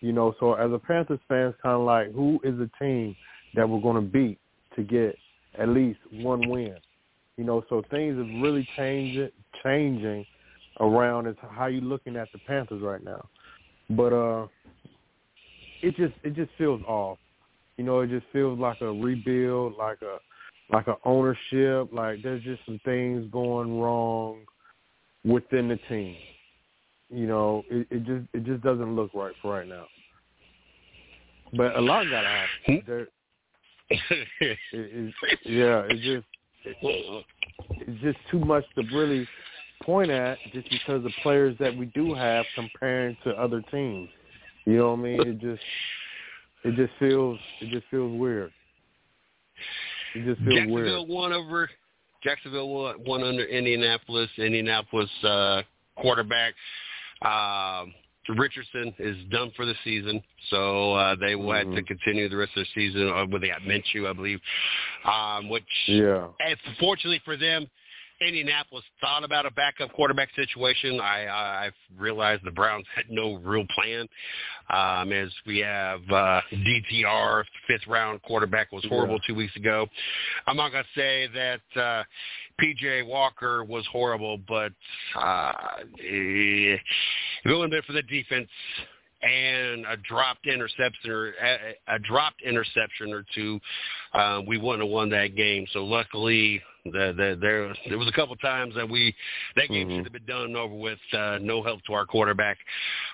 You 0.01 0.12
know, 0.12 0.35
so 0.39 0.55
as 0.55 0.71
a 0.73 0.79
Panthers 0.79 1.21
fan, 1.29 1.49
it's 1.49 1.59
kind 1.62 1.77
of 1.77 1.83
like 1.83 2.12
who 2.12 2.41
is 2.45 2.59
the 2.59 2.71
team 2.79 3.17
that 3.55 3.69
we're 3.69 3.81
going 3.81 3.97
to 3.97 4.11
beat 4.11 4.39
to 4.77 4.83
get 4.83 5.17
at 5.59 5.69
least 5.69 5.99
one 6.12 6.49
win. 6.49 6.77
You 7.37 7.45
know, 7.45 7.65
so 7.69 7.83
things 7.91 8.19
are 8.19 8.41
really 8.43 8.69
changing, 8.77 9.31
changing 9.62 10.27
around 10.81 11.27
as 11.27 11.37
how 11.51 11.67
you're 11.67 11.83
looking 11.83 12.17
at 12.17 12.29
the 12.33 12.39
Panthers 12.47 12.83
right 12.83 13.03
now. 13.03 13.27
But 13.91 14.12
uh, 14.12 14.47
it 15.83 15.97
just 15.97 16.15
it 16.23 16.35
just 16.35 16.51
feels 16.59 16.83
off. 16.87 17.19
You 17.77 17.85
know, 17.85 18.01
it 18.01 18.11
just 18.11 18.27
feels 18.33 18.59
like 18.59 18.81
a 18.81 18.93
rebuild, 18.93 19.77
like 19.77 19.99
a 20.03 20.19
like 20.71 20.87
a 20.87 20.97
ownership. 21.05 21.93
Like 21.93 22.23
there's 22.23 22.43
just 22.43 22.65
some 22.67 22.81
things 22.85 23.31
going 23.31 23.81
wrong 23.81 24.45
within 25.25 25.69
the 25.69 25.79
team. 25.89 26.17
You 27.11 27.27
know, 27.27 27.65
it, 27.71 27.87
it 27.91 28.05
just 28.05 28.27
it 28.33 28.45
just 28.45 28.62
doesn't 28.62 28.97
look 28.97 29.11
right 29.15 29.35
for 29.43 29.53
right 29.53 29.69
now. 29.69 29.87
But 31.57 31.77
a 31.77 31.81
lot 31.81 32.05
got 32.11 32.23
to 32.23 32.29
happen. 32.29 32.49
Hmm? 32.67 32.75
There, 32.87 33.09
it, 33.91 34.59
it, 34.73 35.15
yeah, 35.45 35.83
it's 35.89 36.03
just 36.03 36.27
it, 36.65 37.25
it's 37.81 38.01
just 38.03 38.19
too 38.31 38.41
much 38.41 38.65
to 38.75 38.83
really 38.95 39.29
point 39.83 40.11
at 40.11 40.39
just 40.53 40.69
because 40.71 41.03
the 41.03 41.12
players 41.23 41.57
that 41.61 41.77
we 41.77 41.87
do 41.87 42.15
have 42.15 42.47
comparing 42.55 43.17
to 43.25 43.31
other 43.33 43.62
teams. 43.71 44.09
You 44.65 44.79
know 44.79 44.91
what 44.93 45.01
I 45.01 45.03
mean? 45.03 45.21
It 45.21 45.41
just 45.41 45.62
it 46.65 46.75
just 46.75 46.93
feels 46.99 47.39
it 47.61 47.71
just 47.71 47.87
feels 47.91 48.19
weird. 48.19 48.53
It 50.15 50.25
just 50.25 50.41
feels 50.41 50.55
Jacksonville 50.55 51.07
weird. 51.07 51.09
won 51.09 51.33
over 51.33 51.71
Jacksonville 52.23 52.69
won, 52.69 52.97
won 53.05 53.23
under 53.23 53.45
Indianapolis. 53.45 54.31
Indianapolis 54.39 55.11
uh, 55.25 55.62
quarterback 55.97 56.55
uh, 57.23 57.85
Richardson 58.37 58.95
is 58.99 59.17
done 59.31 59.53
for 59.55 59.67
the 59.67 59.75
season, 59.85 60.23
so 60.51 60.95
uh, 60.95 61.17
they 61.21 61.35
will 61.35 61.47
mm-hmm. 61.47 61.57
have 61.57 61.77
to 61.77 61.83
mm-hmm. 61.83 61.87
continue 61.87 62.29
the 62.29 62.37
rest 62.37 62.53
of 62.57 62.65
the 62.65 62.69
season 62.75 63.09
uh, 63.09 63.27
with 63.31 63.43
they 63.43 63.49
got 63.49 63.61
Minshew, 63.62 64.09
I 64.09 64.12
believe. 64.12 64.41
Um, 65.05 65.49
which, 65.51 65.65
yeah, 65.87 66.29
fortunately 66.81 67.21
for 67.25 67.37
them, 67.37 67.67
Indianapolis 68.21 68.85
thought 69.01 69.25
about 69.25 69.47
a 69.47 69.51
backup 69.51 69.93
quarterback 69.93 70.29
situation. 70.35 71.01
I, 71.01 71.25
I 71.27 71.67
I've 71.67 71.75
realized 71.99 72.43
the 72.45 72.51
Browns 72.51 72.87
had 72.95 73.07
no 73.11 73.35
real 73.37 73.65
plan. 73.75 74.07
Um, 74.71 75.12
as 75.12 75.31
we 75.47 75.59
have 75.59 76.01
uh, 76.11 76.41
DTR 76.53 77.45
fifth 77.67 77.87
round 77.87 78.23
quarterback 78.23 78.73
was 78.73 78.85
horrible 78.89 79.17
yeah. 79.17 79.27
two 79.27 79.35
weeks 79.35 79.55
ago. 79.57 79.87
I'm 80.47 80.57
not 80.57 80.73
gonna 80.73 80.85
say 80.95 81.29
that 81.35 81.81
uh, 81.81 82.05
PJ 82.61 83.07
Walker 83.07 83.65
was 83.65 83.87
horrible, 83.91 84.39
but 84.49 84.73
uh, 85.17 85.53
eh, 85.99 86.77
if 86.77 86.81
it 87.45 87.59
would 87.59 87.71
been 87.71 87.83
for 87.83 87.93
the 87.93 88.03
defense 88.03 88.49
and 89.23 89.87
a 89.87 89.97
dropped 90.09 90.47
interception 90.47 91.11
or 91.11 91.33
a, 91.43 91.75
a 91.89 91.99
dropped 91.99 92.43
interception 92.43 93.12
or 93.12 93.25
two, 93.35 93.59
uh, 94.12 94.41
we 94.47 94.59
wouldn't 94.59 94.83
have 94.83 94.91
won 94.91 95.09
that 95.11 95.35
game. 95.35 95.67
So 95.73 95.85
luckily 95.85 96.62
the, 96.85 97.14
the, 97.16 97.39
there, 97.41 97.74
there 97.89 97.97
was 97.97 98.09
a 98.09 98.12
couple 98.12 98.37
times 98.37 98.74
that 98.74 98.89
we 98.89 99.14
that 99.57 99.68
game 99.68 99.89
mm-hmm. 99.89 99.97
should 99.97 100.05
have 100.05 100.12
been 100.12 100.26
done 100.26 100.55
over 100.55 100.74
with. 100.74 100.99
Uh, 101.14 101.39
no 101.41 101.62
help 101.62 101.82
to 101.85 101.95
our 101.95 102.05
quarterback. 102.05 102.59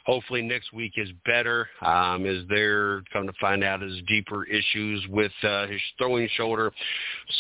Hopefully 0.05 0.43
next 0.43 0.73
week 0.73 0.93
is 0.97 1.09
better. 1.25 1.69
Um, 1.81 2.27
is 2.27 2.43
there 2.49 3.03
come 3.13 3.27
to 3.29 3.33
find 3.41 3.63
out 3.63 3.81
his 3.81 4.01
deeper 4.09 4.45
issues 4.45 5.07
with 5.09 5.31
uh, 5.45 5.69
his 5.69 5.81
throwing 5.99 6.29
shoulder. 6.37 6.73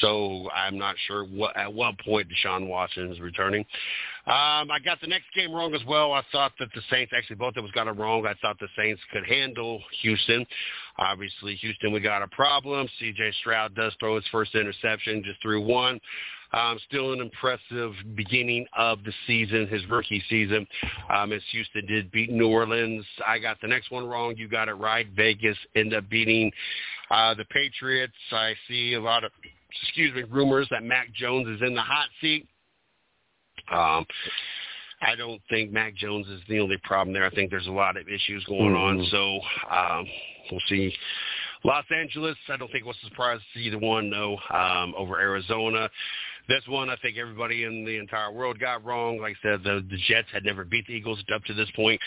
So 0.00 0.48
I'm 0.50 0.78
not 0.78 0.94
sure 1.08 1.24
what 1.24 1.56
at 1.56 1.72
what 1.72 1.98
point 1.98 2.28
Deshaun 2.28 2.68
Watson 2.68 3.10
is 3.10 3.18
returning. 3.18 3.64
Um, 4.30 4.70
I 4.70 4.78
got 4.78 5.00
the 5.00 5.08
next 5.08 5.26
game 5.34 5.52
wrong 5.52 5.74
as 5.74 5.84
well. 5.88 6.12
I 6.12 6.22
thought 6.30 6.52
that 6.60 6.68
the 6.72 6.82
Saints 6.88 7.12
actually 7.16 7.34
both 7.34 7.56
of 7.56 7.64
us 7.64 7.70
got 7.72 7.88
it 7.88 7.92
wrong. 7.92 8.26
I 8.26 8.34
thought 8.40 8.60
the 8.60 8.68
Saints 8.76 9.00
could 9.12 9.26
handle 9.26 9.82
Houston. 10.02 10.46
Obviously, 10.98 11.56
Houston, 11.56 11.90
we 11.90 11.98
got 11.98 12.22
a 12.22 12.28
problem. 12.28 12.86
C.J. 13.00 13.32
Stroud 13.40 13.74
does 13.74 13.92
throw 13.98 14.14
his 14.14 14.24
first 14.30 14.54
interception, 14.54 15.24
just 15.24 15.42
threw 15.42 15.60
one. 15.60 15.98
Um, 16.52 16.78
still 16.86 17.12
an 17.12 17.20
impressive 17.20 17.92
beginning 18.14 18.66
of 18.78 19.02
the 19.02 19.12
season, 19.26 19.66
his 19.66 19.84
rookie 19.88 20.22
season, 20.28 20.64
um, 21.12 21.32
as 21.32 21.42
Houston 21.50 21.84
did 21.86 22.12
beat 22.12 22.30
New 22.30 22.48
Orleans. 22.48 23.04
I 23.26 23.40
got 23.40 23.60
the 23.60 23.68
next 23.68 23.90
one 23.90 24.06
wrong. 24.06 24.34
You 24.36 24.46
got 24.46 24.68
it 24.68 24.74
right. 24.74 25.08
Vegas 25.16 25.56
ended 25.74 25.94
up 25.94 26.08
beating 26.08 26.52
uh, 27.10 27.34
the 27.34 27.46
Patriots. 27.46 28.12
I 28.30 28.54
see 28.68 28.94
a 28.94 29.00
lot 29.00 29.24
of, 29.24 29.32
excuse 29.82 30.14
me, 30.14 30.22
rumors 30.22 30.68
that 30.70 30.84
Mac 30.84 31.12
Jones 31.12 31.48
is 31.48 31.66
in 31.66 31.74
the 31.74 31.82
hot 31.82 32.08
seat. 32.20 32.46
Um, 33.70 34.06
I 35.02 35.14
don't 35.16 35.40
think 35.48 35.72
Mac 35.72 35.94
Jones 35.94 36.26
is 36.28 36.40
the 36.48 36.60
only 36.60 36.76
problem 36.84 37.14
there. 37.14 37.24
I 37.24 37.30
think 37.30 37.50
there's 37.50 37.66
a 37.66 37.72
lot 37.72 37.96
of 37.96 38.08
issues 38.08 38.44
going 38.44 38.74
mm-hmm. 38.74 39.00
on. 39.00 39.06
So 39.10 39.40
um, 39.74 40.06
we'll 40.50 40.60
see. 40.68 40.92
Los 41.64 41.84
Angeles, 41.94 42.36
I 42.48 42.56
don't 42.56 42.70
think 42.72 42.84
it 42.84 42.86
was 42.86 42.96
a 43.02 43.08
surprise 43.08 43.38
to 43.38 43.58
see 43.58 43.66
either 43.66 43.78
one, 43.78 44.08
no, 44.08 44.38
um, 44.52 44.94
over 44.96 45.20
Arizona. 45.20 45.90
this 46.48 46.62
one, 46.66 46.88
I 46.88 46.96
think 46.96 47.18
everybody 47.18 47.64
in 47.64 47.84
the 47.84 47.98
entire 47.98 48.32
world 48.32 48.58
got 48.58 48.84
wrong. 48.84 49.18
Like 49.18 49.36
I 49.44 49.48
said, 49.50 49.62
the, 49.62 49.84
the 49.90 49.98
Jets 50.08 50.28
had 50.32 50.44
never 50.44 50.64
beat 50.64 50.86
the 50.86 50.94
Eagles 50.94 51.22
up 51.34 51.44
to 51.44 51.54
this 51.54 51.70
point, 51.76 52.00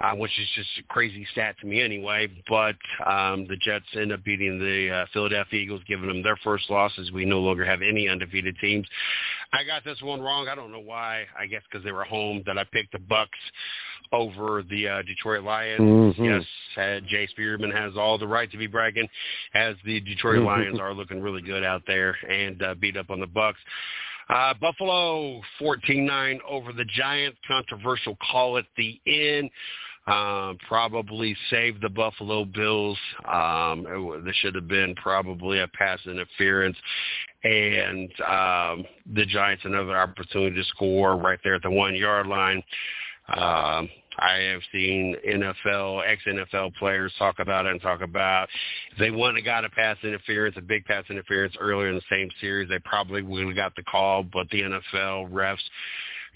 uh, 0.00 0.12
which 0.16 0.32
is 0.40 0.48
just 0.56 0.68
a 0.80 0.82
crazy 0.92 1.24
stat 1.32 1.54
to 1.60 1.66
me 1.68 1.80
anyway. 1.80 2.28
But 2.48 2.76
um, 3.06 3.46
the 3.46 3.56
Jets 3.56 3.86
end 3.94 4.12
up 4.12 4.24
beating 4.24 4.58
the 4.58 4.90
uh, 4.90 5.06
Philadelphia 5.12 5.60
Eagles, 5.60 5.82
giving 5.86 6.08
them 6.08 6.22
their 6.24 6.36
first 6.42 6.68
loss 6.68 6.92
as 6.98 7.12
we 7.12 7.24
no 7.24 7.38
longer 7.38 7.64
have 7.64 7.82
any 7.82 8.08
undefeated 8.08 8.56
teams. 8.60 8.88
I 9.52 9.64
got 9.64 9.84
this 9.84 10.00
one 10.02 10.20
wrong. 10.20 10.48
I 10.48 10.54
don't 10.54 10.72
know 10.72 10.80
why. 10.80 11.24
I 11.38 11.46
guess 11.46 11.62
because 11.70 11.84
they 11.84 11.92
were 11.92 12.04
home 12.04 12.42
that 12.46 12.58
I 12.58 12.64
picked 12.64 12.92
the 12.92 12.98
Bucs 12.98 13.26
over 14.12 14.62
the 14.68 14.88
uh, 14.88 15.02
Detroit 15.02 15.42
Lions. 15.42 15.80
Mm-hmm. 15.80 16.24
Yes, 16.24 16.44
uh, 16.76 17.00
Jay 17.08 17.26
Spearman 17.28 17.70
has 17.70 17.96
all 17.96 18.18
the 18.18 18.26
right 18.26 18.50
to 18.50 18.58
be 18.58 18.66
bragging, 18.66 19.08
as 19.54 19.74
the 19.84 20.00
Detroit 20.00 20.36
Mm-hmm. 20.36 20.46
Lions 20.46 20.80
are 20.80 20.92
looking 20.92 21.20
really 21.20 21.42
good 21.42 21.64
out 21.64 21.82
there 21.86 22.16
and 22.28 22.62
uh, 22.62 22.74
beat 22.74 22.96
up 22.96 23.10
on 23.10 23.20
the 23.20 23.26
Bucs. 23.26 23.54
Uh, 24.28 24.54
Buffalo 24.60 25.40
14-9 25.60 26.38
over 26.48 26.72
the 26.72 26.84
Giants. 26.84 27.38
Controversial 27.46 28.16
call 28.30 28.58
at 28.58 28.64
the 28.76 29.00
end. 29.06 29.50
Um, 30.06 30.56
probably 30.68 31.36
saved 31.50 31.82
the 31.82 31.88
Buffalo 31.88 32.44
Bills. 32.44 32.98
Um, 33.24 33.86
it, 33.88 34.24
this 34.24 34.36
should 34.36 34.54
have 34.54 34.68
been 34.68 34.94
probably 34.94 35.58
a 35.58 35.68
pass 35.68 35.98
interference, 36.06 36.76
and 37.44 38.10
um, 38.22 38.84
the 39.14 39.26
Giants 39.26 39.64
another 39.64 39.96
opportunity 39.96 40.56
to 40.56 40.64
score 40.68 41.16
right 41.16 41.38
there 41.44 41.54
at 41.54 41.62
the 41.62 41.70
one 41.70 41.94
yard 41.94 42.26
line. 42.26 42.62
Um, 43.28 43.88
I 44.18 44.38
have 44.50 44.62
seen 44.72 45.14
NFL, 45.28 46.08
ex-NFL 46.08 46.74
players 46.76 47.12
talk 47.18 47.38
about 47.38 47.66
it 47.66 47.72
and 47.72 47.82
talk 47.82 48.00
about 48.00 48.48
they 48.98 49.10
wouldn't 49.10 49.36
have 49.36 49.44
got 49.44 49.64
a 49.64 49.70
pass 49.70 49.98
interference, 50.02 50.56
a 50.56 50.62
big 50.62 50.84
pass 50.86 51.04
interference 51.10 51.54
earlier 51.60 51.88
in 51.88 51.96
the 51.96 52.02
same 52.10 52.30
series, 52.40 52.68
they 52.68 52.78
probably 52.78 53.22
would 53.22 53.46
have 53.46 53.56
got 53.56 53.74
the 53.76 53.82
call, 53.82 54.22
but 54.22 54.48
the 54.50 54.62
NFL 54.62 55.30
refs 55.30 55.58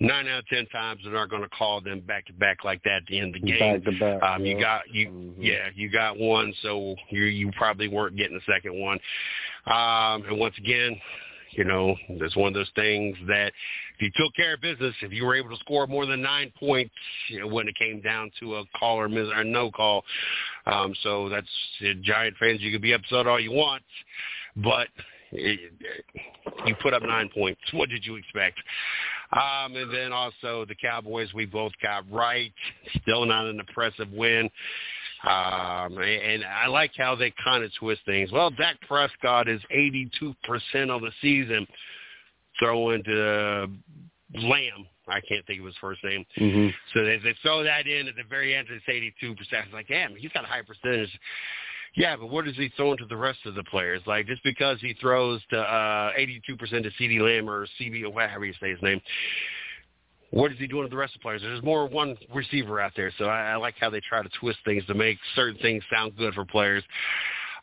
nine 0.00 0.26
out 0.28 0.40
of 0.40 0.46
ten 0.48 0.66
times 0.66 1.00
they're 1.04 1.12
not 1.12 1.30
going 1.30 1.42
to 1.42 1.48
call 1.50 1.80
them 1.80 2.00
back 2.00 2.26
to 2.26 2.32
back 2.32 2.64
like 2.64 2.82
that 2.84 3.02
at 3.02 3.06
the 3.06 3.18
end 3.18 3.36
of 3.36 3.42
the 3.42 3.46
game. 3.52 3.74
Back 3.74 3.84
to 3.84 3.92
back. 3.92 4.22
Um, 4.22 4.44
you 4.44 4.58
got 4.58 4.82
you, 4.92 5.08
Mhm. 5.08 5.34
yeah, 5.38 5.68
you 5.74 5.88
got 5.90 6.18
one, 6.18 6.52
so 6.62 6.96
you 7.10 7.24
you 7.24 7.52
probably 7.52 7.88
weren't 7.88 8.16
getting 8.16 8.36
the 8.36 8.52
second 8.52 8.74
one. 8.78 8.98
Um, 9.66 10.24
and 10.24 10.38
once 10.38 10.56
again, 10.58 11.00
you 11.52 11.64
know, 11.64 11.96
it's 12.08 12.36
one 12.36 12.48
of 12.48 12.54
those 12.54 12.70
things 12.70 13.16
that 13.26 13.52
if 13.96 14.02
you 14.02 14.10
took 14.16 14.34
care 14.34 14.54
of 14.54 14.60
business, 14.60 14.94
if 15.02 15.12
you 15.12 15.26
were 15.26 15.34
able 15.34 15.50
to 15.50 15.56
score 15.56 15.86
more 15.86 16.06
than 16.06 16.22
nine 16.22 16.52
points, 16.58 16.94
you 17.28 17.40
know, 17.40 17.46
when 17.46 17.68
it 17.68 17.74
came 17.76 18.00
down 18.00 18.30
to 18.40 18.56
a 18.56 18.64
call 18.78 18.96
or, 18.96 19.08
miss, 19.08 19.28
or 19.34 19.44
no 19.44 19.70
call. 19.70 20.04
Um, 20.66 20.94
so 21.02 21.28
that's 21.28 21.48
uh, 21.82 21.94
Giant 22.02 22.36
fans. 22.38 22.60
You 22.60 22.70
can 22.72 22.80
be 22.80 22.92
upset 22.92 23.26
all 23.26 23.40
you 23.40 23.52
want, 23.52 23.82
but 24.56 24.88
it, 25.32 25.72
you 26.66 26.74
put 26.76 26.94
up 26.94 27.02
nine 27.02 27.28
points. 27.32 27.60
What 27.72 27.88
did 27.88 28.06
you 28.06 28.16
expect? 28.16 28.58
Um, 29.32 29.76
and 29.76 29.92
then 29.94 30.12
also 30.12 30.64
the 30.66 30.74
Cowboys, 30.74 31.32
we 31.34 31.46
both 31.46 31.72
got 31.82 32.10
right. 32.10 32.52
Still 33.02 33.24
not 33.24 33.46
an 33.46 33.60
impressive 33.60 34.10
win. 34.12 34.50
Um, 35.22 35.98
and 35.98 36.44
I 36.44 36.66
like 36.66 36.92
how 36.96 37.14
they 37.14 37.32
kind 37.44 37.62
of 37.62 37.70
twist 37.78 38.00
things. 38.06 38.32
Well, 38.32 38.50
Dak 38.50 38.76
Prescott 38.88 39.48
is 39.48 39.60
82% 39.74 40.34
of 40.90 41.02
the 41.02 41.12
season 41.20 41.66
throwing 42.58 43.04
to 43.04 43.68
Lamb. 44.34 44.86
I 45.08 45.20
can't 45.28 45.44
think 45.46 45.60
of 45.60 45.66
his 45.66 45.74
first 45.80 46.02
name. 46.04 46.24
Mhm. 46.38 46.72
So 46.94 47.04
they, 47.04 47.18
they 47.18 47.34
throw 47.42 47.62
that 47.64 47.86
in 47.86 48.08
at 48.08 48.16
the 48.16 48.22
very 48.28 48.54
end. 48.54 48.68
It's 48.70 48.84
82%. 48.86 49.36
It's 49.40 49.72
like, 49.72 49.88
damn, 49.88 50.14
he's 50.16 50.30
got 50.32 50.44
a 50.44 50.46
high 50.46 50.62
percentage. 50.62 51.10
Yeah, 51.94 52.16
but 52.16 52.26
what 52.26 52.46
is 52.46 52.56
he 52.56 52.70
throwing 52.76 52.98
to 52.98 53.06
the 53.06 53.16
rest 53.16 53.40
of 53.46 53.54
the 53.54 53.64
players? 53.64 54.00
Like 54.06 54.26
just 54.26 54.42
because 54.44 54.80
he 54.80 54.94
throws 54.94 55.40
to 55.50 55.58
uh, 55.58 56.12
82% 56.12 56.46
to 56.56 56.90
CeeDee 57.00 57.20
Lamb 57.20 57.50
or 57.50 57.66
C.B. 57.78 58.04
or 58.04 58.12
whatever 58.12 58.44
you 58.44 58.54
say 58.60 58.70
his 58.70 58.82
name, 58.82 59.00
what 60.30 60.52
is 60.52 60.58
he 60.58 60.68
doing 60.68 60.84
to 60.84 60.90
the 60.90 60.96
rest 60.96 61.14
of 61.14 61.20
the 61.20 61.22
players? 61.22 61.42
There's 61.42 61.62
more 61.62 61.88
one 61.88 62.16
receiver 62.32 62.80
out 62.80 62.92
there, 62.94 63.12
so 63.18 63.24
I, 63.24 63.52
I 63.52 63.56
like 63.56 63.74
how 63.80 63.90
they 63.90 64.00
try 64.00 64.22
to 64.22 64.28
twist 64.40 64.58
things 64.64 64.84
to 64.86 64.94
make 64.94 65.18
certain 65.34 65.60
things 65.60 65.82
sound 65.92 66.16
good 66.16 66.34
for 66.34 66.44
players. 66.44 66.84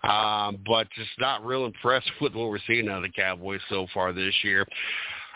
Um, 0.04 0.60
but 0.66 0.88
just 0.92 1.10
not 1.20 1.46
real 1.46 1.66
impressed 1.66 2.12
with 2.22 2.36
what 2.36 2.50
we're 2.50 2.60
seeing 2.68 2.90
out 2.90 2.98
of 2.98 3.04
the 3.04 3.10
Cowboys 3.10 3.62
so 3.70 3.88
far 3.94 4.14
this 4.14 4.36
year. 4.44 4.66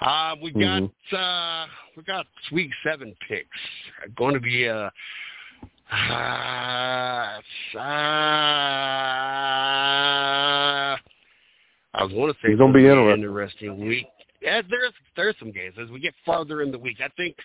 Uh, 0.02 0.36
we 0.42 0.52
got 0.52 0.82
Mhm. 0.82 0.92
uh, 1.14 1.68
we 1.96 2.04
got 2.04 2.26
week 2.52 2.72
seven 2.84 3.16
picks. 3.28 3.58
Going 4.16 4.34
to 4.34 4.40
be 4.40 4.66
a 4.66 4.86
uh, 4.86 4.90
uh, 5.92 5.96
I 11.94 12.04
was 12.04 12.12
going 12.14 12.34
to 12.34 12.40
say 12.42 12.50
It's 12.52 12.60
gonna 12.60 12.74
be 12.74 12.88
an 12.88 12.98
interesting. 12.98 13.24
interesting 13.24 13.88
week. 13.88 14.08
Yeah, 14.42 14.62
there's 14.70 14.94
there's 15.16 15.36
some 15.40 15.52
games 15.52 15.76
as 15.82 15.90
we 15.90 16.00
get 16.00 16.14
farther 16.26 16.62
in 16.62 16.72
the 16.72 16.80
week. 16.80 16.98
I 17.04 17.10
think 17.18 17.36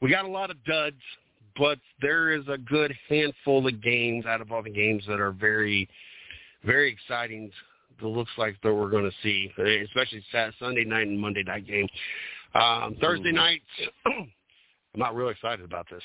we 0.00 0.10
got 0.10 0.24
a 0.24 0.28
lot 0.28 0.50
of 0.50 0.62
duds, 0.64 1.00
but 1.56 1.78
there 2.00 2.30
is 2.32 2.46
a 2.48 2.58
good 2.58 2.94
handful 3.08 3.66
of 3.66 3.82
games 3.82 4.26
out 4.26 4.40
of 4.40 4.52
all 4.52 4.62
the 4.62 4.70
games 4.70 5.02
that 5.08 5.18
are 5.18 5.32
very, 5.32 5.88
very 6.64 6.92
exciting. 6.92 7.50
That 8.00 8.06
looks 8.06 8.30
like 8.38 8.56
that 8.62 8.72
we're 8.72 8.90
going 8.90 9.10
to 9.10 9.16
see, 9.22 9.50
especially 9.84 10.22
Sat- 10.30 10.54
Sunday 10.60 10.84
night 10.84 11.06
and 11.08 11.18
Monday 11.20 11.42
night 11.42 11.66
game. 11.66 11.88
Um, 12.54 12.96
Thursday 13.00 13.30
Mhm. 13.30 13.34
night, 13.34 13.62
I'm 14.06 14.30
not 14.94 15.14
really 15.14 15.32
excited 15.32 15.64
about 15.64 15.86
this. 15.90 16.02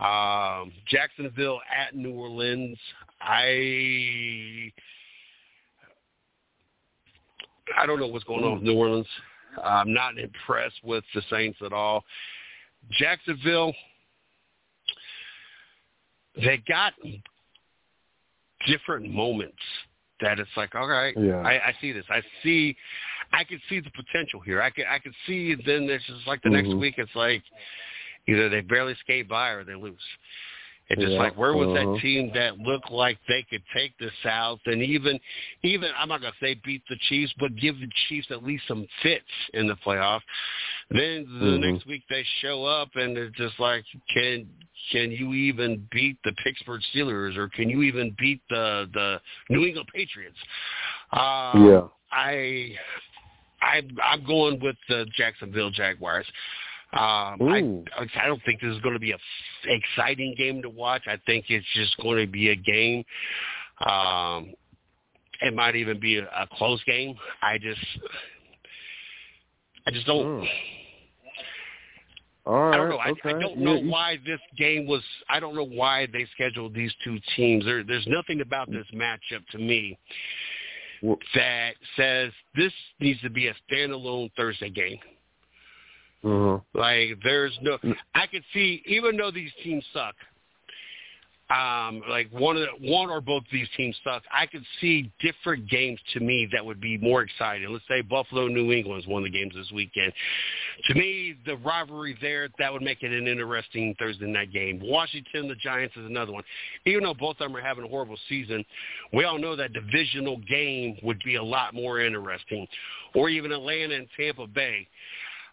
Um, 0.00 0.72
Jacksonville 0.88 1.60
at 1.72 1.94
New 1.94 2.12
Orleans. 2.12 2.78
I 3.20 4.72
I 7.78 7.86
don't 7.86 8.00
know 8.00 8.08
what's 8.08 8.24
going 8.24 8.44
on 8.44 8.54
with 8.54 8.62
New 8.62 8.76
Orleans. 8.76 9.06
I'm 9.62 9.92
not 9.92 10.18
impressed 10.18 10.82
with 10.82 11.04
the 11.14 11.22
Saints 11.30 11.58
at 11.64 11.72
all. 11.72 12.04
Jacksonville, 12.98 13.72
they 16.36 16.62
got 16.68 16.92
different 18.66 19.10
moments 19.10 19.56
that 20.20 20.38
it's 20.38 20.50
like, 20.56 20.74
all 20.74 20.88
right, 20.88 21.14
Yeah. 21.16 21.36
I, 21.36 21.68
I 21.68 21.74
see 21.80 21.92
this. 21.92 22.04
I 22.10 22.22
see, 22.42 22.76
I 23.32 23.44
can 23.44 23.60
see 23.68 23.80
the 23.80 23.90
potential 23.90 24.40
here. 24.40 24.60
I 24.60 24.70
can, 24.70 24.84
I 24.88 24.98
can 24.98 25.12
see. 25.26 25.54
Then 25.54 25.84
it's 25.88 26.04
just 26.06 26.26
like 26.26 26.42
the 26.42 26.50
next 26.50 26.68
Mhm. 26.68 26.80
week, 26.80 26.94
it's 26.98 27.14
like 27.14 27.42
either 28.26 28.48
they 28.48 28.60
barely 28.60 28.94
skate 29.00 29.28
by 29.28 29.50
or 29.50 29.64
they 29.64 29.74
lose. 29.74 29.98
It's 30.88 31.00
just 31.00 31.12
Yeah, 31.12 31.18
like 31.18 31.36
where 31.36 31.54
was 31.54 31.68
uh-huh. 31.68 31.94
that 31.94 32.00
team 32.00 32.30
that 32.34 32.58
looked 32.58 32.90
like 32.90 33.18
they 33.26 33.42
could 33.48 33.62
take 33.74 33.96
the 33.98 34.10
South 34.22 34.60
and 34.66 34.82
even 34.82 35.18
even 35.62 35.90
I'm 35.96 36.08
not 36.08 36.20
gonna 36.20 36.34
say 36.40 36.60
beat 36.62 36.82
the 36.90 36.96
Chiefs, 37.08 37.32
but 37.38 37.56
give 37.56 37.80
the 37.80 37.88
Chiefs 38.08 38.30
at 38.30 38.44
least 38.44 38.64
some 38.68 38.86
fits 39.02 39.24
in 39.54 39.66
the 39.66 39.76
playoff. 39.76 40.20
Then 40.90 41.24
the 41.40 41.56
Mhm. 41.56 41.72
next 41.72 41.86
week 41.86 42.02
they 42.10 42.22
show 42.40 42.64
up 42.66 42.94
and 42.96 43.16
it's 43.16 43.34
just 43.36 43.58
like 43.58 43.84
can 44.10 44.46
can 44.90 45.10
you 45.10 45.32
even 45.32 45.88
beat 45.90 46.18
the 46.22 46.32
Pittsburgh 46.32 46.82
Steelers 46.92 47.38
or 47.38 47.48
can 47.48 47.70
you 47.70 47.80
even 47.82 48.10
beat 48.18 48.42
the 48.50 48.88
the 48.92 49.22
New 49.48 49.64
England 49.64 49.88
Patriots? 49.88 50.38
Uh, 51.12 51.52
Yeah. 51.56 51.88
I 52.12 52.78
I 53.62 53.82
I'm 54.02 54.24
going 54.24 54.60
with 54.60 54.76
the 54.90 55.06
Jacksonville 55.16 55.70
Jaguars. 55.70 56.26
Um, 56.94 57.48
I, 57.48 57.60
Ooh. 57.60 57.84
I 57.98 58.26
don't 58.26 58.42
think 58.44 58.60
this 58.60 58.72
is 58.74 58.80
going 58.82 58.94
to 58.94 59.00
be 59.00 59.10
a 59.10 59.16
f- 59.16 59.20
exciting 59.64 60.34
game 60.38 60.62
to 60.62 60.70
watch. 60.70 61.02
I 61.08 61.18
think 61.26 61.46
it's 61.48 61.66
just 61.74 61.96
going 61.98 62.24
to 62.24 62.30
be 62.30 62.50
a 62.50 62.54
game. 62.54 63.04
Um, 63.84 64.54
it 65.42 65.52
might 65.54 65.74
even 65.74 65.98
be 65.98 66.18
a, 66.18 66.24
a 66.24 66.46
close 66.52 66.82
game. 66.84 67.16
I 67.42 67.58
just, 67.58 67.80
I 69.88 69.90
just 69.90 70.06
don't. 70.06 70.24
Mm. 70.24 70.48
Right. 72.46 72.74
I 72.74 72.76
don't 72.76 72.90
know. 72.90 72.96
I, 72.96 73.08
okay. 73.10 73.30
I 73.30 73.40
don't 73.40 73.58
know 73.58 73.76
you- 73.76 73.90
why 73.90 74.18
this 74.24 74.40
game 74.56 74.86
was. 74.86 75.02
I 75.28 75.40
don't 75.40 75.56
know 75.56 75.66
why 75.66 76.06
they 76.12 76.26
scheduled 76.34 76.74
these 76.74 76.92
two 77.02 77.18
teams. 77.34 77.64
There, 77.64 77.82
there's 77.82 78.06
nothing 78.06 78.40
about 78.40 78.70
this 78.70 78.86
matchup 78.94 79.44
to 79.50 79.58
me 79.58 79.98
that 81.34 81.74
says 81.96 82.30
this 82.54 82.72
needs 83.00 83.20
to 83.22 83.30
be 83.30 83.48
a 83.48 83.54
standalone 83.68 84.30
Thursday 84.36 84.70
game. 84.70 84.98
Mhm. 86.24 86.64
Like 86.72 87.20
there's 87.22 87.56
no 87.60 87.78
Mm. 87.78 87.96
I 88.14 88.26
could 88.26 88.44
see 88.52 88.82
even 88.86 89.16
though 89.16 89.30
these 89.30 89.52
teams 89.62 89.84
suck, 89.92 90.16
um, 91.50 92.02
like 92.08 92.30
one 92.32 92.56
of 92.56 92.62
the, 92.62 92.90
one 92.90 93.10
or 93.10 93.20
both 93.20 93.42
of 93.42 93.50
these 93.52 93.68
teams 93.76 93.94
suck, 94.02 94.22
I 94.32 94.46
could 94.46 94.64
see 94.80 95.12
different 95.20 95.68
games 95.68 96.00
to 96.14 96.20
me 96.20 96.48
that 96.52 96.64
would 96.64 96.80
be 96.80 96.96
more 96.96 97.20
exciting. 97.22 97.70
Let's 97.70 97.86
say 97.86 98.00
Buffalo 98.00 98.48
New 98.48 98.72
England 98.72 99.02
is 99.02 99.06
one 99.06 99.24
of 99.24 99.30
the 99.30 99.38
games 99.38 99.52
this 99.54 99.70
weekend. 99.70 100.14
To 100.86 100.94
me, 100.94 101.36
the 101.44 101.56
rivalry 101.58 102.16
there 102.22 102.48
that 102.58 102.72
would 102.72 102.80
make 102.80 103.02
it 103.02 103.12
an 103.12 103.28
interesting 103.28 103.94
Thursday 103.98 104.26
night 104.26 104.52
game. 104.52 104.80
Washington 104.82 105.46
the 105.46 105.54
Giants 105.56 105.94
is 105.96 106.06
another 106.06 106.32
one. 106.32 106.44
Even 106.86 107.04
though 107.04 107.14
both 107.14 107.36
of 107.40 107.40
them 107.40 107.56
are 107.56 107.60
having 107.60 107.84
a 107.84 107.88
horrible 107.88 108.18
season, 108.26 108.64
we 109.12 109.24
all 109.24 109.38
know 109.38 109.54
that 109.54 109.74
divisional 109.74 110.38
game 110.38 110.96
would 111.02 111.22
be 111.24 111.34
a 111.34 111.44
lot 111.44 111.74
more 111.74 112.00
interesting. 112.00 112.66
Or 113.14 113.28
even 113.28 113.52
Atlanta 113.52 113.94
and 113.94 114.08
Tampa 114.16 114.46
Bay. 114.46 114.88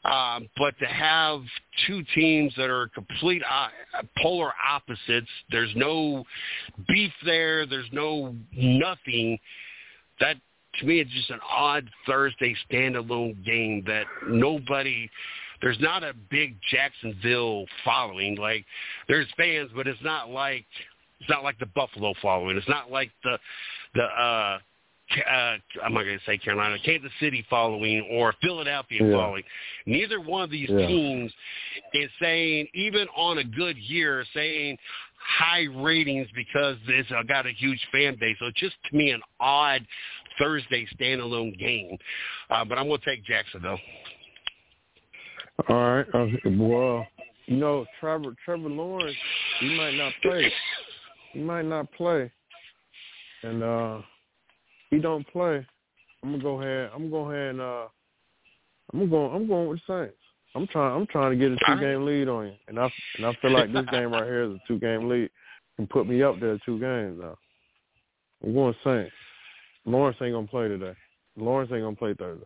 Um, 0.03 0.49
but 0.57 0.77
to 0.79 0.85
have 0.85 1.41
two 1.85 2.03
teams 2.15 2.53
that 2.57 2.71
are 2.71 2.87
complete 2.95 3.43
uh, 3.49 3.67
polar 4.21 4.51
opposites, 4.67 5.29
there's 5.51 5.71
no 5.75 6.23
beef 6.87 7.11
there, 7.23 7.67
there's 7.67 7.89
no 7.91 8.35
nothing. 8.51 9.37
That 10.19 10.37
to 10.79 10.85
me, 10.85 11.01
it's 11.01 11.11
just 11.11 11.29
an 11.29 11.39
odd 11.47 11.87
Thursday 12.07 12.55
standalone 12.69 13.45
game 13.45 13.83
that 13.87 14.05
nobody. 14.27 15.09
There's 15.61 15.79
not 15.79 16.03
a 16.03 16.13
big 16.31 16.57
Jacksonville 16.71 17.65
following. 17.85 18.35
Like 18.37 18.65
there's 19.07 19.27
fans, 19.37 19.69
but 19.75 19.85
it's 19.87 20.01
not 20.03 20.31
like 20.31 20.65
it's 21.19 21.29
not 21.29 21.43
like 21.43 21.59
the 21.59 21.67
Buffalo 21.67 22.15
following. 22.19 22.57
It's 22.57 22.67
not 22.67 22.89
like 22.89 23.11
the 23.23 23.37
the 23.93 24.03
uh 24.03 24.57
uh, 25.29 25.57
I'm 25.83 25.93
not 25.93 26.03
going 26.03 26.17
to 26.17 26.25
say 26.25 26.37
Carolina, 26.37 26.77
Kansas 26.83 27.11
City 27.19 27.45
following 27.49 28.07
or 28.11 28.33
Philadelphia 28.41 28.99
yeah. 29.03 29.13
following. 29.13 29.43
Neither 29.85 30.19
one 30.19 30.43
of 30.43 30.49
these 30.49 30.69
yeah. 30.69 30.87
teams 30.87 31.31
is 31.93 32.09
saying, 32.21 32.67
even 32.73 33.07
on 33.15 33.39
a 33.39 33.43
good 33.43 33.77
year, 33.77 34.25
saying 34.33 34.77
high 35.39 35.65
ratings 35.75 36.27
because 36.35 36.77
it's 36.87 37.09
uh, 37.11 37.23
got 37.23 37.45
a 37.45 37.51
huge 37.51 37.79
fan 37.91 38.17
base. 38.19 38.35
So 38.39 38.47
it's 38.47 38.59
just 38.59 38.75
to 38.89 38.95
me 38.95 39.11
an 39.11 39.21
odd 39.39 39.85
Thursday 40.39 40.87
standalone 40.99 41.57
game. 41.59 41.97
Uh, 42.49 42.65
but 42.65 42.77
I'm 42.77 42.87
going 42.87 42.99
to 42.99 43.05
take 43.05 43.23
Jacksonville. 43.25 43.79
All 45.69 45.75
right. 45.75 46.05
Uh, 46.13 46.27
well, 46.57 47.05
you 47.45 47.57
know, 47.57 47.85
Trevor 47.99 48.33
Trevor 48.45 48.69
Lawrence, 48.69 49.17
he 49.59 49.77
might 49.77 49.95
not 49.95 50.13
play. 50.21 50.51
He 51.33 51.39
might 51.39 51.65
not 51.65 51.91
play, 51.93 52.31
and 53.43 53.63
uh 53.63 54.01
he 54.91 54.99
don't 54.99 55.27
play. 55.29 55.65
I'm 56.23 56.31
gonna 56.31 56.43
go 56.43 56.61
ahead. 56.61 56.91
I'm 56.93 57.09
gonna 57.09 57.25
go 57.25 57.31
ahead 57.31 57.49
and 57.51 57.61
uh, 57.61 57.87
I'm 58.93 59.09
going. 59.09 59.35
I'm 59.35 59.47
going 59.47 59.67
with 59.69 59.79
the 59.87 60.05
Saints. 60.05 60.17
I'm 60.53 60.67
trying. 60.67 60.95
I'm 60.95 61.07
trying 61.07 61.31
to 61.31 61.37
get 61.37 61.51
a 61.51 61.57
two 61.65 61.81
game 61.81 62.05
lead 62.05 62.27
on 62.27 62.47
you, 62.47 62.53
and 62.67 62.77
I 62.77 62.91
and 63.17 63.25
I 63.25 63.33
feel 63.41 63.51
like 63.51 63.73
this 63.73 63.85
game 63.89 64.11
right 64.11 64.25
here 64.25 64.43
is 64.43 64.51
a 64.51 64.59
two 64.67 64.77
game 64.77 65.09
lead. 65.09 65.29
Can 65.77 65.87
put 65.87 66.07
me 66.07 66.21
up 66.21 66.39
there 66.39 66.59
two 66.65 66.79
games 66.79 67.19
now. 67.19 67.35
I'm 68.43 68.53
going 68.53 68.75
Saints. 68.83 69.13
Lawrence 69.85 70.17
ain't 70.21 70.33
gonna 70.33 70.47
play 70.47 70.67
today. 70.67 70.93
Lawrence 71.37 71.71
ain't 71.71 71.81
gonna 71.81 71.95
play 71.95 72.13
Thursday. 72.13 72.45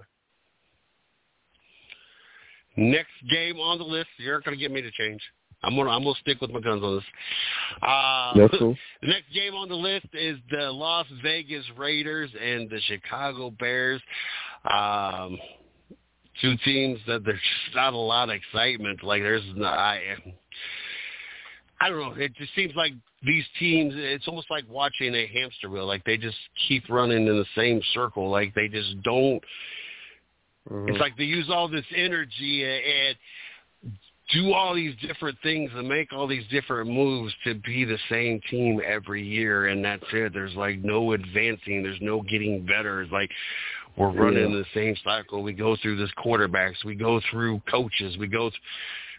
Next 2.77 3.11
game 3.29 3.57
on 3.57 3.77
the 3.77 3.85
list, 3.85 4.09
you're 4.17 4.41
gonna 4.41 4.57
get 4.57 4.71
me 4.71 4.81
to 4.81 4.91
change. 4.91 5.21
I'm 5.65 5.75
gonna 5.75 5.89
I'm 5.89 6.03
gonna 6.03 6.15
stick 6.21 6.39
with 6.41 6.51
my 6.51 6.59
guns 6.59 6.83
on 6.83 6.95
this. 6.95 7.03
Uh, 7.81 8.33
That's 8.37 8.59
cool. 8.59 8.77
The 9.01 9.07
next 9.07 9.33
game 9.33 9.53
on 9.53 9.69
the 9.69 9.75
list 9.75 10.07
is 10.13 10.37
the 10.49 10.71
Las 10.71 11.05
Vegas 11.21 11.65
Raiders 11.77 12.31
and 12.41 12.69
the 12.69 12.79
Chicago 12.87 13.51
Bears. 13.51 14.01
Um, 14.69 15.37
two 16.41 16.55
teams 16.63 16.99
that 17.07 17.23
there's 17.23 17.39
just 17.39 17.75
not 17.75 17.93
a 17.93 17.97
lot 17.97 18.29
of 18.29 18.35
excitement. 18.35 19.03
Like 19.03 19.21
there's 19.21 19.43
not, 19.55 19.77
I 19.77 20.15
I 21.81 21.89
don't 21.89 21.99
know. 21.99 22.23
It 22.23 22.33
just 22.35 22.53
seems 22.55 22.73
like 22.75 22.93
these 23.23 23.45
teams. 23.59 23.93
It's 23.95 24.27
almost 24.27 24.49
like 24.49 24.63
watching 24.69 25.13
a 25.13 25.27
hamster 25.27 25.69
wheel. 25.69 25.85
Like 25.85 26.03
they 26.05 26.17
just 26.17 26.37
keep 26.67 26.83
running 26.89 27.27
in 27.27 27.37
the 27.37 27.45
same 27.55 27.81
circle. 27.93 28.29
Like 28.29 28.53
they 28.55 28.67
just 28.67 29.01
don't. 29.03 29.43
Mm-hmm. 30.69 30.89
It's 30.89 30.99
like 30.99 31.17
they 31.17 31.25
use 31.25 31.47
all 31.49 31.67
this 31.67 31.85
energy 31.95 32.63
and 32.63 33.15
do 34.33 34.53
all 34.53 34.73
these 34.73 34.95
different 35.01 35.37
things 35.43 35.69
and 35.75 35.87
make 35.87 36.11
all 36.11 36.27
these 36.27 36.45
different 36.49 36.89
moves 36.89 37.33
to 37.43 37.55
be 37.55 37.85
the 37.85 37.97
same 38.09 38.41
team 38.49 38.81
every 38.85 39.23
year 39.23 39.67
and 39.67 39.83
that's 39.83 40.03
it. 40.13 40.33
There's 40.33 40.55
like 40.55 40.79
no 40.79 41.13
advancing, 41.13 41.83
there's 41.83 42.01
no 42.01 42.21
getting 42.21 42.65
better. 42.65 43.01
It's 43.01 43.11
like 43.11 43.29
we're 43.97 44.11
running 44.11 44.51
yeah. 44.51 44.57
the 44.57 44.65
same 44.73 44.95
cycle. 45.03 45.43
We 45.43 45.53
go 45.53 45.77
through 45.81 45.97
this 45.97 46.11
quarterbacks, 46.17 46.83
we 46.83 46.95
go 46.95 47.21
through 47.31 47.61
coaches, 47.69 48.17
we 48.17 48.27
go 48.27 48.49
through, 48.49 48.59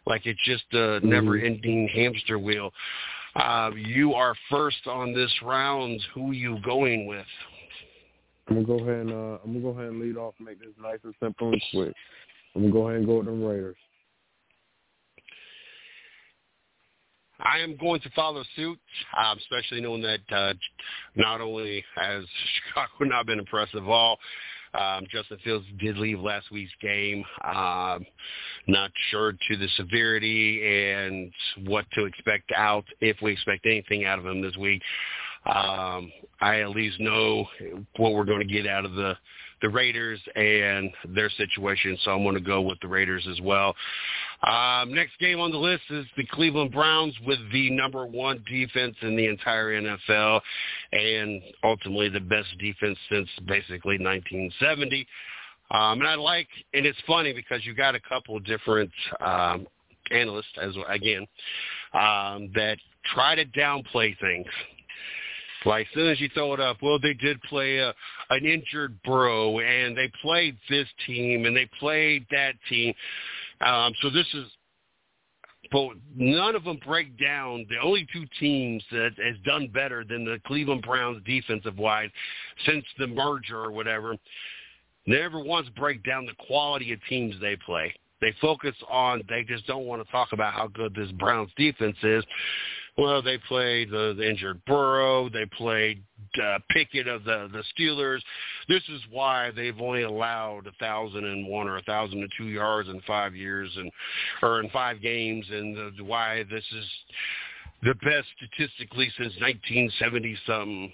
like 0.07 0.27
it's 0.27 0.41
just 0.45 0.65
a 0.73 0.77
mm-hmm. 0.77 1.09
never 1.09 1.37
ending 1.37 1.89
hamster 1.89 2.39
wheel. 2.39 2.73
Uh, 3.35 3.71
you 3.77 4.15
are 4.15 4.35
first 4.51 4.87
on 4.87 5.13
this 5.13 5.33
round. 5.43 6.01
Who 6.15 6.31
are 6.31 6.35
you 6.35 6.59
going 6.65 7.07
with? 7.07 7.27
I'm 8.49 8.65
gonna 8.65 8.67
go 8.67 8.85
ahead 8.85 9.07
and 9.07 9.11
uh, 9.11 9.39
I'm 9.45 9.53
gonna 9.53 9.61
go 9.61 9.69
ahead 9.69 9.91
and 9.91 10.01
lead 10.01 10.17
off 10.17 10.35
make 10.41 10.61
this 10.61 10.69
nice 10.81 10.99
and 11.05 11.15
simple 11.21 11.53
and 11.53 11.63
quick. 11.73 11.93
I'm 12.55 12.63
gonna 12.63 12.73
go 12.73 12.89
ahead 12.89 12.99
and 12.99 13.07
go 13.07 13.17
with 13.19 13.27
them 13.27 13.43
Raiders. 13.43 13.77
I 17.41 17.59
am 17.59 17.77
going 17.77 18.01
to 18.01 18.11
follow 18.11 18.43
suit, 18.55 18.79
uh, 19.17 19.35
especially 19.39 19.81
knowing 19.81 20.03
that 20.03 20.21
uh, 20.35 20.55
not 21.15 21.41
only 21.41 21.85
has 21.95 22.25
Chicago 22.69 23.11
not 23.11 23.27
been 23.27 23.39
impressive 23.39 23.83
at 23.83 23.89
all, 23.89 24.19
um, 24.75 25.07
Justin 25.11 25.39
Fields 25.43 25.67
did 25.79 25.97
leave 25.97 26.21
last 26.21 26.51
week's 26.51 26.73
game. 26.83 27.25
Um, 27.45 28.05
not 28.67 28.91
sure 29.11 29.33
to 29.33 29.57
the 29.57 29.69
severity 29.77 30.93
and 30.93 31.33
what 31.67 31.87
to 31.93 32.05
expect 32.05 32.53
out, 32.55 32.85
if 33.01 33.17
we 33.23 33.33
expect 33.33 33.65
anything 33.65 34.05
out 34.05 34.19
of 34.19 34.27
him 34.27 34.43
this 34.43 34.57
week. 34.57 34.83
Um, 35.47 36.11
I 36.41 36.61
at 36.61 36.71
least 36.71 36.99
know 37.01 37.47
what 37.97 38.13
we're 38.13 38.25
going 38.25 38.47
to 38.47 38.53
get 38.53 38.67
out 38.67 38.85
of 38.85 38.95
the 38.95 39.15
the 39.63 39.69
Raiders 39.69 40.21
and 40.35 40.91
their 41.15 41.31
situation, 41.31 41.97
so 42.05 42.11
I'm 42.11 42.23
going 42.23 42.35
to 42.35 42.41
go 42.41 42.61
with 42.61 42.79
the 42.81 42.89
Raiders 42.89 43.27
as 43.31 43.41
well. 43.41 43.75
Um, 44.43 44.95
next 44.95 45.19
game 45.19 45.41
on 45.41 45.51
the 45.51 45.59
list 45.59 45.85
is 45.91 46.05
the 46.17 46.27
Cleveland 46.27 46.73
Browns 46.73 47.15
with 47.27 47.39
the 47.53 47.71
number 47.71 48.07
one 48.07 48.45
defense 48.51 48.97
in 49.03 49.17
the 49.17 49.27
entire 49.27 49.81
NFL 49.81 50.41
and 50.93 51.41
ultimately 51.65 52.09
the 52.09 52.21
best 52.21 52.49
defense 52.59 52.99
since 53.11 53.29
basically 53.47 53.99
1970. 53.99 55.07
Um, 55.71 56.01
and 56.01 56.07
I 56.07 56.15
like, 56.15 56.49
and 56.75 56.87
it's 56.87 56.99
funny 57.07 57.33
because 57.33 57.65
you 57.65 57.75
got 57.75 57.95
a 57.95 58.01
couple 58.01 58.37
of 58.37 58.45
different 58.45 58.91
um, 59.21 59.67
analysts, 60.11 60.47
as 60.61 60.75
again, 60.89 61.27
um, 61.95 62.51
that 62.55 62.77
try 63.15 63.35
to 63.35 63.45
downplay 63.47 64.17
things 64.21 64.47
like 65.67 65.87
as 65.87 65.95
soon 65.95 66.11
as 66.11 66.21
you 66.21 66.29
throw 66.33 66.55
it 66.55 66.61
up, 66.61 66.79
well, 66.81 66.99
they 66.99 67.15
did 67.15 67.41
play 67.43 67.79
a, 67.79 67.93
an 68.31 68.45
injured 68.45 68.99
Burrow, 69.05 69.59
and 69.59 69.97
they 69.97 70.11
played 70.23 70.57
this 70.71 70.89
team, 71.07 71.45
and 71.45 71.57
they 71.57 71.69
played 71.79 72.27
that 72.31 72.55
team. 72.69 72.95
Um, 73.61 73.93
so 74.03 74.11
this 74.11 74.27
is, 74.35 74.45
but 75.73 75.91
none 76.15 76.55
of 76.55 76.65
them 76.65 76.79
break 76.87 77.19
down. 77.19 77.67
The 77.69 77.79
only 77.83 78.07
two 78.13 78.27
teams 78.39 78.83
that 78.93 79.11
has 79.19 79.37
done 79.45 79.69
better 79.69 80.05
than 80.05 80.25
the 80.25 80.39
Cleveland 80.47 80.83
Browns 80.83 81.23
defensive 81.25 81.79
wise 81.79 82.11
since 82.65 82.85
the 82.99 83.09
merger 83.09 83.59
or 83.59 83.73
whatever, 83.73 84.17
never 85.07 85.43
once 85.43 85.69
break 85.77 86.05
down 86.05 86.27
the 86.27 86.47
quality 86.47 86.93
of 86.93 87.01
teams 87.09 87.35
they 87.41 87.57
play. 87.57 87.93
They 88.21 88.35
focus 88.41 88.75
on. 88.89 89.23
They 89.29 89.43
just 89.43 89.67
don't 89.67 89.85
want 89.85 90.05
to 90.05 90.11
talk 90.11 90.29
about 90.33 90.55
how 90.55 90.69
good 90.69 90.95
this 90.95 91.11
Browns 91.13 91.51
defense 91.57 91.97
is. 92.03 92.25
Well, 92.99 93.21
they 93.21 93.37
played 93.37 93.91
the, 93.91 94.15
the 94.17 94.29
injured 94.29 94.65
Burrow. 94.65 95.29
They 95.29 95.45
played 95.45 96.03
uh, 96.43 96.59
Pickett 96.71 97.07
of 97.07 97.25
the 97.25 97.49
the 97.53 97.63
Steelers. 97.77 98.21
This 98.69 98.83
is 98.89 99.01
why 99.11 99.51
they've 99.55 99.79
only 99.81 100.03
allowed 100.03 100.67
a 100.67 100.73
thousand 100.81 101.25
and 101.25 101.47
one 101.47 101.69
or 101.69 101.77
a 101.77 101.83
thousand 101.83 102.21
and 102.21 102.31
two 102.39 102.49
yards 102.49 102.89
in 102.89 103.01
five 103.07 103.37
years 103.37 103.71
and 103.77 103.91
or 104.43 104.61
in 104.61 104.71
five 104.71 105.03
games, 105.03 105.45
and 105.51 105.77
the, 105.77 106.05
why 106.05 106.45
this 106.51 106.65
is 106.73 106.87
the 107.83 107.95
best 107.97 108.27
statistically 108.37 109.13
since 109.19 109.35
1970 109.41 110.39
something. 110.47 110.93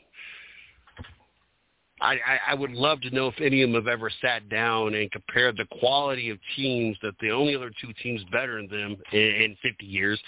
I, 2.00 2.14
I, 2.14 2.38
I 2.48 2.54
would 2.54 2.72
love 2.72 3.00
to 3.02 3.10
know 3.10 3.28
if 3.28 3.40
any 3.40 3.62
of 3.62 3.70
them 3.70 3.76
have 3.76 3.86
ever 3.86 4.10
sat 4.20 4.48
down 4.48 4.94
and 4.94 5.08
compared 5.12 5.56
the 5.56 5.66
quality 5.78 6.30
of 6.30 6.38
teams 6.56 6.96
that 7.00 7.14
the 7.20 7.30
only 7.30 7.54
other 7.54 7.70
two 7.80 7.92
teams 8.02 8.22
better 8.32 8.56
than 8.56 8.68
them 8.68 8.96
in, 9.12 9.20
in 9.20 9.56
50 9.62 9.86
years 9.86 10.20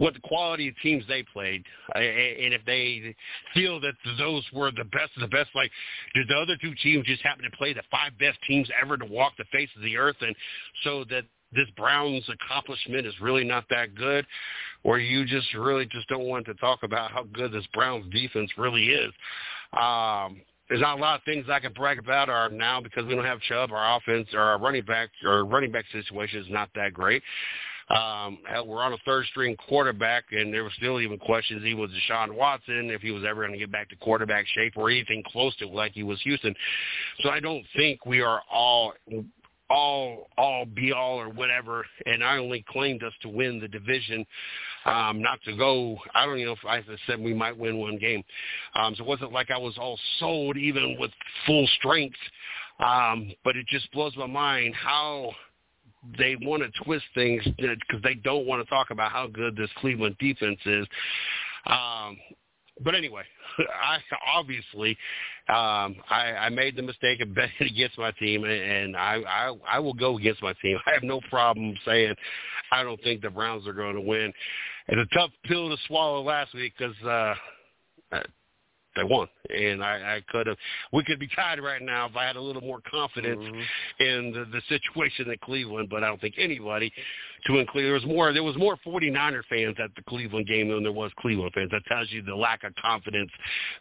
what 0.00 0.14
the 0.14 0.20
quality 0.20 0.68
of 0.68 0.74
teams 0.82 1.04
they 1.06 1.22
played, 1.22 1.62
and 1.94 2.54
if 2.54 2.64
they 2.64 3.14
feel 3.52 3.78
that 3.80 3.92
those 4.16 4.42
were 4.50 4.70
the 4.70 4.84
best 4.84 5.10
of 5.16 5.20
the 5.20 5.28
best, 5.28 5.50
like 5.54 5.70
did 6.14 6.26
the 6.26 6.34
other 6.34 6.56
two 6.60 6.74
teams 6.82 7.04
just 7.06 7.22
happen 7.22 7.44
to 7.44 7.56
play 7.56 7.74
the 7.74 7.82
five 7.90 8.12
best 8.18 8.38
teams 8.46 8.66
ever 8.82 8.96
to 8.96 9.04
walk 9.04 9.34
the 9.36 9.44
face 9.52 9.68
of 9.76 9.82
the 9.82 9.98
earth, 9.98 10.16
and 10.22 10.34
so 10.84 11.04
that 11.10 11.24
this 11.52 11.68
Browns 11.76 12.24
accomplishment 12.30 13.06
is 13.06 13.12
really 13.20 13.44
not 13.44 13.64
that 13.68 13.94
good, 13.94 14.26
or 14.84 14.98
you 14.98 15.26
just 15.26 15.52
really 15.52 15.84
just 15.84 16.08
don't 16.08 16.24
want 16.24 16.46
to 16.46 16.54
talk 16.54 16.82
about 16.82 17.10
how 17.10 17.24
good 17.24 17.52
this 17.52 17.66
Browns 17.74 18.10
defense 18.10 18.50
really 18.56 18.86
is. 18.86 19.12
Um, 19.74 20.40
there's 20.70 20.80
not 20.80 20.98
a 20.98 21.00
lot 21.00 21.16
of 21.16 21.24
things 21.24 21.46
I 21.50 21.58
can 21.58 21.72
brag 21.72 21.98
about 21.98 22.28
our 22.30 22.48
now 22.48 22.80
because 22.80 23.04
we 23.04 23.14
don't 23.16 23.24
have 23.24 23.40
Chubb. 23.40 23.72
Our 23.72 23.98
offense, 23.98 24.28
or 24.32 24.40
our 24.40 24.58
running 24.58 24.84
back, 24.84 25.10
our 25.26 25.44
running 25.44 25.72
back 25.72 25.84
situation 25.92 26.40
is 26.40 26.46
not 26.48 26.70
that 26.76 26.94
great. 26.94 27.22
Um, 27.90 28.38
we're 28.66 28.82
on 28.82 28.92
a 28.92 28.98
third 29.04 29.26
string 29.26 29.56
quarterback, 29.68 30.26
and 30.30 30.54
there 30.54 30.62
were 30.62 30.70
still 30.76 31.00
even 31.00 31.18
questions 31.18 31.62
he 31.64 31.74
was 31.74 31.90
Deshaun 31.90 32.36
Watson 32.36 32.88
if 32.90 33.00
he 33.00 33.10
was 33.10 33.24
ever 33.24 33.40
going 33.40 33.52
to 33.52 33.58
get 33.58 33.72
back 33.72 33.88
to 33.90 33.96
quarterback 33.96 34.46
shape 34.46 34.74
or 34.76 34.90
anything 34.90 35.24
close 35.26 35.56
to 35.56 35.66
like 35.66 35.92
he 35.92 36.04
was 36.04 36.20
Houston. 36.22 36.54
So 37.20 37.30
I 37.30 37.40
don't 37.40 37.64
think 37.74 38.06
we 38.06 38.20
are 38.20 38.42
all 38.50 38.92
all 39.70 40.28
all 40.36 40.64
be 40.66 40.92
all 40.92 41.20
or 41.20 41.28
whatever 41.28 41.86
and 42.04 42.24
I 42.24 42.38
only 42.38 42.64
claimed 42.68 43.04
us 43.04 43.12
to 43.22 43.28
win 43.28 43.60
the 43.60 43.68
division. 43.68 44.26
Um 44.84 45.22
not 45.22 45.40
to 45.44 45.56
go 45.56 45.96
I 46.12 46.26
don't 46.26 46.42
know 46.44 46.52
if 46.52 46.64
I 46.66 46.82
said 47.06 47.20
we 47.20 47.32
might 47.32 47.56
win 47.56 47.78
one 47.78 47.96
game. 47.96 48.24
Um 48.74 48.96
so 48.96 49.04
it 49.04 49.08
wasn't 49.08 49.32
like 49.32 49.52
I 49.52 49.58
was 49.58 49.78
all 49.78 49.96
sold 50.18 50.56
even 50.56 50.96
with 50.98 51.12
full 51.46 51.68
strength. 51.78 52.18
Um 52.80 53.30
but 53.44 53.56
it 53.56 53.66
just 53.68 53.90
blows 53.92 54.16
my 54.16 54.26
mind 54.26 54.74
how 54.74 55.30
they 56.18 56.36
want 56.40 56.62
to 56.62 56.84
twist 56.84 57.04
things 57.14 57.42
because 57.44 58.02
they 58.02 58.14
don't 58.14 58.46
want 58.46 58.62
to 58.62 58.70
talk 58.70 58.90
about 58.90 59.12
how 59.12 59.26
good 59.26 59.56
this 59.56 59.70
Cleveland 59.78 60.16
defense 60.18 60.58
is. 60.64 60.86
Um, 61.66 62.16
but 62.82 62.94
anyway, 62.94 63.22
I 63.82 63.98
obviously 64.34 64.96
um, 65.48 65.96
I, 66.08 66.34
I 66.38 66.48
made 66.48 66.76
the 66.76 66.82
mistake 66.82 67.20
of 67.20 67.34
betting 67.34 67.66
against 67.66 67.98
my 67.98 68.12
team, 68.12 68.44
and 68.44 68.96
I, 68.96 69.20
I 69.28 69.54
I 69.68 69.78
will 69.78 69.94
go 69.94 70.16
against 70.18 70.42
my 70.42 70.54
team. 70.62 70.78
I 70.86 70.92
have 70.92 71.02
no 71.02 71.20
problem 71.28 71.74
saying 71.84 72.14
I 72.72 72.82
don't 72.82 73.02
think 73.02 73.22
the 73.22 73.30
Browns 73.30 73.66
are 73.66 73.72
going 73.72 73.94
to 73.94 74.00
win. 74.00 74.32
It's 74.88 75.10
a 75.10 75.14
tough 75.14 75.30
pill 75.44 75.68
to 75.68 75.76
swallow 75.86 76.22
last 76.22 76.54
week 76.54 76.72
because 76.78 76.96
uh, 77.04 77.34
they 78.96 79.04
won, 79.04 79.28
and 79.48 79.84
I, 79.84 80.16
I 80.16 80.22
could 80.28 80.46
have. 80.48 80.56
We 80.92 81.04
could 81.04 81.20
be 81.20 81.28
tied 81.28 81.60
right 81.60 81.80
now 81.80 82.06
if 82.06 82.16
I 82.16 82.26
had 82.26 82.36
a 82.36 82.40
little 82.40 82.62
more 82.62 82.80
confidence 82.90 83.40
mm-hmm. 83.40 84.02
in 84.02 84.32
the, 84.32 84.46
the 84.50 84.60
situation 84.68 85.30
at 85.30 85.40
Cleveland. 85.40 85.88
But 85.90 86.02
I 86.02 86.08
don't 86.08 86.20
think 86.20 86.34
anybody 86.38 86.92
to 87.46 87.58
include 87.58 87.84
there 87.84 87.92
was 87.92 88.06
more. 88.06 88.32
There 88.32 88.42
was 88.42 88.56
more 88.56 88.76
49er 88.84 89.42
fans 89.48 89.76
at 89.82 89.90
the 89.94 90.02
Cleveland 90.08 90.48
game 90.48 90.68
than 90.68 90.82
there 90.82 90.92
was 90.92 91.12
Cleveland 91.20 91.52
fans. 91.54 91.70
That 91.70 91.84
tells 91.86 92.10
you 92.10 92.22
the 92.22 92.34
lack 92.34 92.64
of 92.64 92.74
confidence 92.76 93.30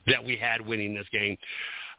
that 0.06 0.24
we 0.24 0.38
had 0.38 0.66
winning 0.66 0.94
this 0.94 1.08
game. 1.12 1.38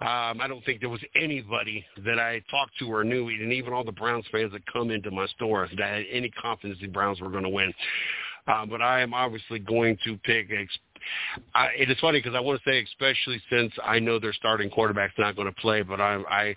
Um, 0.00 0.40
I 0.40 0.46
don't 0.48 0.64
think 0.64 0.80
there 0.80 0.88
was 0.88 1.02
anybody 1.14 1.84
that 2.06 2.18
I 2.18 2.40
talked 2.50 2.78
to 2.78 2.90
or 2.90 3.04
knew, 3.04 3.28
and 3.28 3.52
even 3.52 3.74
all 3.74 3.84
the 3.84 3.92
Browns 3.92 4.24
fans 4.32 4.52
that 4.52 4.62
come 4.72 4.90
into 4.90 5.10
my 5.10 5.26
store, 5.26 5.68
that 5.76 5.86
had 5.86 6.04
any 6.10 6.30
confidence 6.30 6.78
the 6.80 6.86
Browns 6.86 7.20
were 7.20 7.28
going 7.28 7.42
to 7.42 7.50
win. 7.50 7.72
Uh, 8.46 8.64
but 8.64 8.80
I 8.80 9.02
am 9.02 9.12
obviously 9.12 9.58
going 9.58 9.98
to 10.04 10.16
pick 10.18 10.50
I, 11.54 11.68
it 11.78 11.90
is 11.90 11.96
funny 12.00 12.18
because 12.18 12.34
I 12.34 12.40
want 12.40 12.60
to 12.62 12.70
say, 12.70 12.82
especially 12.82 13.40
since 13.50 13.72
I 13.84 13.98
know 13.98 14.18
their 14.18 14.32
starting 14.32 14.70
quarterback's 14.70 15.14
not 15.18 15.36
going 15.36 15.48
to 15.48 15.60
play, 15.60 15.82
but 15.82 16.00
I, 16.00 16.16
I, 16.28 16.54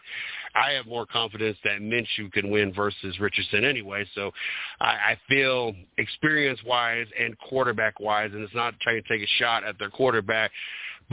I 0.56 0.72
have 0.72 0.86
more 0.86 1.06
confidence 1.06 1.58
that 1.64 1.80
Minshew 1.82 2.32
can 2.32 2.50
win 2.52 2.74
versus 2.74 3.20
Richardson 3.20 3.64
anyway. 3.64 4.06
So 4.16 4.32
I, 4.80 4.86
I 4.86 5.18
feel 5.28 5.74
experience-wise 5.98 7.08
and 7.20 7.38
quarterback-wise, 7.40 8.32
and 8.34 8.44
it's 8.44 8.56
not 8.56 8.74
trying 8.82 9.02
to 9.02 9.08
take 9.08 9.22
a 9.22 9.32
shot 9.40 9.64
at 9.64 9.80
their 9.80 9.90
quarterback 9.90 10.52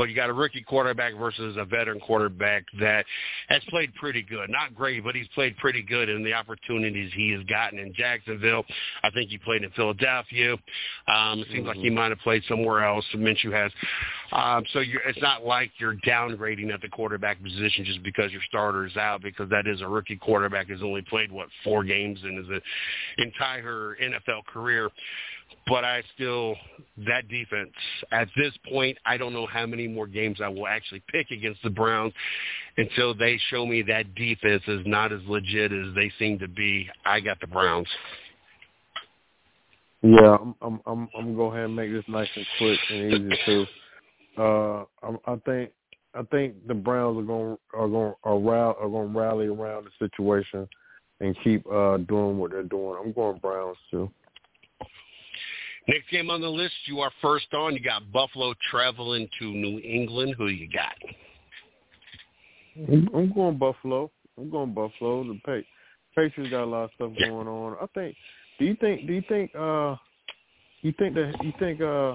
but 0.00 0.08
you 0.08 0.16
got 0.16 0.30
a 0.30 0.32
rookie 0.32 0.62
quarterback 0.62 1.14
versus 1.18 1.58
a 1.58 1.64
veteran 1.66 2.00
quarterback 2.00 2.64
that 2.80 3.04
has 3.50 3.60
played 3.68 3.94
pretty 3.96 4.22
good. 4.22 4.48
Not 4.48 4.74
great, 4.74 5.04
but 5.04 5.14
he's 5.14 5.28
played 5.34 5.54
pretty 5.58 5.82
good 5.82 6.08
in 6.08 6.24
the 6.24 6.32
opportunities 6.32 7.12
he 7.14 7.32
has 7.32 7.44
gotten 7.44 7.78
in 7.78 7.92
Jacksonville. 7.92 8.64
I 9.02 9.10
think 9.10 9.28
he 9.28 9.36
played 9.36 9.62
in 9.62 9.70
Philadelphia. 9.72 10.54
Um, 11.06 11.40
it 11.40 11.48
seems 11.48 11.58
mm-hmm. 11.58 11.66
like 11.66 11.76
he 11.76 11.88
mm-hmm. 11.88 11.96
might 11.96 12.08
have 12.08 12.18
played 12.20 12.42
somewhere 12.48 12.82
else. 12.82 13.04
Minshew 13.14 13.52
has. 13.52 13.70
Um, 14.32 14.64
so 14.72 14.78
you're, 14.78 15.02
it's 15.02 15.20
not 15.20 15.44
like 15.44 15.70
you're 15.76 15.96
downgrading 15.96 16.72
at 16.72 16.80
the 16.80 16.88
quarterback 16.88 17.42
position 17.42 17.84
just 17.84 18.02
because 18.02 18.32
your 18.32 18.40
starter 18.48 18.86
is 18.86 18.96
out, 18.96 19.20
because 19.20 19.50
that 19.50 19.66
is 19.66 19.82
a 19.82 19.86
rookie 19.86 20.16
quarterback 20.16 20.68
who's 20.68 20.82
only 20.82 21.02
played 21.02 21.30
what 21.30 21.48
four 21.62 21.84
games 21.84 22.18
in 22.24 22.38
his 22.38 22.62
entire 23.18 23.98
NFL 24.02 24.46
career 24.46 24.88
but 25.70 25.84
I 25.84 26.02
still 26.14 26.56
that 27.06 27.28
defense 27.28 27.70
at 28.10 28.28
this 28.36 28.52
point 28.70 28.98
I 29.06 29.16
don't 29.16 29.32
know 29.32 29.46
how 29.46 29.64
many 29.66 29.86
more 29.86 30.08
games 30.08 30.38
I 30.42 30.48
will 30.48 30.66
actually 30.66 31.02
pick 31.08 31.30
against 31.30 31.62
the 31.62 31.70
Browns 31.70 32.12
until 32.76 33.14
they 33.14 33.40
show 33.48 33.64
me 33.64 33.80
that 33.82 34.14
defense 34.16 34.62
is 34.66 34.80
not 34.84 35.12
as 35.12 35.20
legit 35.26 35.72
as 35.72 35.94
they 35.94 36.12
seem 36.18 36.40
to 36.40 36.48
be. 36.48 36.88
I 37.06 37.20
got 37.20 37.40
the 37.40 37.46
Browns. 37.46 37.86
Yeah, 40.02 40.36
I'm 40.40 40.54
I'm 40.60 40.80
I'm, 40.86 41.08
I'm 41.16 41.24
gonna 41.24 41.36
go 41.36 41.52
ahead 41.52 41.66
and 41.66 41.76
make 41.76 41.92
this 41.92 42.04
nice 42.08 42.28
and 42.34 42.46
quick 42.58 42.78
and 42.90 43.12
easy 43.12 43.38
too. 43.46 43.66
Uh, 44.36 44.84
I, 45.02 45.32
I 45.32 45.36
think 45.46 45.70
I 46.14 46.22
think 46.30 46.66
the 46.66 46.74
Browns 46.74 47.18
are 47.18 47.22
going 47.22 47.58
are 47.74 47.88
going 47.88 48.14
are, 48.24 48.38
rally, 48.38 48.74
are 48.80 48.88
going 48.88 49.12
to 49.12 49.18
rally 49.18 49.46
around 49.46 49.86
the 49.86 50.08
situation 50.08 50.68
and 51.20 51.36
keep 51.44 51.64
uh 51.70 51.98
doing 51.98 52.38
what 52.38 52.50
they're 52.50 52.62
doing. 52.64 52.98
I'm 53.00 53.12
going 53.12 53.38
Browns 53.38 53.76
too. 53.90 54.10
Next 55.90 56.08
game 56.08 56.30
on 56.30 56.40
the 56.40 56.48
list, 56.48 56.74
you 56.84 57.00
are 57.00 57.10
first 57.20 57.52
on. 57.52 57.74
You 57.74 57.80
got 57.80 58.12
Buffalo 58.12 58.54
traveling 58.70 59.28
to 59.40 59.44
New 59.44 59.80
England. 59.80 60.36
Who 60.38 60.46
you 60.46 60.68
got? 60.68 60.94
I'm 62.76 63.32
going 63.34 63.58
Buffalo. 63.58 64.08
I'm 64.38 64.50
going 64.50 64.72
Buffalo. 64.72 65.24
The 65.24 65.64
Patriots 66.14 66.52
got 66.52 66.62
a 66.62 66.64
lot 66.64 66.84
of 66.84 66.90
stuff 66.94 67.10
going 67.18 67.48
on. 67.48 67.76
I 67.82 67.86
think. 67.92 68.14
Do 68.60 68.66
you 68.66 68.76
think? 68.76 69.08
Do 69.08 69.12
you 69.14 69.22
think? 69.28 69.50
uh 69.56 69.96
You 70.82 70.94
think 70.96 71.14
that? 71.16 71.32
You 71.42 71.52
think? 71.58 71.80
uh 71.80 72.12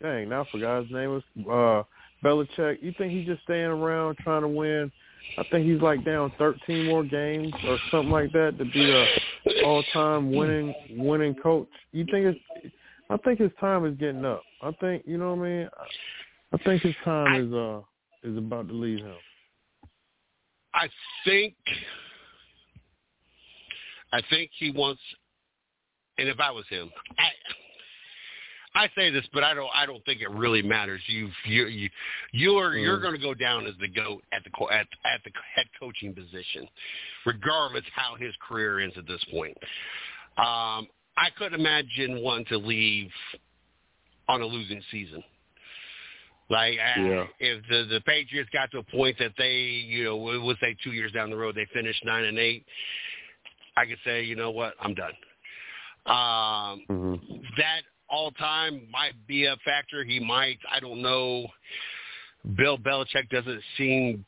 Dang, 0.00 0.28
now 0.28 0.42
I 0.42 0.50
forgot 0.52 0.84
his 0.84 0.92
name 0.92 1.10
was 1.10 1.22
uh 1.50 1.82
Belichick. 2.24 2.80
You 2.80 2.94
think 2.96 3.12
he's 3.12 3.26
just 3.26 3.42
staying 3.42 3.66
around 3.66 4.18
trying 4.18 4.42
to 4.42 4.48
win? 4.48 4.92
I 5.36 5.42
think 5.50 5.66
he's 5.66 5.82
like 5.82 6.04
down 6.04 6.32
13 6.38 6.86
more 6.86 7.02
games 7.02 7.52
or 7.66 7.76
something 7.90 8.10
like 8.10 8.30
that 8.32 8.56
to 8.58 8.64
be 8.66 8.88
a 8.88 9.64
all-time 9.64 10.30
winning 10.30 10.72
winning 10.90 11.34
coach. 11.34 11.68
You 11.90 12.04
think 12.04 12.36
it's 12.36 12.72
I 13.10 13.16
think 13.18 13.40
his 13.40 13.50
time 13.60 13.84
is 13.84 13.96
getting 13.98 14.24
up. 14.24 14.42
I 14.62 14.70
think 14.80 15.02
you 15.06 15.18
know 15.18 15.34
what 15.34 15.46
I 15.46 15.48
mean. 15.48 15.68
I 15.78 16.54
I 16.54 16.58
think 16.64 16.82
his 16.82 16.94
time 17.04 17.26
I, 17.26 17.40
is 17.40 17.52
uh 17.52 17.80
is 18.22 18.38
about 18.38 18.68
to 18.68 18.74
leave 18.74 19.04
him. 19.04 19.16
I 20.72 20.88
think 21.24 21.54
I 24.12 24.22
think 24.30 24.50
he 24.58 24.70
wants 24.70 25.00
and 26.18 26.28
if 26.28 26.38
I 26.38 26.50
was 26.50 26.64
him, 26.68 26.90
I 27.18 27.30
I 28.72 28.88
say 28.94 29.10
this, 29.10 29.24
but 29.32 29.42
I 29.42 29.54
don't 29.54 29.70
I 29.74 29.86
don't 29.86 30.04
think 30.04 30.20
it 30.20 30.30
really 30.30 30.62
matters. 30.62 31.00
You've, 31.06 31.32
you 31.44 31.66
you 31.66 31.88
you're 32.32 32.70
mm. 32.72 32.82
you're 32.82 33.00
going 33.00 33.14
to 33.14 33.20
go 33.20 33.34
down 33.34 33.66
as 33.66 33.74
the 33.80 33.88
goat 33.88 34.22
at 34.32 34.42
the 34.44 34.50
at 34.72 34.86
at 35.04 35.20
the 35.24 35.32
head 35.54 35.66
coaching 35.78 36.14
position, 36.14 36.68
regardless 37.26 37.84
how 37.94 38.14
his 38.16 38.32
career 38.46 38.78
ends 38.78 38.94
at 38.96 39.08
this 39.08 39.24
point. 39.32 39.56
Um, 40.38 40.86
I 41.16 41.28
couldn't 41.36 41.58
imagine 41.58 42.22
one 42.22 42.44
to 42.46 42.56
leave 42.56 43.10
on 44.28 44.42
a 44.42 44.46
losing 44.46 44.82
season. 44.90 45.22
Like 46.48 46.74
yeah. 46.74 47.26
if 47.38 47.62
the 47.68 47.86
the 47.94 48.00
Patriots 48.00 48.50
got 48.52 48.70
to 48.72 48.78
a 48.78 48.82
point 48.82 49.16
that 49.20 49.32
they, 49.38 49.52
you 49.52 50.04
know, 50.04 50.16
we'll 50.16 50.56
say 50.60 50.76
two 50.82 50.90
years 50.90 51.12
down 51.12 51.30
the 51.30 51.36
road 51.36 51.54
they 51.54 51.66
finished 51.72 52.04
nine 52.04 52.24
and 52.24 52.38
eight, 52.38 52.66
I 53.76 53.86
could 53.86 53.98
say, 54.04 54.24
you 54.24 54.34
know 54.34 54.50
what, 54.50 54.74
I'm 54.80 54.94
done. 54.94 55.12
Um, 56.06 56.84
mm-hmm. 56.90 57.14
That 57.56 57.82
all 58.08 58.32
time 58.32 58.88
might 58.90 59.14
be 59.28 59.46
a 59.46 59.56
factor. 59.64 60.02
He 60.02 60.18
might, 60.18 60.58
I 60.70 60.80
don't 60.80 61.00
know. 61.00 61.46
Bill 62.56 62.78
Belichick 62.78 63.28
doesn't 63.30 63.62
seem 63.76 64.24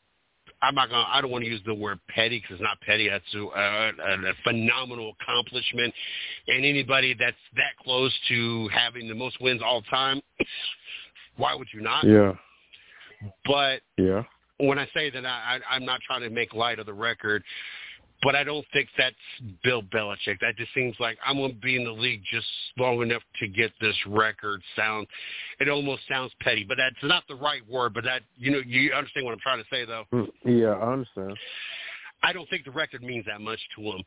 I'm 0.62 0.76
not 0.76 0.89
to 0.90 0.97
I 0.97 1.20
don't 1.20 1.30
want 1.30 1.44
to 1.44 1.51
use 1.51 1.60
the 1.66 1.74
word 1.74 1.98
petty 2.09 2.39
because 2.39 2.55
it's 2.55 2.62
not 2.62 2.80
petty. 2.80 3.09
That's 3.09 3.24
a, 3.34 3.39
a, 3.39 4.30
a 4.30 4.32
phenomenal 4.44 5.14
accomplishment, 5.20 5.93
and 6.47 6.64
anybody 6.64 7.14
that's 7.18 7.36
that 7.56 7.76
close 7.82 8.12
to 8.28 8.68
having 8.72 9.09
the 9.09 9.14
most 9.14 9.40
wins 9.40 9.60
all 9.62 9.82
time, 9.82 10.20
why 11.36 11.55
would 11.55 11.68
you 11.74 11.80
not? 11.80 12.05
Yeah. 12.05 12.32
But 13.44 13.82
yeah, 13.98 14.22
when 14.59 14.78
I 14.78 14.86
say 14.94 15.10
that, 15.10 15.26
I, 15.26 15.59
I 15.68 15.74
I'm 15.74 15.84
not 15.84 16.01
trying 16.06 16.22
to 16.22 16.30
make 16.30 16.55
light 16.55 16.78
of 16.78 16.86
the 16.86 16.94
record. 16.94 17.43
But 18.23 18.36
I 18.36 18.44
don't 18.44 18.65
think 18.73 18.89
that's 18.97 19.16
Bill 19.65 19.82
Belichick. 19.82 20.39
That 20.40 20.57
just 20.57 20.73
seems 20.74 20.94
like 21.01 21.19
I'm 21.27 21.36
going 21.36 21.55
to 21.55 21.61
be 21.61 21.77
in 21.77 21.85
the 21.85 21.90
league 21.90 22.23
just 22.31 22.47
long 22.78 23.03
enough 23.03 23.23
to 23.40 23.49
get 23.49 23.73
this 23.81 23.97
record 24.07 24.62
sound. 24.77 25.07
It 25.59 25.69
almost 25.69 26.03
sounds 26.09 26.32
petty, 26.40 26.65
but 26.66 26.77
that's 26.77 26.94
not 27.03 27.24
the 27.28 27.35
right 27.35 27.69
word. 27.69 27.94
But 27.94 28.05
that 28.05 28.23
you 28.39 28.53
know, 28.53 28.61
you 28.65 28.93
understand 28.93 29.27
what 29.27 29.32
I'm 29.32 29.40
trying 29.40 29.62
to 29.62 29.69
say, 29.70 29.85
though. 29.85 30.05
Mm, 30.12 30.31
yeah, 30.44 30.73
I 30.73 30.93
understand. 30.93 31.36
I 32.23 32.32
don't 32.32 32.49
think 32.49 32.65
the 32.65 32.70
record 32.70 33.03
means 33.03 33.27
that 33.27 33.40
much 33.40 33.59
to 33.77 33.82
him. 33.82 34.03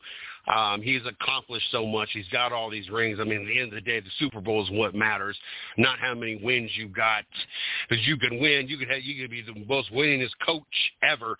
Um, 0.48 0.80
he's 0.80 1.02
accomplished 1.06 1.66
so 1.70 1.86
much. 1.86 2.08
He's 2.12 2.28
got 2.28 2.52
all 2.52 2.70
these 2.70 2.88
rings. 2.88 3.18
I 3.20 3.24
mean, 3.24 3.42
at 3.42 3.46
the 3.46 3.60
end 3.60 3.68
of 3.68 3.74
the 3.74 3.80
day, 3.82 4.00
the 4.00 4.10
Super 4.18 4.40
Bowl 4.40 4.62
is 4.62 4.70
what 4.70 4.94
matters, 4.94 5.36
not 5.76 5.98
how 5.98 6.14
many 6.14 6.40
wins 6.42 6.70
you 6.76 6.88
got. 6.88 7.24
Because 7.88 8.06
you 8.06 8.16
can 8.16 8.40
win, 8.40 8.68
you 8.68 8.78
could 8.78 8.88
have, 8.88 9.02
you 9.02 9.20
could 9.20 9.30
be 9.30 9.42
the 9.42 9.64
most 9.66 9.92
winningest 9.92 10.30
coach 10.44 10.64
ever, 11.02 11.36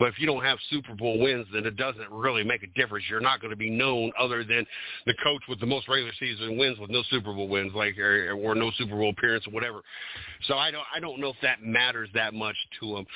but 0.00 0.08
if 0.08 0.18
you 0.18 0.26
don't 0.26 0.42
have 0.42 0.58
Super 0.70 0.94
Bowl 0.94 1.20
wins, 1.20 1.46
then 1.52 1.66
it 1.66 1.76
doesn't 1.76 2.10
really 2.10 2.42
make 2.42 2.62
a 2.62 2.66
difference. 2.68 3.04
You're 3.08 3.20
not 3.20 3.40
going 3.40 3.50
to 3.50 3.56
be 3.56 3.70
known 3.70 4.10
other 4.18 4.42
than 4.42 4.66
the 5.06 5.14
coach 5.22 5.42
with 5.46 5.60
the 5.60 5.66
most 5.66 5.88
regular 5.88 6.12
season 6.18 6.56
wins 6.56 6.78
with 6.78 6.90
no 6.90 7.02
Super 7.10 7.34
Bowl 7.34 7.48
wins, 7.48 7.72
like 7.74 7.98
or, 7.98 8.32
or 8.32 8.54
no 8.54 8.72
Super 8.78 8.96
Bowl 8.96 9.10
appearance 9.10 9.46
or 9.46 9.50
whatever. 9.52 9.82
So 10.48 10.56
I 10.56 10.70
don't 10.70 10.84
I 10.92 11.00
don't 11.00 11.20
know 11.20 11.28
if 11.28 11.36
that 11.42 11.62
matters 11.62 12.08
that 12.14 12.32
much 12.32 12.56
to 12.80 12.96
him. 12.96 13.06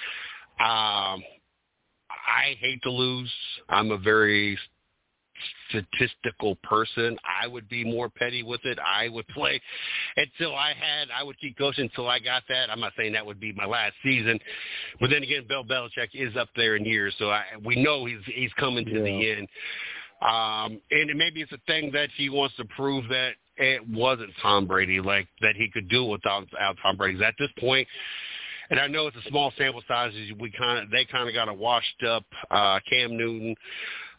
Um, 0.60 1.22
I 2.10 2.54
hate 2.60 2.80
to 2.82 2.90
lose. 2.90 3.32
I'm 3.70 3.90
a 3.90 3.98
very 3.98 4.58
statistical 5.68 6.56
person. 6.62 7.16
I 7.42 7.46
would 7.46 7.68
be 7.68 7.84
more 7.84 8.08
petty 8.08 8.42
with 8.42 8.64
it. 8.64 8.78
I 8.78 9.08
would 9.08 9.26
play 9.34 9.60
until 10.16 10.54
I 10.54 10.72
had. 10.74 11.08
I 11.16 11.22
would 11.22 11.38
keep 11.38 11.58
coaching 11.58 11.84
until 11.84 12.08
I 12.08 12.18
got 12.18 12.42
that. 12.48 12.70
I'm 12.70 12.80
not 12.80 12.92
saying 12.96 13.12
that 13.12 13.24
would 13.24 13.40
be 13.40 13.52
my 13.52 13.66
last 13.66 13.94
season, 14.02 14.38
but 15.00 15.10
then 15.10 15.22
again, 15.22 15.44
Bill 15.48 15.64
Belichick 15.64 16.08
is 16.14 16.36
up 16.36 16.48
there 16.56 16.76
in 16.76 16.84
years, 16.84 17.14
so 17.18 17.30
I, 17.30 17.44
we 17.64 17.76
know 17.82 18.04
he's 18.04 18.18
he's 18.26 18.52
coming 18.58 18.84
to 18.84 18.92
yeah. 18.92 19.02
the 19.02 19.30
end. 19.32 19.48
Um, 20.22 20.80
and 20.90 21.10
maybe 21.18 21.42
it's 21.42 21.52
a 21.52 21.60
thing 21.66 21.90
that 21.92 22.08
he 22.16 22.30
wants 22.30 22.56
to 22.56 22.64
prove 22.76 23.08
that 23.08 23.32
it 23.56 23.86
wasn't 23.88 24.30
Tom 24.40 24.66
Brady, 24.66 25.00
like 25.00 25.28
that 25.40 25.54
he 25.56 25.68
could 25.70 25.88
do 25.88 26.04
without, 26.04 26.42
without 26.50 26.76
Tom 26.82 26.96
Brady. 26.96 27.22
At 27.22 27.34
this 27.38 27.50
point, 27.58 27.86
and 28.70 28.80
I 28.80 28.86
know 28.86 29.06
it's 29.06 29.16
a 29.16 29.28
small 29.28 29.52
sample 29.58 29.82
size. 29.86 30.12
We 30.38 30.50
kind 30.50 30.78
of 30.82 30.90
they 30.90 31.04
kind 31.04 31.28
of 31.28 31.34
got 31.34 31.48
a 31.48 31.54
washed 31.54 32.02
up 32.08 32.24
uh, 32.50 32.80
Cam 32.88 33.16
Newton. 33.16 33.54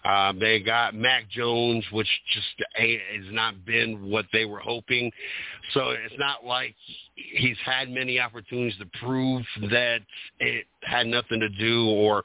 Um, 0.05 0.39
they 0.39 0.59
got 0.59 0.93
Mac 0.93 1.29
Jones, 1.29 1.83
which 1.91 2.07
just 2.33 2.67
has 2.75 3.33
not 3.33 3.65
been 3.65 4.09
what 4.09 4.25
they 4.31 4.45
were 4.45 4.59
hoping. 4.59 5.11
So 5.73 5.91
it's 5.91 6.13
not 6.19 6.45
like 6.45 6.75
he's 7.15 7.57
had 7.65 7.89
many 7.89 8.19
opportunities 8.19 8.77
to 8.79 8.85
prove 9.03 9.43
that 9.69 10.01
it 10.39 10.65
had 10.83 11.07
nothing 11.07 11.39
to 11.39 11.49
do 11.49 11.89
or 11.89 12.23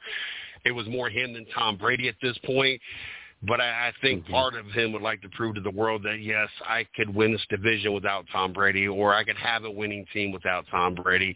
it 0.63 0.71
was 0.71 0.87
more 0.87 1.09
him 1.09 1.33
than 1.33 1.45
Tom 1.55 1.77
Brady 1.77 2.07
at 2.07 2.15
this 2.21 2.37
point. 2.45 2.79
But 3.43 3.59
I, 3.59 3.87
I 3.87 3.93
think 4.01 4.23
mm-hmm. 4.23 4.33
part 4.33 4.53
of 4.55 4.67
him 4.67 4.91
would 4.93 5.01
like 5.01 5.21
to 5.23 5.29
prove 5.29 5.55
to 5.55 5.61
the 5.61 5.71
world 5.71 6.03
that 6.03 6.21
yes, 6.21 6.49
I 6.67 6.85
could 6.95 7.13
win 7.13 7.31
this 7.31 7.45
division 7.49 7.93
without 7.93 8.25
Tom 8.31 8.53
Brady, 8.53 8.87
or 8.87 9.15
I 9.15 9.23
could 9.23 9.37
have 9.37 9.63
a 9.63 9.71
winning 9.71 10.05
team 10.13 10.31
without 10.31 10.65
Tom 10.69 10.93
Brady. 10.93 11.35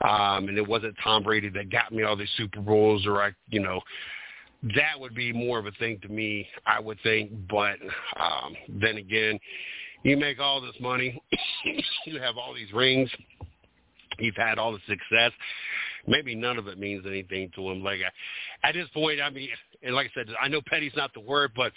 Um, 0.00 0.48
and 0.48 0.58
it 0.58 0.66
wasn't 0.66 0.96
Tom 1.04 1.22
Brady 1.22 1.48
that 1.50 1.70
got 1.70 1.92
me 1.92 2.02
all 2.02 2.16
these 2.16 2.30
Super 2.36 2.60
Bowls, 2.60 3.06
or 3.06 3.22
I, 3.22 3.30
you 3.50 3.60
know, 3.60 3.80
that 4.62 4.98
would 4.98 5.14
be 5.14 5.32
more 5.32 5.58
of 5.58 5.66
a 5.66 5.72
thing 5.72 5.98
to 6.02 6.08
me, 6.08 6.46
I 6.66 6.80
would 6.80 6.98
think. 7.02 7.30
But 7.48 7.76
um, 8.18 8.54
then 8.68 8.96
again, 8.96 9.38
you 10.02 10.16
make 10.16 10.38
all 10.38 10.60
this 10.60 10.76
money, 10.80 11.20
you 12.06 12.20
have 12.20 12.36
all 12.36 12.54
these 12.54 12.72
rings, 12.72 13.10
you've 14.18 14.36
had 14.36 14.58
all 14.58 14.72
the 14.72 14.80
success 14.86 15.32
maybe 16.06 16.34
none 16.34 16.58
of 16.58 16.68
it 16.68 16.78
means 16.78 17.04
anything 17.06 17.50
to 17.54 17.70
him. 17.70 17.82
Like 17.82 18.00
I, 18.00 18.68
at 18.68 18.74
this 18.74 18.88
point, 18.92 19.20
I 19.20 19.30
mean, 19.30 19.48
and 19.82 19.94
like 19.94 20.08
I 20.08 20.20
said, 20.20 20.34
I 20.40 20.48
know 20.48 20.60
petty's 20.66 20.92
not 20.96 21.12
the 21.14 21.20
word, 21.20 21.52
but 21.54 21.72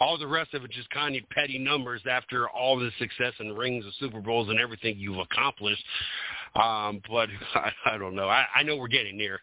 all 0.00 0.16
the 0.16 0.26
rest 0.26 0.54
of 0.54 0.64
it 0.64 0.70
just 0.70 0.88
kind 0.90 1.16
of 1.16 1.22
petty 1.30 1.58
numbers 1.58 2.02
after 2.10 2.48
all 2.48 2.78
the 2.78 2.90
success 2.98 3.32
and 3.38 3.56
rings 3.56 3.84
of 3.84 3.92
Super 3.98 4.20
Bowls 4.20 4.48
and 4.48 4.60
everything 4.60 4.96
you've 4.98 5.18
accomplished. 5.18 5.84
Um, 6.54 7.02
but 7.10 7.28
I, 7.54 7.72
I 7.86 7.98
don't 7.98 8.14
know. 8.14 8.28
I, 8.28 8.44
I 8.54 8.62
know 8.62 8.76
we're 8.76 8.88
getting 8.88 9.16
near. 9.16 9.40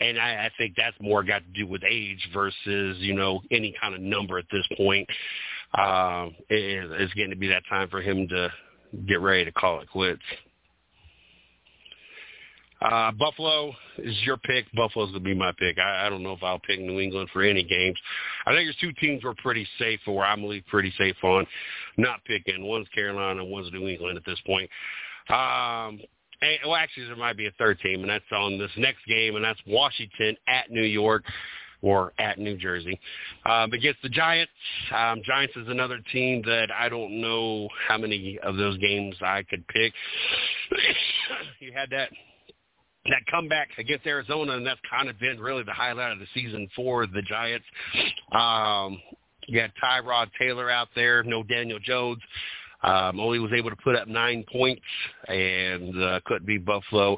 And 0.00 0.18
I, 0.18 0.46
I 0.46 0.50
think 0.56 0.74
that's 0.76 0.96
more 1.00 1.24
got 1.24 1.42
to 1.42 1.60
do 1.60 1.66
with 1.66 1.82
age 1.88 2.28
versus, 2.32 2.98
you 2.98 3.14
know, 3.14 3.40
any 3.50 3.74
kind 3.80 3.94
of 3.94 4.00
number 4.00 4.38
at 4.38 4.44
this 4.52 4.64
point. 4.76 5.08
Um, 5.76 6.36
it, 6.48 6.90
it's 7.00 7.12
getting 7.14 7.30
to 7.30 7.36
be 7.36 7.48
that 7.48 7.64
time 7.68 7.88
for 7.88 8.00
him 8.00 8.28
to 8.28 8.52
get 9.06 9.20
ready 9.20 9.44
to 9.44 9.52
call 9.52 9.80
it 9.80 9.90
quits. 9.90 10.22
Uh, 12.80 13.10
Buffalo 13.12 13.72
is 13.98 14.16
your 14.24 14.36
pick. 14.36 14.66
Buffalo's 14.74 15.10
going 15.10 15.24
to 15.24 15.28
be 15.28 15.34
my 15.34 15.52
pick. 15.58 15.78
I, 15.78 16.06
I 16.06 16.08
don't 16.08 16.22
know 16.22 16.32
if 16.32 16.42
I'll 16.42 16.60
pick 16.60 16.78
New 16.80 17.00
England 17.00 17.28
for 17.32 17.42
any 17.42 17.64
games. 17.64 17.98
I 18.46 18.52
think 18.52 18.64
your 18.64 18.74
two 18.80 18.92
teams 19.00 19.24
were 19.24 19.34
pretty 19.34 19.66
safe, 19.78 20.00
or 20.06 20.24
I'm 20.24 20.44
pretty 20.68 20.92
safe 20.96 21.16
on 21.22 21.46
not 21.96 22.24
picking. 22.24 22.64
One's 22.64 22.88
Carolina, 22.94 23.44
one's 23.44 23.72
New 23.72 23.88
England 23.88 24.16
at 24.16 24.24
this 24.24 24.38
point. 24.46 24.70
Um, 25.28 26.00
and, 26.40 26.58
well, 26.64 26.76
actually, 26.76 27.06
there 27.06 27.16
might 27.16 27.36
be 27.36 27.46
a 27.46 27.52
third 27.58 27.80
team, 27.80 28.00
and 28.00 28.10
that's 28.10 28.24
on 28.32 28.58
this 28.58 28.70
next 28.76 29.04
game, 29.06 29.34
and 29.34 29.44
that's 29.44 29.60
Washington 29.66 30.36
at 30.46 30.70
New 30.70 30.84
York 30.84 31.24
or 31.82 32.12
at 32.18 32.38
New 32.38 32.56
Jersey. 32.56 32.98
Um, 33.44 33.72
against 33.72 34.02
the 34.02 34.08
Giants, 34.08 34.52
um, 34.94 35.20
Giants 35.24 35.56
is 35.56 35.68
another 35.68 36.00
team 36.12 36.42
that 36.46 36.68
I 36.72 36.88
don't 36.88 37.20
know 37.20 37.68
how 37.88 37.98
many 37.98 38.38
of 38.42 38.56
those 38.56 38.78
games 38.78 39.16
I 39.20 39.42
could 39.44 39.66
pick. 39.68 39.92
you 41.60 41.72
had 41.72 41.90
that 41.90 42.10
that 43.08 43.26
comeback 43.30 43.68
against 43.78 44.06
Arizona, 44.06 44.52
and 44.52 44.66
that's 44.66 44.80
kind 44.88 45.08
of 45.08 45.18
been 45.18 45.40
really 45.40 45.62
the 45.62 45.72
highlight 45.72 46.12
of 46.12 46.18
the 46.18 46.26
season 46.34 46.68
for 46.74 47.06
the 47.06 47.22
Giants. 47.22 47.66
Um, 48.32 49.00
you 49.46 49.60
had 49.60 49.72
Tyrod 49.82 50.28
Taylor 50.38 50.70
out 50.70 50.88
there, 50.94 51.22
no 51.22 51.42
Daniel 51.42 51.78
Jones. 51.78 52.20
Um, 52.80 53.18
only 53.18 53.40
was 53.40 53.52
able 53.52 53.70
to 53.70 53.76
put 53.76 53.96
up 53.96 54.06
nine 54.06 54.44
points 54.52 54.82
and 55.26 56.00
uh, 56.00 56.20
couldn't 56.26 56.46
beat 56.46 56.64
Buffalo. 56.64 57.16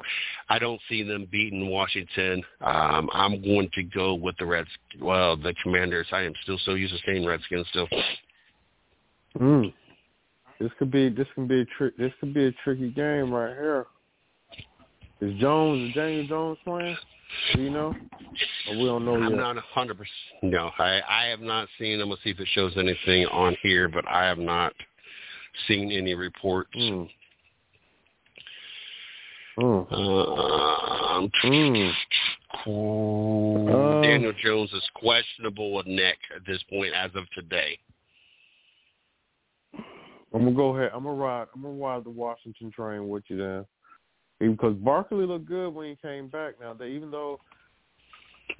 I 0.49 0.57
don't 0.57 0.81
see 0.89 1.03
them 1.03 1.27
beating 1.31 1.69
Washington. 1.69 2.43
Um, 2.61 3.09
I'm 3.13 3.43
going 3.43 3.69
to 3.75 3.83
go 3.83 4.15
with 4.15 4.35
the 4.37 4.45
Reds. 4.47 4.69
Well, 4.99 5.37
the 5.37 5.53
Commanders. 5.61 6.07
I 6.11 6.23
am 6.23 6.33
still 6.41 6.57
so 6.65 6.73
used 6.73 6.95
to 6.95 6.99
saying 7.05 7.27
Redskins 7.27 7.67
still. 7.69 7.87
Mm. 9.39 9.71
This 10.59 10.71
could 10.79 10.91
be 10.91 11.09
this 11.09 11.27
can 11.35 11.47
be 11.47 11.61
a 11.61 11.65
trick. 11.77 11.95
This 11.97 12.11
could 12.19 12.33
be 12.33 12.47
a 12.47 12.51
tricky 12.63 12.89
game 12.89 13.31
right 13.31 13.53
here. 13.53 13.85
Is 15.21 15.39
Jones, 15.39 15.89
is 15.89 15.93
Daniel 15.93 16.27
Jones 16.27 16.57
playing? 16.63 16.97
Do 17.53 17.61
you 17.61 17.69
know? 17.69 17.93
Or 18.69 18.77
we 18.77 18.85
don't 18.85 19.05
know 19.05 19.15
I'm 19.15 19.29
yet. 19.29 19.37
not 19.37 19.57
a 19.57 19.61
hundred 19.61 19.97
percent. 19.97 20.11
No, 20.41 20.71
I 20.79 20.99
I 21.07 21.25
have 21.25 21.41
not 21.41 21.67
seen. 21.77 22.01
I'm 22.01 22.09
gonna 22.09 22.19
see 22.23 22.31
if 22.31 22.39
it 22.39 22.47
shows 22.53 22.73
anything 22.75 23.27
on 23.27 23.55
here, 23.61 23.87
but 23.87 24.07
I 24.07 24.25
have 24.25 24.39
not 24.39 24.73
seen 25.67 25.91
any 25.91 26.15
reports. 26.15 26.71
Mm. 26.75 27.07
Mm. 29.59 29.93
Um, 29.93 31.31
mm. 31.43 31.93
Uh, 32.65 34.01
Daniel 34.01 34.33
Jones 34.43 34.73
is 34.73 34.89
questionable 34.95 35.73
with 35.73 35.85
neck 35.85 36.17
at 36.35 36.45
this 36.47 36.63
point 36.69 36.93
as 36.95 37.11
of 37.13 37.29
today. 37.29 37.77
I'm 40.33 40.45
gonna 40.45 40.51
go 40.51 40.75
ahead. 40.75 40.91
I'm 40.95 41.03
gonna 41.03 41.15
ride. 41.15 41.47
I'm 41.53 41.61
gonna 41.61 41.75
ride 41.75 42.03
the 42.05 42.09
Washington 42.09 42.71
train 42.71 43.07
with 43.07 43.23
you 43.27 43.37
then 43.37 43.65
because 44.49 44.75
Barkley 44.75 45.25
looked 45.25 45.47
good 45.47 45.69
when 45.69 45.89
he 45.89 45.95
came 46.01 46.27
back. 46.27 46.55
Now, 46.59 46.73
they, 46.73 46.87
even 46.87 47.11
though 47.11 47.39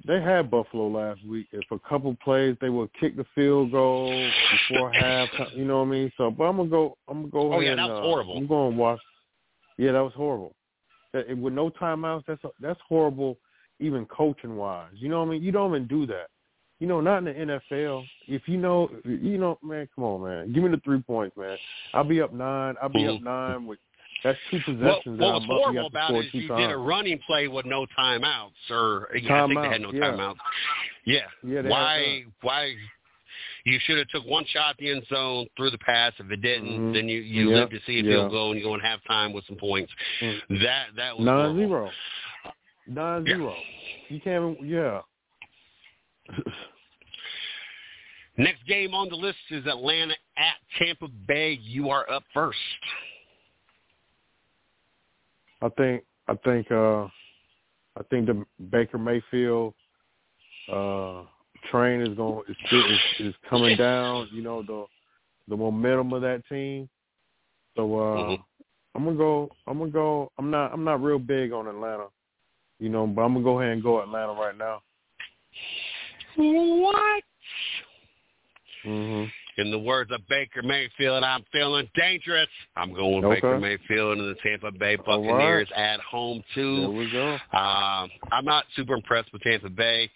they 0.06 0.20
had 0.20 0.50
Buffalo 0.50 0.88
last 0.88 1.24
week, 1.26 1.48
if 1.52 1.64
a 1.70 1.78
couple 1.78 2.16
plays 2.22 2.56
they 2.60 2.68
would 2.68 2.90
kick 2.98 3.16
the 3.16 3.26
field 3.34 3.72
goal 3.72 4.30
before 4.68 4.92
half, 4.92 5.28
you 5.54 5.64
know 5.64 5.78
what 5.78 5.88
I 5.88 5.90
mean? 5.90 6.12
So, 6.16 6.30
but 6.30 6.44
I'm 6.44 6.56
gonna 6.56 6.68
go. 6.68 6.96
I'm 7.08 7.22
gonna 7.22 7.30
go. 7.30 7.52
Oh 7.52 7.60
ahead 7.60 7.64
yeah, 7.64 7.74
that 7.76 7.88
was 7.88 7.90
and, 7.90 7.98
uh, 7.98 8.02
horrible. 8.02 8.36
I'm 8.36 8.46
going 8.46 8.72
to 8.72 8.78
watch. 8.78 9.00
Yeah, 9.78 9.92
that 9.92 10.00
was 10.00 10.12
horrible. 10.14 10.54
That, 11.12 11.36
with 11.36 11.52
no 11.52 11.70
timeouts, 11.70 12.24
that's 12.26 12.42
that's 12.60 12.80
horrible. 12.88 13.38
Even 13.80 14.06
coaching 14.06 14.56
wise, 14.56 14.90
you 14.94 15.08
know 15.08 15.20
what 15.20 15.28
I 15.28 15.30
mean? 15.32 15.42
You 15.42 15.50
don't 15.50 15.74
even 15.74 15.88
do 15.88 16.06
that. 16.06 16.28
You 16.78 16.86
know, 16.86 17.00
not 17.00 17.18
in 17.18 17.24
the 17.24 17.60
NFL. 17.72 18.04
If 18.28 18.42
you 18.46 18.56
know, 18.56 18.90
you 19.04 19.38
know, 19.38 19.58
man, 19.62 19.88
come 19.94 20.04
on, 20.04 20.22
man, 20.22 20.52
give 20.52 20.62
me 20.62 20.70
the 20.70 20.80
three 20.84 21.00
points, 21.00 21.36
man. 21.36 21.56
I'll 21.94 22.04
be 22.04 22.20
up 22.20 22.32
nine. 22.32 22.74
I'll 22.80 22.88
be 22.88 23.06
up 23.06 23.22
nine 23.22 23.66
with 23.66 23.78
that's 24.22 24.38
two 24.50 24.60
possessions. 24.64 24.80
What, 25.06 25.06
what 25.06 25.34
was 25.34 25.44
horrible 25.46 25.86
about 25.86 26.14
it 26.14 26.26
is 26.26 26.34
you 26.34 26.48
times. 26.48 26.60
did 26.60 26.70
a 26.70 26.76
running 26.76 27.18
play 27.26 27.48
with 27.48 27.66
no 27.66 27.86
timeouts, 27.98 28.70
or 28.70 29.08
Time 29.26 29.44
I 29.44 29.46
think 29.48 29.58
out, 29.58 29.62
they 29.62 29.68
had 29.68 29.80
no 29.80 29.92
yeah. 29.92 30.00
timeouts. 30.00 30.36
Yeah. 31.04 31.20
Yeah. 31.42 31.62
why? 31.62 32.24
Why? 32.40 32.74
You 33.64 33.78
should 33.84 33.98
have 33.98 34.08
took 34.08 34.24
one 34.26 34.44
shot 34.46 34.70
at 34.70 34.76
the 34.78 34.90
end 34.90 35.04
zone, 35.08 35.46
threw 35.56 35.70
the 35.70 35.78
pass. 35.78 36.12
If 36.18 36.30
it 36.30 36.42
didn't, 36.42 36.68
mm-hmm. 36.68 36.92
then 36.92 37.08
you 37.08 37.20
you 37.20 37.50
yep. 37.50 37.60
live 37.60 37.70
to 37.70 37.78
see 37.86 38.00
a 38.00 38.02
yeah. 38.02 38.10
field 38.10 38.30
goal 38.32 38.50
and 38.50 38.60
you 38.60 38.66
go 38.66 38.74
in 38.74 38.80
halftime 38.80 39.32
with 39.32 39.44
some 39.46 39.56
points. 39.56 39.92
Mm-hmm. 40.20 40.62
That 40.62 40.86
that 40.96 41.16
was 41.16 41.24
nine 41.24 41.54
horrible. 41.54 41.58
zero. 41.58 41.90
Nine 42.88 43.26
Yeah. 43.26 43.36
zero. 43.36 43.54
You 44.08 44.20
can't. 44.20 44.66
Yeah. 44.66 45.00
Next 48.36 48.66
game 48.66 48.94
on 48.94 49.08
the 49.10 49.16
list 49.16 49.38
is 49.50 49.66
Atlanta 49.66 50.14
at 50.36 50.54
Tampa 50.78 51.08
Bay. 51.28 51.58
You 51.62 51.90
are 51.90 52.10
up 52.10 52.24
first. 52.32 52.58
I 55.62 55.68
think. 55.70 56.04
I 56.28 56.34
think. 56.44 56.70
uh 56.70 57.08
I 57.94 58.02
think 58.08 58.26
the 58.26 58.44
Baker 58.70 58.96
Mayfield 58.98 59.74
uh 60.72 61.24
train 61.70 62.00
is 62.00 62.16
going 62.16 62.42
is, 62.48 62.56
is 62.72 63.28
is 63.28 63.34
coming 63.48 63.76
down. 63.76 64.28
You 64.32 64.42
know 64.42 64.62
the 64.62 64.86
the 65.48 65.56
momentum 65.56 66.12
of 66.12 66.22
that 66.22 66.42
team. 66.48 66.88
So 67.76 67.98
uh 67.98 68.16
Mhm. 68.16 68.44
I'm 68.94 69.04
gonna 69.04 69.16
go. 69.16 69.48
I'm 69.66 69.78
gonna 69.78 69.90
go. 69.90 70.30
I'm 70.38 70.50
not. 70.50 70.72
I'm 70.72 70.84
not 70.84 71.02
real 71.02 71.18
big 71.18 71.52
on 71.52 71.66
Atlanta. 71.66 72.06
You 72.78 72.88
know, 72.88 73.06
but 73.06 73.22
I'm 73.22 73.34
gonna 73.34 73.44
go 73.44 73.60
ahead 73.60 73.72
and 73.72 73.82
go 73.82 74.02
Atlanta 74.02 74.32
right 74.32 74.56
now. 74.56 74.82
What? 76.36 77.22
Mhm. 78.84 79.30
In 79.58 79.70
the 79.70 79.78
words 79.78 80.10
of 80.10 80.26
Baker 80.28 80.62
Mayfield, 80.62 81.22
I'm 81.24 81.44
feeling 81.52 81.88
dangerous. 81.94 82.48
I'm 82.76 82.92
going 82.94 83.24
Okay. 83.24 83.36
Baker 83.36 83.58
Mayfield 83.58 84.18
and 84.18 84.34
the 84.34 84.40
Tampa 84.42 84.70
Bay 84.72 84.96
All 84.96 85.20
right. 85.20 85.26
Buccaneers 85.28 85.68
at 85.76 86.00
home 86.00 86.42
too. 86.54 86.80
There 86.80 86.90
we 86.90 87.10
go. 87.10 87.34
Um, 87.52 88.10
I'm 88.32 88.44
not 88.44 88.64
super 88.74 88.94
impressed 88.94 89.32
with 89.32 89.42
Tampa 89.42 89.68
Bay, 89.68 90.10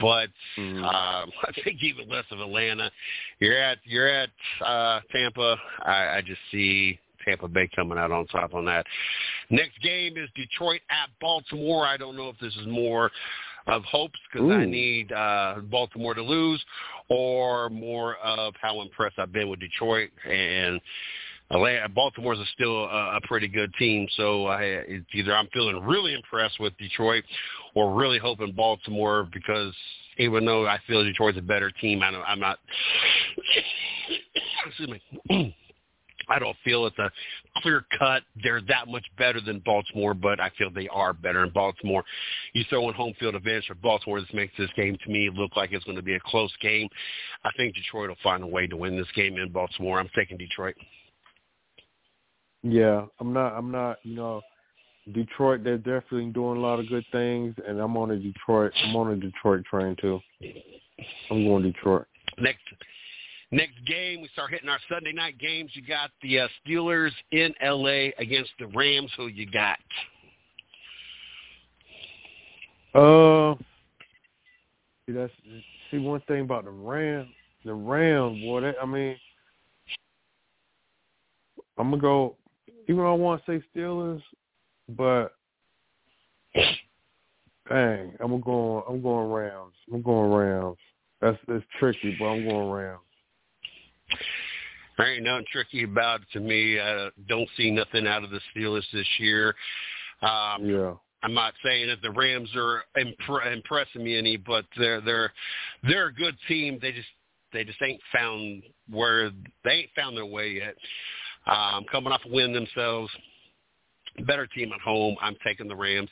but 0.00 0.30
Mhm. 0.56 0.82
um, 0.82 1.32
I 1.48 1.52
think 1.62 1.82
even 1.82 2.08
less 2.08 2.24
of 2.30 2.40
Atlanta. 2.40 2.90
You're 3.38 3.56
at 3.56 3.78
you're 3.84 4.08
at 4.08 4.30
uh, 4.60 5.00
Tampa. 5.12 5.56
I, 5.84 6.16
I 6.16 6.20
just 6.22 6.40
see 6.50 6.98
Tampa 7.24 7.48
Bay 7.48 7.68
coming 7.74 7.98
out 7.98 8.10
on 8.10 8.26
top 8.26 8.54
on 8.54 8.64
that. 8.64 8.86
Next 9.50 9.80
game 9.80 10.16
is 10.16 10.28
Detroit 10.34 10.80
at 10.90 11.08
Baltimore. 11.20 11.86
I 11.86 11.96
don't 11.96 12.16
know 12.16 12.28
if 12.28 12.38
this 12.40 12.54
is 12.56 12.66
more 12.66 13.10
of 13.66 13.84
hopes 13.84 14.18
because 14.32 14.50
I 14.50 14.64
need 14.64 15.12
uh, 15.12 15.56
Baltimore 15.70 16.14
to 16.14 16.22
lose, 16.22 16.64
or 17.12 17.68
more 17.70 18.16
of 18.16 18.54
how 18.60 18.80
impressed 18.80 19.18
I've 19.18 19.32
been 19.32 19.48
with 19.48 19.60
Detroit 19.60 20.10
and. 20.28 20.80
Atlanta, 21.50 21.86
Baltimore's 21.90 22.38
is 22.38 22.48
still 22.54 22.84
a, 22.84 23.16
a 23.16 23.20
pretty 23.24 23.46
good 23.46 23.74
team, 23.78 24.08
so 24.16 24.46
I, 24.46 24.62
it's 24.62 25.04
either 25.12 25.36
I'm 25.36 25.48
feeling 25.52 25.84
really 25.84 26.14
impressed 26.14 26.58
with 26.58 26.74
Detroit, 26.78 27.24
or 27.74 27.94
really 27.94 28.18
hoping 28.18 28.52
Baltimore 28.52 29.28
because 29.30 29.74
even 30.16 30.46
though 30.46 30.66
I 30.66 30.78
feel 30.86 31.04
Detroit's 31.04 31.36
a 31.36 31.42
better 31.42 31.70
team, 31.70 32.02
I 32.02 32.10
don't, 32.10 32.22
I'm 32.22 32.40
not. 32.40 32.58
excuse 34.64 34.88
me. 35.28 35.56
I 36.32 36.38
don't 36.38 36.56
feel 36.64 36.86
it's 36.86 36.98
a 36.98 37.10
clear 37.58 37.84
cut. 37.98 38.22
They're 38.42 38.62
that 38.68 38.88
much 38.88 39.04
better 39.18 39.40
than 39.40 39.58
Baltimore, 39.66 40.14
but 40.14 40.40
I 40.40 40.50
feel 40.56 40.70
they 40.70 40.88
are 40.88 41.12
better 41.12 41.44
in 41.44 41.50
Baltimore. 41.50 42.02
You 42.54 42.64
throw 42.70 42.88
in 42.88 42.94
home 42.94 43.12
field 43.20 43.34
advantage 43.34 43.66
for 43.66 43.74
Baltimore. 43.74 44.18
This 44.20 44.30
makes 44.32 44.54
this 44.56 44.70
game 44.74 44.96
to 45.04 45.10
me 45.10 45.30
look 45.32 45.56
like 45.56 45.72
it's 45.72 45.84
going 45.84 45.96
to 45.96 46.02
be 46.02 46.14
a 46.14 46.20
close 46.20 46.52
game. 46.62 46.88
I 47.44 47.50
think 47.56 47.74
Detroit 47.74 48.08
will 48.08 48.16
find 48.22 48.42
a 48.42 48.46
way 48.46 48.66
to 48.66 48.76
win 48.76 48.96
this 48.96 49.06
game 49.14 49.36
in 49.36 49.52
Baltimore. 49.52 50.00
I'm 50.00 50.08
taking 50.14 50.38
Detroit. 50.38 50.74
Yeah, 52.62 53.04
I'm 53.20 53.32
not. 53.34 53.54
I'm 53.54 53.70
not. 53.70 53.98
You 54.02 54.16
know, 54.16 54.40
Detroit. 55.12 55.64
They're 55.64 55.76
definitely 55.76 56.30
doing 56.30 56.56
a 56.56 56.60
lot 56.60 56.80
of 56.80 56.88
good 56.88 57.04
things, 57.12 57.54
and 57.66 57.78
I'm 57.78 57.96
on 57.98 58.12
a 58.12 58.16
Detroit. 58.16 58.72
I'm 58.84 58.96
on 58.96 59.12
a 59.12 59.16
Detroit 59.16 59.64
train 59.66 59.96
too. 60.00 60.20
I'm 61.30 61.44
going 61.44 61.64
Detroit. 61.64 62.06
Next, 62.38 62.62
next 63.52 63.84
game, 63.86 64.22
we 64.22 64.28
start 64.32 64.50
hitting 64.50 64.68
our 64.68 64.80
Sunday 64.88 65.12
night 65.12 65.38
games. 65.38 65.70
You 65.74 65.82
got 65.82 66.10
the 66.22 66.40
uh, 66.40 66.48
Steelers 66.66 67.12
in 67.30 67.54
L.A. 67.60 68.12
against 68.18 68.50
the 68.58 68.66
Rams. 68.68 69.10
Who 69.16 69.28
you 69.28 69.46
got? 69.48 69.78
Uh, 72.94 73.54
see, 75.06 75.12
that's 75.12 75.32
see 75.90 75.98
one 75.98 76.20
thing 76.22 76.40
about 76.40 76.64
the 76.64 76.70
Rams. 76.70 77.28
The 77.64 77.72
Rams, 77.72 78.40
boy. 78.42 78.62
That, 78.62 78.74
I 78.82 78.86
mean, 78.86 79.16
I'm 81.78 81.90
gonna 81.90 82.02
go. 82.02 82.36
Even 82.88 82.96
though 82.96 83.12
I 83.12 83.16
want 83.16 83.44
to 83.46 83.52
say 83.52 83.64
Steelers, 83.74 84.22
but 84.90 85.34
dang, 87.68 88.14
I'm 88.20 88.40
going. 88.40 88.82
I'm 88.88 89.00
going 89.00 89.30
Rams. 89.30 89.74
I'm 89.92 90.02
going 90.02 90.32
Rams. 90.32 90.76
That's 91.20 91.38
that's 91.46 91.64
tricky, 91.78 92.16
but 92.18 92.26
I'm 92.26 92.46
going 92.46 92.70
Rams. 92.70 93.00
There 94.98 95.14
ain't 95.14 95.24
nothing 95.24 95.46
tricky 95.50 95.84
about 95.84 96.20
it 96.22 96.26
to 96.32 96.40
me. 96.40 96.78
I 96.78 97.08
don't 97.28 97.48
see 97.56 97.70
nothing 97.70 98.06
out 98.06 98.24
of 98.24 98.30
the 98.30 98.40
Steelers 98.54 98.84
this 98.92 99.06
year. 99.18 99.54
Um, 100.20 100.64
yeah. 100.64 100.94
I'm 101.24 101.34
not 101.34 101.54
saying 101.64 101.88
that 101.88 102.02
the 102.02 102.10
Rams 102.10 102.50
are 102.56 102.82
impre- 102.96 103.52
impressing 103.52 104.02
me 104.02 104.18
any, 104.18 104.36
but 104.36 104.64
they're 104.76 105.00
they're 105.00 105.32
they're 105.84 106.08
a 106.08 106.14
good 106.14 106.36
team. 106.48 106.78
They 106.82 106.92
just 106.92 107.08
they 107.52 107.64
just 107.64 107.80
ain't 107.82 108.00
found 108.12 108.62
where 108.90 109.30
they 109.64 109.70
ain't 109.70 109.90
found 109.94 110.16
their 110.16 110.26
way 110.26 110.50
yet. 110.50 110.74
Um, 111.46 111.84
coming 111.90 112.12
off 112.12 112.22
a 112.24 112.32
win 112.32 112.52
themselves, 112.52 113.10
better 114.26 114.46
team 114.46 114.72
at 114.72 114.80
home. 114.80 115.16
I'm 115.20 115.36
taking 115.44 115.68
the 115.68 115.76
Rams. 115.76 116.10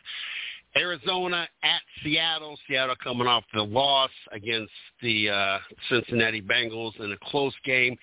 Arizona 0.77 1.49
at 1.63 1.81
Seattle. 2.03 2.59
Seattle 2.69 2.97
coming 3.03 3.27
off 3.27 3.45
the 3.53 3.63
loss 3.63 4.11
against 4.33 4.73
the 5.03 5.29
uh, 5.29 5.59
Cincinnati 5.89 6.41
Bengals 6.41 6.99
in 7.01 7.13
a 7.13 7.17
close 7.23 7.55
game. 7.65 7.97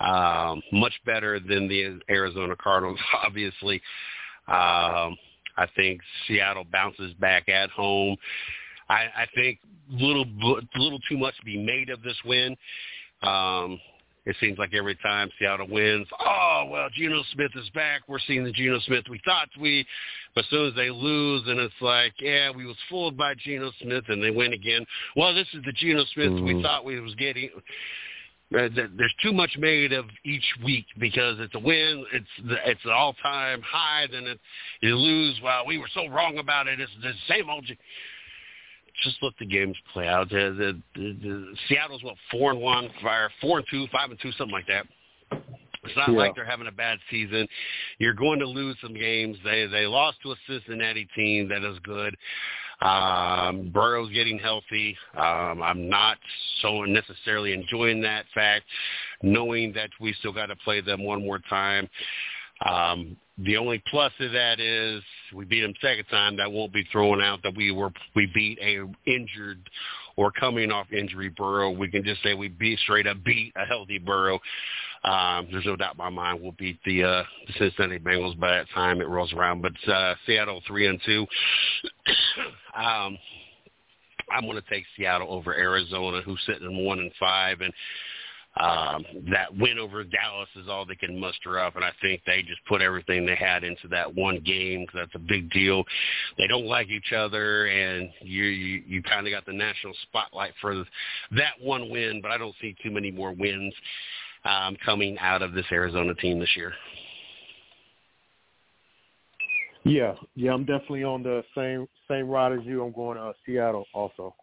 Um, 0.00 0.62
much 0.72 0.94
better 1.04 1.38
than 1.38 1.68
the 1.68 2.00
Arizona 2.08 2.56
Cardinals, 2.56 2.98
obviously. 3.24 3.82
Um, 4.48 5.16
I 5.56 5.66
think 5.76 6.00
Seattle 6.26 6.64
bounces 6.64 7.12
back 7.14 7.48
at 7.48 7.70
home. 7.70 8.16
I, 8.88 9.06
I 9.14 9.26
think 9.34 9.58
little 9.90 10.24
little 10.76 11.00
too 11.08 11.18
much 11.18 11.36
to 11.38 11.44
be 11.44 11.58
made 11.58 11.90
of 11.90 12.02
this 12.02 12.16
win. 12.24 12.56
Um, 13.22 13.78
it 14.26 14.36
seems 14.40 14.58
like 14.58 14.74
every 14.74 14.96
time 14.96 15.30
Seattle 15.38 15.66
wins, 15.68 16.06
oh 16.20 16.68
well, 16.70 16.88
Geno 16.94 17.22
Smith 17.32 17.52
is 17.54 17.68
back. 17.70 18.02
We're 18.06 18.18
seeing 18.26 18.44
the 18.44 18.52
Geno 18.52 18.78
Smith 18.80 19.04
we 19.08 19.20
thought 19.24 19.48
we. 19.58 19.86
But 20.34 20.44
as 20.44 20.50
soon 20.50 20.68
as 20.68 20.74
they 20.74 20.90
lose, 20.90 21.42
and 21.46 21.58
it's 21.58 21.74
like, 21.80 22.12
yeah, 22.20 22.50
we 22.50 22.66
was 22.66 22.76
fooled 22.88 23.16
by 23.16 23.34
Geno 23.34 23.72
Smith, 23.80 24.04
and 24.08 24.22
they 24.22 24.30
win 24.30 24.52
again. 24.52 24.84
Well, 25.16 25.34
this 25.34 25.48
is 25.54 25.62
the 25.64 25.72
Geno 25.72 26.04
Smith 26.14 26.30
mm-hmm. 26.30 26.44
we 26.44 26.62
thought 26.62 26.84
we 26.84 27.00
was 27.00 27.14
getting. 27.16 27.50
Uh, 28.52 28.68
there's 28.74 29.14
too 29.22 29.32
much 29.32 29.56
made 29.58 29.92
of 29.92 30.06
each 30.24 30.44
week 30.64 30.86
because 30.98 31.36
it's 31.38 31.54
a 31.54 31.58
win, 31.58 32.04
it's 32.12 32.48
the, 32.48 32.56
it's 32.68 32.84
an 32.84 32.90
all-time 32.90 33.62
high, 33.62 34.06
then 34.10 34.24
it, 34.24 34.40
you 34.80 34.96
lose. 34.96 35.40
Well, 35.40 35.64
we 35.66 35.78
were 35.78 35.88
so 35.94 36.08
wrong 36.08 36.38
about 36.38 36.66
it. 36.66 36.80
It's 36.80 36.90
the 37.00 37.12
same 37.28 37.48
old. 37.48 37.64
Just 39.02 39.16
let 39.22 39.32
the 39.38 39.46
games 39.46 39.76
play 39.92 40.06
out. 40.06 40.28
The, 40.28 40.54
the, 40.94 41.00
the, 41.00 41.16
the 41.22 41.56
Seattle's 41.68 42.02
what 42.02 42.16
four 42.30 42.52
and 42.52 42.60
one, 42.60 42.90
fire 43.02 43.30
four 43.40 43.58
and 43.58 43.66
two, 43.70 43.86
five 43.92 44.10
and 44.10 44.18
two, 44.20 44.32
something 44.32 44.52
like 44.52 44.66
that. 44.66 44.86
It's 45.84 45.96
not 45.96 46.10
yeah. 46.10 46.18
like 46.18 46.34
they're 46.34 46.44
having 46.44 46.66
a 46.66 46.72
bad 46.72 46.98
season. 47.10 47.46
You're 47.98 48.14
going 48.14 48.38
to 48.40 48.46
lose 48.46 48.76
some 48.82 48.94
games. 48.94 49.38
They 49.44 49.66
they 49.66 49.86
lost 49.86 50.18
to 50.22 50.32
a 50.32 50.36
Cincinnati 50.46 51.08
team 51.16 51.48
that 51.48 51.64
is 51.64 51.78
good. 51.82 52.14
Um, 52.82 53.70
Burrow's 53.72 54.10
getting 54.12 54.38
healthy. 54.38 54.96
Um, 55.14 55.62
I'm 55.62 55.88
not 55.88 56.16
so 56.62 56.84
necessarily 56.84 57.52
enjoying 57.52 58.00
that 58.02 58.24
fact, 58.34 58.64
knowing 59.22 59.72
that 59.74 59.90
we 60.00 60.14
still 60.14 60.32
got 60.32 60.46
to 60.46 60.56
play 60.56 60.80
them 60.80 61.04
one 61.04 61.22
more 61.24 61.40
time. 61.50 61.88
Um, 62.64 63.16
the 63.44 63.56
only 63.56 63.82
plus 63.90 64.12
of 64.20 64.32
that 64.32 64.60
is 64.60 65.02
we 65.34 65.44
beat 65.44 65.60
them 65.60 65.74
second 65.80 66.04
time. 66.06 66.36
That 66.36 66.50
won't 66.50 66.72
be 66.72 66.84
thrown 66.90 67.22
out 67.22 67.42
that 67.42 67.56
we 67.56 67.72
were 67.72 67.90
we 68.14 68.26
beat 68.34 68.58
a 68.60 68.84
injured 69.10 69.68
or 70.16 70.30
coming 70.30 70.70
off 70.70 70.92
injury 70.92 71.30
Burrow. 71.30 71.70
We 71.70 71.90
can 71.90 72.04
just 72.04 72.22
say 72.22 72.34
we 72.34 72.48
beat 72.48 72.78
straight 72.80 73.06
up 73.06 73.22
beat 73.24 73.52
a 73.56 73.64
healthy 73.64 73.98
Burrow. 73.98 74.38
Um, 75.02 75.48
there's 75.50 75.64
no 75.64 75.76
doubt 75.76 75.94
in 75.94 75.98
my 75.98 76.10
mind 76.10 76.42
we'll 76.42 76.52
beat 76.52 76.78
the, 76.84 77.02
uh, 77.04 77.22
Cincinnati 77.58 77.98
Bengals 77.98 78.38
by 78.38 78.50
that 78.50 78.66
time 78.74 79.00
it 79.00 79.08
rolls 79.08 79.32
around. 79.32 79.62
But 79.62 79.90
uh, 79.90 80.14
Seattle 80.26 80.60
three 80.66 80.86
and 80.88 81.00
two. 81.06 81.26
um, 82.76 83.16
I'm 84.30 84.44
going 84.44 84.60
to 84.60 84.70
take 84.70 84.84
Seattle 84.96 85.32
over 85.32 85.54
Arizona, 85.54 86.20
who's 86.22 86.40
sitting 86.46 86.70
in 86.70 86.84
one 86.84 86.98
and 86.98 87.10
five, 87.18 87.60
and 87.62 87.72
um, 88.56 89.04
that 89.30 89.56
win 89.56 89.78
over 89.78 90.02
Dallas 90.02 90.48
is 90.56 90.68
all 90.68 90.84
they 90.84 90.96
can 90.96 91.18
muster 91.18 91.58
up, 91.58 91.76
and 91.76 91.84
I 91.84 91.92
think 92.02 92.22
they 92.26 92.42
just 92.42 92.60
put 92.68 92.82
everything 92.82 93.24
they 93.24 93.36
had 93.36 93.62
into 93.62 93.86
that 93.88 94.12
one 94.12 94.40
game 94.40 94.80
because 94.82 95.00
that's 95.06 95.14
a 95.14 95.26
big 95.26 95.50
deal. 95.50 95.84
They 96.36 96.48
don't 96.48 96.66
like 96.66 96.88
each 96.88 97.12
other, 97.12 97.66
and 97.66 98.10
you 98.20 98.44
you, 98.44 98.82
you 98.86 99.02
kind 99.02 99.26
of 99.26 99.32
got 99.32 99.46
the 99.46 99.52
national 99.52 99.94
spotlight 100.02 100.52
for 100.60 100.84
that 101.36 101.54
one 101.62 101.90
win, 101.90 102.20
but 102.20 102.32
I 102.32 102.38
don't 102.38 102.54
see 102.60 102.74
too 102.82 102.90
many 102.90 103.12
more 103.12 103.32
wins 103.32 103.72
um, 104.44 104.76
coming 104.84 105.16
out 105.18 105.42
of 105.42 105.52
this 105.52 105.66
Arizona 105.70 106.14
team 106.14 106.40
this 106.40 106.56
year. 106.56 106.72
Yeah, 109.84 110.14
yeah, 110.34 110.52
I'm 110.52 110.64
definitely 110.64 111.04
on 111.04 111.22
the 111.22 111.42
same 111.54 111.86
same 112.08 112.28
ride 112.28 112.52
as 112.52 112.64
you. 112.64 112.84
I'm 112.84 112.92
going 112.92 113.16
to 113.16 113.24
uh, 113.26 113.32
Seattle 113.46 113.86
also. 113.94 114.34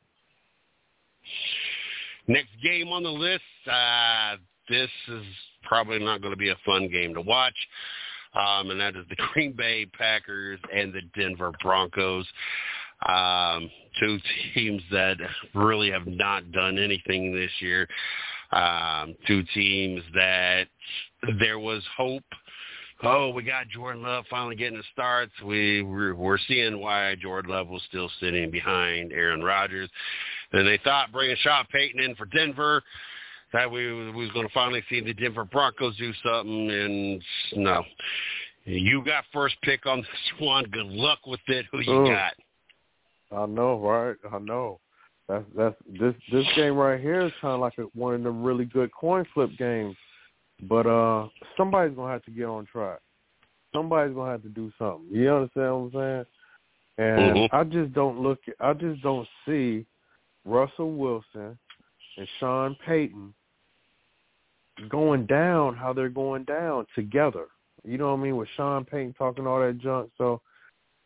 Next 2.28 2.50
game 2.62 2.90
on 2.90 3.04
the 3.04 3.10
list, 3.10 3.44
uh, 3.72 4.38
this 4.70 4.90
is 5.08 5.24
probably 5.64 6.00
not 6.00 6.22
going 6.22 6.34
to 6.34 6.38
be 6.38 6.50
a 6.50 6.58
fun 6.66 6.90
game 6.90 7.14
to 7.14 7.22
watch, 7.22 7.56
um, 8.34 8.70
and 8.72 8.80
that 8.80 8.96
is 8.96 9.06
the 9.10 9.16
Green 9.34 9.54
Bay 9.54 9.86
Packers 9.86 10.60
and 10.74 10.94
the 10.94 11.02
Denver 11.20 11.52
Broncos. 11.62 12.26
Um, 13.08 13.70
two 14.00 14.18
teams 14.54 14.82
that 14.92 15.18
really 15.54 15.92
have 15.92 16.08
not 16.08 16.52
done 16.52 16.80
anything 16.80 17.34
this 17.34 17.52
year 17.60 17.88
um, 18.52 19.16
two 19.26 19.44
teams 19.54 20.02
that 20.14 20.68
there 21.40 21.60
was 21.60 21.84
hope. 21.96 22.24
Oh, 23.04 23.30
we 23.30 23.44
got 23.44 23.68
Jordan 23.70 24.02
Love 24.02 24.26
finally 24.30 24.56
getting 24.56 24.78
the 24.78 24.84
starts. 24.92 25.34
We 25.46 25.84
we're, 25.84 26.16
we're 26.16 26.40
seeing 26.48 26.80
why 26.80 27.16
Jordan 27.16 27.52
Love 27.52 27.68
was 27.68 27.84
still 27.88 28.10
sitting 28.20 28.50
behind 28.50 29.12
Aaron 29.12 29.44
Rodgers. 29.44 29.90
And 30.54 30.68
they 30.68 30.80
thought 30.84 31.12
bringing 31.12 31.36
Sean 31.42 31.66
Payton 31.72 32.00
in 32.00 32.16
for 32.16 32.26
Denver 32.26 32.82
that 33.54 33.70
we, 33.70 33.94
we 34.12 34.12
was 34.12 34.32
going 34.32 34.48
to 34.48 34.54
finally 34.54 34.84
see 34.90 35.02
the 35.02 35.14
Denver 35.14 35.46
Broncos 35.46 35.96
do 35.98 36.12
something, 36.24 36.70
and 36.72 37.24
no. 37.56 37.84
You 38.66 39.04
got 39.06 39.24
first 39.32 39.56
pick 39.64 39.86
on 39.86 40.00
this 40.00 40.08
one. 40.40 40.66
Good 40.66 40.88
luck 40.88 41.20
with 41.26 41.40
it. 41.48 41.66
Who 41.72 41.80
you 41.80 41.94
oh, 41.94 42.08
got? 42.08 42.34
I 43.32 43.46
know, 43.46 43.80
right? 43.80 44.16
I 44.32 44.40
know. 44.40 44.80
That's 45.30 45.44
that's 45.58 45.76
this 46.00 46.16
this 46.32 46.46
game 46.56 46.76
right 46.76 47.00
here 47.00 47.26
is 47.26 47.34
kind 47.42 47.54
of 47.54 47.60
like 47.60 47.78
a, 47.78 47.84
one 47.94 48.14
of 48.14 48.24
the 48.24 48.30
really 48.30 48.64
good 48.64 48.90
coin 48.94 49.26
flip 49.34 49.50
games, 49.58 49.96
but 50.64 50.86
uh, 50.86 51.28
somebody's 51.58 51.96
gonna 51.98 52.12
have 52.12 52.24
to 52.24 52.32
get 52.32 52.46
on 52.46 52.66
track. 52.66 53.00
Somebody's 53.76 54.16
gonna 54.16 54.32
have 54.32 54.44
to 54.44 54.50
do 54.50 54.72
something. 54.78 55.08
You 55.12 55.30
understand 55.30 55.74
what 55.74 56.02
I'm 56.02 56.26
saying? 56.98 57.10
And 57.10 57.36
mm-hmm. 57.36 57.56
I 57.56 57.64
just 57.66 57.94
don't 57.94 58.22
look. 58.22 58.40
I 58.62 58.72
just 58.74 59.02
don't 59.02 59.28
see 59.46 59.86
Russell 60.48 60.94
Wilson 60.94 61.58
and 62.18 62.28
Sean 62.40 62.76
Payton 62.86 63.34
going 64.90 65.26
down 65.26 65.76
how 65.76 65.94
they're 65.94 66.10
going 66.10 66.44
down 66.46 66.86
together. 66.96 67.48
You 67.84 67.98
know 67.98 68.14
what 68.14 68.20
I 68.20 68.24
mean? 68.24 68.38
With 68.38 68.50
Sean 68.56 68.86
Payton 68.86 69.16
talking 69.18 69.46
all 69.46 69.60
that 69.60 69.80
junk. 69.80 70.10
So 70.18 70.42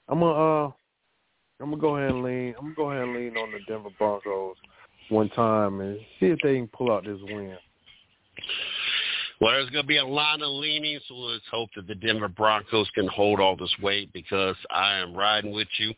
I'm 0.08 0.20
gonna 0.20 0.66
uh 0.66 0.72
I'm 1.60 1.70
gonna 1.70 1.78
go 1.78 1.98
ahead 1.98 2.12
and 2.12 2.24
lean. 2.24 2.54
I'm 2.58 2.74
gonna 2.74 2.76
go 2.76 2.92
ahead 2.92 3.04
and 3.04 3.16
lean 3.16 3.38
on 3.38 3.52
the 3.52 3.60
Denver 3.68 3.90
Broncos 3.98 4.56
one 5.10 5.30
time 5.30 5.82
and 5.82 6.00
see 6.20 6.28
if 6.28 6.40
they 6.44 6.56
can 6.56 6.68
pull 6.68 6.92
out 6.92 7.06
this 7.06 7.20
win. 7.24 7.58
Well, 9.42 9.54
there's 9.54 9.72
going 9.72 9.84
to 9.84 9.88
be 9.88 9.98
a 9.98 10.06
lot 10.06 10.44
of 10.44 10.52
leaning, 10.52 11.00
so 11.08 11.16
let's 11.16 11.44
hope 11.50 11.70
that 11.76 11.88
the 11.88 11.96
Denver 11.96 12.28
Broncos 12.28 12.88
can 12.94 13.08
hold 13.08 13.40
all 13.40 13.58
this 13.58 13.74
weight 13.82 14.14
because 14.14 14.56
I 14.70 14.98
am 14.98 15.16
riding 15.16 15.52
with 15.52 15.68
you. 15.80 15.90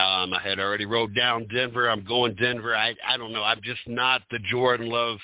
Um, 0.00 0.32
I 0.32 0.40
had 0.40 0.60
already 0.60 0.86
wrote 0.86 1.12
down 1.12 1.48
Denver. 1.52 1.90
I'm 1.90 2.04
going 2.04 2.36
Denver. 2.36 2.76
I 2.76 2.94
I 3.06 3.16
don't 3.16 3.32
know. 3.32 3.42
I'm 3.42 3.60
just 3.62 3.80
not 3.88 4.22
the 4.30 4.38
Jordan 4.48 4.88
Love 4.88 5.18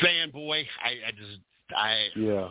fanboy. 0.00 0.64
I, 0.84 1.08
I 1.08 1.10
just 1.10 1.40
I 1.76 2.06
yeah. 2.14 2.50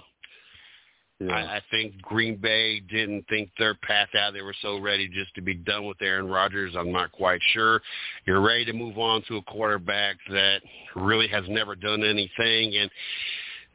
Yeah. 1.19 1.34
I, 1.34 1.55
I 1.55 1.61
think 1.72 1.99
Green 2.01 2.35
Bay 2.35 2.80
didn't 2.80 3.26
think 3.27 3.49
their 3.57 3.73
path 3.73 4.09
out. 4.15 4.34
They 4.34 4.43
were 4.43 4.53
so 4.61 4.80
ready 4.80 5.07
just 5.07 5.34
to 5.34 5.41
be 5.41 5.55
done 5.55 5.85
with 5.85 5.99
Aaron 5.99 6.27
Rodgers. 6.27 6.76
I'm 6.77 6.91
not 6.91 7.11
quite 7.11 7.41
sure. 7.53 7.81
You're 8.26 8.41
ready 8.41 8.65
to 8.65 8.73
move 8.73 8.99
on 8.99 9.23
to 9.30 9.38
a 9.38 9.41
quarterback 9.43 10.18
that 10.30 10.61
really 10.95 11.27
has 11.30 11.45
never 11.47 11.73
done 11.73 12.03
anything, 12.03 12.76
and 12.77 12.91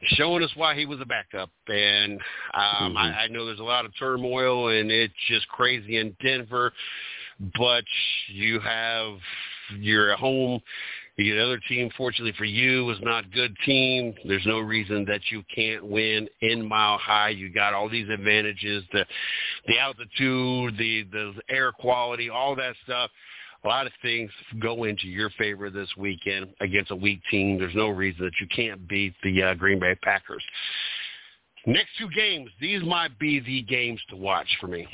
showing 0.05 0.43
us 0.43 0.51
why 0.55 0.75
he 0.75 0.85
was 0.85 0.99
a 1.01 1.05
backup. 1.05 1.49
And 1.67 2.19
um, 2.53 2.93
Mhm. 2.93 2.97
I, 2.97 3.23
I 3.23 3.27
know 3.27 3.45
there's 3.45 3.59
a 3.59 3.63
lot 3.63 3.85
of 3.85 3.95
turmoil 3.97 4.69
and 4.69 4.91
it's 4.91 5.13
just 5.27 5.47
crazy 5.47 5.97
in 5.97 6.15
Denver, 6.21 6.73
but 7.57 7.85
you 8.27 8.59
have 8.59 9.19
you're 9.79 10.11
at 10.11 10.19
home. 10.19 10.61
The 11.15 11.39
other 11.39 11.59
team, 11.69 11.91
fortunately 11.95 12.33
for 12.37 12.45
you, 12.45 12.89
is 12.89 12.97
not 13.01 13.25
a 13.25 13.27
good 13.27 13.55
team. 13.65 14.15
There's 14.25 14.45
no 14.47 14.59
reason 14.59 15.05
that 15.05 15.21
you 15.29 15.43
can't 15.53 15.85
win 15.85 16.27
in 16.41 16.67
Mile 16.67 16.97
High. 16.97 17.29
You 17.29 17.49
got 17.49 17.73
all 17.73 17.87
these 17.87 18.09
advantages, 18.09 18.83
the 18.91 19.05
the 19.67 19.77
altitude, 19.77 20.75
the 20.77 21.03
the 21.11 21.33
air 21.49 21.71
quality, 21.71 22.29
all 22.29 22.55
that 22.55 22.75
stuff. 22.83 23.11
A 23.63 23.67
lot 23.67 23.85
of 23.87 23.93
things 24.01 24.29
go 24.59 24.83
into 24.83 25.07
your 25.07 25.29
favor 25.31 25.69
this 25.69 25.89
weekend 25.97 26.47
against 26.59 26.91
a 26.91 26.95
weak 26.95 27.21
team. 27.31 27.57
There's 27.57 27.75
no 27.75 27.89
reason 27.89 28.25
that 28.25 28.33
you 28.41 28.47
can't 28.53 28.87
beat 28.87 29.13
the 29.23 29.41
uh, 29.41 29.53
Green 29.53 29.79
Bay 29.79 29.95
Packers. 30.03 30.43
Next 31.65 31.89
two 31.97 32.09
games, 32.09 32.49
these 32.59 32.83
might 32.83 33.17
be 33.19 33.39
the 33.39 33.61
games 33.61 34.01
to 34.09 34.17
watch 34.17 34.47
for 34.59 34.67
me. 34.67 34.85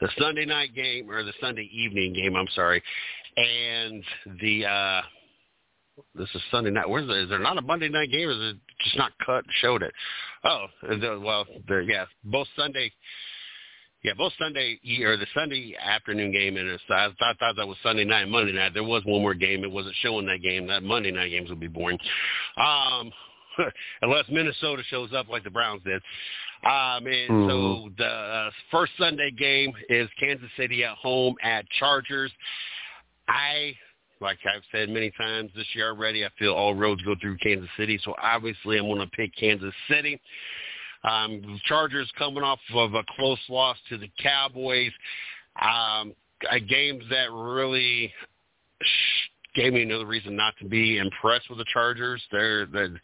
The 0.00 0.08
Sunday 0.18 0.44
night 0.44 0.74
game 0.74 1.10
or 1.10 1.22
the 1.22 1.32
Sunday 1.40 1.70
evening 1.72 2.12
game, 2.12 2.36
I'm 2.36 2.48
sorry, 2.54 2.82
and 3.36 4.04
the 4.40 4.66
uh 4.66 5.00
this 6.14 6.28
is 6.34 6.42
Sunday 6.50 6.70
night. 6.70 6.88
Where's 6.88 7.06
the, 7.06 7.22
is 7.22 7.28
there 7.28 7.38
not 7.38 7.56
a 7.56 7.62
Monday 7.62 7.88
night 7.88 8.10
game? 8.10 8.28
Is 8.28 8.36
it 8.38 8.56
just 8.82 8.96
not 8.98 9.12
cut? 9.24 9.44
Showed 9.60 9.82
it. 9.82 9.92
Oh, 10.42 10.66
the, 10.82 11.20
well, 11.24 11.46
there. 11.68 11.82
Yeah, 11.82 12.06
both 12.24 12.48
Sunday. 12.56 12.90
Yeah, 14.04 14.12
both 14.12 14.34
Sunday 14.38 14.78
or 15.02 15.16
the 15.16 15.26
Sunday 15.34 15.74
afternoon 15.82 16.30
game, 16.30 16.58
and 16.58 16.68
it's, 16.68 16.82
I 16.90 17.08
thought, 17.18 17.38
thought 17.38 17.56
that 17.56 17.66
was 17.66 17.78
Sunday 17.82 18.04
night, 18.04 18.28
Monday 18.28 18.52
night. 18.52 18.74
There 18.74 18.84
was 18.84 19.02
one 19.06 19.22
more 19.22 19.32
game. 19.32 19.64
It 19.64 19.72
wasn't 19.72 19.94
showing 20.02 20.26
that 20.26 20.42
game. 20.42 20.66
That 20.66 20.82
Monday 20.82 21.10
night 21.10 21.30
games 21.30 21.48
would 21.48 21.58
be 21.58 21.68
boring, 21.68 21.98
um, 22.58 23.10
unless 24.02 24.26
Minnesota 24.30 24.82
shows 24.90 25.14
up 25.14 25.28
like 25.30 25.42
the 25.42 25.50
Browns 25.50 25.82
did. 25.84 26.02
Um, 26.64 27.06
and 27.06 27.48
so 27.48 27.88
Mhm. 27.88 27.96
the 27.96 28.06
uh, 28.06 28.50
first 28.70 28.92
Sunday 28.98 29.30
game 29.30 29.72
is 29.88 30.08
Kansas 30.20 30.50
City 30.56 30.84
at 30.84 30.96
home 30.96 31.34
at 31.42 31.68
Chargers. 31.70 32.32
I 33.26 33.74
like 34.20 34.38
I've 34.46 34.62
said 34.70 34.88
many 34.88 35.10
times 35.12 35.50
this 35.54 35.66
year 35.74 35.88
already, 35.88 36.24
I 36.24 36.28
feel 36.38 36.54
all 36.54 36.74
roads 36.74 37.02
go 37.02 37.14
through 37.20 37.36
Kansas 37.38 37.68
City. 37.76 37.98
So 38.04 38.14
obviously 38.22 38.78
I'm 38.78 38.86
going 38.86 39.00
to 39.00 39.06
pick 39.08 39.34
Kansas 39.36 39.74
City. 39.88 40.20
Um, 41.04 41.60
Chargers 41.66 42.10
coming 42.18 42.42
off 42.42 42.58
of 42.74 42.94
a 42.94 43.04
close 43.16 43.38
loss 43.48 43.76
to 43.90 43.98
the 43.98 44.10
Cowboys. 44.22 44.92
Um, 45.60 46.14
a 46.50 46.60
game 46.60 47.00
that 47.10 47.30
really 47.32 48.12
gave 49.54 49.72
me 49.72 49.82
another 49.82 50.06
reason 50.06 50.34
not 50.34 50.54
to 50.60 50.68
be 50.68 50.98
impressed 50.98 51.48
with 51.48 51.58
the 51.58 51.64
Chargers. 51.72 52.22
They're, 52.32 52.66
they're 52.66 53.00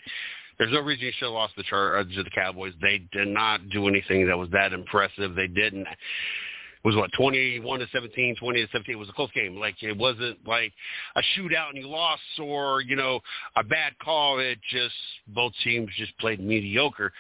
there's 0.59 0.73
no 0.73 0.81
reason 0.81 1.07
you 1.07 1.13
should 1.19 1.25
have 1.25 1.33
lost 1.33 1.57
the 1.57 1.63
Char- 1.63 1.97
uh, 1.97 2.05
to 2.05 2.23
the 2.23 2.29
Cowboys. 2.29 2.75
They 2.83 3.03
did 3.13 3.29
not 3.29 3.71
do 3.71 3.89
anything 3.89 4.27
that 4.27 4.37
was 4.37 4.51
that 4.51 4.75
impressive. 4.75 5.35
They 5.35 5.47
didn't 5.47 5.87
It 5.87 6.85
was 6.85 6.97
what 6.97 7.11
21 7.17 7.79
to 7.81 7.87
17, 7.91 8.37
20 8.37 8.61
to 8.61 8.69
17. 8.71 8.95
It 8.95 8.99
was 8.99 9.09
a 9.09 9.13
close 9.13 9.31
game. 9.33 9.57
Like 9.57 9.83
it 9.83 9.97
wasn't 9.97 10.47
like 10.47 10.75
a 11.17 11.23
shootout 11.35 11.71
and 11.71 11.79
you 11.79 11.89
lost 11.89 12.21
or 12.39 12.83
you 12.83 12.95
know 12.95 13.21
a 13.57 13.65
bad 13.65 13.95
call. 14.03 14.39
It 14.39 14.59
just 14.71 14.95
both 15.29 15.53
teams 15.65 15.89
just 15.97 16.17
played 16.19 16.41
mediocre. 16.41 17.11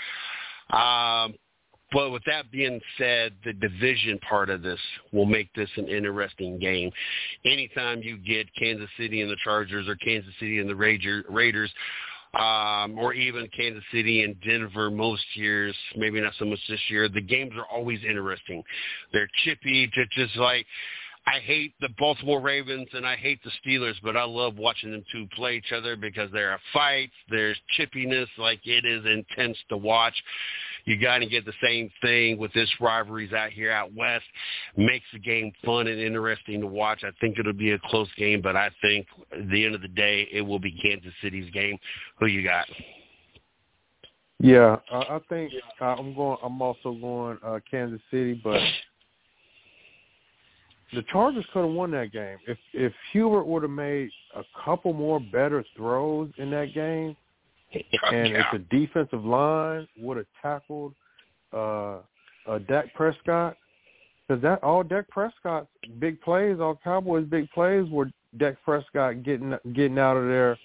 Um, 0.72 1.34
but 1.92 2.10
with 2.10 2.22
that 2.26 2.50
being 2.52 2.80
said, 2.98 3.32
the 3.44 3.52
division 3.52 4.18
part 4.20 4.48
of 4.48 4.62
this 4.62 4.78
will 5.12 5.26
make 5.26 5.52
this 5.54 5.70
an 5.76 5.88
interesting 5.88 6.58
game. 6.58 6.90
Anytime 7.44 8.00
you 8.02 8.16
get 8.16 8.46
Kansas 8.54 8.88
City 8.96 9.22
and 9.22 9.30
the 9.30 9.36
Chargers 9.42 9.88
or 9.88 9.96
Kansas 9.96 10.32
City 10.38 10.60
and 10.60 10.70
the 10.70 10.76
Raiders, 10.76 11.70
um, 12.34 12.96
or 12.96 13.12
even 13.12 13.48
Kansas 13.56 13.82
City 13.92 14.22
and 14.22 14.40
Denver 14.42 14.88
most 14.88 15.24
years, 15.34 15.74
maybe 15.96 16.20
not 16.20 16.32
so 16.38 16.44
much 16.44 16.60
this 16.68 16.80
year, 16.88 17.08
the 17.08 17.20
games 17.20 17.52
are 17.56 17.66
always 17.76 17.98
interesting. 18.08 18.62
They're 19.12 19.28
chippy, 19.44 19.90
just, 19.92 20.12
just 20.12 20.36
like 20.36 20.64
I 21.26 21.38
hate 21.38 21.74
the 21.80 21.90
Baltimore 21.98 22.40
Ravens 22.40 22.88
and 22.92 23.06
I 23.06 23.14
hate 23.14 23.40
the 23.44 23.50
Steelers, 23.64 23.94
but 24.02 24.16
I 24.16 24.24
love 24.24 24.56
watching 24.56 24.90
them 24.90 25.04
two 25.12 25.26
play 25.36 25.56
each 25.56 25.72
other 25.72 25.94
because 25.94 26.30
there 26.32 26.50
are 26.50 26.58
fights, 26.72 27.12
there's 27.28 27.58
chippiness, 27.78 28.26
like 28.38 28.60
it 28.64 28.84
is 28.84 29.04
intense 29.04 29.56
to 29.68 29.76
watch. 29.76 30.14
You 30.86 30.98
got 31.00 31.18
to 31.18 31.26
get 31.26 31.44
the 31.44 31.52
same 31.62 31.90
thing 32.00 32.38
with 32.38 32.52
this 32.54 32.70
rivalries 32.80 33.32
out 33.32 33.50
here 33.50 33.70
out 33.70 33.94
west. 33.94 34.24
Makes 34.76 35.06
the 35.12 35.18
game 35.18 35.52
fun 35.64 35.86
and 35.86 36.00
interesting 36.00 36.60
to 36.62 36.66
watch. 36.66 37.04
I 37.04 37.10
think 37.20 37.38
it'll 37.38 37.52
be 37.52 37.72
a 37.72 37.78
close 37.78 38.08
game, 38.16 38.40
but 38.40 38.56
I 38.56 38.70
think 38.80 39.06
at 39.32 39.48
the 39.50 39.64
end 39.64 39.74
of 39.74 39.82
the 39.82 39.88
day, 39.88 40.26
it 40.32 40.40
will 40.40 40.58
be 40.58 40.72
Kansas 40.72 41.12
City's 41.22 41.50
game. 41.52 41.76
Who 42.18 42.26
you 42.26 42.42
got? 42.42 42.66
Yeah, 44.42 44.76
I 44.90 45.20
think 45.28 45.52
uh, 45.82 45.84
I'm 45.84 46.14
going. 46.14 46.38
I'm 46.42 46.62
also 46.62 46.92
going 46.94 47.38
uh, 47.44 47.58
Kansas 47.70 48.00
City, 48.10 48.40
but 48.42 48.58
the 50.92 51.02
Chargers 51.12 51.44
could 51.52 51.64
have 51.64 51.70
won 51.70 51.90
that 51.92 52.12
game. 52.12 52.38
If 52.46 52.58
if 52.72 52.92
Herbert 53.12 53.44
would 53.44 53.62
have 53.62 53.70
made 53.70 54.10
a 54.34 54.42
couple 54.64 54.92
more 54.92 55.20
better 55.20 55.64
throws 55.76 56.30
in 56.38 56.50
that 56.50 56.74
game, 56.74 57.16
and 57.72 58.36
if 58.36 58.46
the 58.52 58.58
defensive 58.70 59.24
line 59.24 59.86
would 59.98 60.16
have 60.16 60.26
tackled 60.42 60.94
uh, 61.52 61.98
uh, 62.46 62.58
Dak 62.68 62.92
Prescott, 62.94 63.56
because 64.26 64.42
that 64.42 64.62
all 64.62 64.82
Dak 64.82 65.08
Prescott's 65.08 65.68
big 65.98 66.20
plays, 66.20 66.58
all 66.60 66.78
Cowboys' 66.82 67.26
big 67.26 67.50
plays 67.50 67.88
were 67.90 68.10
Dak 68.38 68.56
Prescott 68.64 69.22
getting 69.22 69.54
getting 69.72 69.98
out 69.98 70.16
of 70.16 70.26
there 70.26 70.58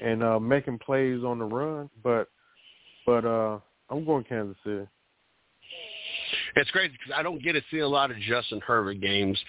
and 0.00 0.22
uh, 0.22 0.38
making 0.38 0.78
plays 0.78 1.22
on 1.24 1.38
the 1.38 1.44
run, 1.44 1.90
but 2.02 2.28
but 3.04 3.24
uh, 3.24 3.58
I'm 3.90 4.04
going 4.04 4.24
Kansas 4.24 4.56
City. 4.64 4.86
It's 6.56 6.70
crazy 6.70 6.92
because 6.92 7.12
I 7.16 7.22
don't 7.22 7.42
get 7.42 7.52
to 7.52 7.62
see 7.70 7.78
a 7.78 7.88
lot 7.88 8.10
of 8.10 8.18
Justin 8.18 8.60
Herbert 8.60 9.00
games. 9.00 9.42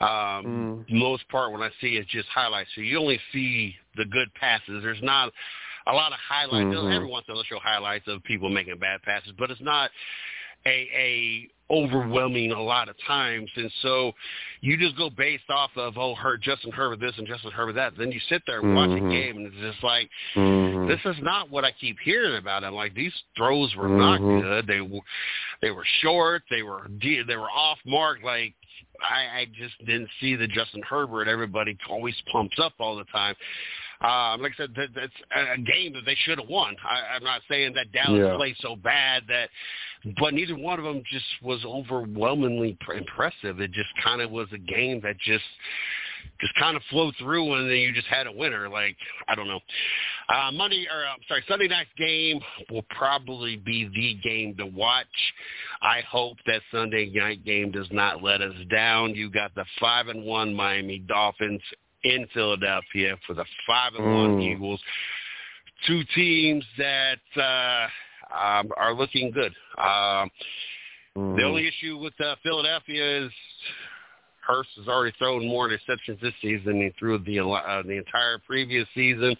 Um, 0.00 0.84
Mm. 0.88 0.90
Most 0.90 1.26
part, 1.28 1.52
when 1.52 1.62
I 1.62 1.70
see 1.80 1.96
it, 1.96 2.06
just 2.08 2.28
highlights. 2.28 2.70
So 2.74 2.82
you 2.82 2.98
only 2.98 3.18
see 3.32 3.76
the 3.96 4.04
good 4.04 4.32
passes. 4.34 4.82
There's 4.82 5.02
not 5.02 5.32
a 5.86 5.92
lot 5.92 6.12
of 6.12 6.18
highlights. 6.18 6.66
Mhm. 6.66 6.94
Every 6.94 7.06
once 7.08 7.26
in 7.26 7.32
a 7.32 7.34
while, 7.34 7.44
they'll 7.44 7.58
show 7.58 7.60
highlights 7.60 8.06
of 8.08 8.22
people 8.24 8.48
making 8.50 8.76
bad 8.78 9.02
passes, 9.02 9.32
but 9.32 9.50
it's 9.50 9.60
not 9.60 9.90
a, 10.66 10.88
a 10.94 11.48
overwhelming 11.68 12.52
a 12.52 12.62
lot 12.62 12.88
of 12.88 12.94
times. 13.06 13.50
And 13.56 13.70
so 13.82 14.12
you 14.60 14.76
just 14.76 14.96
go 14.96 15.10
based 15.10 15.50
off 15.50 15.70
of 15.76 15.98
oh, 15.98 16.14
her 16.14 16.36
Justin 16.36 16.70
Herbert 16.70 17.00
this 17.00 17.14
and 17.18 17.26
Justin 17.26 17.50
Herbert 17.50 17.72
that. 17.74 17.94
Then 17.98 18.12
you 18.12 18.20
sit 18.28 18.42
there 18.46 18.60
and 18.60 18.74
watch 18.74 18.90
Mhm. 18.90 19.06
a 19.06 19.10
game, 19.10 19.36
and 19.38 19.46
it's 19.46 19.56
just 19.56 19.82
like 19.82 20.08
Mm-hmm. 20.34 20.86
this 20.88 21.00
is 21.04 21.20
not 21.22 21.50
what 21.50 21.64
I 21.64 21.72
keep 21.72 21.96
hearing 22.04 22.36
about. 22.36 22.62
I'm 22.62 22.74
like 22.74 22.94
these 22.94 23.12
throws 23.36 23.74
were 23.74 23.88
not 23.88 24.20
Mhm. 24.20 24.42
good. 24.42 24.66
They 24.66 24.80
were 24.80 25.00
they 25.60 25.70
were 25.72 25.84
short. 26.00 26.44
They 26.50 26.62
were 26.62 26.86
de- 26.98 27.22
they 27.22 27.36
were 27.36 27.50
off 27.50 27.78
mark. 27.84 28.22
Like 28.22 28.54
I, 29.02 29.40
I 29.40 29.44
just 29.52 29.76
didn't 29.84 30.08
see 30.20 30.36
the 30.36 30.46
Justin 30.46 30.82
Herbert. 30.82 31.28
Everybody 31.28 31.76
always 31.90 32.14
pumps 32.32 32.58
up 32.58 32.74
all 32.78 32.96
the 32.96 33.04
time. 33.06 33.34
Um, 34.00 34.42
like 34.42 34.52
I 34.52 34.56
said, 34.58 34.74
that, 34.76 34.88
that's 34.94 35.12
a 35.34 35.58
game 35.58 35.92
that 35.94 36.04
they 36.04 36.16
should 36.24 36.38
have 36.38 36.48
won. 36.48 36.76
I, 36.84 37.16
I'm 37.16 37.24
not 37.24 37.40
saying 37.48 37.74
that 37.74 37.92
Dallas 37.92 38.20
Yeah. 38.22 38.36
played 38.36 38.56
so 38.60 38.76
bad 38.76 39.22
that, 39.28 39.48
but 40.20 40.34
neither 40.34 40.56
one 40.56 40.78
of 40.78 40.84
them 40.84 41.02
just 41.10 41.24
was 41.42 41.64
overwhelmingly 41.64 42.76
pr- 42.80 42.94
impressive. 42.94 43.60
It 43.60 43.72
just 43.72 43.88
kind 44.04 44.20
of 44.20 44.30
was 44.30 44.48
a 44.52 44.58
game 44.58 45.00
that 45.02 45.18
just 45.18 45.44
just 46.40 46.54
kind 46.56 46.76
of 46.76 46.82
flowed 46.90 47.14
through, 47.18 47.54
and 47.54 47.68
then 47.70 47.76
you 47.76 47.92
just 47.92 48.08
had 48.08 48.26
a 48.26 48.32
winner. 48.32 48.68
Like 48.68 48.96
I 49.28 49.34
don't 49.34 49.48
know. 49.48 49.60
Uh, 50.28 50.50
Monday 50.52 50.86
or 50.92 51.06
I'm 51.06 51.20
sorry, 51.28 51.44
Sunday 51.48 51.68
night's 51.68 51.90
game 51.96 52.40
will 52.70 52.84
probably 52.90 53.56
be 53.56 53.88
the 53.94 54.28
game 54.28 54.54
to 54.58 54.66
watch. 54.66 55.06
I 55.82 56.00
hope 56.08 56.36
that 56.46 56.62
Sunday 56.70 57.10
night 57.14 57.44
game 57.44 57.70
does 57.70 57.88
not 57.90 58.22
let 58.22 58.42
us 58.42 58.54
down. 58.70 59.14
You 59.14 59.30
got 59.30 59.54
the 59.54 59.64
five 59.80 60.08
and 60.08 60.24
one 60.24 60.52
Miami 60.52 60.98
Dolphins 60.98 61.62
in 62.14 62.26
Philadelphia 62.32 63.16
for 63.26 63.34
the 63.34 63.44
five 63.66 63.94
and 63.94 64.04
one 64.14 64.36
Mm. 64.36 64.42
Eagles. 64.42 64.80
Two 65.86 66.02
teams 66.14 66.64
that 66.78 67.20
uh, 67.36 67.88
um, 68.34 68.70
are 68.76 68.94
looking 68.94 69.30
good. 69.30 69.52
Um, 69.78 70.30
Mm-hmm. 71.16 71.36
the 71.36 71.42
only 71.44 71.66
issue 71.66 71.96
with 71.96 72.12
uh, 72.20 72.36
Philadelphia 72.42 73.24
is 73.24 73.32
Hurts 74.46 74.68
has 74.76 74.86
already 74.86 75.14
thrown 75.18 75.48
more 75.48 75.66
interceptions 75.66 76.20
this 76.20 76.34
season 76.42 76.64
than 76.66 76.80
he 76.82 76.90
threw 76.98 77.16
the 77.18 77.40
uh, 77.40 77.82
the 77.82 77.96
entire 77.96 78.38
previous 78.46 78.86
season. 78.94 79.34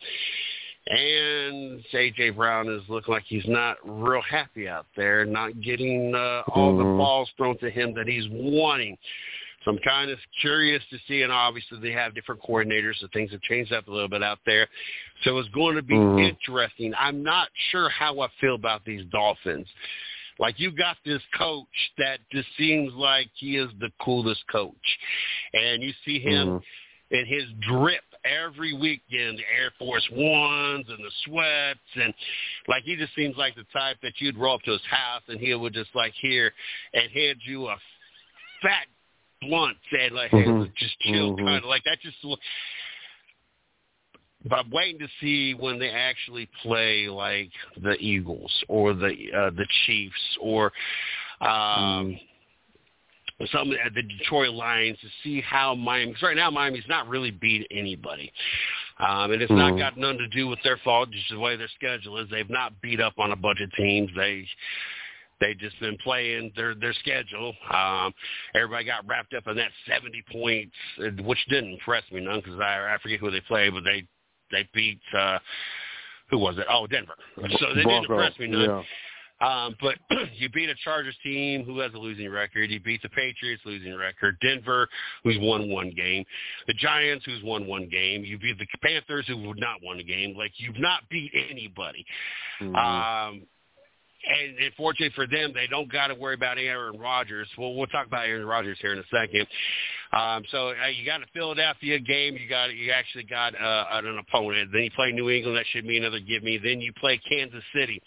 And 0.88 1.84
A.J. 1.92 2.30
Brown 2.30 2.68
is 2.70 2.82
looking 2.88 3.12
like 3.12 3.24
he's 3.26 3.46
not 3.46 3.76
real 3.84 4.22
happy 4.22 4.68
out 4.68 4.86
there, 4.96 5.24
not 5.26 5.60
getting 5.60 6.14
uh, 6.14 6.42
all 6.48 6.76
the 6.76 6.84
Mhm. 6.84 6.96
balls 6.98 7.28
thrown 7.36 7.58
to 7.58 7.68
him 7.68 7.92
that 7.94 8.06
he's 8.08 8.26
wanting. 8.30 8.96
So 9.66 9.72
I'm 9.72 9.78
kind 9.78 10.12
of 10.12 10.18
curious 10.40 10.80
to 10.90 10.98
see, 11.08 11.22
and 11.22 11.32
obviously 11.32 11.80
they 11.80 11.90
have 11.90 12.14
different 12.14 12.40
coordinators, 12.40 13.00
so 13.00 13.08
things 13.12 13.32
have 13.32 13.40
changed 13.42 13.72
up 13.72 13.88
a 13.88 13.90
little 13.90 14.08
bit 14.08 14.22
out 14.22 14.38
there. 14.46 14.68
So 15.24 15.36
it's 15.38 15.48
going 15.48 15.74
to 15.74 15.82
be 15.82 15.94
Mhm. 15.94 16.20
interesting. 16.20 16.94
I'm 16.96 17.24
not 17.24 17.50
sure 17.70 17.88
how 17.88 18.20
I 18.20 18.28
feel 18.40 18.54
about 18.54 18.84
these 18.84 19.04
Dolphins. 19.06 19.68
Like 20.38 20.60
you 20.60 20.70
got 20.70 20.98
this 21.02 21.22
coach 21.34 21.90
that 21.98 22.20
just 22.30 22.48
seems 22.56 22.92
like 22.92 23.28
he 23.34 23.56
is 23.56 23.72
the 23.80 23.90
coolest 23.98 24.46
coach, 24.46 24.98
and 25.52 25.82
you 25.82 25.92
see 26.04 26.20
him 26.20 26.48
Mhm. 26.48 26.62
and 27.10 27.26
his 27.26 27.50
drip 27.54 28.04
every 28.24 28.72
weekend, 28.72 29.38
the 29.38 29.50
Air 29.50 29.72
Force 29.78 30.08
Ones 30.10 30.88
and 30.88 31.04
the 31.04 31.10
sweats, 31.24 31.96
and 31.96 32.14
like 32.68 32.84
he 32.84 32.94
just 32.94 33.14
seems 33.14 33.36
like 33.36 33.56
the 33.56 33.64
type 33.64 34.00
that 34.02 34.20
you'd 34.20 34.36
roll 34.36 34.56
up 34.56 34.62
to 34.62 34.72
his 34.72 34.84
house 34.84 35.22
and 35.28 35.40
he 35.40 35.52
would 35.54 35.72
just 35.72 35.92
like 35.94 36.12
here 36.14 36.54
and 36.92 37.10
hand 37.10 37.44
you 37.44 37.68
a 37.68 37.80
fat 38.60 38.86
blunt 39.40 39.76
and 39.92 40.14
like 40.14 40.30
Mhm. 40.30 40.74
just 40.76 40.98
chill, 41.00 41.36
Mhm. 41.36 41.44
kind 41.44 41.64
of 41.64 41.64
like 41.64 41.84
that. 41.84 42.00
Just 42.00 42.16
but 44.44 44.60
I'm 44.60 44.70
waiting 44.70 44.98
to 45.00 45.08
see 45.20 45.54
when 45.54 45.78
they 45.78 45.90
actually 45.90 46.46
play 46.62 47.08
like 47.08 47.50
the 47.76 47.96
Eagles 47.98 48.52
or 48.68 48.94
the 48.94 49.32
uh, 49.32 49.50
the 49.50 49.66
Chiefs 49.86 50.38
or 50.40 50.72
um, 51.40 52.18
some 53.50 53.70
of 53.70 53.94
the 53.94 54.02
Detroit 54.02 54.50
Lions 54.50 54.98
to 55.00 55.08
see 55.22 55.40
how 55.40 55.74
Miami. 55.74 56.12
Because 56.12 56.22
right 56.22 56.36
now 56.36 56.50
Miami's 56.50 56.86
not 56.88 57.08
really 57.08 57.30
beat 57.30 57.66
anybody, 57.70 58.32
um, 58.98 59.32
and 59.32 59.42
it's 59.42 59.52
not 59.52 59.74
Mhm. 59.74 59.78
got 59.78 59.96
nothing 59.96 60.18
to 60.18 60.28
do 60.28 60.46
with 60.46 60.62
their 60.62 60.76
fault. 60.78 61.10
Just 61.10 61.30
the 61.30 61.38
way 61.38 61.56
their 61.56 61.68
schedule 61.68 62.16
is, 62.18 62.28
they've 62.30 62.48
not 62.48 62.80
beat 62.80 63.00
up 63.00 63.18
on 63.18 63.32
a 63.32 63.36
bunch 63.36 63.60
of 63.60 63.72
teams. 63.72 64.10
They 64.14 64.48
they 65.40 65.54
just 65.54 65.78
been 65.80 65.96
playing 65.98 66.52
their 66.56 66.74
their 66.74 66.94
schedule. 66.94 67.54
Um, 67.72 68.12
everybody 68.54 68.84
got 68.84 69.06
wrapped 69.06 69.34
up 69.34 69.46
in 69.46 69.56
that 69.56 69.70
seventy 69.88 70.24
points, 70.32 70.74
which 71.24 71.44
didn't 71.48 71.74
impress 71.74 72.04
me 72.12 72.20
none 72.20 72.40
because 72.44 72.58
I 72.60 72.94
I 72.94 72.98
forget 73.02 73.20
who 73.20 73.30
they 73.30 73.40
played, 73.42 73.74
but 73.74 73.84
they 73.84 74.06
they 74.50 74.68
beat 74.72 75.00
uh 75.16 75.38
who 76.30 76.38
was 76.38 76.58
it? 76.58 76.66
Oh, 76.68 76.86
Denver. 76.86 77.14
So 77.36 77.68
they 77.74 77.84
didn't 77.84 78.04
impress 78.04 78.38
me 78.38 78.48
none. 78.48 78.60
Yeah. 78.62 78.82
Um, 79.40 79.76
but 79.80 79.96
you 80.34 80.48
beat 80.48 80.70
a 80.70 80.74
Chargers 80.82 81.16
team 81.22 81.64
who 81.64 81.78
has 81.80 81.92
a 81.94 81.98
losing 81.98 82.30
record. 82.30 82.70
You 82.70 82.80
beat 82.80 83.02
the 83.02 83.10
Patriots, 83.10 83.62
losing 83.66 83.94
record. 83.96 84.38
Denver, 84.40 84.88
who's 85.24 85.36
won 85.38 85.70
one 85.70 85.90
game. 85.90 86.24
The 86.66 86.74
Giants, 86.74 87.24
who's 87.26 87.42
won 87.42 87.66
one 87.66 87.88
game. 87.88 88.24
You 88.24 88.38
beat 88.38 88.58
the 88.58 88.66
Panthers, 88.82 89.26
who 89.26 89.46
have 89.46 89.58
not 89.58 89.82
won 89.82 89.98
a 89.98 90.02
game. 90.02 90.34
Like 90.36 90.52
you've 90.56 90.78
not 90.78 91.02
beat 91.10 91.32
anybody. 91.50 92.04
Mhm. 92.60 92.74
Um, 92.74 93.42
and 94.26 94.58
unfortunately 94.58 95.12
for 95.14 95.26
them, 95.26 95.52
they 95.54 95.66
don't 95.68 95.90
got 95.90 96.08
to 96.08 96.14
worry 96.14 96.34
about 96.34 96.58
Aaron 96.58 96.98
Rodgers. 96.98 97.48
Well, 97.56 97.74
we'll 97.74 97.86
talk 97.86 98.06
about 98.06 98.26
Aaron 98.26 98.46
Rodgers 98.46 98.78
here 98.80 98.92
in 98.92 98.98
a 98.98 99.04
second. 99.10 99.46
Um, 100.12 100.42
so 100.50 100.68
uh, 100.68 100.88
you 100.88 101.06
got 101.06 101.22
a 101.22 101.26
Philadelphia 101.32 101.98
game. 101.98 102.36
You 102.36 102.48
got 102.48 102.74
you 102.74 102.90
actually 102.90 103.24
got 103.24 103.54
uh, 103.54 103.84
an 103.92 104.18
opponent. 104.18 104.70
Then 104.72 104.82
you 104.82 104.90
play 104.96 105.12
New 105.12 105.30
England. 105.30 105.56
That 105.56 105.66
should 105.72 105.86
be 105.86 105.98
another 105.98 106.20
give 106.20 106.42
me. 106.42 106.58
Then 106.58 106.80
you 106.80 106.92
play 106.94 107.20
Kansas 107.28 107.62
City. 107.74 108.02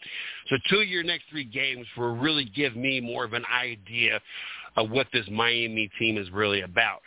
So 0.50 0.58
two 0.70 0.80
of 0.80 0.88
your 0.88 1.04
next 1.04 1.26
three 1.30 1.46
games 1.46 1.86
will 1.98 2.16
really 2.16 2.46
give 2.56 2.76
me 2.76 3.00
more 3.00 3.24
of 3.24 3.34
an 3.34 3.46
idea 3.54 4.20
of 4.76 4.90
what 4.92 5.08
this 5.14 5.26
Miami 5.32 5.90
team 6.00 6.18
is 6.18 6.30
really 6.32 6.62
about. 6.62 7.02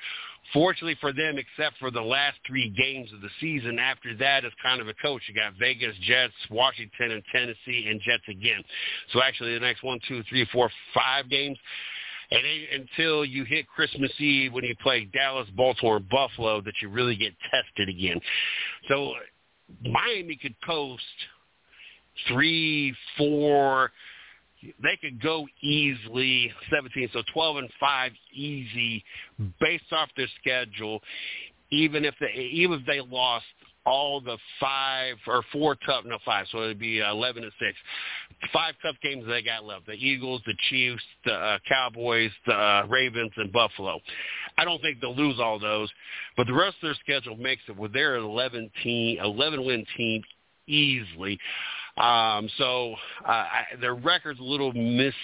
Fortunately 0.52 0.96
for 1.00 1.12
them, 1.12 1.38
except 1.38 1.78
for 1.78 1.90
the 1.90 2.00
last 2.00 2.36
three 2.46 2.68
games 2.70 3.10
of 3.12 3.22
the 3.22 3.30
season, 3.40 3.78
after 3.78 4.14
that 4.18 4.44
is 4.44 4.52
kind 4.62 4.80
of 4.80 4.88
a 4.88 4.94
coach. 4.94 5.22
You 5.26 5.34
got 5.34 5.54
Vegas, 5.58 5.96
Jets, 6.02 6.34
Washington, 6.50 7.12
and 7.12 7.22
Tennessee, 7.32 7.86
and 7.88 8.00
Jets 8.00 8.24
again. 8.28 8.62
So 9.12 9.22
actually, 9.22 9.54
the 9.54 9.60
next 9.60 9.82
one, 9.82 9.98
two, 10.06 10.22
three, 10.28 10.46
four, 10.52 10.70
five 10.92 11.30
games, 11.30 11.56
and 12.30 12.42
until 12.80 13.24
you 13.24 13.44
hit 13.44 13.66
Christmas 13.68 14.10
Eve 14.18 14.52
when 14.52 14.64
you 14.64 14.74
play 14.82 15.04
Dallas, 15.12 15.48
Baltimore, 15.56 16.00
Buffalo, 16.00 16.60
that 16.62 16.74
you 16.80 16.88
really 16.88 17.16
get 17.16 17.34
tested 17.50 17.88
again. 17.88 18.20
So 18.88 19.12
Miami 19.82 20.36
could 20.36 20.54
post 20.62 21.02
three, 22.28 22.94
four. 23.16 23.90
They 24.82 24.96
could 25.00 25.20
go 25.22 25.46
easily 25.60 26.52
17, 26.72 27.10
so 27.12 27.22
12 27.32 27.56
and 27.56 27.70
five 27.80 28.12
easy 28.32 29.04
based 29.60 29.92
off 29.92 30.08
their 30.16 30.28
schedule. 30.40 31.00
Even 31.70 32.04
if 32.04 32.14
they 32.20 32.32
even 32.52 32.80
if 32.80 32.86
they 32.86 33.00
lost 33.00 33.46
all 33.84 34.20
the 34.20 34.38
five 34.60 35.16
or 35.26 35.42
four 35.50 35.76
tough 35.86 36.04
no 36.04 36.18
five, 36.24 36.46
so 36.52 36.58
it'd 36.58 36.78
be 36.78 37.00
11 37.00 37.42
and 37.42 37.52
six. 37.58 37.76
Five 38.52 38.74
tough 38.82 38.96
games 39.02 39.24
they 39.26 39.42
got 39.42 39.64
left: 39.64 39.86
the 39.86 39.92
Eagles, 39.92 40.42
the 40.46 40.54
Chiefs, 40.68 41.02
the 41.24 41.32
uh, 41.32 41.58
Cowboys, 41.68 42.30
the 42.46 42.52
uh, 42.52 42.86
Ravens, 42.88 43.32
and 43.36 43.52
Buffalo. 43.52 44.00
I 44.58 44.64
don't 44.64 44.80
think 44.82 45.00
they'll 45.00 45.16
lose 45.16 45.40
all 45.40 45.58
those, 45.58 45.90
but 46.36 46.46
the 46.46 46.52
rest 46.52 46.76
of 46.82 46.88
their 46.88 46.94
schedule 46.94 47.36
makes 47.36 47.62
it 47.68 47.76
with 47.76 47.92
their 47.92 48.16
11 48.16 48.70
team, 48.82 49.18
11 49.22 49.64
win 49.64 49.84
team 49.96 50.22
easily. 50.66 51.38
Um, 51.98 52.48
so 52.56 52.94
uh, 53.26 53.30
I, 53.30 53.64
their 53.80 53.94
record's 53.94 54.40
a 54.40 54.44
little 54.44 54.72
mis 54.72 55.14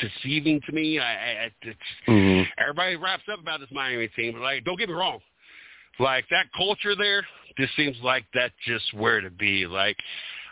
deceiving 0.00 0.60
to 0.66 0.72
me. 0.72 0.98
I, 0.98 1.12
I, 1.12 1.50
it's, 1.62 1.78
Mhm. 2.08 2.48
everybody 2.58 2.96
wraps 2.96 3.24
up 3.30 3.38
about 3.38 3.60
this 3.60 3.70
Miami 3.70 4.08
team. 4.08 4.32
but, 4.32 4.42
Like, 4.42 4.64
don't 4.64 4.78
get 4.78 4.88
me 4.88 4.94
wrong. 4.94 5.20
Like 5.98 6.26
that 6.30 6.46
culture 6.56 6.96
there, 6.96 7.26
just 7.58 7.76
seems 7.76 7.96
like 8.02 8.24
that's 8.32 8.54
just 8.64 8.94
where 8.94 9.20
to 9.20 9.30
be. 9.30 9.66
Like, 9.66 9.96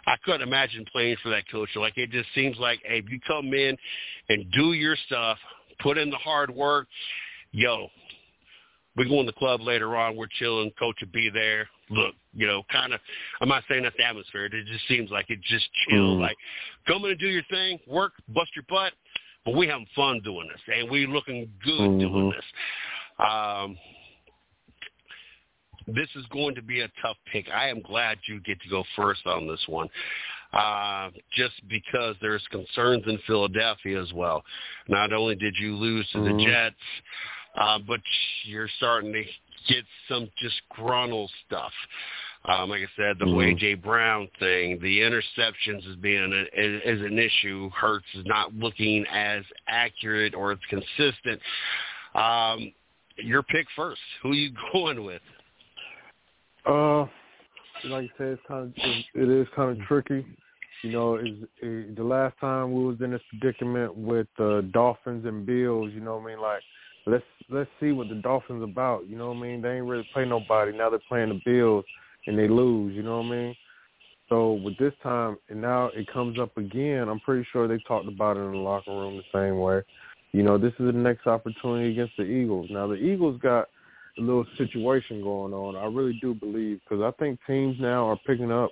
I 0.06 0.16
couldn't 0.24 0.42
imagine 0.42 0.84
playing 0.92 1.16
for 1.22 1.30
that 1.30 1.48
culture. 1.48 1.80
Like, 1.80 1.96
it 1.96 2.10
just 2.10 2.28
seems 2.34 2.58
like, 2.58 2.80
hey, 2.84 2.98
if 2.98 3.10
you 3.10 3.18
come 3.26 3.52
in 3.54 3.76
and 4.28 4.50
do 4.52 4.74
your 4.74 4.96
stuff, 5.06 5.38
put 5.78 5.96
in 5.96 6.10
the 6.10 6.18
hard 6.18 6.50
work, 6.50 6.88
yo, 7.52 7.88
we 8.96 9.08
go 9.08 9.20
in 9.20 9.26
the 9.26 9.32
club 9.32 9.60
later 9.60 9.96
on. 9.96 10.16
We're 10.16 10.26
chilling. 10.38 10.70
Coach 10.78 10.96
will 11.00 11.12
be 11.12 11.30
there. 11.30 11.68
Look, 11.90 12.14
you 12.34 12.46
know, 12.46 12.62
kind 12.70 12.92
of. 12.92 13.00
I'm 13.40 13.48
not 13.48 13.64
saying 13.68 13.82
that's 13.82 13.96
the 13.96 14.04
atmosphere. 14.04 14.46
It 14.46 14.66
just 14.66 14.86
seems 14.88 15.10
like 15.10 15.30
it 15.30 15.40
just 15.42 15.68
chill. 15.88 16.16
Mm. 16.16 16.20
Like, 16.20 16.36
come 16.86 17.04
in 17.04 17.12
and 17.12 17.20
do 17.20 17.28
your 17.28 17.44
thing, 17.50 17.78
work, 17.86 18.12
bust 18.28 18.50
your 18.54 18.64
butt, 18.68 18.92
but 19.44 19.54
we 19.54 19.66
having 19.66 19.86
fun 19.94 20.20
doing 20.24 20.48
this, 20.48 20.60
and 20.76 20.90
we 20.90 21.06
looking 21.06 21.50
good 21.64 21.98
doing 21.98 22.30
Mhm. 22.30 22.32
this. 22.34 22.44
Um, 23.18 23.78
this 25.86 26.08
is 26.14 26.26
going 26.26 26.54
to 26.54 26.62
be 26.62 26.80
a 26.80 26.88
tough 27.02 27.16
pick. 27.32 27.48
I 27.50 27.68
am 27.68 27.80
glad 27.80 28.18
you 28.26 28.40
get 28.40 28.60
to 28.62 28.68
go 28.68 28.84
first 28.94 29.26
on 29.26 29.46
this 29.46 29.66
one, 29.66 29.88
uh, 30.52 31.10
just 31.32 31.66
because 31.68 32.16
there's 32.20 32.46
concerns 32.48 33.06
in 33.06 33.18
Philadelphia 33.26 34.00
as 34.00 34.12
well. 34.12 34.44
Not 34.88 35.12
only 35.12 35.34
did 35.34 35.56
you 35.58 35.74
lose 35.74 36.08
to 36.10 36.20
the 36.20 36.30
Mhm. 36.30 36.44
Jets, 36.44 37.02
uh, 37.56 37.78
but 37.86 38.00
you're 38.44 38.68
starting 38.76 39.12
to 39.12 39.24
get 39.68 39.84
some 40.08 40.28
disgruntled 40.40 41.30
stuff. 41.46 41.72
Um, 42.46 42.70
like 42.70 42.80
I 42.80 42.88
said, 42.96 43.18
the 43.18 43.26
whole 43.26 43.42
Mhm. 43.42 43.52
AJ 43.52 43.74
Brown 43.82 44.26
thing, 44.38 44.78
the 44.78 45.00
interceptions 45.00 45.86
is 45.86 45.96
being 45.96 46.32
a, 46.32 46.42
is, 46.58 46.82
is 46.84 47.02
an 47.02 47.18
issue. 47.18 47.68
Hurts 47.70 48.06
is 48.14 48.24
not 48.24 48.54
looking 48.54 49.06
as 49.08 49.44
accurate 49.66 50.34
or 50.34 50.52
as 50.52 50.58
consistent. 50.70 51.40
Um, 52.14 52.72
your 53.18 53.42
pick 53.42 53.66
first. 53.76 54.00
Who 54.22 54.30
are 54.30 54.34
you 54.34 54.52
going 54.72 55.04
with? 55.04 55.22
Uh, 56.64 57.06
like 57.84 58.04
you 58.04 58.10
said, 58.16 58.26
it's 58.28 58.42
kind 58.48 58.68
of 58.68 58.72
it, 58.76 59.04
it 59.14 59.28
is 59.28 59.46
kind 59.54 59.78
of 59.78 59.86
tricky. 59.86 60.24
You 60.82 60.92
know, 60.92 61.16
is 61.16 61.36
it, 61.60 61.96
the 61.96 62.04
last 62.04 62.38
time 62.40 62.72
we 62.72 62.84
was 62.84 63.00
in 63.02 63.10
this 63.10 63.20
predicament 63.28 63.94
with 63.94 64.28
uh, 64.38 64.62
Dolphins 64.72 65.26
and 65.26 65.44
Bills. 65.44 65.92
You 65.92 66.00
know 66.00 66.16
what 66.16 66.24
I 66.24 66.34
mean? 66.34 66.40
Like, 66.40 66.62
let's 67.06 67.24
let's 67.48 67.70
see 67.80 67.92
what 67.92 68.08
the 68.08 68.14
Dolphins 68.16 68.62
about. 68.62 69.08
You 69.08 69.16
know 69.16 69.28
what 69.28 69.38
I 69.38 69.40
mean? 69.40 69.62
They 69.62 69.76
ain't 69.76 69.86
really 69.86 70.08
play 70.12 70.24
nobody. 70.24 70.76
Now 70.76 70.90
they're 70.90 71.00
playing 71.08 71.30
the 71.30 71.40
Bills 71.44 71.84
and 72.26 72.38
they 72.38 72.48
lose. 72.48 72.94
You 72.94 73.02
know 73.02 73.18
what 73.18 73.26
I 73.26 73.30
mean? 73.30 73.56
So 74.28 74.52
with 74.52 74.78
this 74.78 74.92
time, 75.02 75.38
and 75.48 75.60
now 75.60 75.86
it 75.88 76.10
comes 76.12 76.38
up 76.38 76.56
again. 76.56 77.08
I'm 77.08 77.20
pretty 77.20 77.46
sure 77.52 77.66
they 77.66 77.82
talked 77.86 78.08
about 78.08 78.36
it 78.36 78.40
in 78.40 78.52
the 78.52 78.58
locker 78.58 78.92
room 78.92 79.16
the 79.16 79.38
same 79.38 79.58
way. 79.58 79.82
You 80.32 80.44
know, 80.44 80.56
this 80.56 80.72
is 80.78 80.86
the 80.86 80.92
next 80.92 81.26
opportunity 81.26 81.90
against 81.90 82.16
the 82.16 82.22
Eagles. 82.22 82.68
Now 82.70 82.86
the 82.86 82.94
Eagles 82.94 83.40
got 83.42 83.68
a 84.18 84.20
little 84.20 84.46
situation 84.56 85.22
going 85.22 85.52
on. 85.52 85.76
I 85.76 85.86
really 85.86 86.18
do 86.20 86.34
believe 86.34 86.80
because 86.80 87.02
I 87.02 87.10
think 87.18 87.40
teams 87.46 87.76
now 87.80 88.08
are 88.08 88.18
picking 88.26 88.52
up 88.52 88.70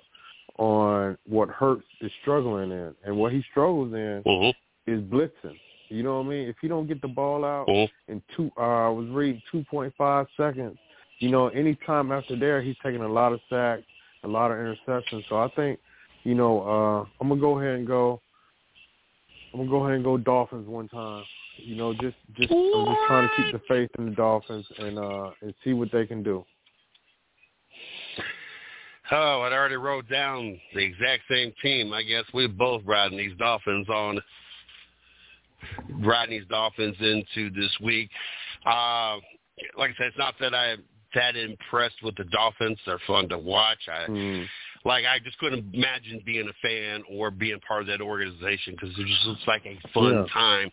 on 0.57 1.17
what 1.25 1.49
Hurts 1.49 1.85
is 2.01 2.11
struggling 2.21 2.71
in, 2.71 2.93
and 3.05 3.15
what 3.17 3.31
he 3.31 3.43
struggles 3.51 3.93
in 3.93 4.23
Mm-hmm. 4.25 4.91
is 4.91 5.01
blitzing. 5.01 5.57
You 5.89 6.03
know 6.03 6.19
what 6.19 6.27
I 6.27 6.29
mean? 6.29 6.47
If 6.47 6.57
you 6.61 6.69
don't 6.69 6.87
get 6.87 7.01
the 7.01 7.07
ball 7.07 7.43
out 7.43 7.67
Mm-hmm. 7.67 8.11
in 8.11 8.21
two, 8.35 8.51
uh, 8.57 8.87
I 8.87 8.89
was 8.89 9.07
reading 9.09 9.41
two 9.51 9.63
point 9.69 9.93
five 9.97 10.27
seconds. 10.37 10.77
You 11.19 11.29
know, 11.29 11.49
any 11.49 11.75
time 11.85 12.11
after 12.11 12.37
there, 12.37 12.61
he's 12.61 12.77
taking 12.83 13.01
a 13.01 13.07
lot 13.07 13.33
of 13.33 13.39
sacks, 13.49 13.83
a 14.23 14.27
lot 14.27 14.51
of 14.51 14.57
interceptions. 14.57 15.23
So 15.27 15.37
I 15.37 15.49
think, 15.55 15.79
you 16.23 16.35
know, 16.35 16.61
uh, 16.61 17.09
I'm 17.19 17.29
gonna 17.29 17.41
go 17.41 17.59
ahead 17.59 17.75
and 17.75 17.87
go. 17.87 18.21
I'm 19.53 19.59
gonna 19.61 19.69
go 19.69 19.83
ahead 19.83 19.95
and 19.95 20.03
go 20.03 20.17
Dolphins 20.17 20.67
one 20.67 20.87
time. 20.87 21.23
You 21.57 21.75
know, 21.75 21.93
just 21.93 22.15
just 22.35 22.51
I'm 22.51 22.85
just 22.85 22.99
trying 23.07 23.27
to 23.27 23.35
keep 23.35 23.51
the 23.51 23.61
faith 23.67 23.89
in 23.97 24.05
the 24.05 24.15
Dolphins 24.15 24.65
and 24.77 24.97
uh 24.97 25.31
and 25.41 25.53
see 25.63 25.73
what 25.73 25.91
they 25.91 26.05
can 26.05 26.23
do. 26.23 26.45
Oh, 29.11 29.41
I'd 29.41 29.53
already 29.53 29.75
wrote 29.75 30.07
down 30.07 30.59
the 30.75 30.81
exact 30.81 31.23
same 31.29 31.51
team. 31.63 31.93
I 31.93 32.03
guess 32.03 32.25
we're 32.31 32.47
both 32.47 32.83
riding 32.85 33.17
these 33.17 33.35
Dolphins 33.39 33.89
on 33.89 34.19
riding 36.01 36.39
these 36.39 36.47
Dolphins 36.49 36.95
into 36.99 37.49
this 37.51 37.75
week. 37.81 38.09
Uh, 38.65 39.17
like 39.77 39.91
I 39.91 39.93
said, 39.97 40.07
it's 40.07 40.17
not 40.17 40.35
that 40.39 40.53
I'm 40.53 40.83
that 41.15 41.35
impressed 41.35 42.03
with 42.03 42.15
the 42.15 42.23
Dolphins. 42.25 42.77
They're 42.85 42.99
fun 43.07 43.29
to 43.29 43.37
watch. 43.37 43.79
I 43.87 44.05
Mm. 44.07 44.47
like 44.85 45.05
I 45.05 45.19
just 45.19 45.37
couldn't 45.39 45.73
imagine 45.73 46.21
being 46.25 46.47
a 46.47 46.53
fan 46.61 47.03
or 47.09 47.31
being 47.31 47.59
part 47.61 47.81
of 47.81 47.87
that 47.87 48.01
organization 48.01 48.75
because 48.75 48.97
it 48.97 49.05
just 49.07 49.25
looks 49.25 49.47
like 49.47 49.65
a 49.65 49.77
fun 49.93 50.13
Yeah. 50.13 50.25
time. 50.31 50.71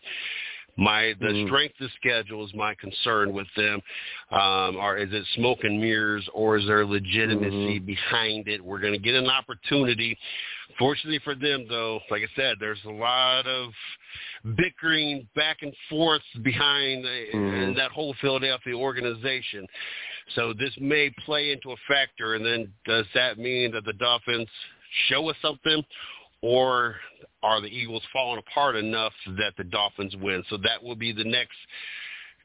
My 0.76 1.14
the 1.20 1.28
Mhm. 1.28 1.46
strength 1.46 1.80
of 1.80 1.90
schedule 1.92 2.44
is 2.44 2.52
my 2.54 2.74
concern 2.74 3.32
with 3.32 3.52
them. 3.54 3.82
Um, 4.30 4.76
or 4.76 4.96
is 4.98 5.12
it 5.12 5.24
smoke 5.34 5.64
and 5.64 5.80
mirrors, 5.80 6.28
or 6.32 6.56
is 6.56 6.66
there 6.66 6.84
legitimacy 6.84 7.78
behind 7.78 8.48
it? 8.48 8.62
We're 8.62 8.80
going 8.80 8.92
to 8.92 8.98
get 8.98 9.14
an 9.14 9.30
opportunity. 9.30 10.18
Fortunately 10.78 11.18
for 11.20 11.34
them, 11.34 11.66
though, 11.68 12.00
like 12.10 12.22
I 12.22 12.28
said, 12.34 12.58
there's 12.60 12.84
a 12.84 12.90
lot 12.90 13.46
of 13.46 13.72
bickering 14.54 15.26
back 15.34 15.62
and 15.62 15.74
forth 15.88 16.22
behind 16.42 17.06
uh, 17.06 17.08
Mhm. 17.08 17.76
that 17.76 17.90
whole 17.90 18.12
Philadelphia 18.14 18.74
organization. 18.74 19.66
So 20.34 20.52
this 20.52 20.76
may 20.78 21.10
play 21.24 21.52
into 21.52 21.72
a 21.72 21.76
factor. 21.88 22.34
And 22.34 22.44
then 22.44 22.72
does 22.84 23.06
that 23.14 23.38
mean 23.38 23.70
that 23.72 23.84
the 23.84 23.94
Dolphins 23.94 24.50
show 25.08 25.28
us 25.30 25.36
something, 25.40 25.84
or 26.42 26.96
are 27.42 27.60
the 27.60 27.68
Eagles 27.68 28.02
falling 28.12 28.38
apart 28.38 28.76
enough 28.76 29.12
that 29.38 29.52
the 29.56 29.64
Dolphins 29.64 30.14
win? 30.16 30.42
So 30.48 30.56
that 30.58 30.82
will 30.82 30.96
be 30.96 31.12
the 31.12 31.24
next 31.24 31.56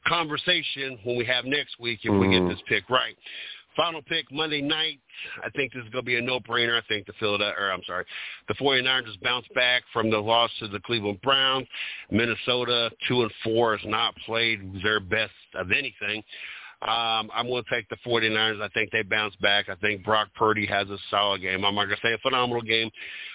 conversation 0.06 0.98
when 1.04 1.16
we 1.16 1.24
have 1.24 1.44
next 1.44 1.78
week 1.78 2.00
if 2.04 2.12
we 2.12 2.28
get 2.28 2.42
Mhm. 2.42 2.48
this 2.48 2.62
pick 2.62 2.88
right. 2.90 3.16
Final 3.76 4.02
pick 4.02 4.30
Monday 4.30 4.60
night. 4.60 5.00
I 5.42 5.48
think 5.50 5.72
this 5.72 5.82
is 5.82 5.88
going 5.90 6.04
to 6.04 6.06
be 6.06 6.16
a 6.16 6.20
no-brainer. 6.20 6.76
I 6.76 6.82
think 6.82 7.06
the 7.06 7.14
Philadelphia, 7.14 7.58
or 7.58 7.72
I'm 7.72 7.82
sorry, 7.84 8.04
the 8.46 8.54
49ers 8.54 9.06
just 9.06 9.20
bounced 9.22 9.52
back 9.54 9.82
from 9.92 10.10
the 10.10 10.20
loss 10.20 10.50
to 10.58 10.68
the 10.68 10.80
Cleveland 10.80 11.22
Browns. 11.22 11.66
Minnesota, 12.10 12.90
two 13.08 13.22
and 13.22 13.32
four, 13.42 13.76
has 13.76 13.86
not 13.88 14.14
played 14.16 14.82
their 14.82 15.00
best 15.00 15.32
of 15.54 15.72
anything. 15.72 16.22
Um, 16.82 17.30
I'm 17.32 17.46
going 17.46 17.62
to 17.62 17.70
take 17.70 17.88
the 17.88 17.96
49ers. 18.04 18.60
I 18.60 18.68
think 18.68 18.90
they 18.90 19.02
bounce 19.02 19.36
back. 19.36 19.68
I 19.68 19.76
think 19.76 20.04
Brock 20.04 20.28
Purdy 20.34 20.66
has 20.66 20.90
a 20.90 20.98
solid 21.10 21.40
game. 21.40 21.64
I'm 21.64 21.76
not 21.76 21.84
going 21.84 21.96
to 21.96 22.02
say 22.06 22.12
a 22.12 22.18
phenomenal 22.18 22.62
game, 22.62 22.90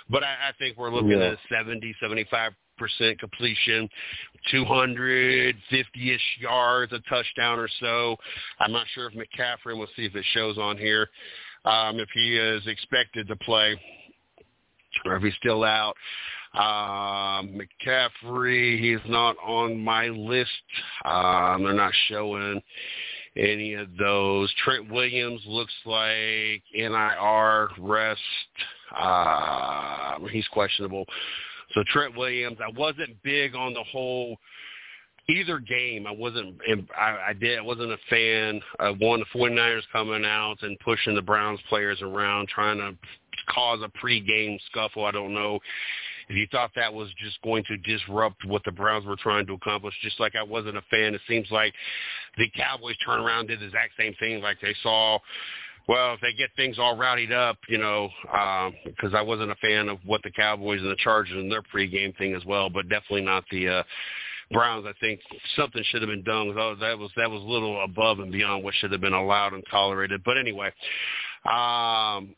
but 0.10 0.22
I, 0.24 0.50
I 0.50 0.52
think 0.60 0.78
we're 0.78 0.92
looking 0.94 1.12
Yeah. 1.12 1.32
at 1.32 1.38
70, 1.50 1.96
75 2.02 2.52
percent 2.78 3.20
completion, 3.20 3.90
250-ish 4.54 6.38
yards, 6.40 6.94
a 6.94 7.00
touchdown 7.10 7.60
or 7.60 7.68
so. 7.80 8.16
I'm 8.60 8.72
not 8.72 8.86
sure 8.94 9.10
if 9.10 9.14
McCaffrey. 9.14 9.78
We'll 9.78 9.88
see 9.96 10.06
if 10.06 10.16
it 10.16 10.26
shows 10.34 10.58
on 10.58 10.78
here. 10.78 11.10
Um, 11.66 12.00
if 12.00 12.10
he 12.14 12.38
is 12.38 12.66
expected 12.68 13.28
to 13.30 13.36
play, 13.38 13.80
or 15.06 15.16
if 15.16 15.24
he's 15.24 15.34
still 15.36 15.64
out. 15.64 15.96
Um, 16.54 17.60
McCaffrey, 17.60 18.80
he's 18.80 19.10
not 19.10 19.36
on 19.46 19.78
my 19.78 20.08
list. 20.08 20.50
Um, 21.04 21.64
they're 21.64 21.74
not 21.74 21.94
showing 22.08 22.62
any 23.38 23.74
of 23.74 23.88
those. 23.98 24.54
Trent 24.64 24.92
Williams 24.92 25.42
looks 25.46 25.74
like 25.86 26.64
NIR 26.74 27.70
rest. 27.80 28.22
Uh, 28.98 30.20
he's 30.32 30.48
questionable. 30.50 31.06
So 31.74 31.84
Trent 31.88 32.18
Williams, 32.18 32.58
I 32.64 32.72
wasn't 32.78 33.22
big 33.24 33.56
on 33.56 33.74
the 33.74 33.84
whole 33.84 34.38
either 35.30 35.60
game. 35.60 36.08
I 36.08 36.12
wasn't. 36.12 36.56
I, 36.98 37.30
I 37.30 37.34
did. 37.34 37.60
I 37.60 37.62
wasn't 37.62 37.92
a 37.92 37.98
fan 38.10 38.62
of 38.80 39.00
one 39.00 39.20
the 39.20 39.40
49ers 39.40 39.82
coming 39.92 40.26
out 40.26 40.58
and 40.62 40.80
pushing 40.80 41.16
the 41.16 41.22
Browns 41.22 41.60
players 41.70 42.02
around, 42.02 42.48
trying 42.48 42.78
to 42.78 42.96
cause 43.54 43.80
a 43.84 44.06
pregame 44.06 44.58
scuffle. 44.70 45.06
I 45.06 45.12
don't 45.12 45.34
know 45.34 45.60
if 46.30 46.36
you 46.36 46.48
thought 46.52 46.72
that 46.76 46.94
was 46.94 47.10
just 47.24 47.42
going 47.42 47.64
to 47.66 47.78
disrupt 47.78 48.46
what 48.46 48.64
the 48.66 48.72
Browns 48.72 49.06
were 49.06 49.16
trying 49.16 49.46
to 49.48 49.54
accomplish. 49.54 49.94
Just 50.02 50.20
like 50.20 50.36
I 50.36 50.44
wasn't 50.44 50.78
a 50.78 50.84
fan. 50.90 51.16
It 51.16 51.22
seems 51.28 51.48
like 51.52 51.74
the 52.38 52.50
Cowboys 52.56 52.98
turned 53.06 53.26
around 53.26 53.48
did 53.48 53.60
the 53.60 53.66
exact 53.66 53.94
same 53.98 54.14
thing. 54.20 54.42
Like 54.42 54.58
they 54.62 54.76
saw 54.84 55.20
well, 55.88 56.14
if 56.14 56.22
they 56.22 56.34
get 56.34 56.50
things 56.58 56.78
all 56.80 56.98
rowdied 56.98 57.32
up, 57.32 57.58
you 57.70 57.78
know, 57.78 58.10
because 58.86 59.14
I 59.14 59.22
wasn't 59.22 59.52
a 59.52 59.56
fan 59.56 59.88
of 59.88 60.00
what 60.06 60.22
the 60.22 60.32
Cowboys 60.32 60.82
and 60.82 60.92
the 60.92 60.98
Chargers 60.98 61.38
and 61.38 61.50
their 61.50 61.62
pregame 61.62 62.16
thing 62.18 62.36
as 62.36 62.44
well, 62.46 62.70
but 62.70 62.90
definitely 62.90 63.22
not 63.22 63.46
the 63.50 63.70
uh, 63.70 63.84
Browns. 64.52 64.86
I 64.86 64.92
think 65.00 65.22
something 65.56 65.82
should 65.86 66.02
have 66.02 66.10
been 66.10 66.24
done. 66.24 66.48
Was 66.48 66.78
that 66.82 66.98
was 66.98 67.12
that 67.16 67.32
was 67.32 67.42
a 67.42 67.46
little 67.46 67.82
above 67.84 68.20
and 68.20 68.32
beyond 68.32 68.66
what 68.66 68.74
should 68.76 68.92
have 68.92 69.00
been 69.00 69.14
allowed 69.14 69.54
and 69.54 69.64
tolerated. 69.72 70.24
But 70.26 70.38
anyway, 70.38 70.72
um, 71.50 72.36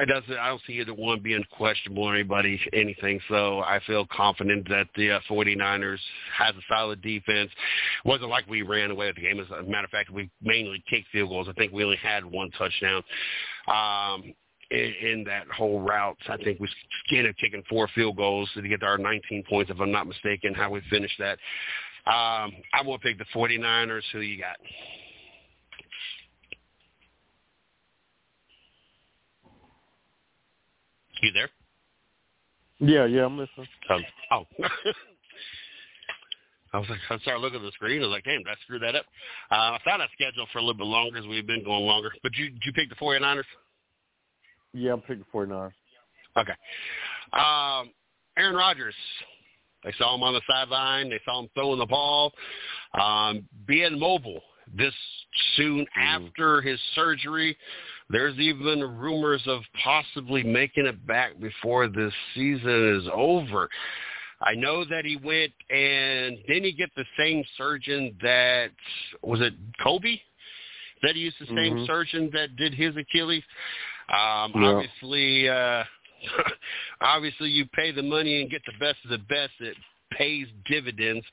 it 0.00 0.06
doesn't. 0.06 0.38
I 0.38 0.48
don't 0.48 0.60
see 0.66 0.74
either 0.74 0.94
one 0.94 1.20
being 1.20 1.44
questionable 1.50 2.04
or 2.04 2.14
anybody 2.14 2.60
anything. 2.72 3.20
So 3.28 3.60
I 3.60 3.80
feel 3.86 4.06
confident 4.06 4.68
that 4.68 4.86
the 4.96 5.12
uh, 5.12 5.20
49ers 5.30 5.98
has 6.36 6.54
a 6.54 6.62
solid 6.68 7.02
defense. 7.02 7.50
It 8.04 8.08
wasn't 8.08 8.30
like 8.30 8.48
we 8.48 8.62
ran 8.62 8.90
away 8.90 9.06
with 9.08 9.16
the 9.16 9.22
game. 9.22 9.38
As 9.38 9.46
a 9.50 9.62
matter 9.62 9.84
of 9.84 9.90
fact, 9.90 10.10
we 10.10 10.30
mainly 10.40 10.82
kicked 10.88 11.08
field 11.12 11.28
goals. 11.28 11.46
I 11.48 11.52
think 11.52 11.72
we 11.72 11.84
only 11.84 11.98
had 11.98 12.24
one 12.24 12.50
touchdown. 12.52 13.02
Um, 13.68 14.34
in, 14.70 14.94
in 15.02 15.24
that 15.24 15.46
whole 15.54 15.80
route, 15.80 16.16
I 16.28 16.38
think 16.38 16.58
we 16.58 16.68
ended 17.10 17.30
up 17.30 17.36
kicking 17.36 17.62
four 17.68 17.88
field 17.94 18.16
goals 18.16 18.48
to 18.54 18.62
get 18.62 18.80
to 18.80 18.86
our 18.86 18.98
19 18.98 19.44
points, 19.48 19.70
if 19.70 19.78
I'm 19.80 19.92
not 19.92 20.06
mistaken. 20.06 20.54
How 20.54 20.70
we 20.70 20.80
finished 20.90 21.18
that. 21.18 21.38
Um, 22.06 22.52
I 22.72 22.82
will 22.84 22.98
pick 22.98 23.18
the 23.18 23.26
49ers. 23.34 24.02
Who 24.12 24.20
you 24.20 24.40
got? 24.40 24.56
You 31.22 31.32
there? 31.32 31.48
Yeah, 32.80 33.06
yeah, 33.06 33.24
I'm 33.24 33.38
listening. 33.38 33.68
Um, 33.88 34.04
oh. 34.32 34.44
I 36.74 36.78
was 36.78 36.88
like, 36.88 36.98
I 37.10 37.18
started 37.18 37.40
looking 37.40 37.60
at 37.60 37.64
the 37.64 37.70
screen. 37.72 38.02
I 38.02 38.06
was 38.06 38.12
like, 38.12 38.24
damn, 38.24 38.38
did 38.38 38.48
I 38.48 38.54
screw 38.64 38.78
that 38.80 38.96
up? 38.96 39.04
Uh, 39.50 39.76
I 39.76 39.78
thought 39.84 40.00
I 40.00 40.06
scheduled 40.14 40.48
for 40.52 40.58
a 40.58 40.62
little 40.62 40.78
bit 40.78 40.86
longer 40.86 41.18
as 41.18 41.26
we've 41.26 41.46
been 41.46 41.62
going 41.62 41.84
longer. 41.84 42.10
But 42.22 42.34
you, 42.36 42.50
did 42.50 42.62
you 42.64 42.72
pick 42.72 42.88
the 42.88 42.96
49ers? 42.96 43.44
Yeah, 44.72 44.94
I'm 44.94 45.02
picking 45.02 45.24
49ers. 45.32 45.72
Okay. 46.36 46.54
Um, 47.34 47.90
Aaron 48.36 48.56
Rodgers. 48.56 48.94
They 49.84 49.92
saw 49.98 50.14
him 50.14 50.22
on 50.22 50.32
the 50.32 50.40
sideline. 50.48 51.10
They 51.10 51.20
saw 51.24 51.40
him 51.40 51.50
throwing 51.54 51.78
the 51.78 51.86
ball, 51.86 52.32
um, 52.98 53.46
being 53.66 53.98
mobile. 53.98 54.40
This 54.74 54.94
soon 55.56 55.84
after 55.96 56.62
his 56.62 56.78
surgery, 56.94 57.56
there's 58.12 58.38
even 58.38 58.80
rumors 58.80 59.42
of 59.46 59.62
possibly 59.82 60.42
making 60.42 60.86
it 60.86 61.04
back 61.06 61.40
before 61.40 61.88
this 61.88 62.12
season 62.34 63.00
is 63.00 63.08
over. 63.12 63.68
I 64.42 64.54
know 64.54 64.84
that 64.84 65.04
he 65.04 65.16
went 65.16 65.52
and 65.70 66.36
didn't 66.46 66.64
he 66.64 66.72
get 66.72 66.90
the 66.94 67.06
same 67.18 67.42
surgeon 67.56 68.14
that 68.22 68.70
was 69.22 69.40
it 69.40 69.54
Kobe? 69.82 70.20
That 71.02 71.14
he 71.14 71.22
used 71.22 71.38
the 71.40 71.46
same 71.46 71.76
Mhm. 71.76 71.86
surgeon 71.86 72.30
that 72.30 72.54
did 72.56 72.74
his 72.74 72.94
Achilles. 72.96 73.44
Um, 74.08 74.52
Yeah. 74.54 74.68
Obviously, 74.68 75.48
uh, 75.48 75.84
obviously, 77.00 77.50
you 77.50 77.66
pay 77.66 77.90
the 77.90 78.02
money 78.02 78.40
and 78.40 78.50
get 78.50 78.64
the 78.66 78.72
best 78.78 79.02
of 79.04 79.10
the 79.10 79.18
best. 79.18 79.52
It 79.60 79.76
pays 80.10 80.46
dividends. 80.66 81.26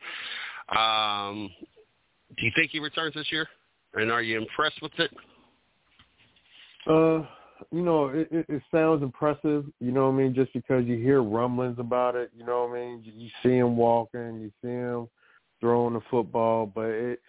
Um, 0.69 1.53
do 2.38 2.45
you 2.45 2.51
think 2.56 2.72
he 2.72 2.80
returns 2.80 3.14
this 3.15 3.31
year? 3.31 3.47
And 3.95 4.11
are 4.11 4.22
you 4.22 4.38
impressed 4.38 4.81
with 4.81 4.97
it? 4.99 5.11
Uh, 6.88 7.26
you 7.72 7.81
know, 7.81 8.07
it, 8.07 8.27
it, 8.31 8.45
it 8.47 8.61
sounds 8.72 9.03
impressive. 9.03 9.65
You 9.80 9.91
know 9.91 10.07
what 10.07 10.14
I 10.14 10.23
mean? 10.23 10.34
Just 10.34 10.53
because 10.53 10.85
you 10.85 10.97
hear 10.97 11.22
rumblings 11.22 11.77
about 11.77 12.15
it. 12.15 12.31
You 12.35 12.45
know 12.45 12.65
what 12.65 12.77
I 12.77 12.81
mean? 12.81 13.03
You, 13.03 13.11
you 13.15 13.30
see 13.43 13.57
him 13.57 13.76
walking, 13.76 14.39
you 14.39 14.51
see 14.61 14.69
him 14.69 15.07
throwing 15.60 15.93
the 15.93 16.01
football, 16.10 16.65
but 16.65 16.85
it 16.85 17.19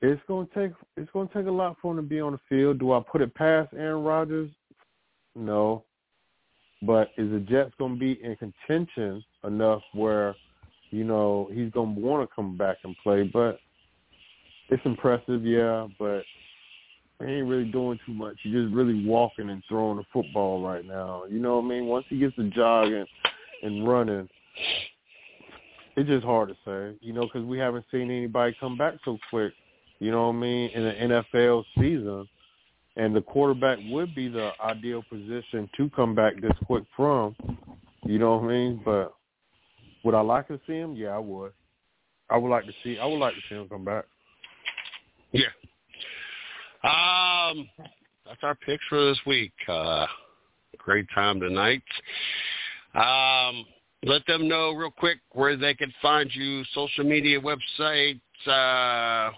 it's 0.00 0.22
gonna 0.28 0.46
take 0.54 0.72
it's 0.96 1.10
gonna 1.12 1.28
take 1.34 1.46
a 1.46 1.50
lot 1.50 1.76
for 1.80 1.92
him 1.92 1.96
to 1.96 2.02
be 2.02 2.20
on 2.20 2.32
the 2.32 2.40
field. 2.48 2.78
Do 2.78 2.92
I 2.92 3.00
put 3.00 3.20
it 3.20 3.34
past 3.34 3.72
Aaron 3.74 4.04
Rodgers? 4.04 4.50
No. 5.34 5.84
But 6.82 7.10
is 7.16 7.30
the 7.30 7.40
Jets 7.40 7.72
gonna 7.78 7.96
be 7.96 8.20
in 8.22 8.36
contention 8.36 9.24
enough 9.44 9.82
where, 9.92 10.36
you 10.90 11.04
know, 11.04 11.50
he's 11.52 11.72
gonna 11.72 11.98
want 11.98 12.28
to 12.28 12.34
come 12.34 12.56
back 12.56 12.76
and 12.84 12.94
play? 13.02 13.24
But 13.24 13.58
it's 14.68 14.84
impressive, 14.84 15.44
yeah. 15.44 15.88
But 15.98 16.22
he 17.20 17.26
ain't 17.26 17.48
really 17.48 17.70
doing 17.70 17.98
too 18.06 18.12
much. 18.14 18.36
He's 18.42 18.52
just 18.52 18.72
really 18.72 19.04
walking 19.04 19.50
and 19.50 19.62
throwing 19.68 19.96
the 19.96 20.04
football 20.12 20.62
right 20.62 20.84
now. 20.84 21.24
You 21.28 21.40
know 21.40 21.56
what 21.56 21.64
I 21.64 21.68
mean? 21.68 21.86
Once 21.86 22.06
he 22.08 22.18
gets 22.18 22.36
to 22.36 22.48
jogging 22.50 23.06
and 23.62 23.88
running, 23.88 24.28
it's 25.96 26.08
just 26.08 26.24
hard 26.24 26.50
to 26.50 26.56
say. 26.64 26.96
You 27.00 27.12
know, 27.12 27.22
because 27.22 27.44
we 27.44 27.58
haven't 27.58 27.86
seen 27.90 28.10
anybody 28.10 28.56
come 28.60 28.76
back 28.76 28.94
so 29.04 29.18
quick. 29.30 29.52
You 29.98 30.12
know 30.12 30.28
what 30.28 30.34
I 30.34 30.38
mean? 30.38 30.70
In 30.70 30.84
the 30.84 31.24
NFL 31.24 31.64
season, 31.76 32.28
and 32.96 33.14
the 33.14 33.20
quarterback 33.20 33.78
would 33.90 34.14
be 34.14 34.28
the 34.28 34.52
ideal 34.62 35.02
position 35.08 35.68
to 35.76 35.90
come 35.90 36.14
back 36.14 36.40
this 36.40 36.52
quick 36.66 36.84
from. 36.96 37.34
You 38.04 38.20
know 38.20 38.36
what 38.36 38.44
I 38.44 38.48
mean? 38.48 38.80
But 38.84 39.12
would 40.04 40.14
I 40.14 40.20
like 40.20 40.46
to 40.48 40.60
see 40.68 40.74
him? 40.74 40.94
Yeah, 40.94 41.10
I 41.10 41.18
would. 41.18 41.52
I 42.30 42.36
would 42.36 42.48
like 42.48 42.66
to 42.66 42.72
see. 42.84 42.98
I 42.98 43.06
would 43.06 43.18
like 43.18 43.34
to 43.34 43.40
see 43.48 43.56
him 43.56 43.68
come 43.68 43.84
back. 43.84 44.04
Yeah. 45.32 45.48
Um, 46.84 47.68
that's 48.26 48.42
our 48.42 48.54
picks 48.54 48.84
for 48.88 49.04
this 49.06 49.18
week. 49.26 49.52
Uh, 49.68 50.06
great 50.78 51.06
time 51.14 51.40
tonight. 51.40 51.82
Um, 52.94 53.64
let 54.04 54.24
them 54.26 54.48
know 54.48 54.72
real 54.72 54.90
quick 54.90 55.18
where 55.32 55.56
they 55.56 55.74
can 55.74 55.92
find 56.00 56.30
you, 56.32 56.62
social 56.72 57.04
media, 57.04 57.40
website, 57.40 58.20
uh, 58.46 59.32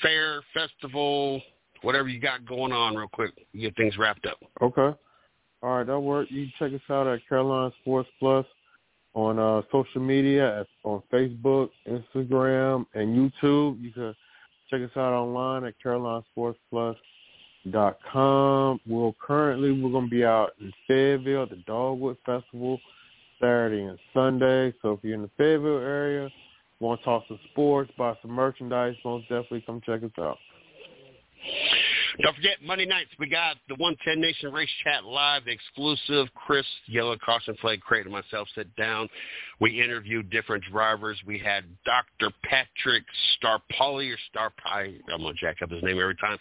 fair, 0.00 0.42
festival, 0.54 1.42
whatever 1.82 2.08
you 2.08 2.20
got 2.20 2.46
going 2.46 2.72
on 2.72 2.96
real 2.96 3.08
quick. 3.08 3.32
Get 3.54 3.76
things 3.76 3.96
wrapped 3.98 4.26
up. 4.26 4.38
Okay. 4.62 4.96
All 5.62 5.78
right, 5.78 5.86
that 5.86 5.98
work. 5.98 6.28
You 6.30 6.48
check 6.58 6.72
us 6.72 6.80
out 6.90 7.06
at 7.06 7.26
Carolina 7.28 7.72
Sports 7.82 8.08
Plus 8.18 8.46
on 9.14 9.38
uh, 9.38 9.62
social 9.72 10.00
media, 10.00 10.64
on 10.84 11.02
Facebook, 11.12 11.70
Instagram, 11.88 12.86
and 12.94 13.16
YouTube. 13.42 13.82
You 13.82 13.90
can 13.92 14.14
check 14.70 14.82
us 14.82 14.96
out 14.96 15.12
online 15.12 15.64
at 15.64 15.74
CarolinaSportsPlus.com. 15.84 18.80
We'll 18.86 19.16
currently 19.20 19.72
we're 19.72 19.90
going 19.90 20.06
to 20.06 20.10
be 20.10 20.24
out 20.24 20.52
in 20.60 20.72
Fayetteville 20.86 21.42
at 21.44 21.50
the 21.50 21.56
Dogwood 21.66 22.16
Festival 22.24 22.80
Saturday 23.40 23.82
and 23.82 23.98
Sunday. 24.14 24.72
So 24.82 24.92
if 24.92 25.00
you're 25.02 25.14
in 25.14 25.22
the 25.22 25.30
Fayetteville 25.36 25.78
area, 25.78 26.30
want 26.80 27.00
to 27.00 27.04
talk 27.04 27.24
some 27.28 27.38
sports, 27.52 27.90
buy 27.96 28.14
some 28.22 28.32
merchandise, 28.32 28.96
most 29.04 29.22
definitely 29.24 29.62
come 29.66 29.80
check 29.84 30.02
us 30.02 30.10
out. 30.18 30.38
Don't 32.22 32.34
forget, 32.34 32.56
Monday 32.62 32.86
nights, 32.86 33.10
we 33.18 33.28
got 33.28 33.56
the 33.68 33.74
110 33.74 34.20
Nation 34.20 34.50
Race 34.50 34.70
Chat 34.82 35.04
Live, 35.04 35.44
the 35.44 35.52
exclusive 35.52 36.28
Chris 36.34 36.64
Yellow 36.86 37.16
Caution 37.18 37.54
Flag 37.60 37.80
Crate 37.80 38.06
and 38.06 38.12
myself 38.12 38.48
sit 38.54 38.74
down. 38.76 39.08
We 39.60 39.82
interviewed 39.82 40.30
different 40.30 40.64
drivers. 40.70 41.18
We 41.26 41.38
had 41.38 41.64
Dr. 41.84 42.32
Patrick 42.42 43.04
Starpoli 43.36 44.14
or 44.14 44.18
Starpie, 44.34 44.98
I'm 45.12 45.20
going 45.20 45.34
to 45.34 45.40
jack 45.40 45.56
up 45.62 45.70
his 45.70 45.82
name 45.82 46.00
every 46.00 46.16
time, 46.16 46.38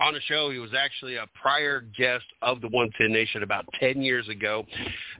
on 0.00 0.14
the 0.14 0.20
show. 0.28 0.50
He 0.50 0.58
was 0.58 0.74
actually 0.78 1.16
a 1.16 1.26
prior 1.40 1.80
guest 1.96 2.24
of 2.42 2.60
the 2.60 2.68
110 2.68 3.12
Nation 3.12 3.42
about 3.42 3.66
10 3.80 4.02
years 4.02 4.28
ago. 4.28 4.64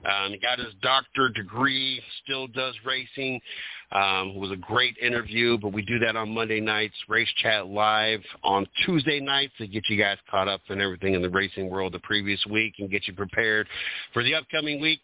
Um, 0.05 0.35
got 0.41 0.61
his 0.61 0.75
doctor 0.83 1.31
degree, 1.31 2.01
still 2.23 2.47
does 2.47 2.75
racing. 2.85 3.41
Um, 3.93 4.33
it 4.35 4.39
was 4.39 4.51
a 4.51 4.57
great 4.57 4.97
interview, 4.99 5.59
but 5.59 5.73
we 5.73 5.83
do 5.83 5.99
that 6.01 6.17
on 6.17 6.35
Monday 6.35 6.61
nights, 6.61 6.95
Race 7.09 7.29
Chat 7.43 7.69
Live 7.69 8.21
on 8.43 8.67
Tuesday 8.85 9.21
nights 9.21 9.53
to 9.59 9.67
get 9.67 9.85
you 9.89 9.97
guys 9.97 10.19
caught 10.29 10.49
up 10.49 10.61
in 10.69 10.81
everything 10.81 11.15
in 11.15 11.23
the 11.23 11.31
racing 11.31 11.71
world 11.71 11.95
the 11.95 12.01
previous 12.01 12.45
week 12.47 12.75
and 12.79 12.91
get 12.91 13.07
you 13.07 13.15
prepared 13.15 13.69
for 14.13 14.25
the 14.25 14.35
upcoming 14.35 14.81
week. 14.81 15.01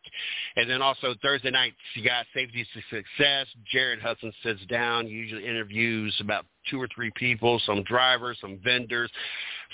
And 0.57 0.69
then 0.69 0.83
also 0.83 1.15
Thursday 1.23 1.51
nights, 1.51 1.77
you 1.95 2.05
got 2.05 2.27
Safety 2.35 2.67
Success. 2.91 3.47
Jared 3.71 4.01
Hudson 4.01 4.33
sits 4.43 4.65
down, 4.67 5.07
usually 5.07 5.47
interviews 5.47 6.17
about 6.21 6.45
two 6.71 6.81
or 6.81 6.89
three 6.95 7.11
people, 7.17 7.61
some 7.67 7.83
drivers, 7.83 8.39
some 8.41 8.59
vendors, 8.63 9.11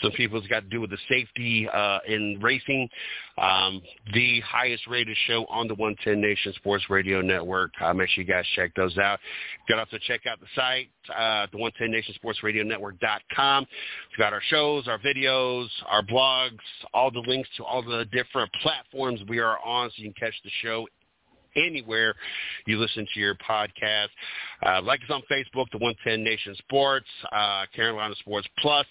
some 0.03 0.13
people 0.13 0.41
that's 0.41 0.49
got 0.49 0.61
to 0.61 0.69
do 0.69 0.81
with 0.81 0.91
the 0.91 0.99
safety 1.09 1.69
uh, 1.69 1.99
in 2.07 2.39
racing. 2.41 2.89
Um, 3.37 3.83
the 4.13 4.41
highest 4.41 4.87
rated 4.87 5.17
show 5.27 5.45
on 5.47 5.69
the 5.69 5.75
110 5.75 6.21
Nation 6.21 6.53
Sports 6.55 6.85
Radio 6.89 7.21
Network. 7.21 7.73
Uh, 7.81 7.93
make 7.95 8.09
sure 8.11 8.23
you 8.23 8.29
guys 8.29 8.45
check 8.55 8.75
those 8.75 8.97
out. 8.99 9.19
You 9.67 9.75
can 9.75 9.79
also 9.79 9.99
check 10.07 10.27
out 10.27 10.41
the 10.41 10.47
site, 10.55 10.89
uh, 11.11 11.47
the 11.53 11.59
110 11.59 11.91
Nation 11.91 12.15
Sports 12.15 12.43
Radio 12.43 12.63
Network.com. 12.63 13.67
We've 14.11 14.19
got 14.19 14.33
our 14.33 14.43
shows, 14.49 14.89
our 14.89 14.99
videos, 14.99 15.69
our 15.89 16.03
blogs, 16.03 16.59
all 16.95 17.11
the 17.11 17.23
links 17.27 17.49
to 17.57 17.65
all 17.65 17.83
the 17.83 18.05
different 18.13 18.51
platforms 18.63 19.21
we 19.29 19.39
are 19.39 19.59
on 19.65 19.91
so 19.91 19.95
you 19.97 20.13
can 20.13 20.29
catch 20.29 20.35
the 20.45 20.51
show 20.63 20.87
anywhere 21.67 22.15
you 22.67 22.79
listen 22.79 23.07
to 23.15 23.21
your 23.21 23.35
podcast. 23.37 24.09
Uh, 24.67 24.83
like 24.83 25.01
us 25.01 25.11
on 25.11 25.23
Facebook, 25.31 25.67
the 25.73 25.79
110 25.79 26.23
Nation 26.23 26.55
Sports, 26.59 27.07
uh, 27.33 27.65
Carolina 27.75 28.15
Sports 28.21 28.49
Plus. 28.59 28.87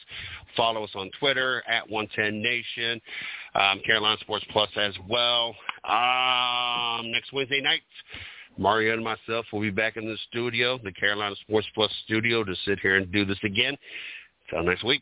Follow 0.56 0.84
us 0.84 0.92
on 0.96 1.10
Twitter 1.20 1.64
at 1.68 1.90
110 1.90 2.42
Nation, 2.42 3.02
um, 3.56 3.80
Carolina 3.86 4.18
Sports 4.22 4.46
Plus 4.52 4.70
as 4.78 4.94
well. 5.10 5.56
Um, 5.88 7.12
next 7.12 7.34
Wednesday 7.34 7.62
night, 7.62 7.82
Mario 8.58 8.94
and 8.94 9.04
myself 9.04 9.46
will 9.54 9.62
be 9.62 9.70
back 9.70 9.98
in 9.98 10.06
the 10.06 10.18
studio, 10.30 10.80
the 10.84 10.92
Carolina 10.94 11.36
Sports 11.42 11.68
Plus 11.76 11.92
studio, 12.06 12.44
to 12.44 12.56
sit 12.66 12.80
here 12.80 12.98
and 12.98 13.12
do 13.12 13.26
this 13.26 13.40
again. 13.44 13.78
Until 14.50 14.64
next 14.64 14.84
week. 14.84 15.02